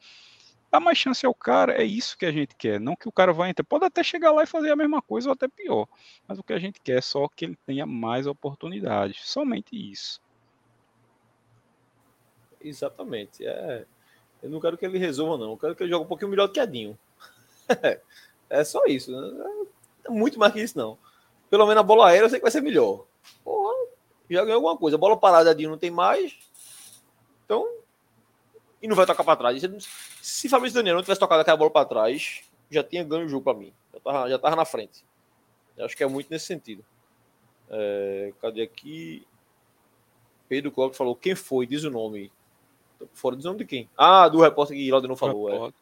[0.73, 2.79] dá mais chance ao cara, é isso que a gente quer.
[2.79, 3.63] Não que o cara vá entrar.
[3.63, 5.87] Pode até chegar lá e fazer a mesma coisa ou até pior.
[6.27, 9.29] Mas o que a gente quer é só que ele tenha mais oportunidades.
[9.29, 10.19] Somente isso.
[12.59, 13.45] Exatamente.
[13.45, 13.85] É...
[14.41, 15.51] Eu não quero que ele resolva, não.
[15.51, 16.97] Eu quero que ele jogue um pouquinho melhor do que Adinho.
[18.49, 19.11] é só isso.
[19.11, 19.67] Né?
[20.05, 20.97] É muito mais que isso, não.
[21.51, 23.05] Pelo menos a bola aérea eu sei que vai ser melhor.
[23.43, 23.75] Porra,
[24.27, 24.97] já ganhou alguma coisa.
[24.97, 26.35] A bola parada, Adinho não tem mais.
[27.45, 27.69] Então,
[28.83, 29.61] e não vai tocar para trás.
[30.21, 33.45] Se Fabrício Daniel não tivesse tocado aquela bola para trás, já tinha ganho o jogo
[33.45, 33.71] para mim.
[33.93, 35.05] Já tava, já tava na frente.
[35.77, 36.83] Eu acho que é muito nesse sentido.
[37.69, 39.25] É, cadê aqui?
[40.49, 41.65] Pedro Clóvis falou: quem foi?
[41.65, 42.29] Diz o nome.
[43.13, 43.89] Fora diz o nome de quem?
[43.97, 45.67] Ah, do repórter que Laude não falou.
[45.69, 45.73] É.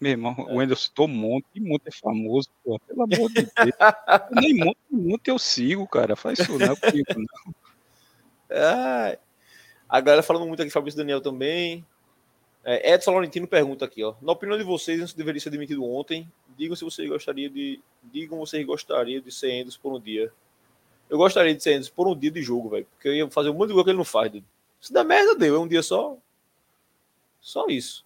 [0.00, 0.52] Meu irmão, é.
[0.52, 3.50] o Wendel citou Monte, e Monte é famoso, pô, pelo amor de Deus.
[4.32, 6.16] Nem Monte, Monte eu sigo, cara.
[6.16, 7.54] Faz isso não, comigo, não.
[8.48, 9.18] É.
[9.86, 11.84] A galera falando muito aqui, Fabrício Daniel também.
[12.68, 14.16] É, Edson Laurentino pergunta aqui, ó.
[14.20, 16.28] Na opinião de vocês, isso deveria ser demitido ontem.
[16.58, 17.80] Digam se vocês gostariam de.
[18.02, 20.32] Digam vocês gostariam de ser Endos por um dia.
[21.08, 22.84] Eu gostaria de ser Endos por um dia de jogo, velho.
[22.86, 24.44] Porque eu ia fazer um monte de coisa que ele não faz, dude.
[24.80, 25.54] Se der merda, deu.
[25.54, 26.18] É um dia só.
[27.40, 28.04] Só isso.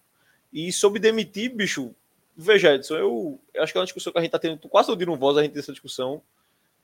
[0.53, 1.95] E sobre demitir, bicho.
[2.37, 4.89] Veja, Edson, eu, eu acho que é uma discussão que a gente tá tendo quase
[4.89, 6.21] todo dia no voz, a gente essa discussão.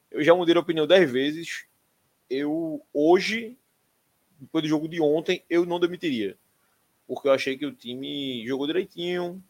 [0.09, 1.67] Eu já mudei a opinião dez vezes.
[2.27, 3.55] Eu, hoje,
[4.39, 6.35] depois do jogo de ontem, eu não demitiria
[7.07, 9.41] porque eu achei que o time jogou direitinho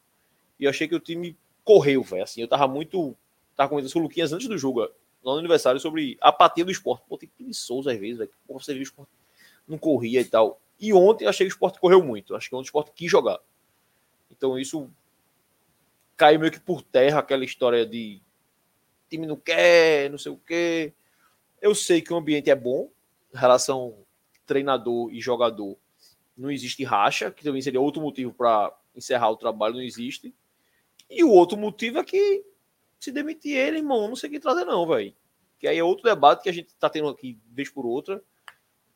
[0.59, 2.23] e eu achei que o time correu, velho.
[2.23, 3.15] Assim, eu tava muito.
[3.55, 6.71] Tava comentando com o Luquinhas antes do jogo, lá no aniversário, sobre a apatia do
[6.71, 7.03] esporte.
[7.09, 8.31] Pô, tem preguiçoso às vezes, velho.
[8.47, 9.09] Você viu o esporte
[9.67, 10.61] não corria e tal.
[10.79, 12.35] E ontem eu achei que o esporte correu muito.
[12.35, 13.39] Acho que ontem o esporte quis jogar.
[14.31, 14.89] Então isso
[16.15, 18.21] caiu meio que por terra aquela história de
[19.09, 20.93] time não quer, não sei o quê.
[21.61, 22.89] Eu sei que o ambiente é bom,
[23.34, 23.95] relação
[24.45, 25.77] treinador e jogador
[26.38, 30.34] não existe racha, que também seria outro motivo para encerrar o trabalho, não existe.
[31.09, 32.45] E o outro motivo é que
[32.99, 35.14] se demitir ele, irmão, não sei o que trazer, não, velho.
[35.59, 38.22] Que aí é outro debate que a gente tá tendo aqui vez por outra.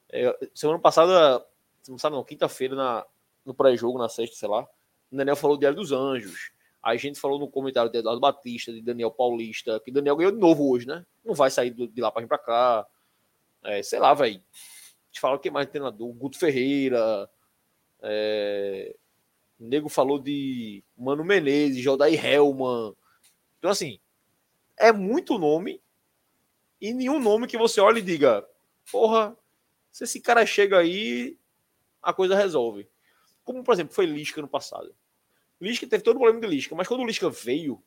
[0.09, 1.43] É, semana passada,
[1.87, 3.05] não sabe não, quinta-feira, na,
[3.43, 4.63] no pré-jogo, na sexta, sei lá,
[5.11, 6.51] o Daniel falou do Diário dos Anjos.
[6.83, 10.39] A gente falou no comentário de Eduardo Batista, de Daniel Paulista, que Daniel ganhou de
[10.39, 11.05] novo hoje, né?
[11.23, 12.87] Não vai sair de lá para vir para cá.
[13.63, 14.41] É, sei lá, velho
[15.11, 17.29] gente fala que mais treinador, Guto Ferreira,
[18.01, 18.95] é...
[19.59, 22.95] o nego falou de Mano Menezes, Jodair Helman.
[23.59, 23.99] Então, assim,
[24.77, 25.81] é muito nome
[26.79, 28.47] e nenhum nome que você olhe e diga,
[28.91, 29.37] porra,
[29.91, 31.37] se esse cara chega aí,
[32.01, 32.89] a coisa resolve.
[33.43, 34.95] Como, por exemplo, foi Lisca no passado.
[35.59, 37.83] Lisca teve todo o problema de Lisca, mas quando o Lisca veio,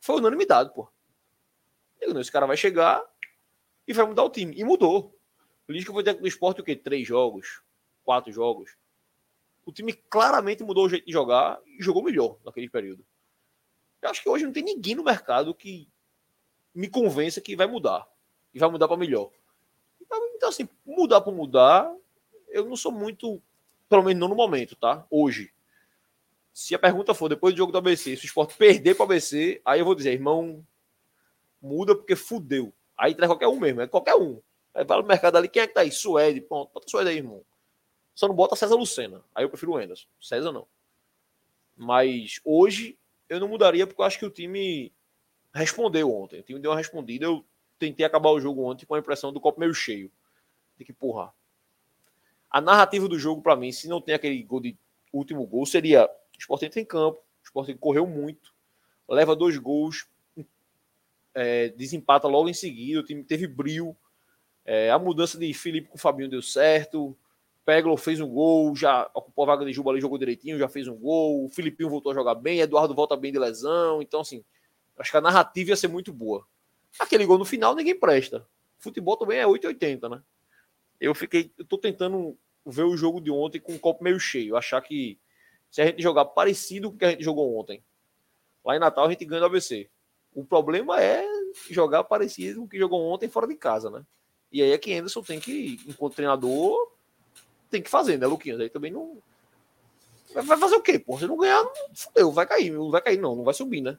[0.00, 0.88] foi unanimidade, pô.
[2.00, 3.02] esse cara vai chegar
[3.88, 4.54] e vai mudar o time.
[4.56, 5.18] E mudou.
[5.68, 6.74] O Lisca foi técnico do esporte o quê?
[6.74, 7.62] Três jogos?
[8.04, 8.76] Quatro jogos?
[9.64, 13.04] O time claramente mudou o jeito de jogar e jogou melhor naquele período.
[14.00, 15.88] Eu acho que hoje não tem ninguém no mercado que
[16.74, 18.08] me convença que vai mudar.
[18.52, 19.30] E vai mudar para melhor.
[20.34, 21.94] Então, assim, mudar por mudar,
[22.48, 23.40] eu não sou muito,
[23.88, 25.06] pelo menos não no momento, tá?
[25.08, 25.52] Hoje.
[26.52, 29.06] Se a pergunta for depois do jogo do ABC, se o esporte perder para o
[29.06, 30.66] ABC, aí eu vou dizer, irmão,
[31.62, 32.74] muda porque fudeu.
[32.98, 34.38] Aí traz qualquer um mesmo, é qualquer um.
[34.74, 35.92] Aí vai no mercado ali, quem é que tá aí?
[35.92, 37.44] Suede, pronto, bota Suede aí, irmão.
[38.14, 39.22] Só não bota César Lucena.
[39.34, 40.06] Aí eu prefiro o Enderson.
[40.20, 40.66] César não.
[41.76, 44.92] Mas hoje eu não mudaria porque eu acho que o time
[45.54, 46.40] respondeu ontem.
[46.40, 47.24] O time deu uma respondida.
[47.24, 47.44] Eu
[47.78, 50.10] tentei acabar o jogo ontem com a impressão do copo meio cheio.
[50.76, 51.32] De que, porra.
[52.50, 54.76] A narrativa do jogo, para mim, se não tem aquele gol de
[55.12, 56.08] último gol, seria:
[56.38, 58.52] Sport entra em campo, o Sport correu muito,
[59.08, 60.06] leva dois gols,
[61.34, 63.96] é, desempata logo em seguida, o time teve brilho.
[64.64, 67.16] É, a mudança de Felipe com o Fabinho deu certo.
[67.64, 70.88] Peglo fez um gol, já ocupou a vaga de Juba ali, jogou direitinho, já fez
[70.88, 71.44] um gol.
[71.44, 74.02] O Filipinho voltou a jogar bem, Eduardo volta bem de lesão.
[74.02, 74.44] Então, assim,
[74.98, 76.46] acho que a narrativa ia ser muito boa.
[76.98, 78.46] Aquele gol no final ninguém presta.
[78.78, 80.22] Futebol também é 8,80, né?
[81.00, 82.36] Eu fiquei, eu tô tentando
[82.66, 85.18] ver o jogo de ontem com o copo meio cheio, achar que
[85.70, 87.82] se a gente jogar parecido com o que a gente jogou ontem,
[88.64, 89.88] lá em Natal a gente ganha do ABC.
[90.34, 91.24] O problema é
[91.70, 94.04] jogar parecido com o que jogou ontem fora de casa, né?
[94.52, 96.90] E aí é que Anderson tem que, enquanto treinador,
[97.70, 98.60] tem que fazer, né, Luquinhas?
[98.60, 99.16] Aí também não.
[100.34, 101.18] Vai fazer o quê, pô?
[101.18, 101.64] Se não ganhar,
[101.94, 102.70] fudeu, vai cair.
[102.70, 103.96] Não vai cair, não, não vai subir, né?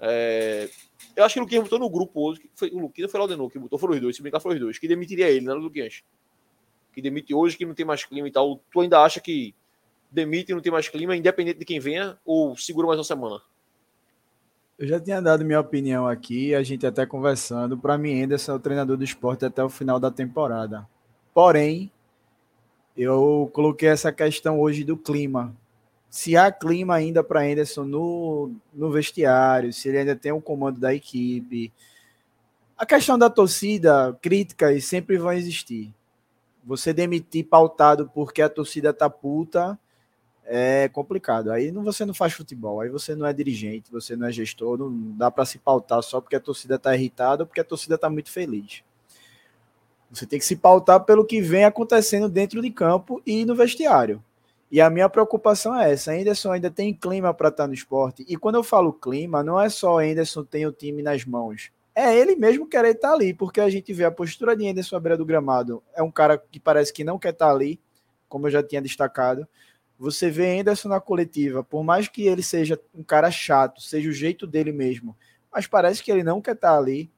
[0.00, 0.68] É...
[1.16, 2.40] Eu acho que o Luquinhas botou no grupo hoje.
[2.40, 4.40] Que foi, o Luquinhas foi lá de novo, que botou foram os dois, se brincar
[4.40, 6.02] foram os dois, que demitiria ele, né, Luquinhas?
[6.92, 8.60] Que demite hoje, que não tem mais clima e tal.
[8.70, 9.54] Tu ainda acha que
[10.10, 13.42] demite e não tem mais clima, independente de quem venha, ou segura mais uma semana?
[14.76, 17.78] Eu já tinha dado minha opinião aqui, a gente até conversando.
[17.78, 20.88] Para mim, Anderson é o treinador do esporte até o final da temporada.
[21.32, 21.92] Porém,
[22.96, 25.54] eu coloquei essa questão hoje do clima.
[26.10, 30.80] Se há clima ainda para Anderson no, no vestiário, se ele ainda tem o comando
[30.80, 31.72] da equipe.
[32.76, 35.94] A questão da torcida, críticas sempre vão existir.
[36.64, 39.78] Você demitir pautado porque a torcida tá puta
[40.46, 41.50] é complicado.
[41.50, 44.78] Aí não, você não faz futebol, aí você não é dirigente, você não é gestor,
[44.78, 47.98] não dá para se pautar só porque a torcida tá irritada ou porque a torcida
[47.98, 48.82] tá muito feliz.
[50.10, 54.22] Você tem que se pautar pelo que vem acontecendo dentro de campo e no vestiário.
[54.70, 56.12] E a minha preocupação é essa.
[56.12, 58.24] Anderson ainda tem clima para estar tá no esporte.
[58.28, 61.70] E quando eu falo clima, não é só Anderson tem o time nas mãos.
[61.94, 64.96] É ele mesmo querer estar tá ali, porque a gente vê a postura de Anderson
[64.96, 65.82] à beira do gramado.
[65.94, 67.80] É um cara que parece que não quer estar tá ali,
[68.28, 69.46] como eu já tinha destacado.
[69.98, 74.12] Você vê Anderson na coletiva, por mais que ele seja um cara chato, seja o
[74.12, 75.16] jeito dele mesmo,
[75.52, 77.10] mas parece que ele não quer estar ali.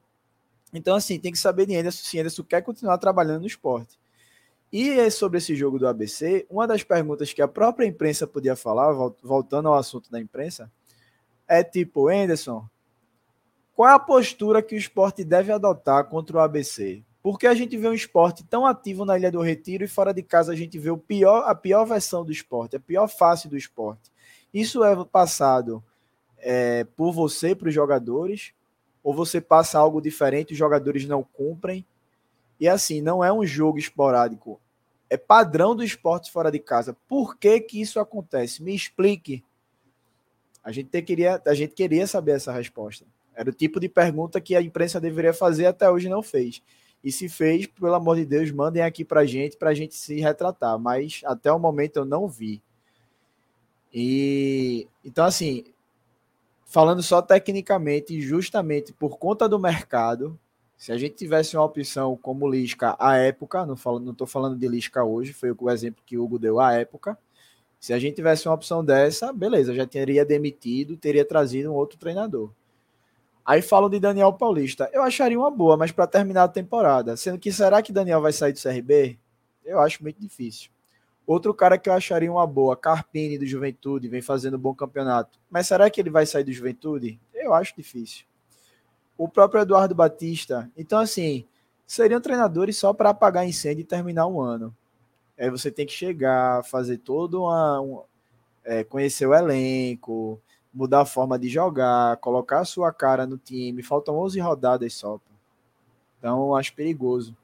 [0.73, 3.99] Então, assim, tem que saber de Anderson se Anderson quer continuar trabalhando no esporte.
[4.71, 8.91] E sobre esse jogo do ABC, uma das perguntas que a própria imprensa podia falar,
[9.23, 10.71] voltando ao assunto da imprensa,
[11.47, 12.67] é tipo, Anderson,
[13.73, 17.03] qual é a postura que o esporte deve adotar contra o ABC?
[17.27, 20.23] Porque a gente vê um esporte tão ativo na Ilha do Retiro e fora de
[20.23, 23.57] casa a gente vê o pior, a pior versão do esporte, a pior face do
[23.57, 24.09] esporte.
[24.53, 25.83] Isso é passado
[26.37, 28.53] é, por você para os jogadores,
[29.03, 31.85] ou você passa algo diferente, os jogadores não cumprem.
[32.57, 34.57] E assim, não é um jogo esporádico.
[35.09, 36.95] É padrão do esporte fora de casa.
[37.09, 38.63] Por que que isso acontece?
[38.63, 39.43] Me explique.
[40.63, 43.05] A gente, queria, a gente queria saber essa resposta.
[43.35, 46.61] Era o tipo de pergunta que a imprensa deveria fazer até hoje não fez.
[47.07, 50.77] E se fez, pelo amor de Deus, mandem aqui pra gente, pra gente se retratar.
[50.77, 52.61] Mas até o momento eu não vi.
[53.93, 55.63] E então, assim,
[56.65, 60.37] falando só tecnicamente, justamente por conta do mercado,
[60.75, 64.67] se a gente tivesse uma opção como Lisca à época, não estou não falando de
[64.67, 67.17] Lisca hoje, foi o exemplo que o Hugo deu à época.
[67.79, 71.97] Se a gente tivesse uma opção dessa, beleza, já teria demitido, teria trazido um outro
[71.97, 72.51] treinador.
[73.47, 74.89] Aí falam de Daniel Paulista.
[74.91, 77.15] Eu acharia uma boa, mas para terminar a temporada.
[77.15, 79.17] Sendo que será que Daniel vai sair do CRB?
[79.63, 80.69] Eu acho muito difícil.
[81.25, 85.39] Outro cara que eu acharia uma boa, Carpini do Juventude, vem fazendo um bom campeonato.
[85.49, 87.17] Mas será que ele vai sair do Juventude?
[87.33, 88.25] Eu acho difícil.
[89.17, 90.69] O próprio Eduardo Batista.
[90.75, 91.45] Então, assim,
[91.85, 94.75] seriam treinadores só para apagar incêndio e terminar um ano.
[95.39, 97.79] Aí você tem que chegar, fazer todo uma.
[97.79, 98.01] Um,
[98.65, 100.41] é, conhecer o elenco,
[100.73, 103.83] mudar a forma de jogar, colocar a sua cara no time.
[103.83, 105.19] Faltam 11 rodadas só.
[106.19, 107.35] Então, acho perigoso.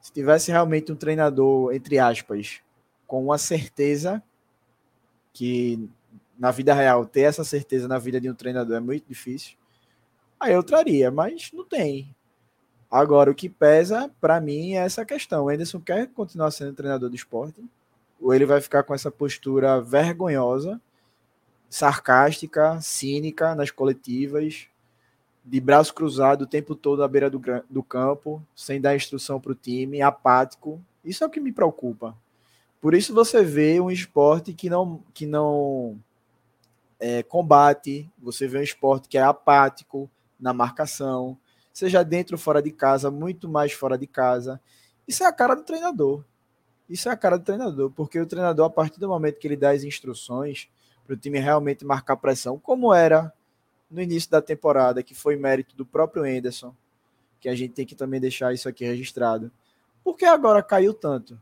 [0.00, 2.60] Se tivesse realmente um treinador, entre aspas,
[3.06, 4.22] com uma certeza
[5.32, 5.88] que
[6.38, 9.56] na vida real ter essa certeza na vida de um treinador é muito difícil.
[10.38, 12.14] Aí eu traria, mas não tem.
[12.90, 15.44] Agora o que pesa para mim é essa questão.
[15.44, 17.62] O Anderson quer continuar sendo treinador do esporte
[18.20, 20.80] ou ele vai ficar com essa postura vergonhosa,
[21.68, 24.66] sarcástica, cínica nas coletivas,
[25.44, 29.52] de braço cruzado o tempo todo à beira do, do campo, sem dar instrução para
[29.52, 30.80] o time, apático.
[31.04, 32.16] Isso é o que me preocupa.
[32.80, 35.98] Por isso você vê um esporte que não, que não
[37.00, 40.08] é, combate, você vê um esporte que é apático
[40.38, 41.36] na marcação,
[41.72, 44.60] seja dentro ou fora de casa, muito mais fora de casa.
[45.06, 46.24] Isso é a cara do treinador.
[46.88, 49.56] Isso é a cara do treinador, porque o treinador, a partir do momento que ele
[49.56, 50.68] dá as instruções
[51.08, 53.32] para o time realmente marcar pressão, como era
[53.90, 56.76] no início da temporada, que foi mérito do próprio Enderson,
[57.40, 59.50] que a gente tem que também deixar isso aqui registrado.
[60.04, 61.40] Por que agora caiu tanto?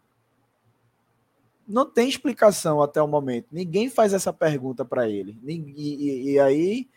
[1.67, 3.49] Não tem explicação até o momento.
[3.51, 5.37] Ninguém faz essa pergunta para ele.
[5.45, 6.89] E, e, e, aí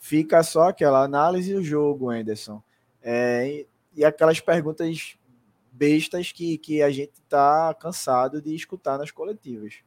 [0.00, 2.60] fica só aquela análise do jogo, Anderson.
[3.00, 5.16] É, e aquelas perguntas
[5.70, 9.84] bestas que, que a gente está cansado de escutar nas coletivas.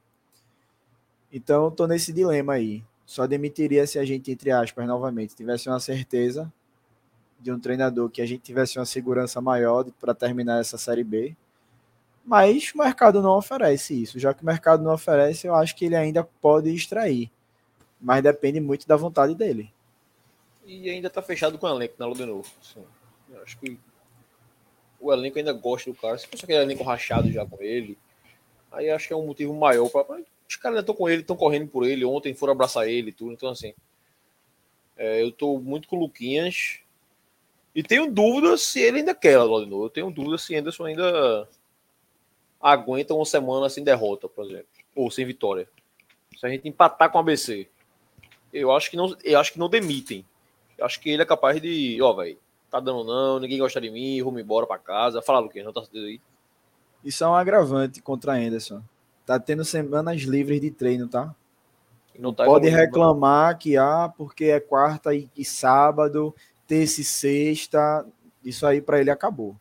[1.31, 2.83] Então, estou nesse dilema aí.
[3.05, 6.51] Só demitiria se a gente, entre aspas, novamente, tivesse uma certeza
[7.39, 11.35] de um treinador que a gente tivesse uma segurança maior para terminar essa Série B.
[12.25, 14.19] Mas o mercado não oferece isso.
[14.19, 17.31] Já que o mercado não oferece, eu acho que ele ainda pode extrair.
[17.99, 19.71] Mas depende muito da vontade dele.
[20.65, 22.47] E ainda está fechado com o elenco na Lua de novo.
[22.61, 22.83] Assim,
[23.41, 23.79] acho que
[24.99, 26.17] o elenco ainda gosta do cara.
[26.17, 27.97] Se fosse aquele elenco rachado já com ele,
[28.71, 30.21] aí acho que é um motivo maior para.
[30.49, 32.03] Os caras ainda estão com ele, estão correndo por ele.
[32.03, 33.33] Ontem foram abraçar ele e tudo.
[33.33, 33.73] Então, assim.
[34.97, 36.79] É, eu estou muito com o Luquinhas.
[37.73, 39.35] E tenho dúvidas se ele ainda quer.
[39.35, 41.47] Eu tenho dúvidas se Anderson ainda
[42.59, 44.67] aguenta uma semana sem derrota, por exemplo.
[44.95, 45.69] Ou sem vitória.
[46.37, 47.69] Se a gente empatar com o ABC.
[48.51, 50.25] Eu acho que não, eu acho que não demitem.
[50.77, 52.01] Eu acho que ele é capaz de.
[52.01, 52.39] Ó, velho
[52.69, 55.21] tá dando não, ninguém gosta de mim, vou me embora para casa.
[55.21, 56.21] Fala, Luquinhas, não tá aí.
[57.03, 58.81] Isso é um agravante contra Anderson.
[59.29, 61.35] Tá tendo semanas livres de treino, tá?
[62.17, 66.33] Não tá Pode reclamar que, ah, porque é quarta e, e sábado,
[66.65, 68.03] terça e sexta,
[68.43, 69.55] isso aí para ele acabou.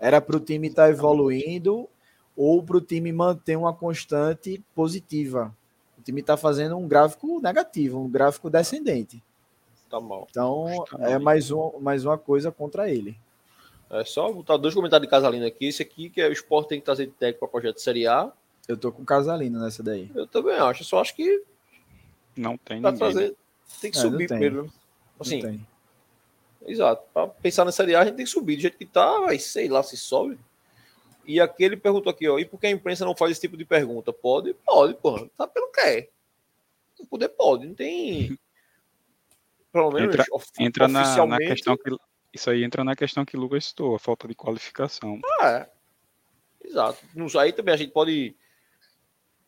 [0.00, 1.88] Era para o time estar tá evoluindo
[2.36, 5.54] ou para o time manter uma constante positiva.
[5.96, 9.22] O time está fazendo um gráfico negativo, um gráfico descendente.
[9.88, 10.26] Tá mal.
[10.28, 10.66] Então,
[10.98, 13.16] é mais, um, mais uma coisa contra ele.
[13.90, 15.66] É só botar dois comentários de Casalino aqui.
[15.66, 18.08] Esse aqui, que é o Sport tem que trazer de técnico para projeto de Série
[18.08, 18.32] A.
[18.66, 20.10] Eu tô com Casalino nessa daí.
[20.14, 20.84] Eu também acho.
[20.84, 21.42] Só acho que.
[22.36, 22.96] Não tem ninguém.
[22.96, 23.36] Trazer, né?
[23.80, 24.72] tem que é, subir primeiro.
[25.20, 25.64] Assim,
[26.66, 27.02] Exato.
[27.12, 28.56] Para pensar na Série A, a gente tem que subir.
[28.56, 30.38] Do jeito que tá, vai, sei lá se sobe.
[31.26, 32.38] E aqui ele perguntou aqui, ó.
[32.38, 34.12] E por que a imprensa não faz esse tipo de pergunta?
[34.12, 34.54] Pode?
[34.54, 35.28] Pode, porra.
[35.36, 36.08] Tá pelo que é.
[37.08, 37.66] Poder pode.
[37.66, 38.38] Não tem.
[39.72, 40.24] Pelo menos entra,
[40.60, 41.90] entra na, na, questão que
[42.32, 45.20] isso aí entra na questão que o Lucas citou, a falta de qualificação.
[45.40, 45.70] Ah, é.
[46.64, 47.04] Exato.
[47.40, 48.36] Aí também a gente pode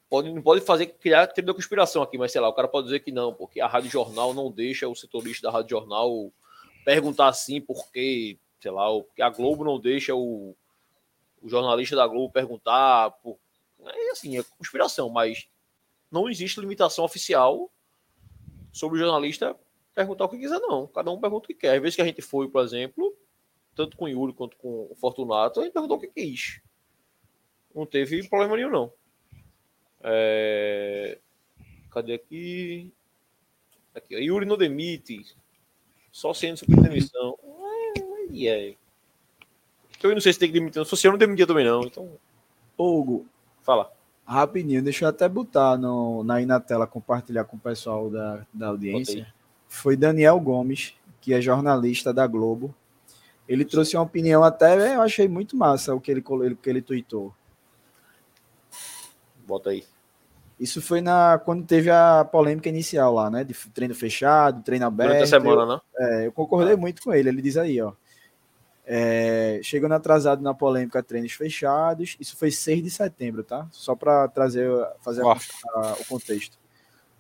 [0.09, 2.87] pode não pode fazer criar teoria da conspiração aqui, mas sei lá, o cara pode
[2.87, 6.33] dizer que não, porque a Rádio Jornal não deixa o setorista da Rádio Jornal
[6.85, 10.55] perguntar assim porque, sei lá, porque a Globo não deixa o,
[11.43, 13.39] o jornalista da Globo perguntar por
[13.85, 15.49] é assim, é conspiração, mas
[16.11, 17.71] não existe limitação oficial
[18.73, 19.57] sobre o jornalista
[19.95, 20.87] perguntar o que quiser, não.
[20.87, 21.77] Cada um pergunta o que quer.
[21.77, 23.17] Às vezes que a gente foi, por exemplo,
[23.75, 26.61] tanto com o Yuri quanto com o Fortunato, a gente perguntou o que quis.
[27.75, 28.93] Não teve problema nenhum, não.
[30.07, 31.19] É...
[31.91, 32.93] Cadê aqui?
[33.95, 35.37] Aqui, Yuri não demite.
[36.13, 37.37] Só sendo sobre demissão.
[38.33, 38.75] É, é.
[40.03, 40.85] Eu não sei se tem que demitir.
[40.85, 41.83] Se você não demitia também, não.
[41.83, 42.11] Então.
[42.79, 43.27] Hugo.
[43.63, 43.93] Fala.
[44.25, 48.47] Rapidinho, deixa eu até botar no, na, aí na tela, compartilhar com o pessoal da,
[48.53, 49.33] da audiência
[49.69, 52.75] foi Daniel Gomes, que é jornalista da Globo.
[53.49, 56.83] Ele trouxe uma opinião até, eu achei muito massa o que ele, o que ele
[56.83, 57.33] tweetou.
[59.47, 59.85] Bota aí.
[60.59, 63.45] Isso foi na quando teve a polêmica inicial lá, né?
[63.45, 65.11] De treino fechado, treino aberto.
[65.11, 65.81] Durante a semana, eu, né?
[65.99, 66.79] É, eu concordei ah.
[66.79, 67.29] muito com ele.
[67.29, 67.93] Ele diz aí, ó.
[68.89, 72.17] É, chegando atrasado na polêmica treinos fechados.
[72.19, 73.67] Isso foi 6 de setembro, tá?
[73.71, 74.71] Só para trazer,
[75.01, 76.57] fazer a, a, o contexto.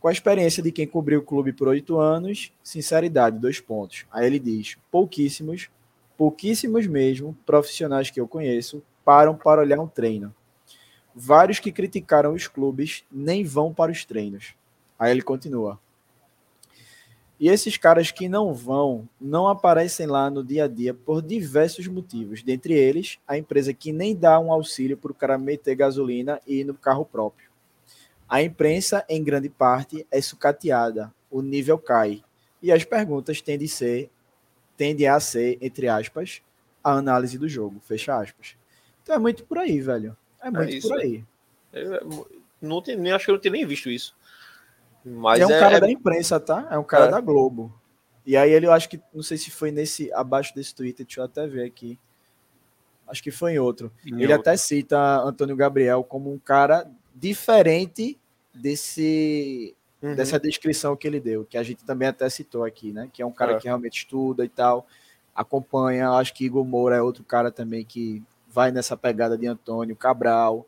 [0.01, 4.07] Com a experiência de quem cobriu o clube por oito anos, sinceridade, dois pontos.
[4.11, 5.69] Aí ele diz: pouquíssimos,
[6.17, 10.35] pouquíssimos mesmo, profissionais que eu conheço, param para olhar um treino.
[11.19, 14.55] Vários que criticaram os clubes nem vão para os treinos.
[14.99, 15.81] Aí ele continua.
[17.41, 21.87] E esses caras que não vão, não aparecem lá no dia a dia por diversos
[21.87, 22.43] motivos.
[22.43, 26.57] Dentre eles, a empresa que nem dá um auxílio para o cara meter gasolina e
[26.57, 27.49] ir no carro próprio.
[28.29, 32.23] A imprensa, em grande parte, é sucateada, o nível cai.
[32.63, 34.11] E as perguntas tendem a ser,
[34.77, 36.43] tendem a ser, entre aspas,
[36.85, 38.55] a análise do jogo, fecha aspas.
[39.03, 40.15] Então é muito por aí, velho.
[40.41, 41.25] É muito é isso, por aí.
[41.73, 42.01] É,
[42.61, 44.15] não tem, nem, acho que eu não tenho nem visto isso.
[45.05, 46.67] Mas é um é, cara é da imprensa, tá?
[46.71, 47.11] É um cara é.
[47.11, 47.73] da Globo.
[48.25, 51.21] E aí ele, eu acho que, não sei se foi nesse, abaixo desse Twitter, deixa
[51.21, 51.99] eu até ver aqui.
[53.07, 53.93] Acho que foi em outro.
[54.05, 54.41] Em ele outro.
[54.41, 58.19] até cita Antônio Gabriel como um cara diferente
[58.53, 60.15] desse uhum.
[60.15, 63.09] dessa descrição que ele deu, que a gente também até citou aqui, né?
[63.13, 63.59] Que é um cara é.
[63.59, 64.87] que realmente estuda e tal,
[65.35, 66.11] acompanha.
[66.11, 68.23] Acho que Igor Moura é outro cara também que
[68.57, 70.67] vai nessa pegada de Antônio Cabral.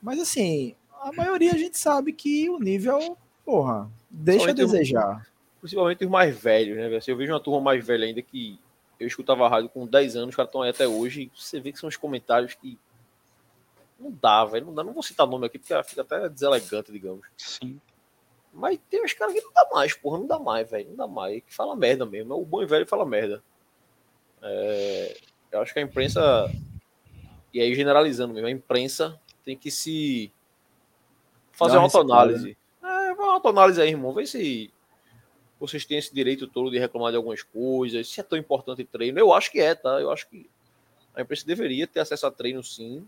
[0.00, 5.26] Mas assim, a maioria a gente sabe que o nível, porra, deixa a desejar.
[5.60, 6.96] Principalmente os mais velhos, né?
[6.96, 8.58] Assim, eu vejo uma turma mais velha ainda que
[8.98, 11.30] eu escutava rádio com 10 anos, os caras estão aí até hoje.
[11.36, 12.78] Você vê que são os comentários que
[13.98, 14.64] não dá, velho.
[14.64, 17.26] Não, dá, não vou citar nome aqui porque fica até deselegante, digamos.
[17.36, 17.78] Sim.
[18.50, 20.88] Mas tem uns caras que não dá mais, porra, não dá mais, velho.
[20.88, 21.42] Não dá mais.
[21.42, 22.32] Que fala merda mesmo.
[22.32, 23.42] É o bom e velho fala merda.
[24.42, 25.16] É,
[25.52, 26.50] eu acho que a imprensa,
[27.52, 30.32] e aí generalizando mesmo, a imprensa tem que se
[31.52, 32.56] fazer uma autoanálise.
[32.82, 34.12] É, uma autoanálise aí, irmão.
[34.12, 34.72] Vê se
[35.58, 39.18] vocês têm esse direito todo de reclamar de algumas coisas, se é tão importante treino.
[39.18, 40.00] Eu acho que é, tá?
[40.00, 40.48] Eu acho que
[41.14, 43.06] a imprensa deveria ter acesso a treino, sim.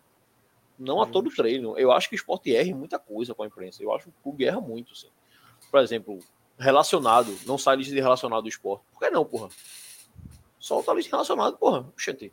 [0.78, 1.78] Não a todo treino.
[1.78, 3.82] Eu acho que o esporte erra muita coisa com a imprensa.
[3.82, 5.08] Eu acho que o clube erra muito, sim.
[5.70, 6.18] Por exemplo,
[6.58, 8.84] relacionado, não sai lista de relacionado do esporte.
[8.92, 9.48] Por que não, porra?
[10.58, 11.80] Solta a lista relacionado, porra.
[11.92, 12.32] Oxente.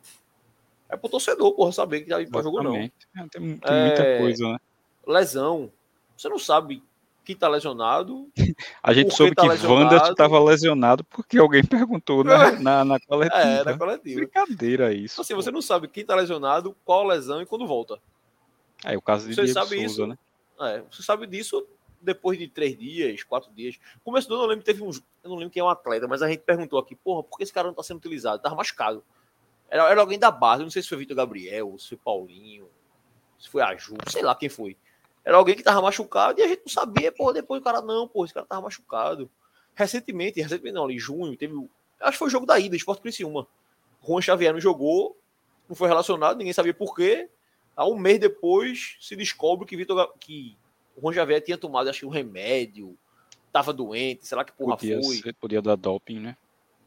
[0.90, 2.76] É pro torcedor, porra, saber que já ir pra jogo não.
[2.76, 2.92] É,
[3.32, 4.18] tem, muita é...
[4.18, 4.58] coisa, né?
[5.06, 5.72] Lesão.
[6.18, 6.84] Você não sabe
[7.24, 8.28] quem tá lesionado.
[8.82, 13.40] A gente soube tá que Wanda estava lesionado porque alguém perguntou na, na, na coletiva.
[13.40, 14.22] É, na coletiva.
[14.22, 15.22] Brincadeira isso.
[15.22, 15.42] Assim, pô.
[15.42, 18.00] você não sabe quem tá lesionado, qual lesão e quando volta.
[18.84, 20.18] É o caso de você Diego sabe Souza, isso, né?
[20.62, 21.66] É, você sabe disso
[22.02, 23.78] depois de três dias, quatro dias.
[24.04, 24.90] Começo do ano, eu lembro teve um.
[25.24, 27.44] Eu não lembro quem é um atleta, mas a gente perguntou aqui, porra, por que
[27.44, 28.42] esse cara não tá sendo utilizado?
[28.42, 29.04] Tava machucado.
[29.70, 32.68] Era, era alguém da base, não sei se foi Vitor Gabriel, se foi Paulinho,
[33.38, 34.76] se foi a Ju, sei lá quem foi.
[35.24, 38.08] Era alguém que tava machucado e a gente não sabia, porra, depois o cara, não,
[38.08, 39.30] pô, esse cara tava machucado.
[39.76, 41.54] Recentemente, recentemente não, em junho, teve.
[42.00, 43.48] Acho que foi o jogo da ida, Esporte Criciúma.
[44.06, 45.18] Juan Xavier não jogou,
[45.68, 47.30] não foi relacionado, ninguém sabia por quê.
[47.76, 50.58] Há um mês depois se descobre que Vitor que
[50.96, 52.98] o Juan Xavier tinha tomado, acho que um remédio,
[53.52, 55.34] tava doente, sei lá que porra podia foi.
[55.34, 56.38] Podia dar doping, né?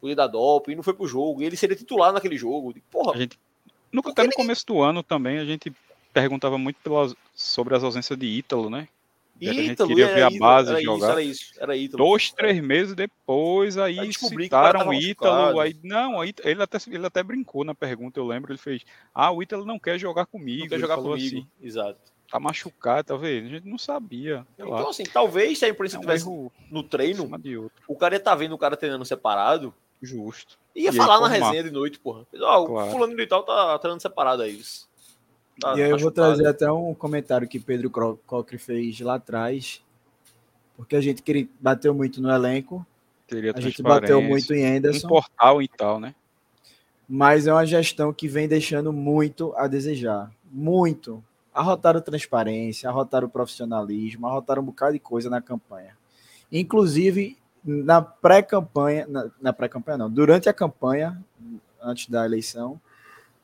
[0.03, 1.41] Podia dar doping, não foi pro jogo.
[1.41, 2.75] E ele seria titular naquele jogo.
[2.91, 3.13] Porra.
[3.13, 3.39] A gente,
[3.89, 5.73] no, até no começo do ano também, a gente
[6.11, 8.89] perguntava muito pela, sobre as ausências de Ítalo, né?
[9.39, 11.07] Ítalo, a gente queria ver a base era jogar.
[11.07, 12.03] Isso, era isso, era Ítalo.
[12.03, 15.61] Dois, três meses depois, aí, aí citaram o Ítalo.
[15.61, 18.51] Aí, não, aí, ele, até, ele até brincou na pergunta, eu lembro.
[18.51, 18.81] Ele fez:
[19.15, 20.63] Ah, o Ítalo não quer jogar comigo.
[20.63, 21.37] Não quer jogar comigo.
[21.37, 23.45] Assim, Exato tá machucado, tá vendo?
[23.45, 24.43] A gente não sabia.
[24.55, 24.89] Então, lá.
[24.89, 26.25] assim, talvez se a imprensa é um tivesse
[26.71, 27.29] no treino,
[27.87, 29.71] o cara ia tá vendo o cara treinando separado.
[30.03, 30.59] Justo.
[30.75, 32.27] Ia e falar na resenha de noite, porra.
[32.35, 32.89] Ó, oh, claro.
[32.89, 34.61] o fulano de tal tá treinando separado aí.
[35.59, 39.81] Tá, e aí eu vou trazer até um comentário que Pedro Cocre fez lá atrás,
[40.75, 41.23] porque a gente
[41.59, 42.85] bateu muito no elenco,
[43.55, 45.07] a gente bateu muito em Anderson.
[45.07, 46.13] Um portal e tal, né?
[47.07, 50.31] Mas é uma gestão que vem deixando muito a desejar.
[50.51, 51.23] Muito
[51.53, 55.95] arrotaram transparência, arrotaram profissionalismo, arrotaram um bocado de coisa na campanha.
[56.51, 61.23] Inclusive, na pré-campanha, na, na pré-campanha não, durante a campanha,
[61.81, 62.79] antes da eleição,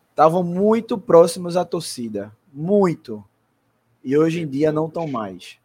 [0.10, 3.24] estavam muito próximos à torcida, muito.
[4.04, 5.58] E hoje em dia não estão mais.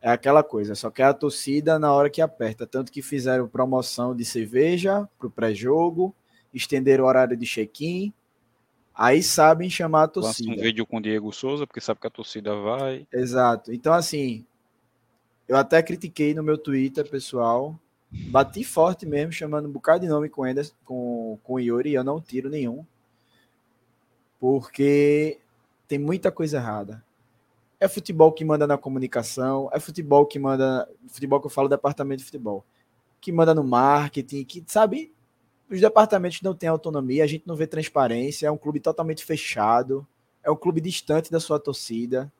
[0.00, 2.66] É aquela coisa, só quer a torcida na hora que aperta.
[2.66, 6.14] Tanto que fizeram promoção de cerveja para o pré-jogo,
[6.54, 8.12] estenderam o horário de check-in,
[8.96, 10.48] Aí sabem chamar a torcida.
[10.48, 13.06] Lança um vídeo com o Diego Souza, porque sabe que a torcida vai.
[13.12, 13.70] Exato.
[13.70, 14.46] Então, assim,
[15.48, 17.78] eu até critiquei no meu Twitter, pessoal.
[18.10, 21.94] Bati forte mesmo, chamando um bocado de nome com, Anderson, com, com o Yuri, e
[21.94, 22.84] eu não tiro nenhum.
[24.38, 25.38] Porque
[25.88, 27.04] tem muita coisa errada.
[27.78, 30.88] É futebol que manda na comunicação, é futebol que manda.
[31.08, 32.64] Futebol que eu falo, departamento de futebol.
[33.20, 35.12] Que manda no marketing, que, sabe?
[35.68, 40.06] os departamentos não têm autonomia, a gente não vê transparência, é um clube totalmente fechado,
[40.42, 42.32] é um clube distante da sua torcida.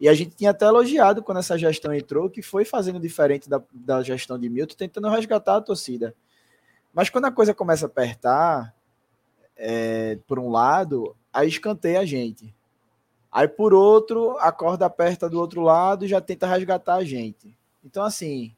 [0.00, 3.62] E a gente tinha até elogiado quando essa gestão entrou, que foi fazendo diferente da,
[3.70, 6.14] da gestão de Milton, tentando resgatar a torcida.
[6.92, 8.74] Mas quando a coisa começa a apertar,
[9.56, 12.54] é, por um lado, aí escanteia a gente.
[13.30, 17.54] Aí, por outro, a corda aperta do outro lado e já tenta resgatar a gente.
[17.84, 18.56] Então, assim,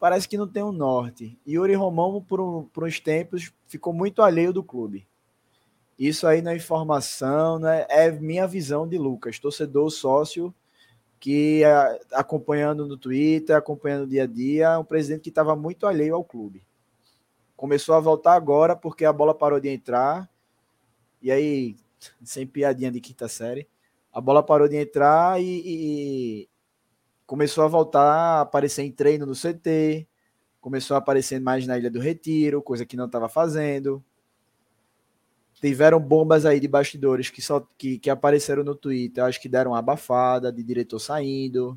[0.00, 1.38] parece que não tem um norte.
[1.46, 5.06] E Yuri Romão, por, um, por uns tempos, ficou muito alheio do clube.
[5.98, 7.86] Isso aí na informação, né?
[7.88, 10.54] é minha visão de Lucas, torcedor sócio
[11.18, 15.86] que é, acompanhando no Twitter, acompanhando o dia a dia, um presidente que estava muito
[15.86, 16.62] alheio ao clube.
[17.56, 20.30] Começou a voltar agora porque a bola parou de entrar.
[21.22, 21.76] E aí,
[22.22, 23.66] sem piadinha de quinta série,
[24.12, 26.48] a bola parou de entrar e, e,
[27.26, 30.06] começou a voltar a aparecer em treino no CT,
[30.60, 34.04] começou a aparecer mais na Ilha do Retiro, coisa que não estava fazendo.
[35.66, 39.72] Tiveram bombas aí de bastidores que, só, que, que apareceram no Twitter, acho que deram
[39.72, 41.76] uma abafada de diretor saindo.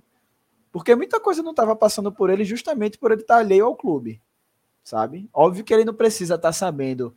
[0.72, 3.76] Porque muita coisa não estava passando por ele justamente por ele estar tá alheio ao
[3.76, 4.22] clube,
[4.84, 5.27] sabe?
[5.34, 7.16] Óbvio que ele não precisa estar tá sabendo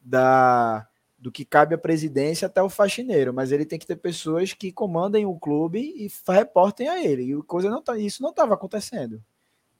[0.00, 0.88] da
[1.18, 4.72] do que cabe à presidência até o faxineiro, mas ele tem que ter pessoas que
[4.72, 7.32] comandem o clube e reportem a ele.
[7.32, 9.22] E coisa não tá, isso não estava acontecendo.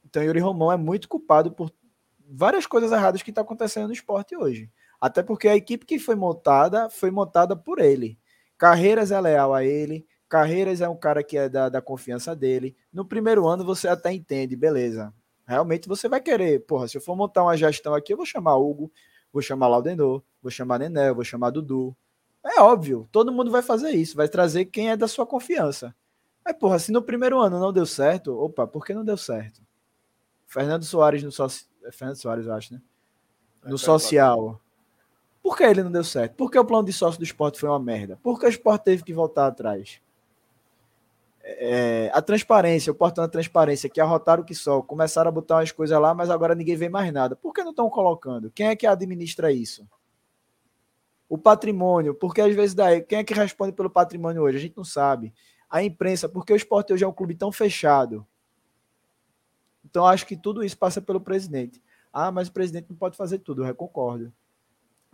[0.05, 1.73] Então Yuri Romão é muito culpado por
[2.29, 4.71] várias coisas erradas que está acontecendo no esporte hoje.
[5.05, 8.19] Até porque a equipe que foi montada foi montada por ele.
[8.57, 12.75] Carreiras é leal a ele, Carreiras é um cara que é da, da confiança dele.
[12.91, 15.13] No primeiro ano você até entende, beleza.
[15.47, 18.57] Realmente você vai querer, porra, se eu for montar uma gestão aqui, eu vou chamar
[18.57, 18.91] Hugo,
[19.31, 21.95] vou chamar Laudenor, vou chamar Nené, vou chamar Dudu.
[22.43, 25.95] É óbvio, todo mundo vai fazer isso, vai trazer quem é da sua confiança.
[26.43, 29.61] Mas, porra, se no primeiro ano não deu certo, opa, por que não deu certo?
[30.47, 31.69] Fernando Soares no social.
[31.93, 32.81] Fernando Soares, eu acho, né?
[33.67, 34.64] É, no social.
[35.45, 36.37] Por que ele não deu certo?
[36.37, 38.19] Por que o plano de sócio do esporte foi uma merda?
[38.23, 40.01] Por que o esporte teve que voltar atrás?
[41.43, 45.57] É, a transparência, o portão da transparência, que arrotaram o que só, começaram a botar
[45.57, 47.37] umas coisas lá, mas agora ninguém vê mais nada.
[47.37, 48.51] Por que não estão colocando?
[48.53, 49.87] Quem é que administra isso?
[51.29, 54.57] O patrimônio, porque às vezes daí, quem é que responde pelo patrimônio hoje?
[54.57, 55.31] A gente não sabe.
[55.69, 58.27] A imprensa, porque o esporte hoje é um clube tão fechado.
[59.85, 61.83] Então acho que tudo isso passa pelo presidente.
[62.11, 64.33] Ah, mas o presidente não pode fazer tudo, eu concordo.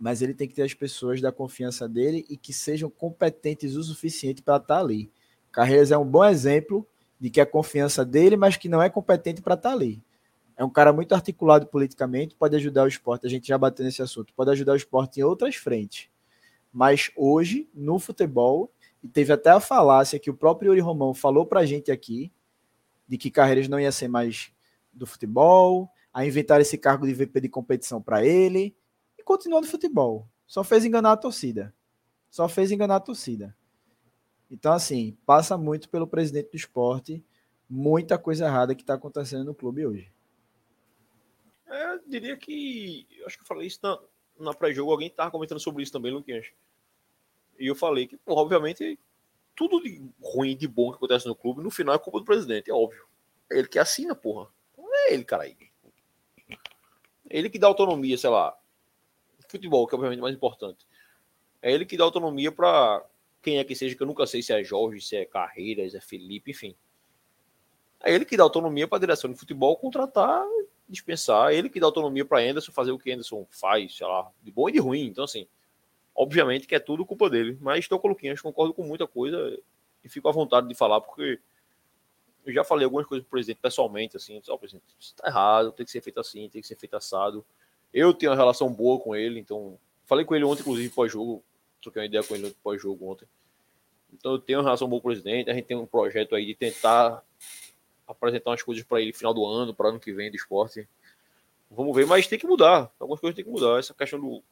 [0.01, 3.83] Mas ele tem que ter as pessoas da confiança dele e que sejam competentes o
[3.83, 5.11] suficiente para estar tá ali.
[5.51, 6.87] Carreiras é um bom exemplo
[7.19, 10.03] de que a confiança dele, mas que não é competente para estar tá ali.
[10.57, 13.27] É um cara muito articulado politicamente, pode ajudar o esporte.
[13.27, 16.09] A gente já bateu nesse assunto, pode ajudar o esporte em outras frentes.
[16.73, 18.71] Mas hoje, no futebol,
[19.03, 22.31] e teve até a falácia que o próprio Yuri Romão falou para a gente aqui,
[23.07, 24.51] de que Carreiras não ia ser mais
[24.91, 28.75] do futebol, a inventar esse cargo de VP de competição para ele,
[29.21, 30.27] e continuou no futebol.
[30.45, 31.73] Só fez enganar a torcida.
[32.29, 33.55] Só fez enganar a torcida.
[34.49, 37.23] Então, assim, passa muito pelo presidente do esporte,
[37.69, 40.11] muita coisa errada que está acontecendo no clube hoje.
[41.67, 43.07] É, eu diria que.
[43.17, 43.97] Eu acho que eu falei isso na,
[44.37, 46.47] na pré-jogo, alguém estava comentando sobre isso também, Luquinhas.
[47.57, 48.99] E eu falei que, obviamente,
[49.55, 52.69] tudo de ruim de bom que acontece no clube, no final é culpa do presidente,
[52.69, 53.05] é óbvio.
[53.49, 54.49] É ele que assina, porra.
[54.77, 55.49] Não é ele, cara.
[57.29, 58.57] Ele que dá autonomia, sei lá.
[59.51, 60.85] Futebol, que é obviamente mais importante.
[61.61, 63.05] É ele que dá autonomia para
[63.41, 66.01] quem é que seja, que eu nunca sei se é Jorge, se é Carreiras, é
[66.01, 66.75] Felipe, enfim.
[68.03, 70.43] É ele que dá autonomia para a direção de futebol contratar,
[70.87, 71.51] dispensar.
[71.51, 74.51] É ele que dá autonomia para Anderson fazer o que Anderson faz, sei lá, de
[74.51, 75.05] bom e de ruim.
[75.05, 75.47] Então, assim,
[76.15, 77.57] obviamente que é tudo culpa dele.
[77.61, 79.59] Mas estou com o Luquinhas, concordo com muita coisa
[80.03, 81.39] e fico à vontade de falar, porque
[82.45, 85.85] eu já falei algumas coisas pro presidente pessoalmente, assim, só, presidente, isso tá errado, tem
[85.85, 87.45] que ser feito assim, tem que ser feito assado.
[87.93, 91.43] Eu tenho uma relação boa com ele, então falei com ele ontem, inclusive, pós-jogo,
[91.81, 93.27] troquei uma ideia com ele pós-jogo ontem.
[94.13, 96.45] Então eu tenho uma relação boa com o presidente, a gente tem um projeto aí
[96.45, 97.23] de tentar
[98.07, 100.87] apresentar umas coisas para ele no final do ano, para ano que vem do esporte.
[101.69, 102.91] Vamos ver, mas tem que mudar.
[102.99, 103.79] Algumas coisas tem que mudar.
[103.79, 104.43] Essa questão do,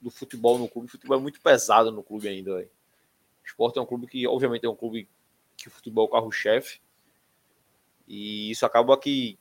[0.00, 2.56] do futebol no clube, o futebol é muito pesado no clube ainda.
[2.56, 2.66] O
[3.46, 5.08] esporte é um clube que, obviamente, é um clube
[5.56, 6.80] que o futebol é o carro-chefe.
[8.06, 9.38] E isso acaba que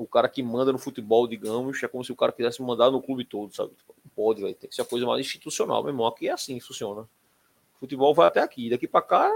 [0.00, 3.02] o cara que manda no futebol, digamos, é como se o cara quisesse mandar no
[3.02, 3.72] clube todo, sabe?
[3.86, 6.06] Não pode, vai ter que ser a coisa mais institucional, meu irmão.
[6.06, 7.02] Aqui é assim, funciona.
[7.02, 9.30] O futebol vai até aqui, daqui para cá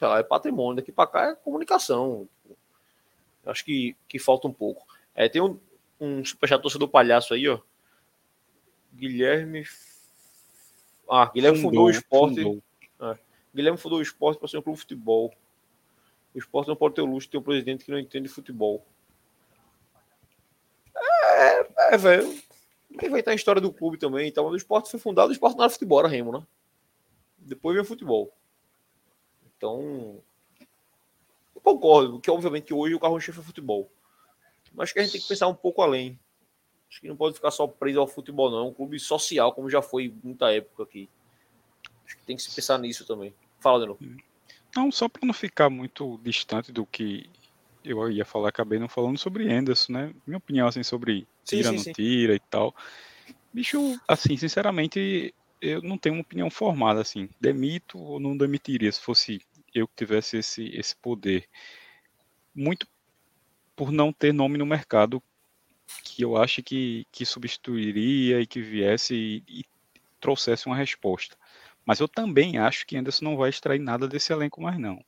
[0.00, 2.28] é, lá, é patrimônio, daqui para cá é comunicação.
[3.44, 4.86] Acho que, que falta um pouco.
[5.12, 5.58] É, tem um,
[6.00, 7.58] um superchat torcedor palhaço aí, ó.
[8.94, 9.64] Guilherme.
[11.10, 12.42] Ah, Guilherme fundou, fundou o esporte.
[12.44, 12.62] Fundou.
[13.00, 13.18] É.
[13.52, 15.34] Guilherme fundou o esporte para ser um clube de futebol.
[16.32, 18.86] O esporte não pode ter o luxo de ter um presidente que não entende futebol.
[21.90, 22.40] É, velho.
[23.10, 24.28] Vai estar a história do clube também.
[24.28, 26.46] Então, o esporte foi fundado, o esporte não era futebol, era remo, né?
[27.36, 28.32] Depois veio futebol.
[29.56, 30.22] Então,
[31.52, 33.90] eu concordo, que obviamente que hoje o carro-chefe é futebol.
[34.72, 36.16] Mas que a gente tem que pensar um pouco além.
[36.88, 38.58] Acho que não pode ficar só preso ao futebol, não.
[38.58, 41.08] É um clube social, como já foi muita época aqui.
[42.06, 43.34] Acho que tem que se pensar nisso também.
[43.58, 44.00] Fala, de novo.
[44.76, 47.28] Não, só para não ficar muito distante do que
[47.84, 50.14] eu ia falar, acabei não falando sobre Anderson, né?
[50.24, 52.74] Minha opinião, assim, sobre tira, sim, sim, não tira e tal.
[53.52, 57.28] Bicho, assim, sinceramente, eu não tenho uma opinião formada, assim.
[57.40, 59.40] Demito ou não demitiria se fosse
[59.74, 61.48] eu que tivesse esse, esse poder.
[62.54, 62.86] Muito
[63.76, 65.22] por não ter nome no mercado
[66.04, 69.64] que eu acho que, que substituiria e que viesse e, e
[70.20, 71.36] trouxesse uma resposta.
[71.84, 75.02] Mas eu também acho que Anderson não vai extrair nada desse elenco mais não.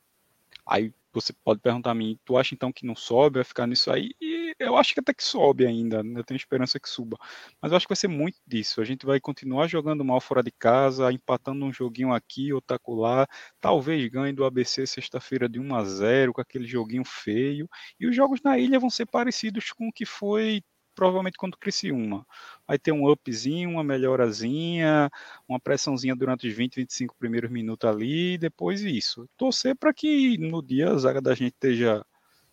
[0.66, 3.90] Aí você pode perguntar a mim, tu acha então que não sobe, vai ficar nisso
[3.90, 4.10] aí?
[4.20, 6.20] E eu acho que até que sobe ainda, né?
[6.20, 7.18] eu tenho esperança que suba.
[7.60, 8.80] Mas eu acho que vai ser muito disso.
[8.80, 13.26] A gente vai continuar jogando mal fora de casa, empatando um joguinho aqui, outro acolá,
[13.60, 17.68] talvez ganhe do ABC sexta-feira de 1 a 0 com aquele joguinho feio.
[17.98, 20.62] E os jogos na ilha vão ser parecidos com o que foi
[20.94, 22.26] provavelmente contra o Criciúma.
[22.66, 25.10] Vai ter um upzinho, uma melhorazinha,
[25.48, 29.28] uma pressãozinha durante os 20, 25 primeiros minutos ali, e depois isso.
[29.36, 32.04] Torcer para que no dia a zaga da gente esteja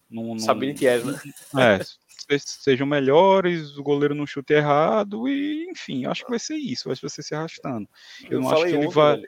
[0.10, 1.20] num, num, Sabendo que é, né?
[1.58, 6.88] É, sejam melhores, o goleiro não chute errado, e enfim, acho que vai ser isso,
[6.88, 7.88] vai ser se arrastando.
[8.24, 9.22] Eu, Eu não acho que ele vai.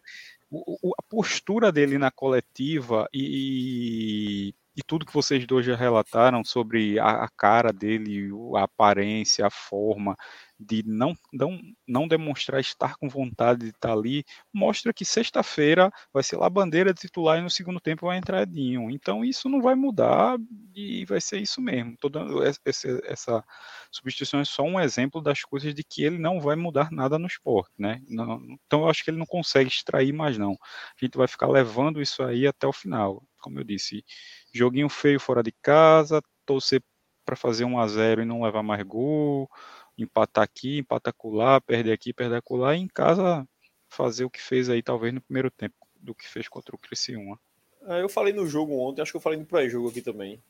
[0.53, 6.98] O, a postura dele na coletiva e, e tudo que vocês dois já relataram sobre
[6.98, 10.16] a, a, cara dele, a aparência, a forma
[10.58, 16.24] de não, não, não demonstrar estar com vontade de estar ali, mostra que sexta-feira vai
[16.24, 18.90] ser lá bandeira titular e no segundo tempo vai entrar Edinho.
[18.91, 20.38] Então isso não vai mudar
[20.75, 21.98] e vai ser isso mesmo.
[22.00, 22.22] Toda
[22.66, 23.43] essa, essa
[23.91, 27.27] substituição é só um exemplo das coisas de que ele não vai mudar nada no
[27.27, 28.01] esporte, né?
[28.08, 30.53] Não, então eu acho que ele não consegue extrair mais não.
[30.53, 33.24] A gente vai ficar levando isso aí até o final.
[33.42, 34.06] Como eu disse,
[34.53, 36.82] joguinho feio fora de casa, torcer
[37.26, 39.50] para fazer um a 0 e não levar mais gol,
[39.98, 43.48] empatar aqui, empatar lá, perder aqui, perder lá, e em casa
[43.90, 47.40] fazer o que fez aí, talvez no primeiro tempo, do que fez contra o Criciúma.
[47.88, 50.42] É, eu falei no jogo ontem, acho que eu falei no pré-jogo aqui também.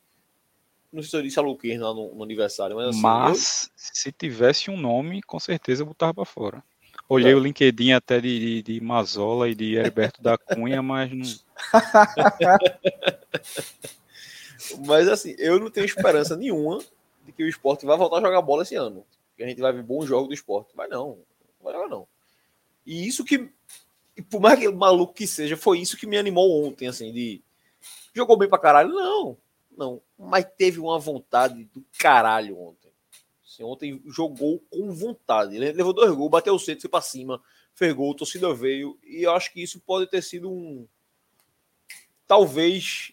[0.91, 3.71] Não sei se eu disse a Luquinha lá no, no, aniversário, mas assim, Mas, eu...
[3.75, 6.63] se tivesse um nome, com certeza eu botava pra fora.
[7.11, 7.35] Olhei é.
[7.35, 11.27] o LinkedIn até de, de, de Mazola e de Herberto da Cunha, mas não.
[14.87, 16.79] Mas assim, eu não tenho esperança nenhuma
[17.25, 19.05] de que o esporte vai voltar a jogar bola esse ano.
[19.35, 20.73] Que a gente vai ver bons jogos do esporte.
[20.73, 21.17] Vai não.
[21.59, 22.07] Não vai jogar não.
[22.85, 23.49] E isso que,
[24.29, 27.41] por mais que maluco que seja, foi isso que me animou ontem, assim, de.
[28.13, 28.93] Jogou bem pra caralho?
[28.93, 29.37] Não,
[29.77, 30.01] não.
[30.17, 32.80] Mas teve uma vontade do caralho ontem.
[33.61, 35.55] Assim, ontem jogou com vontade.
[35.55, 37.41] Ele levou dois gols, bateu o centro, foi pra cima,
[37.73, 38.97] fez gol, a torcida veio.
[39.03, 40.87] E eu acho que isso pode ter sido um
[42.27, 43.11] talvez.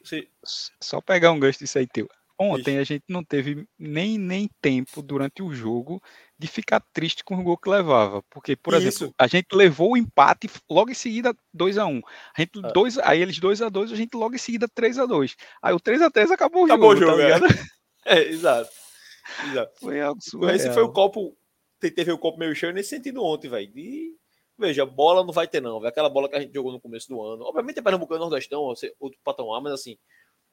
[0.81, 2.09] Só pegar um gancho disso aí, teu.
[2.41, 2.81] Ontem Isso.
[2.81, 6.01] a gente não teve nem, nem tempo durante o jogo
[6.39, 8.23] de ficar triste com o gol que levava.
[8.31, 8.86] Porque, por Isso.
[8.86, 12.01] exemplo, a gente levou o empate logo em seguida 2 a 1 um.
[12.36, 12.70] A gente, ah.
[12.73, 15.75] dois, aí eles 2 a 2 a gente logo em seguida 3 a 2 Aí
[15.75, 17.20] o 3 a 3 acabou o acabou jogo.
[17.20, 17.60] Acabou o jogo, tá
[18.07, 18.15] é.
[18.23, 18.28] é.
[18.28, 18.70] exato.
[19.51, 19.81] Exato.
[19.81, 20.55] Foi algo surreal.
[20.55, 21.37] Esse foi o copo.
[21.81, 23.73] Teve o copo meio cheio nesse sentido ontem, velho.
[23.73, 24.19] De
[24.59, 25.85] Veja, bola não vai ter, não.
[25.85, 27.45] Aquela bola que a gente jogou no começo do ano.
[27.45, 28.63] Obviamente é Pernambucano Nordestão,
[28.99, 29.97] outro patamar, mas assim,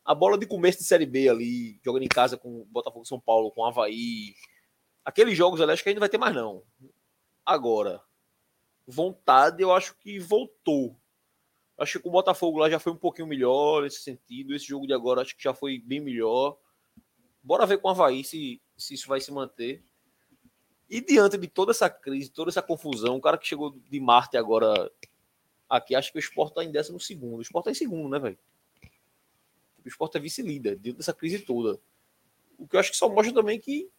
[0.05, 3.51] a bola de começo de Série B ali, jogando em casa com Botafogo São Paulo,
[3.51, 4.35] com Havaí.
[5.03, 6.61] Aqueles jogos ali, acho que a gente não vai ter mais, não.
[7.43, 7.99] Agora,
[8.85, 10.95] vontade, eu acho que voltou.
[11.75, 14.53] Acho que com o Botafogo lá já foi um pouquinho melhor nesse sentido.
[14.53, 16.55] Esse jogo de agora acho que já foi bem melhor.
[17.41, 19.83] Bora ver com o Havaí se, se isso vai se manter.
[20.89, 24.37] E diante de toda essa crise, toda essa confusão, o cara que chegou de Marte
[24.37, 24.91] agora
[25.69, 27.39] aqui, acho que o Sport está em décimo segundo.
[27.39, 28.37] O Sport está em segundo, né, velho?
[29.83, 31.79] O Sport é vice-líder diante dessa crise toda.
[32.57, 33.89] O que eu acho que só mostra também que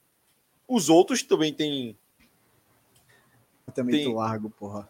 [0.67, 1.97] os outros também têm.
[3.75, 4.05] Também tem...
[4.05, 4.89] muito largo, porra.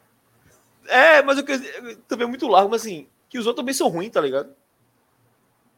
[0.87, 1.59] É, mas o que
[2.07, 4.55] também é muito largo, mas assim, que os outros também são ruins, tá ligado?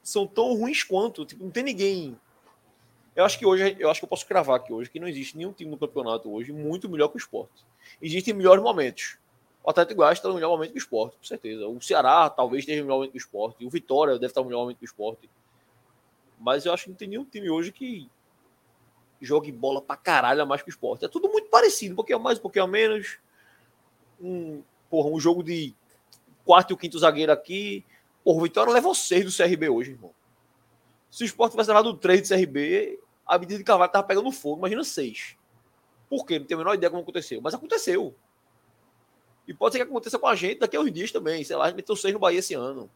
[0.03, 1.25] São tão ruins quanto.
[1.25, 2.19] Tipo, não tem ninguém
[3.19, 5.37] eu acho que hoje, eu acho que eu posso cravar aqui hoje que não existe
[5.37, 7.67] nenhum time no campeonato hoje muito melhor que o esporte.
[8.01, 9.19] Existem melhores momentos.
[9.65, 11.67] O Atlético Goiás está no melhor momento que o esporte, com certeza.
[11.67, 13.67] O Ceará talvez esteja no melhor momento que o esporte.
[13.67, 15.29] O Vitória deve estar no melhor momento que o esporte.
[16.39, 18.09] Mas eu acho que não tem nenhum time hoje que
[19.21, 21.05] jogue bola pra caralho a mais que o esporte.
[21.05, 23.19] É tudo muito parecido, um pouquinho mais, um pouquinho menos.
[24.21, 25.75] Um, porra, um jogo de
[26.45, 27.85] quarto e o quinto zagueiro aqui.
[28.23, 30.15] Porra, o Vitória levou seis do CRB hoje, irmão.
[31.11, 34.57] Se o esporte tivesse levado três do CRB, a medida de Carvalho estava pegando fogo,
[34.57, 35.37] imagina seis.
[36.09, 36.39] Por quê?
[36.39, 38.15] Não tenho a menor ideia como aconteceu, mas aconteceu.
[39.47, 41.45] E pode ser que aconteça com a gente daqui a uns dias também.
[41.45, 42.91] Sei lá, a gente meteu seis no Bahia esse ano.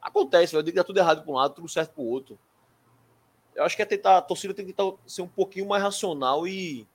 [0.00, 2.38] Acontece, eu digo que dá tudo errado para um lado, tudo certo para o outro.
[3.54, 6.46] Eu acho que é tentar, a torcida tem que tentar ser um pouquinho mais racional
[6.46, 6.86] e.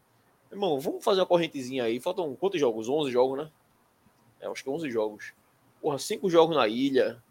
[0.49, 1.99] Irmão, vamos fazer uma correntezinha aí.
[1.99, 2.87] Faltam quantos jogos?
[2.87, 3.51] 11 jogos, né?
[4.39, 5.33] É, acho que 11 jogos.
[5.81, 7.21] Porra, cinco jogos na ilha.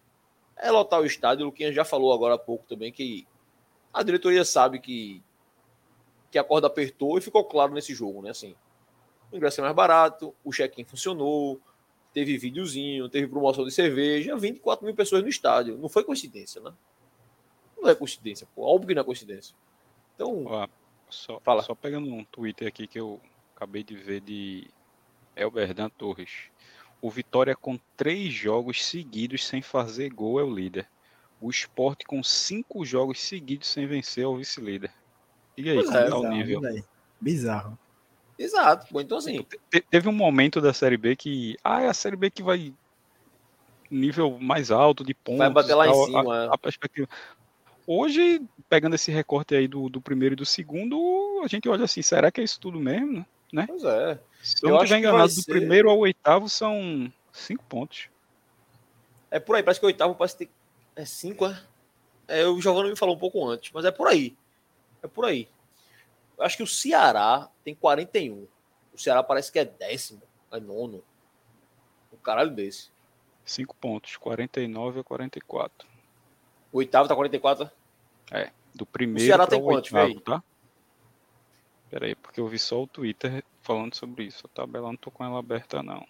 [0.57, 1.45] É lotar o estádio.
[1.45, 3.27] O Luquinha já falou agora há pouco também que
[3.93, 5.23] a diretoria sabe que,
[6.31, 8.31] que a corda apertou e ficou claro nesse jogo, né?
[8.31, 8.55] Assim,
[9.31, 11.61] o ingresso é mais barato, o check-in funcionou,
[12.13, 15.79] teve videozinho, teve promoção de cerveja, 24 mil pessoas no estádio.
[15.79, 16.73] Não foi coincidência, né?
[17.81, 18.63] Não é coincidência, pô.
[18.63, 19.55] Óbvio que não é coincidência.
[20.15, 20.45] Então.
[20.47, 20.69] Ó,
[21.09, 21.63] só, fala.
[21.63, 23.21] só pegando um Twitter aqui que eu
[23.57, 24.69] acabei de ver de
[25.37, 26.51] Elberdan Torres.
[27.01, 30.89] O Vitória, com três jogos seguidos sem fazer gol, é o líder.
[31.43, 34.91] O esporte com cinco jogos seguidos sem vencer é o vice-líder.
[35.57, 36.61] Diga aí, Pois como é, tá o Bizarro, nível.
[36.61, 36.85] velho.
[37.21, 37.79] Bizarro.
[38.39, 38.87] Exato.
[38.93, 41.57] Pô, então, assim, Te- Teve um momento da Série B que.
[41.63, 42.73] Ah, é a Série B que vai.
[43.91, 45.39] Nível mais alto de pontos.
[45.39, 46.35] vai bater e lá em tal, cima.
[46.35, 46.49] a- é.
[46.55, 47.09] a perspectiva.
[47.87, 48.41] Hoje,
[48.71, 52.31] pegando esse recorte aí do, do primeiro e do segundo, a gente olha assim, será
[52.31, 53.27] que é isso tudo mesmo?
[53.67, 54.19] Pois é.
[54.43, 58.09] Se eu, não vai enganado, do primeiro ao oitavo são cinco pontos.
[59.31, 60.49] É por aí, parece que o oitavo parece ter.
[60.95, 61.63] É cinco, é?
[62.29, 62.47] é?
[62.47, 64.37] O Giovanni me falou um pouco antes, mas é por aí.
[65.03, 65.49] É por aí.
[66.39, 68.47] Eu acho que o Ceará tem 41.
[68.93, 71.03] O Ceará parece que é décimo, é nono.
[72.13, 72.91] Um caralho desse.
[73.45, 75.89] Cinco pontos, 49 a 44.
[76.73, 77.71] O oitavo tá 44.
[78.75, 80.19] Do primeiro Ceará para tem o quantos, véi?
[80.21, 80.43] tá?
[81.91, 84.47] Pera aí, porque eu vi só o Twitter falando sobre isso.
[84.47, 86.07] A tabela não tô com ela aberta, não.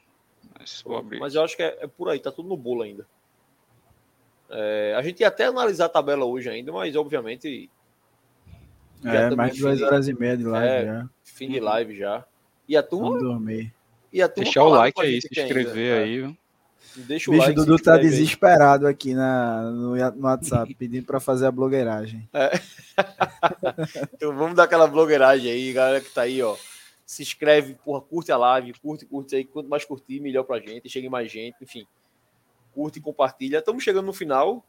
[0.57, 1.19] Mas vou abrir.
[1.19, 3.07] Mas eu acho que é, é por aí, tá tudo no bolo ainda.
[4.55, 7.71] É, a gente ia até analisar a tabela hoje ainda, mas obviamente.
[9.05, 10.85] É, mais de duas de- horas e meia de live É.
[10.87, 11.09] já.
[11.25, 12.25] Fim de live já.
[12.69, 13.09] E a turma.
[13.09, 13.73] Vamos dormir.
[14.13, 16.03] E a turma Deixar o like aí, se ainda, inscrever né?
[16.05, 16.21] aí.
[16.21, 16.37] viu?
[16.95, 17.55] Deixa o Bicho, like.
[17.57, 18.01] Dudu tá aí.
[18.03, 22.29] desesperado aqui na, no, no WhatsApp, pedindo pra fazer a blogueiragem.
[24.15, 26.55] Então vamos dar aquela blogueiragem aí, galera que tá aí, ó.
[27.07, 29.45] Se inscreve, porra, curte a live, curte, curte aí.
[29.45, 30.89] Quanto mais curtir, melhor pra gente.
[30.89, 31.87] Chegue mais gente, enfim.
[32.73, 33.59] Curte e compartilha.
[33.59, 34.65] Estamos chegando no final.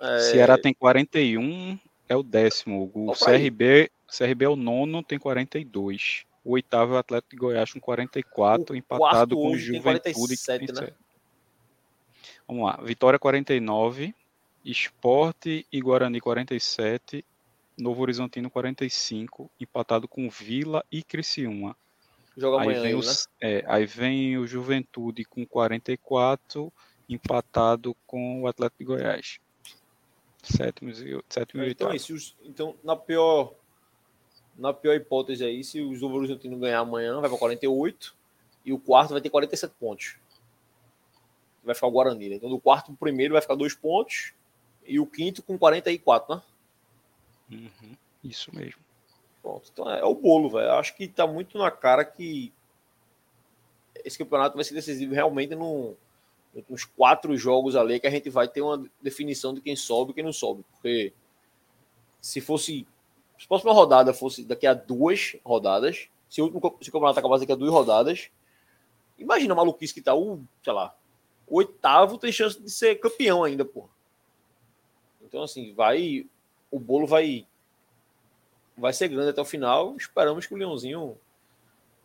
[0.00, 2.90] É, Ceará tem 41, é o décimo.
[2.94, 3.38] O Opa aí.
[3.50, 6.24] CRB, CRB é o nono, tem 42.
[6.44, 10.00] O oitavo é o Atlético de Goiás com 44, O empatado com o tem Juventude.
[10.00, 10.92] que 47, tem né?
[12.46, 12.78] Vamos lá.
[12.82, 14.14] Vitória 49,
[14.64, 17.24] Esporte e Guarani 47,
[17.78, 21.76] Novo Horizontino 45, empatado com Vila e Criciúma.
[22.36, 22.98] Joga Aí amanhã vem, aí, né?
[22.98, 26.72] os- é, aí vem o Juventude com 44,
[27.08, 29.38] empatado com o Atlético de Goiás.
[30.42, 31.92] Sétimo e, sétimo e Então, oitavo.
[31.92, 33.54] é, os- então, na pior
[34.56, 38.14] na pior hipótese aí, se os Novo Horizontino ganhar amanhã, vai para 48
[38.64, 40.16] e o quarto vai ter 47 pontos.
[41.64, 42.28] Vai ficar o Guarani.
[42.28, 42.36] né?
[42.36, 44.32] Então, do quarto pro primeiro vai ficar dois pontos
[44.86, 46.42] e o quinto com 44, né?
[47.50, 48.80] Uhum, isso mesmo.
[49.42, 49.68] Pronto.
[49.72, 50.70] Então é, é o bolo, velho.
[50.74, 52.52] Acho que tá muito na cara que
[54.04, 55.96] esse campeonato vai ser decisivo realmente no,
[56.68, 60.14] nos quatro jogos ali que a gente vai ter uma definição de quem sobe e
[60.14, 60.64] quem não sobe.
[60.72, 61.12] Porque
[62.20, 62.86] se fosse.
[63.38, 67.18] Se a próxima rodada fosse daqui a duas rodadas, se o, último, se o campeonato
[67.18, 68.30] acabasse daqui a duas rodadas,
[69.18, 70.96] imagina a maluquice que tá o, sei lá,
[71.46, 73.88] o oitavo tem chance de ser campeão ainda, pô.
[75.22, 76.26] Então, assim, vai.
[76.70, 77.46] O bolo vai
[78.76, 79.96] vai ser grande até o final.
[79.96, 81.16] Esperamos que o Leãozinho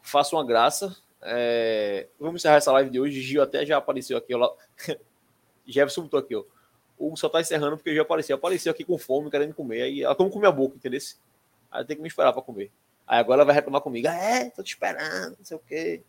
[0.01, 0.95] faça uma graça.
[1.21, 3.21] É, Vamos encerrar essa live de hoje.
[3.21, 4.33] Gil até já apareceu aqui.
[4.33, 4.53] Ó.
[5.65, 6.43] Jefferson botou aqui, ó.
[6.97, 8.35] O só tá encerrando porque já apareceu.
[8.35, 9.83] Apareceu aqui com fome, querendo comer.
[9.83, 10.99] Aí ela toma com minha boca, entendeu?
[11.71, 12.71] Aí tem que me esperar para comer.
[13.07, 14.07] Aí agora ela vai reclamar comigo.
[14.07, 16.01] Ah, é, tô te esperando, não sei o quê.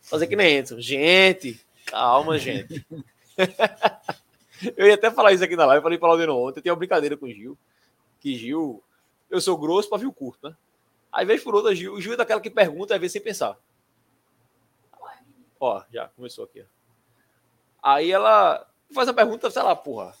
[0.00, 0.80] Fazer que nem entra.
[0.80, 2.84] Gente, calma, gente.
[4.76, 5.82] eu ia até falar isso aqui na live.
[5.82, 6.58] Falei para o Laudeno ontem.
[6.58, 7.56] Eu tenho uma brincadeira com o Gil.
[8.20, 8.82] Que Gil
[9.32, 10.54] eu sou grosso, pavio curto, né?
[11.10, 13.56] Aí, vez por outra, Gil, o Gil é daquela que pergunta, às vezes, sem pensar.
[15.62, 16.66] Ó, já começou aqui.
[17.80, 20.12] Aí ela faz a pergunta, sei lá, porra.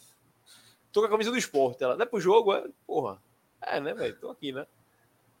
[0.92, 1.82] Tô com a camisa do esporte.
[1.82, 2.54] Ela, não é pro jogo?
[2.54, 3.20] É, porra.
[3.60, 4.16] É, né, velho?
[4.20, 4.64] Tô aqui, né?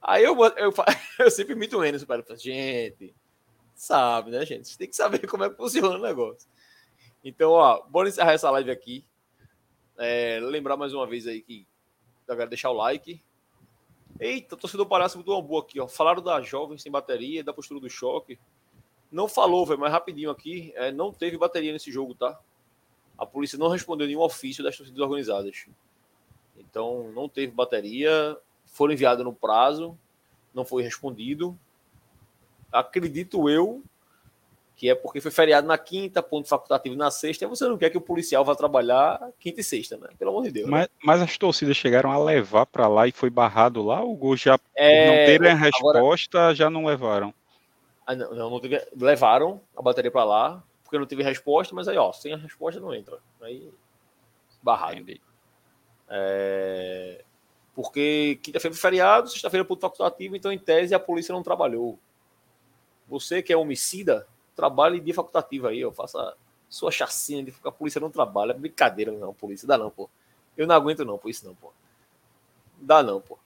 [0.00, 0.74] Aí eu, eu,
[1.20, 3.14] eu sempre imito o Enes, para gente,
[3.76, 4.66] sabe, né, gente?
[4.66, 6.50] Vocês têm que saber como é que funciona o negócio.
[7.22, 9.06] Então, ó, bora encerrar essa live aqui.
[9.96, 11.64] É, lembrar mais uma vez aí que
[12.26, 13.22] a galera deixar o like,
[14.18, 15.86] Eita, torcedor palhaço uma boa aqui, ó.
[15.86, 18.36] Falaram da jovem sem bateria, da postura do choque.
[19.12, 20.72] Não falou, velho, mas rapidinho aqui.
[20.74, 22.38] é, não teve bateria nesse jogo, tá?
[23.18, 25.66] A polícia não respondeu nenhum ofício das torcidas organizadas.
[26.56, 28.36] Então, não teve bateria.
[28.64, 29.96] Foram enviados no prazo.
[30.54, 31.56] Não foi respondido.
[32.72, 33.82] Acredito eu
[34.74, 37.44] que é porque foi feriado na quinta, ponto facultativo na sexta.
[37.44, 40.08] E você não quer que o policial vá trabalhar quinta e sexta, né?
[40.18, 40.66] Pelo amor de Deus.
[40.68, 40.72] né?
[40.72, 44.02] Mas, mas as torcidas chegaram a levar para lá e foi barrado lá?
[44.02, 47.32] O gol já, É, não terem a agora- resposta, já não levaram.
[48.06, 51.86] Ah, não, não, não teve- levaram a bateria para lá, porque não teve resposta, mas
[51.88, 53.18] aí, ó, sem a resposta não entra.
[53.40, 53.70] Aí,
[54.62, 54.96] barrado.
[54.98, 55.20] Entendi.
[56.08, 57.24] É,
[57.74, 61.98] porque quinta-feira foi feriado, sexta-feira ponto facultativo, então, em tese, a polícia não trabalhou.
[63.08, 66.36] Você que é homicida, trabalhe dia facultativo aí, ó, faça
[66.68, 68.54] sua chacina de que a polícia não trabalha.
[68.54, 70.08] Brincadeira, não, polícia, dá não, pô.
[70.56, 71.72] Eu não aguento não, por isso não, pô.
[72.80, 73.38] Dá não, pô.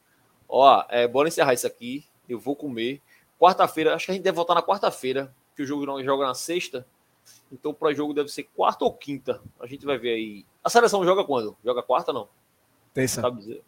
[0.48, 2.04] Ó, é, bora encerrar isso aqui.
[2.28, 3.00] Eu vou comer.
[3.38, 6.34] Quarta-feira, acho que a gente deve voltar na quarta-feira, que o jogo não joga na
[6.34, 6.86] sexta.
[7.52, 9.40] Então o pré-jogo deve ser quarta ou quinta.
[9.60, 10.46] A gente vai ver aí.
[10.62, 11.56] A seleção joga quando?
[11.64, 12.28] Joga quarta não?
[12.94, 13.20] Terça.
[13.20, 13.62] Sabe dizer?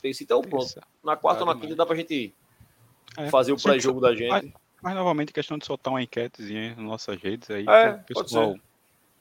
[0.00, 0.64] Terça, então pronto.
[0.64, 0.82] Terça.
[1.02, 2.34] Na quarta ou na quinta dá pra gente
[3.16, 4.30] É, fazer o pré-jogo da gente.
[4.30, 8.56] Mas, mas novamente, questão de soltar uma enquetezinha nas nossas redes aí, É, o pessoal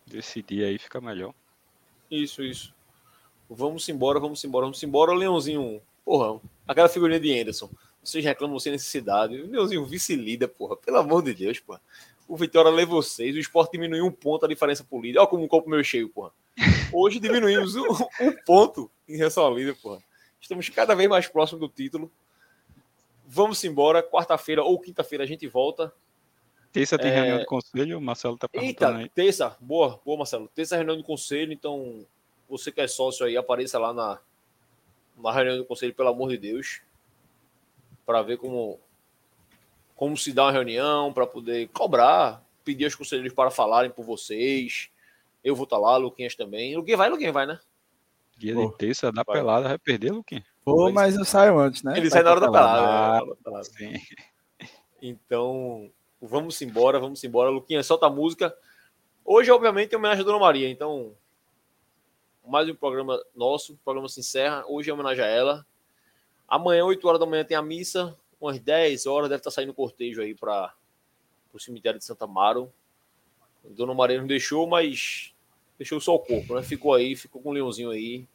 [0.06, 1.34] decidir aí, fica melhor.
[2.10, 2.74] Isso, isso.
[3.50, 5.12] Vamos embora, vamos embora, vamos embora.
[5.12, 7.70] O Leãozinho, porra, aquela figurinha de Anderson.
[8.04, 9.40] Vocês reclamam sem necessidade.
[9.42, 10.76] O Leãozinho vice-líder, porra.
[10.78, 11.82] Pelo amor de Deus, porra.
[12.28, 13.36] O Vitória lê vocês.
[13.36, 15.20] O esporte diminuiu um ponto a diferença por líder.
[15.20, 16.32] Olha como um copo meio cheio, porra.
[16.94, 17.84] Hoje diminuímos um,
[18.22, 20.02] um ponto em relação ao líder, porra.
[20.40, 22.12] Estamos cada vez mais próximos do título.
[23.28, 24.02] Vamos embora.
[24.02, 25.94] Quarta-feira ou quinta-feira a gente volta.
[26.72, 27.16] Terça tem É.
[27.16, 29.10] reunião do conselho, o Marcelo tá perguntando Eita, aí.
[29.10, 29.58] terça.
[29.60, 30.48] Boa, boa, Marcelo.
[30.54, 32.06] Terça é reunião do conselho, então
[32.48, 34.20] você que é sócio aí, apareça lá na,
[35.18, 36.82] na reunião do conselho, pelo amor de Deus,
[38.10, 38.80] para ver como,
[39.96, 44.90] como se dá uma reunião, para poder cobrar, pedir aos conselheiros para falarem por vocês.
[45.44, 46.76] Eu vou estar lá, Luquinhas também.
[46.76, 47.60] Luquinhas vai, Luquinhas vai, né?
[48.36, 49.36] Dia de terça da Vai.
[49.36, 50.44] pelada, vai perder, Luquinha?
[50.66, 51.96] Pô, mas eu saio antes, né?
[51.98, 52.82] Ele sai na hora da pelada.
[52.82, 52.88] né?
[52.88, 53.64] Na hora da pelada.
[53.66, 53.94] Sim.
[55.00, 57.52] Então, vamos embora, vamos embora.
[57.52, 58.58] Luquinha, solta a música.
[59.24, 60.68] Hoje, obviamente, é homenagem à Dona Maria.
[60.68, 61.16] Então,
[62.44, 63.74] mais um programa nosso.
[63.74, 64.66] O programa se encerra.
[64.68, 65.66] Hoje é homenagem a ela.
[66.50, 68.18] Amanhã, 8 horas da manhã, tem a missa.
[68.40, 70.74] Umas 10 horas, deve estar saindo cortejo aí para
[71.54, 72.72] o cemitério de Santa Amaro.
[73.64, 75.34] Dona Maria não deixou, mas
[75.78, 76.64] deixou só o corpo, né?
[76.64, 78.26] Ficou aí, ficou com o leãozinho aí,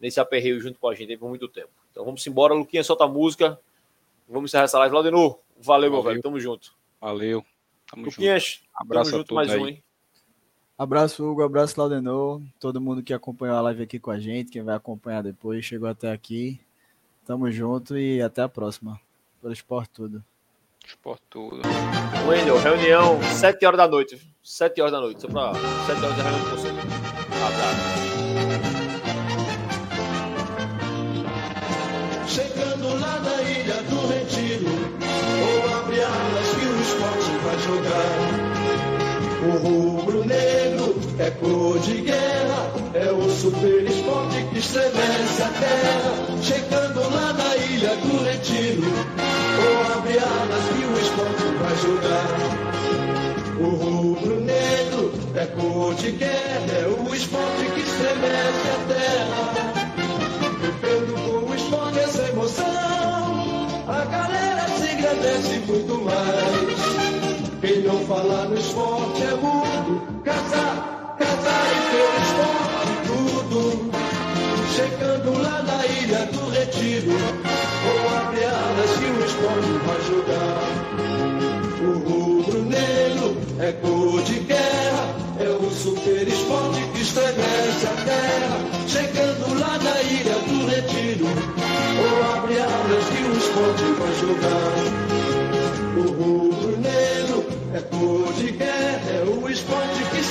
[0.00, 1.70] nesse aperreio junto com a gente aí por muito tempo.
[1.90, 3.58] Então vamos embora, Luquinha, solta a música.
[4.28, 4.94] Vamos encerrar essa live.
[4.94, 6.02] Laudenor, valeu, meu Valeu.
[6.02, 6.22] velho.
[6.22, 6.74] Tamo junto.
[7.00, 7.44] Valeu.
[7.88, 8.16] Tamo junto.
[8.16, 9.60] Luquinhas, Abraço tamo junto mais aí.
[9.60, 9.82] um, hein?
[10.76, 11.42] Abraço, Hugo.
[11.42, 12.42] Abraço, Laudenor.
[12.60, 15.88] Todo mundo que acompanhou a live aqui com a gente, quem vai acompanhar depois, chegou
[15.88, 16.60] até aqui.
[17.26, 19.00] Tamo junto e até a próxima.
[19.42, 20.24] Pelo esporte tudo.
[20.86, 21.60] Esporte tudo.
[22.28, 24.20] Wendel, reunião 7 horas da noite.
[24.44, 25.20] 7 horas da noite.
[25.20, 26.68] Só pra 7 horas da reunião com você.
[26.68, 27.96] Abraço.
[32.28, 34.70] Chegando lá na ilha do Retiro,
[35.42, 38.46] ou abre alas que o esporte vai jogar.
[39.42, 46.12] O rubro-negro é cor de guerra, é o super esporte que estremece a terra.
[46.42, 48.82] Chegando lá na ilha do Retiro,
[49.62, 52.36] ou abre alas que o esporte vai jogar.
[53.58, 59.66] O rubro-negro é cor de guerra, é o esporte que estremece a terra.
[60.60, 67.60] Vivendo com o esporte essa emoção, a galera se engrandece muito mais.
[67.60, 72.75] Quem não fala no esporte é mudo, casar, casar e ter esporte.
[74.86, 77.10] Checando lá na ilha do retiro.
[77.10, 80.62] Vou abre alas que o esporte vai jogar.
[81.82, 88.58] O rubro negro é cor de guerra, é o super esporte que estremece a terra.
[88.86, 91.26] Chegando lá na ilha do retiro.
[91.96, 94.76] Vou abre alas que o esporte vai jogar.
[95.96, 100.20] O rubro negro é cor de guerra, é o esporte que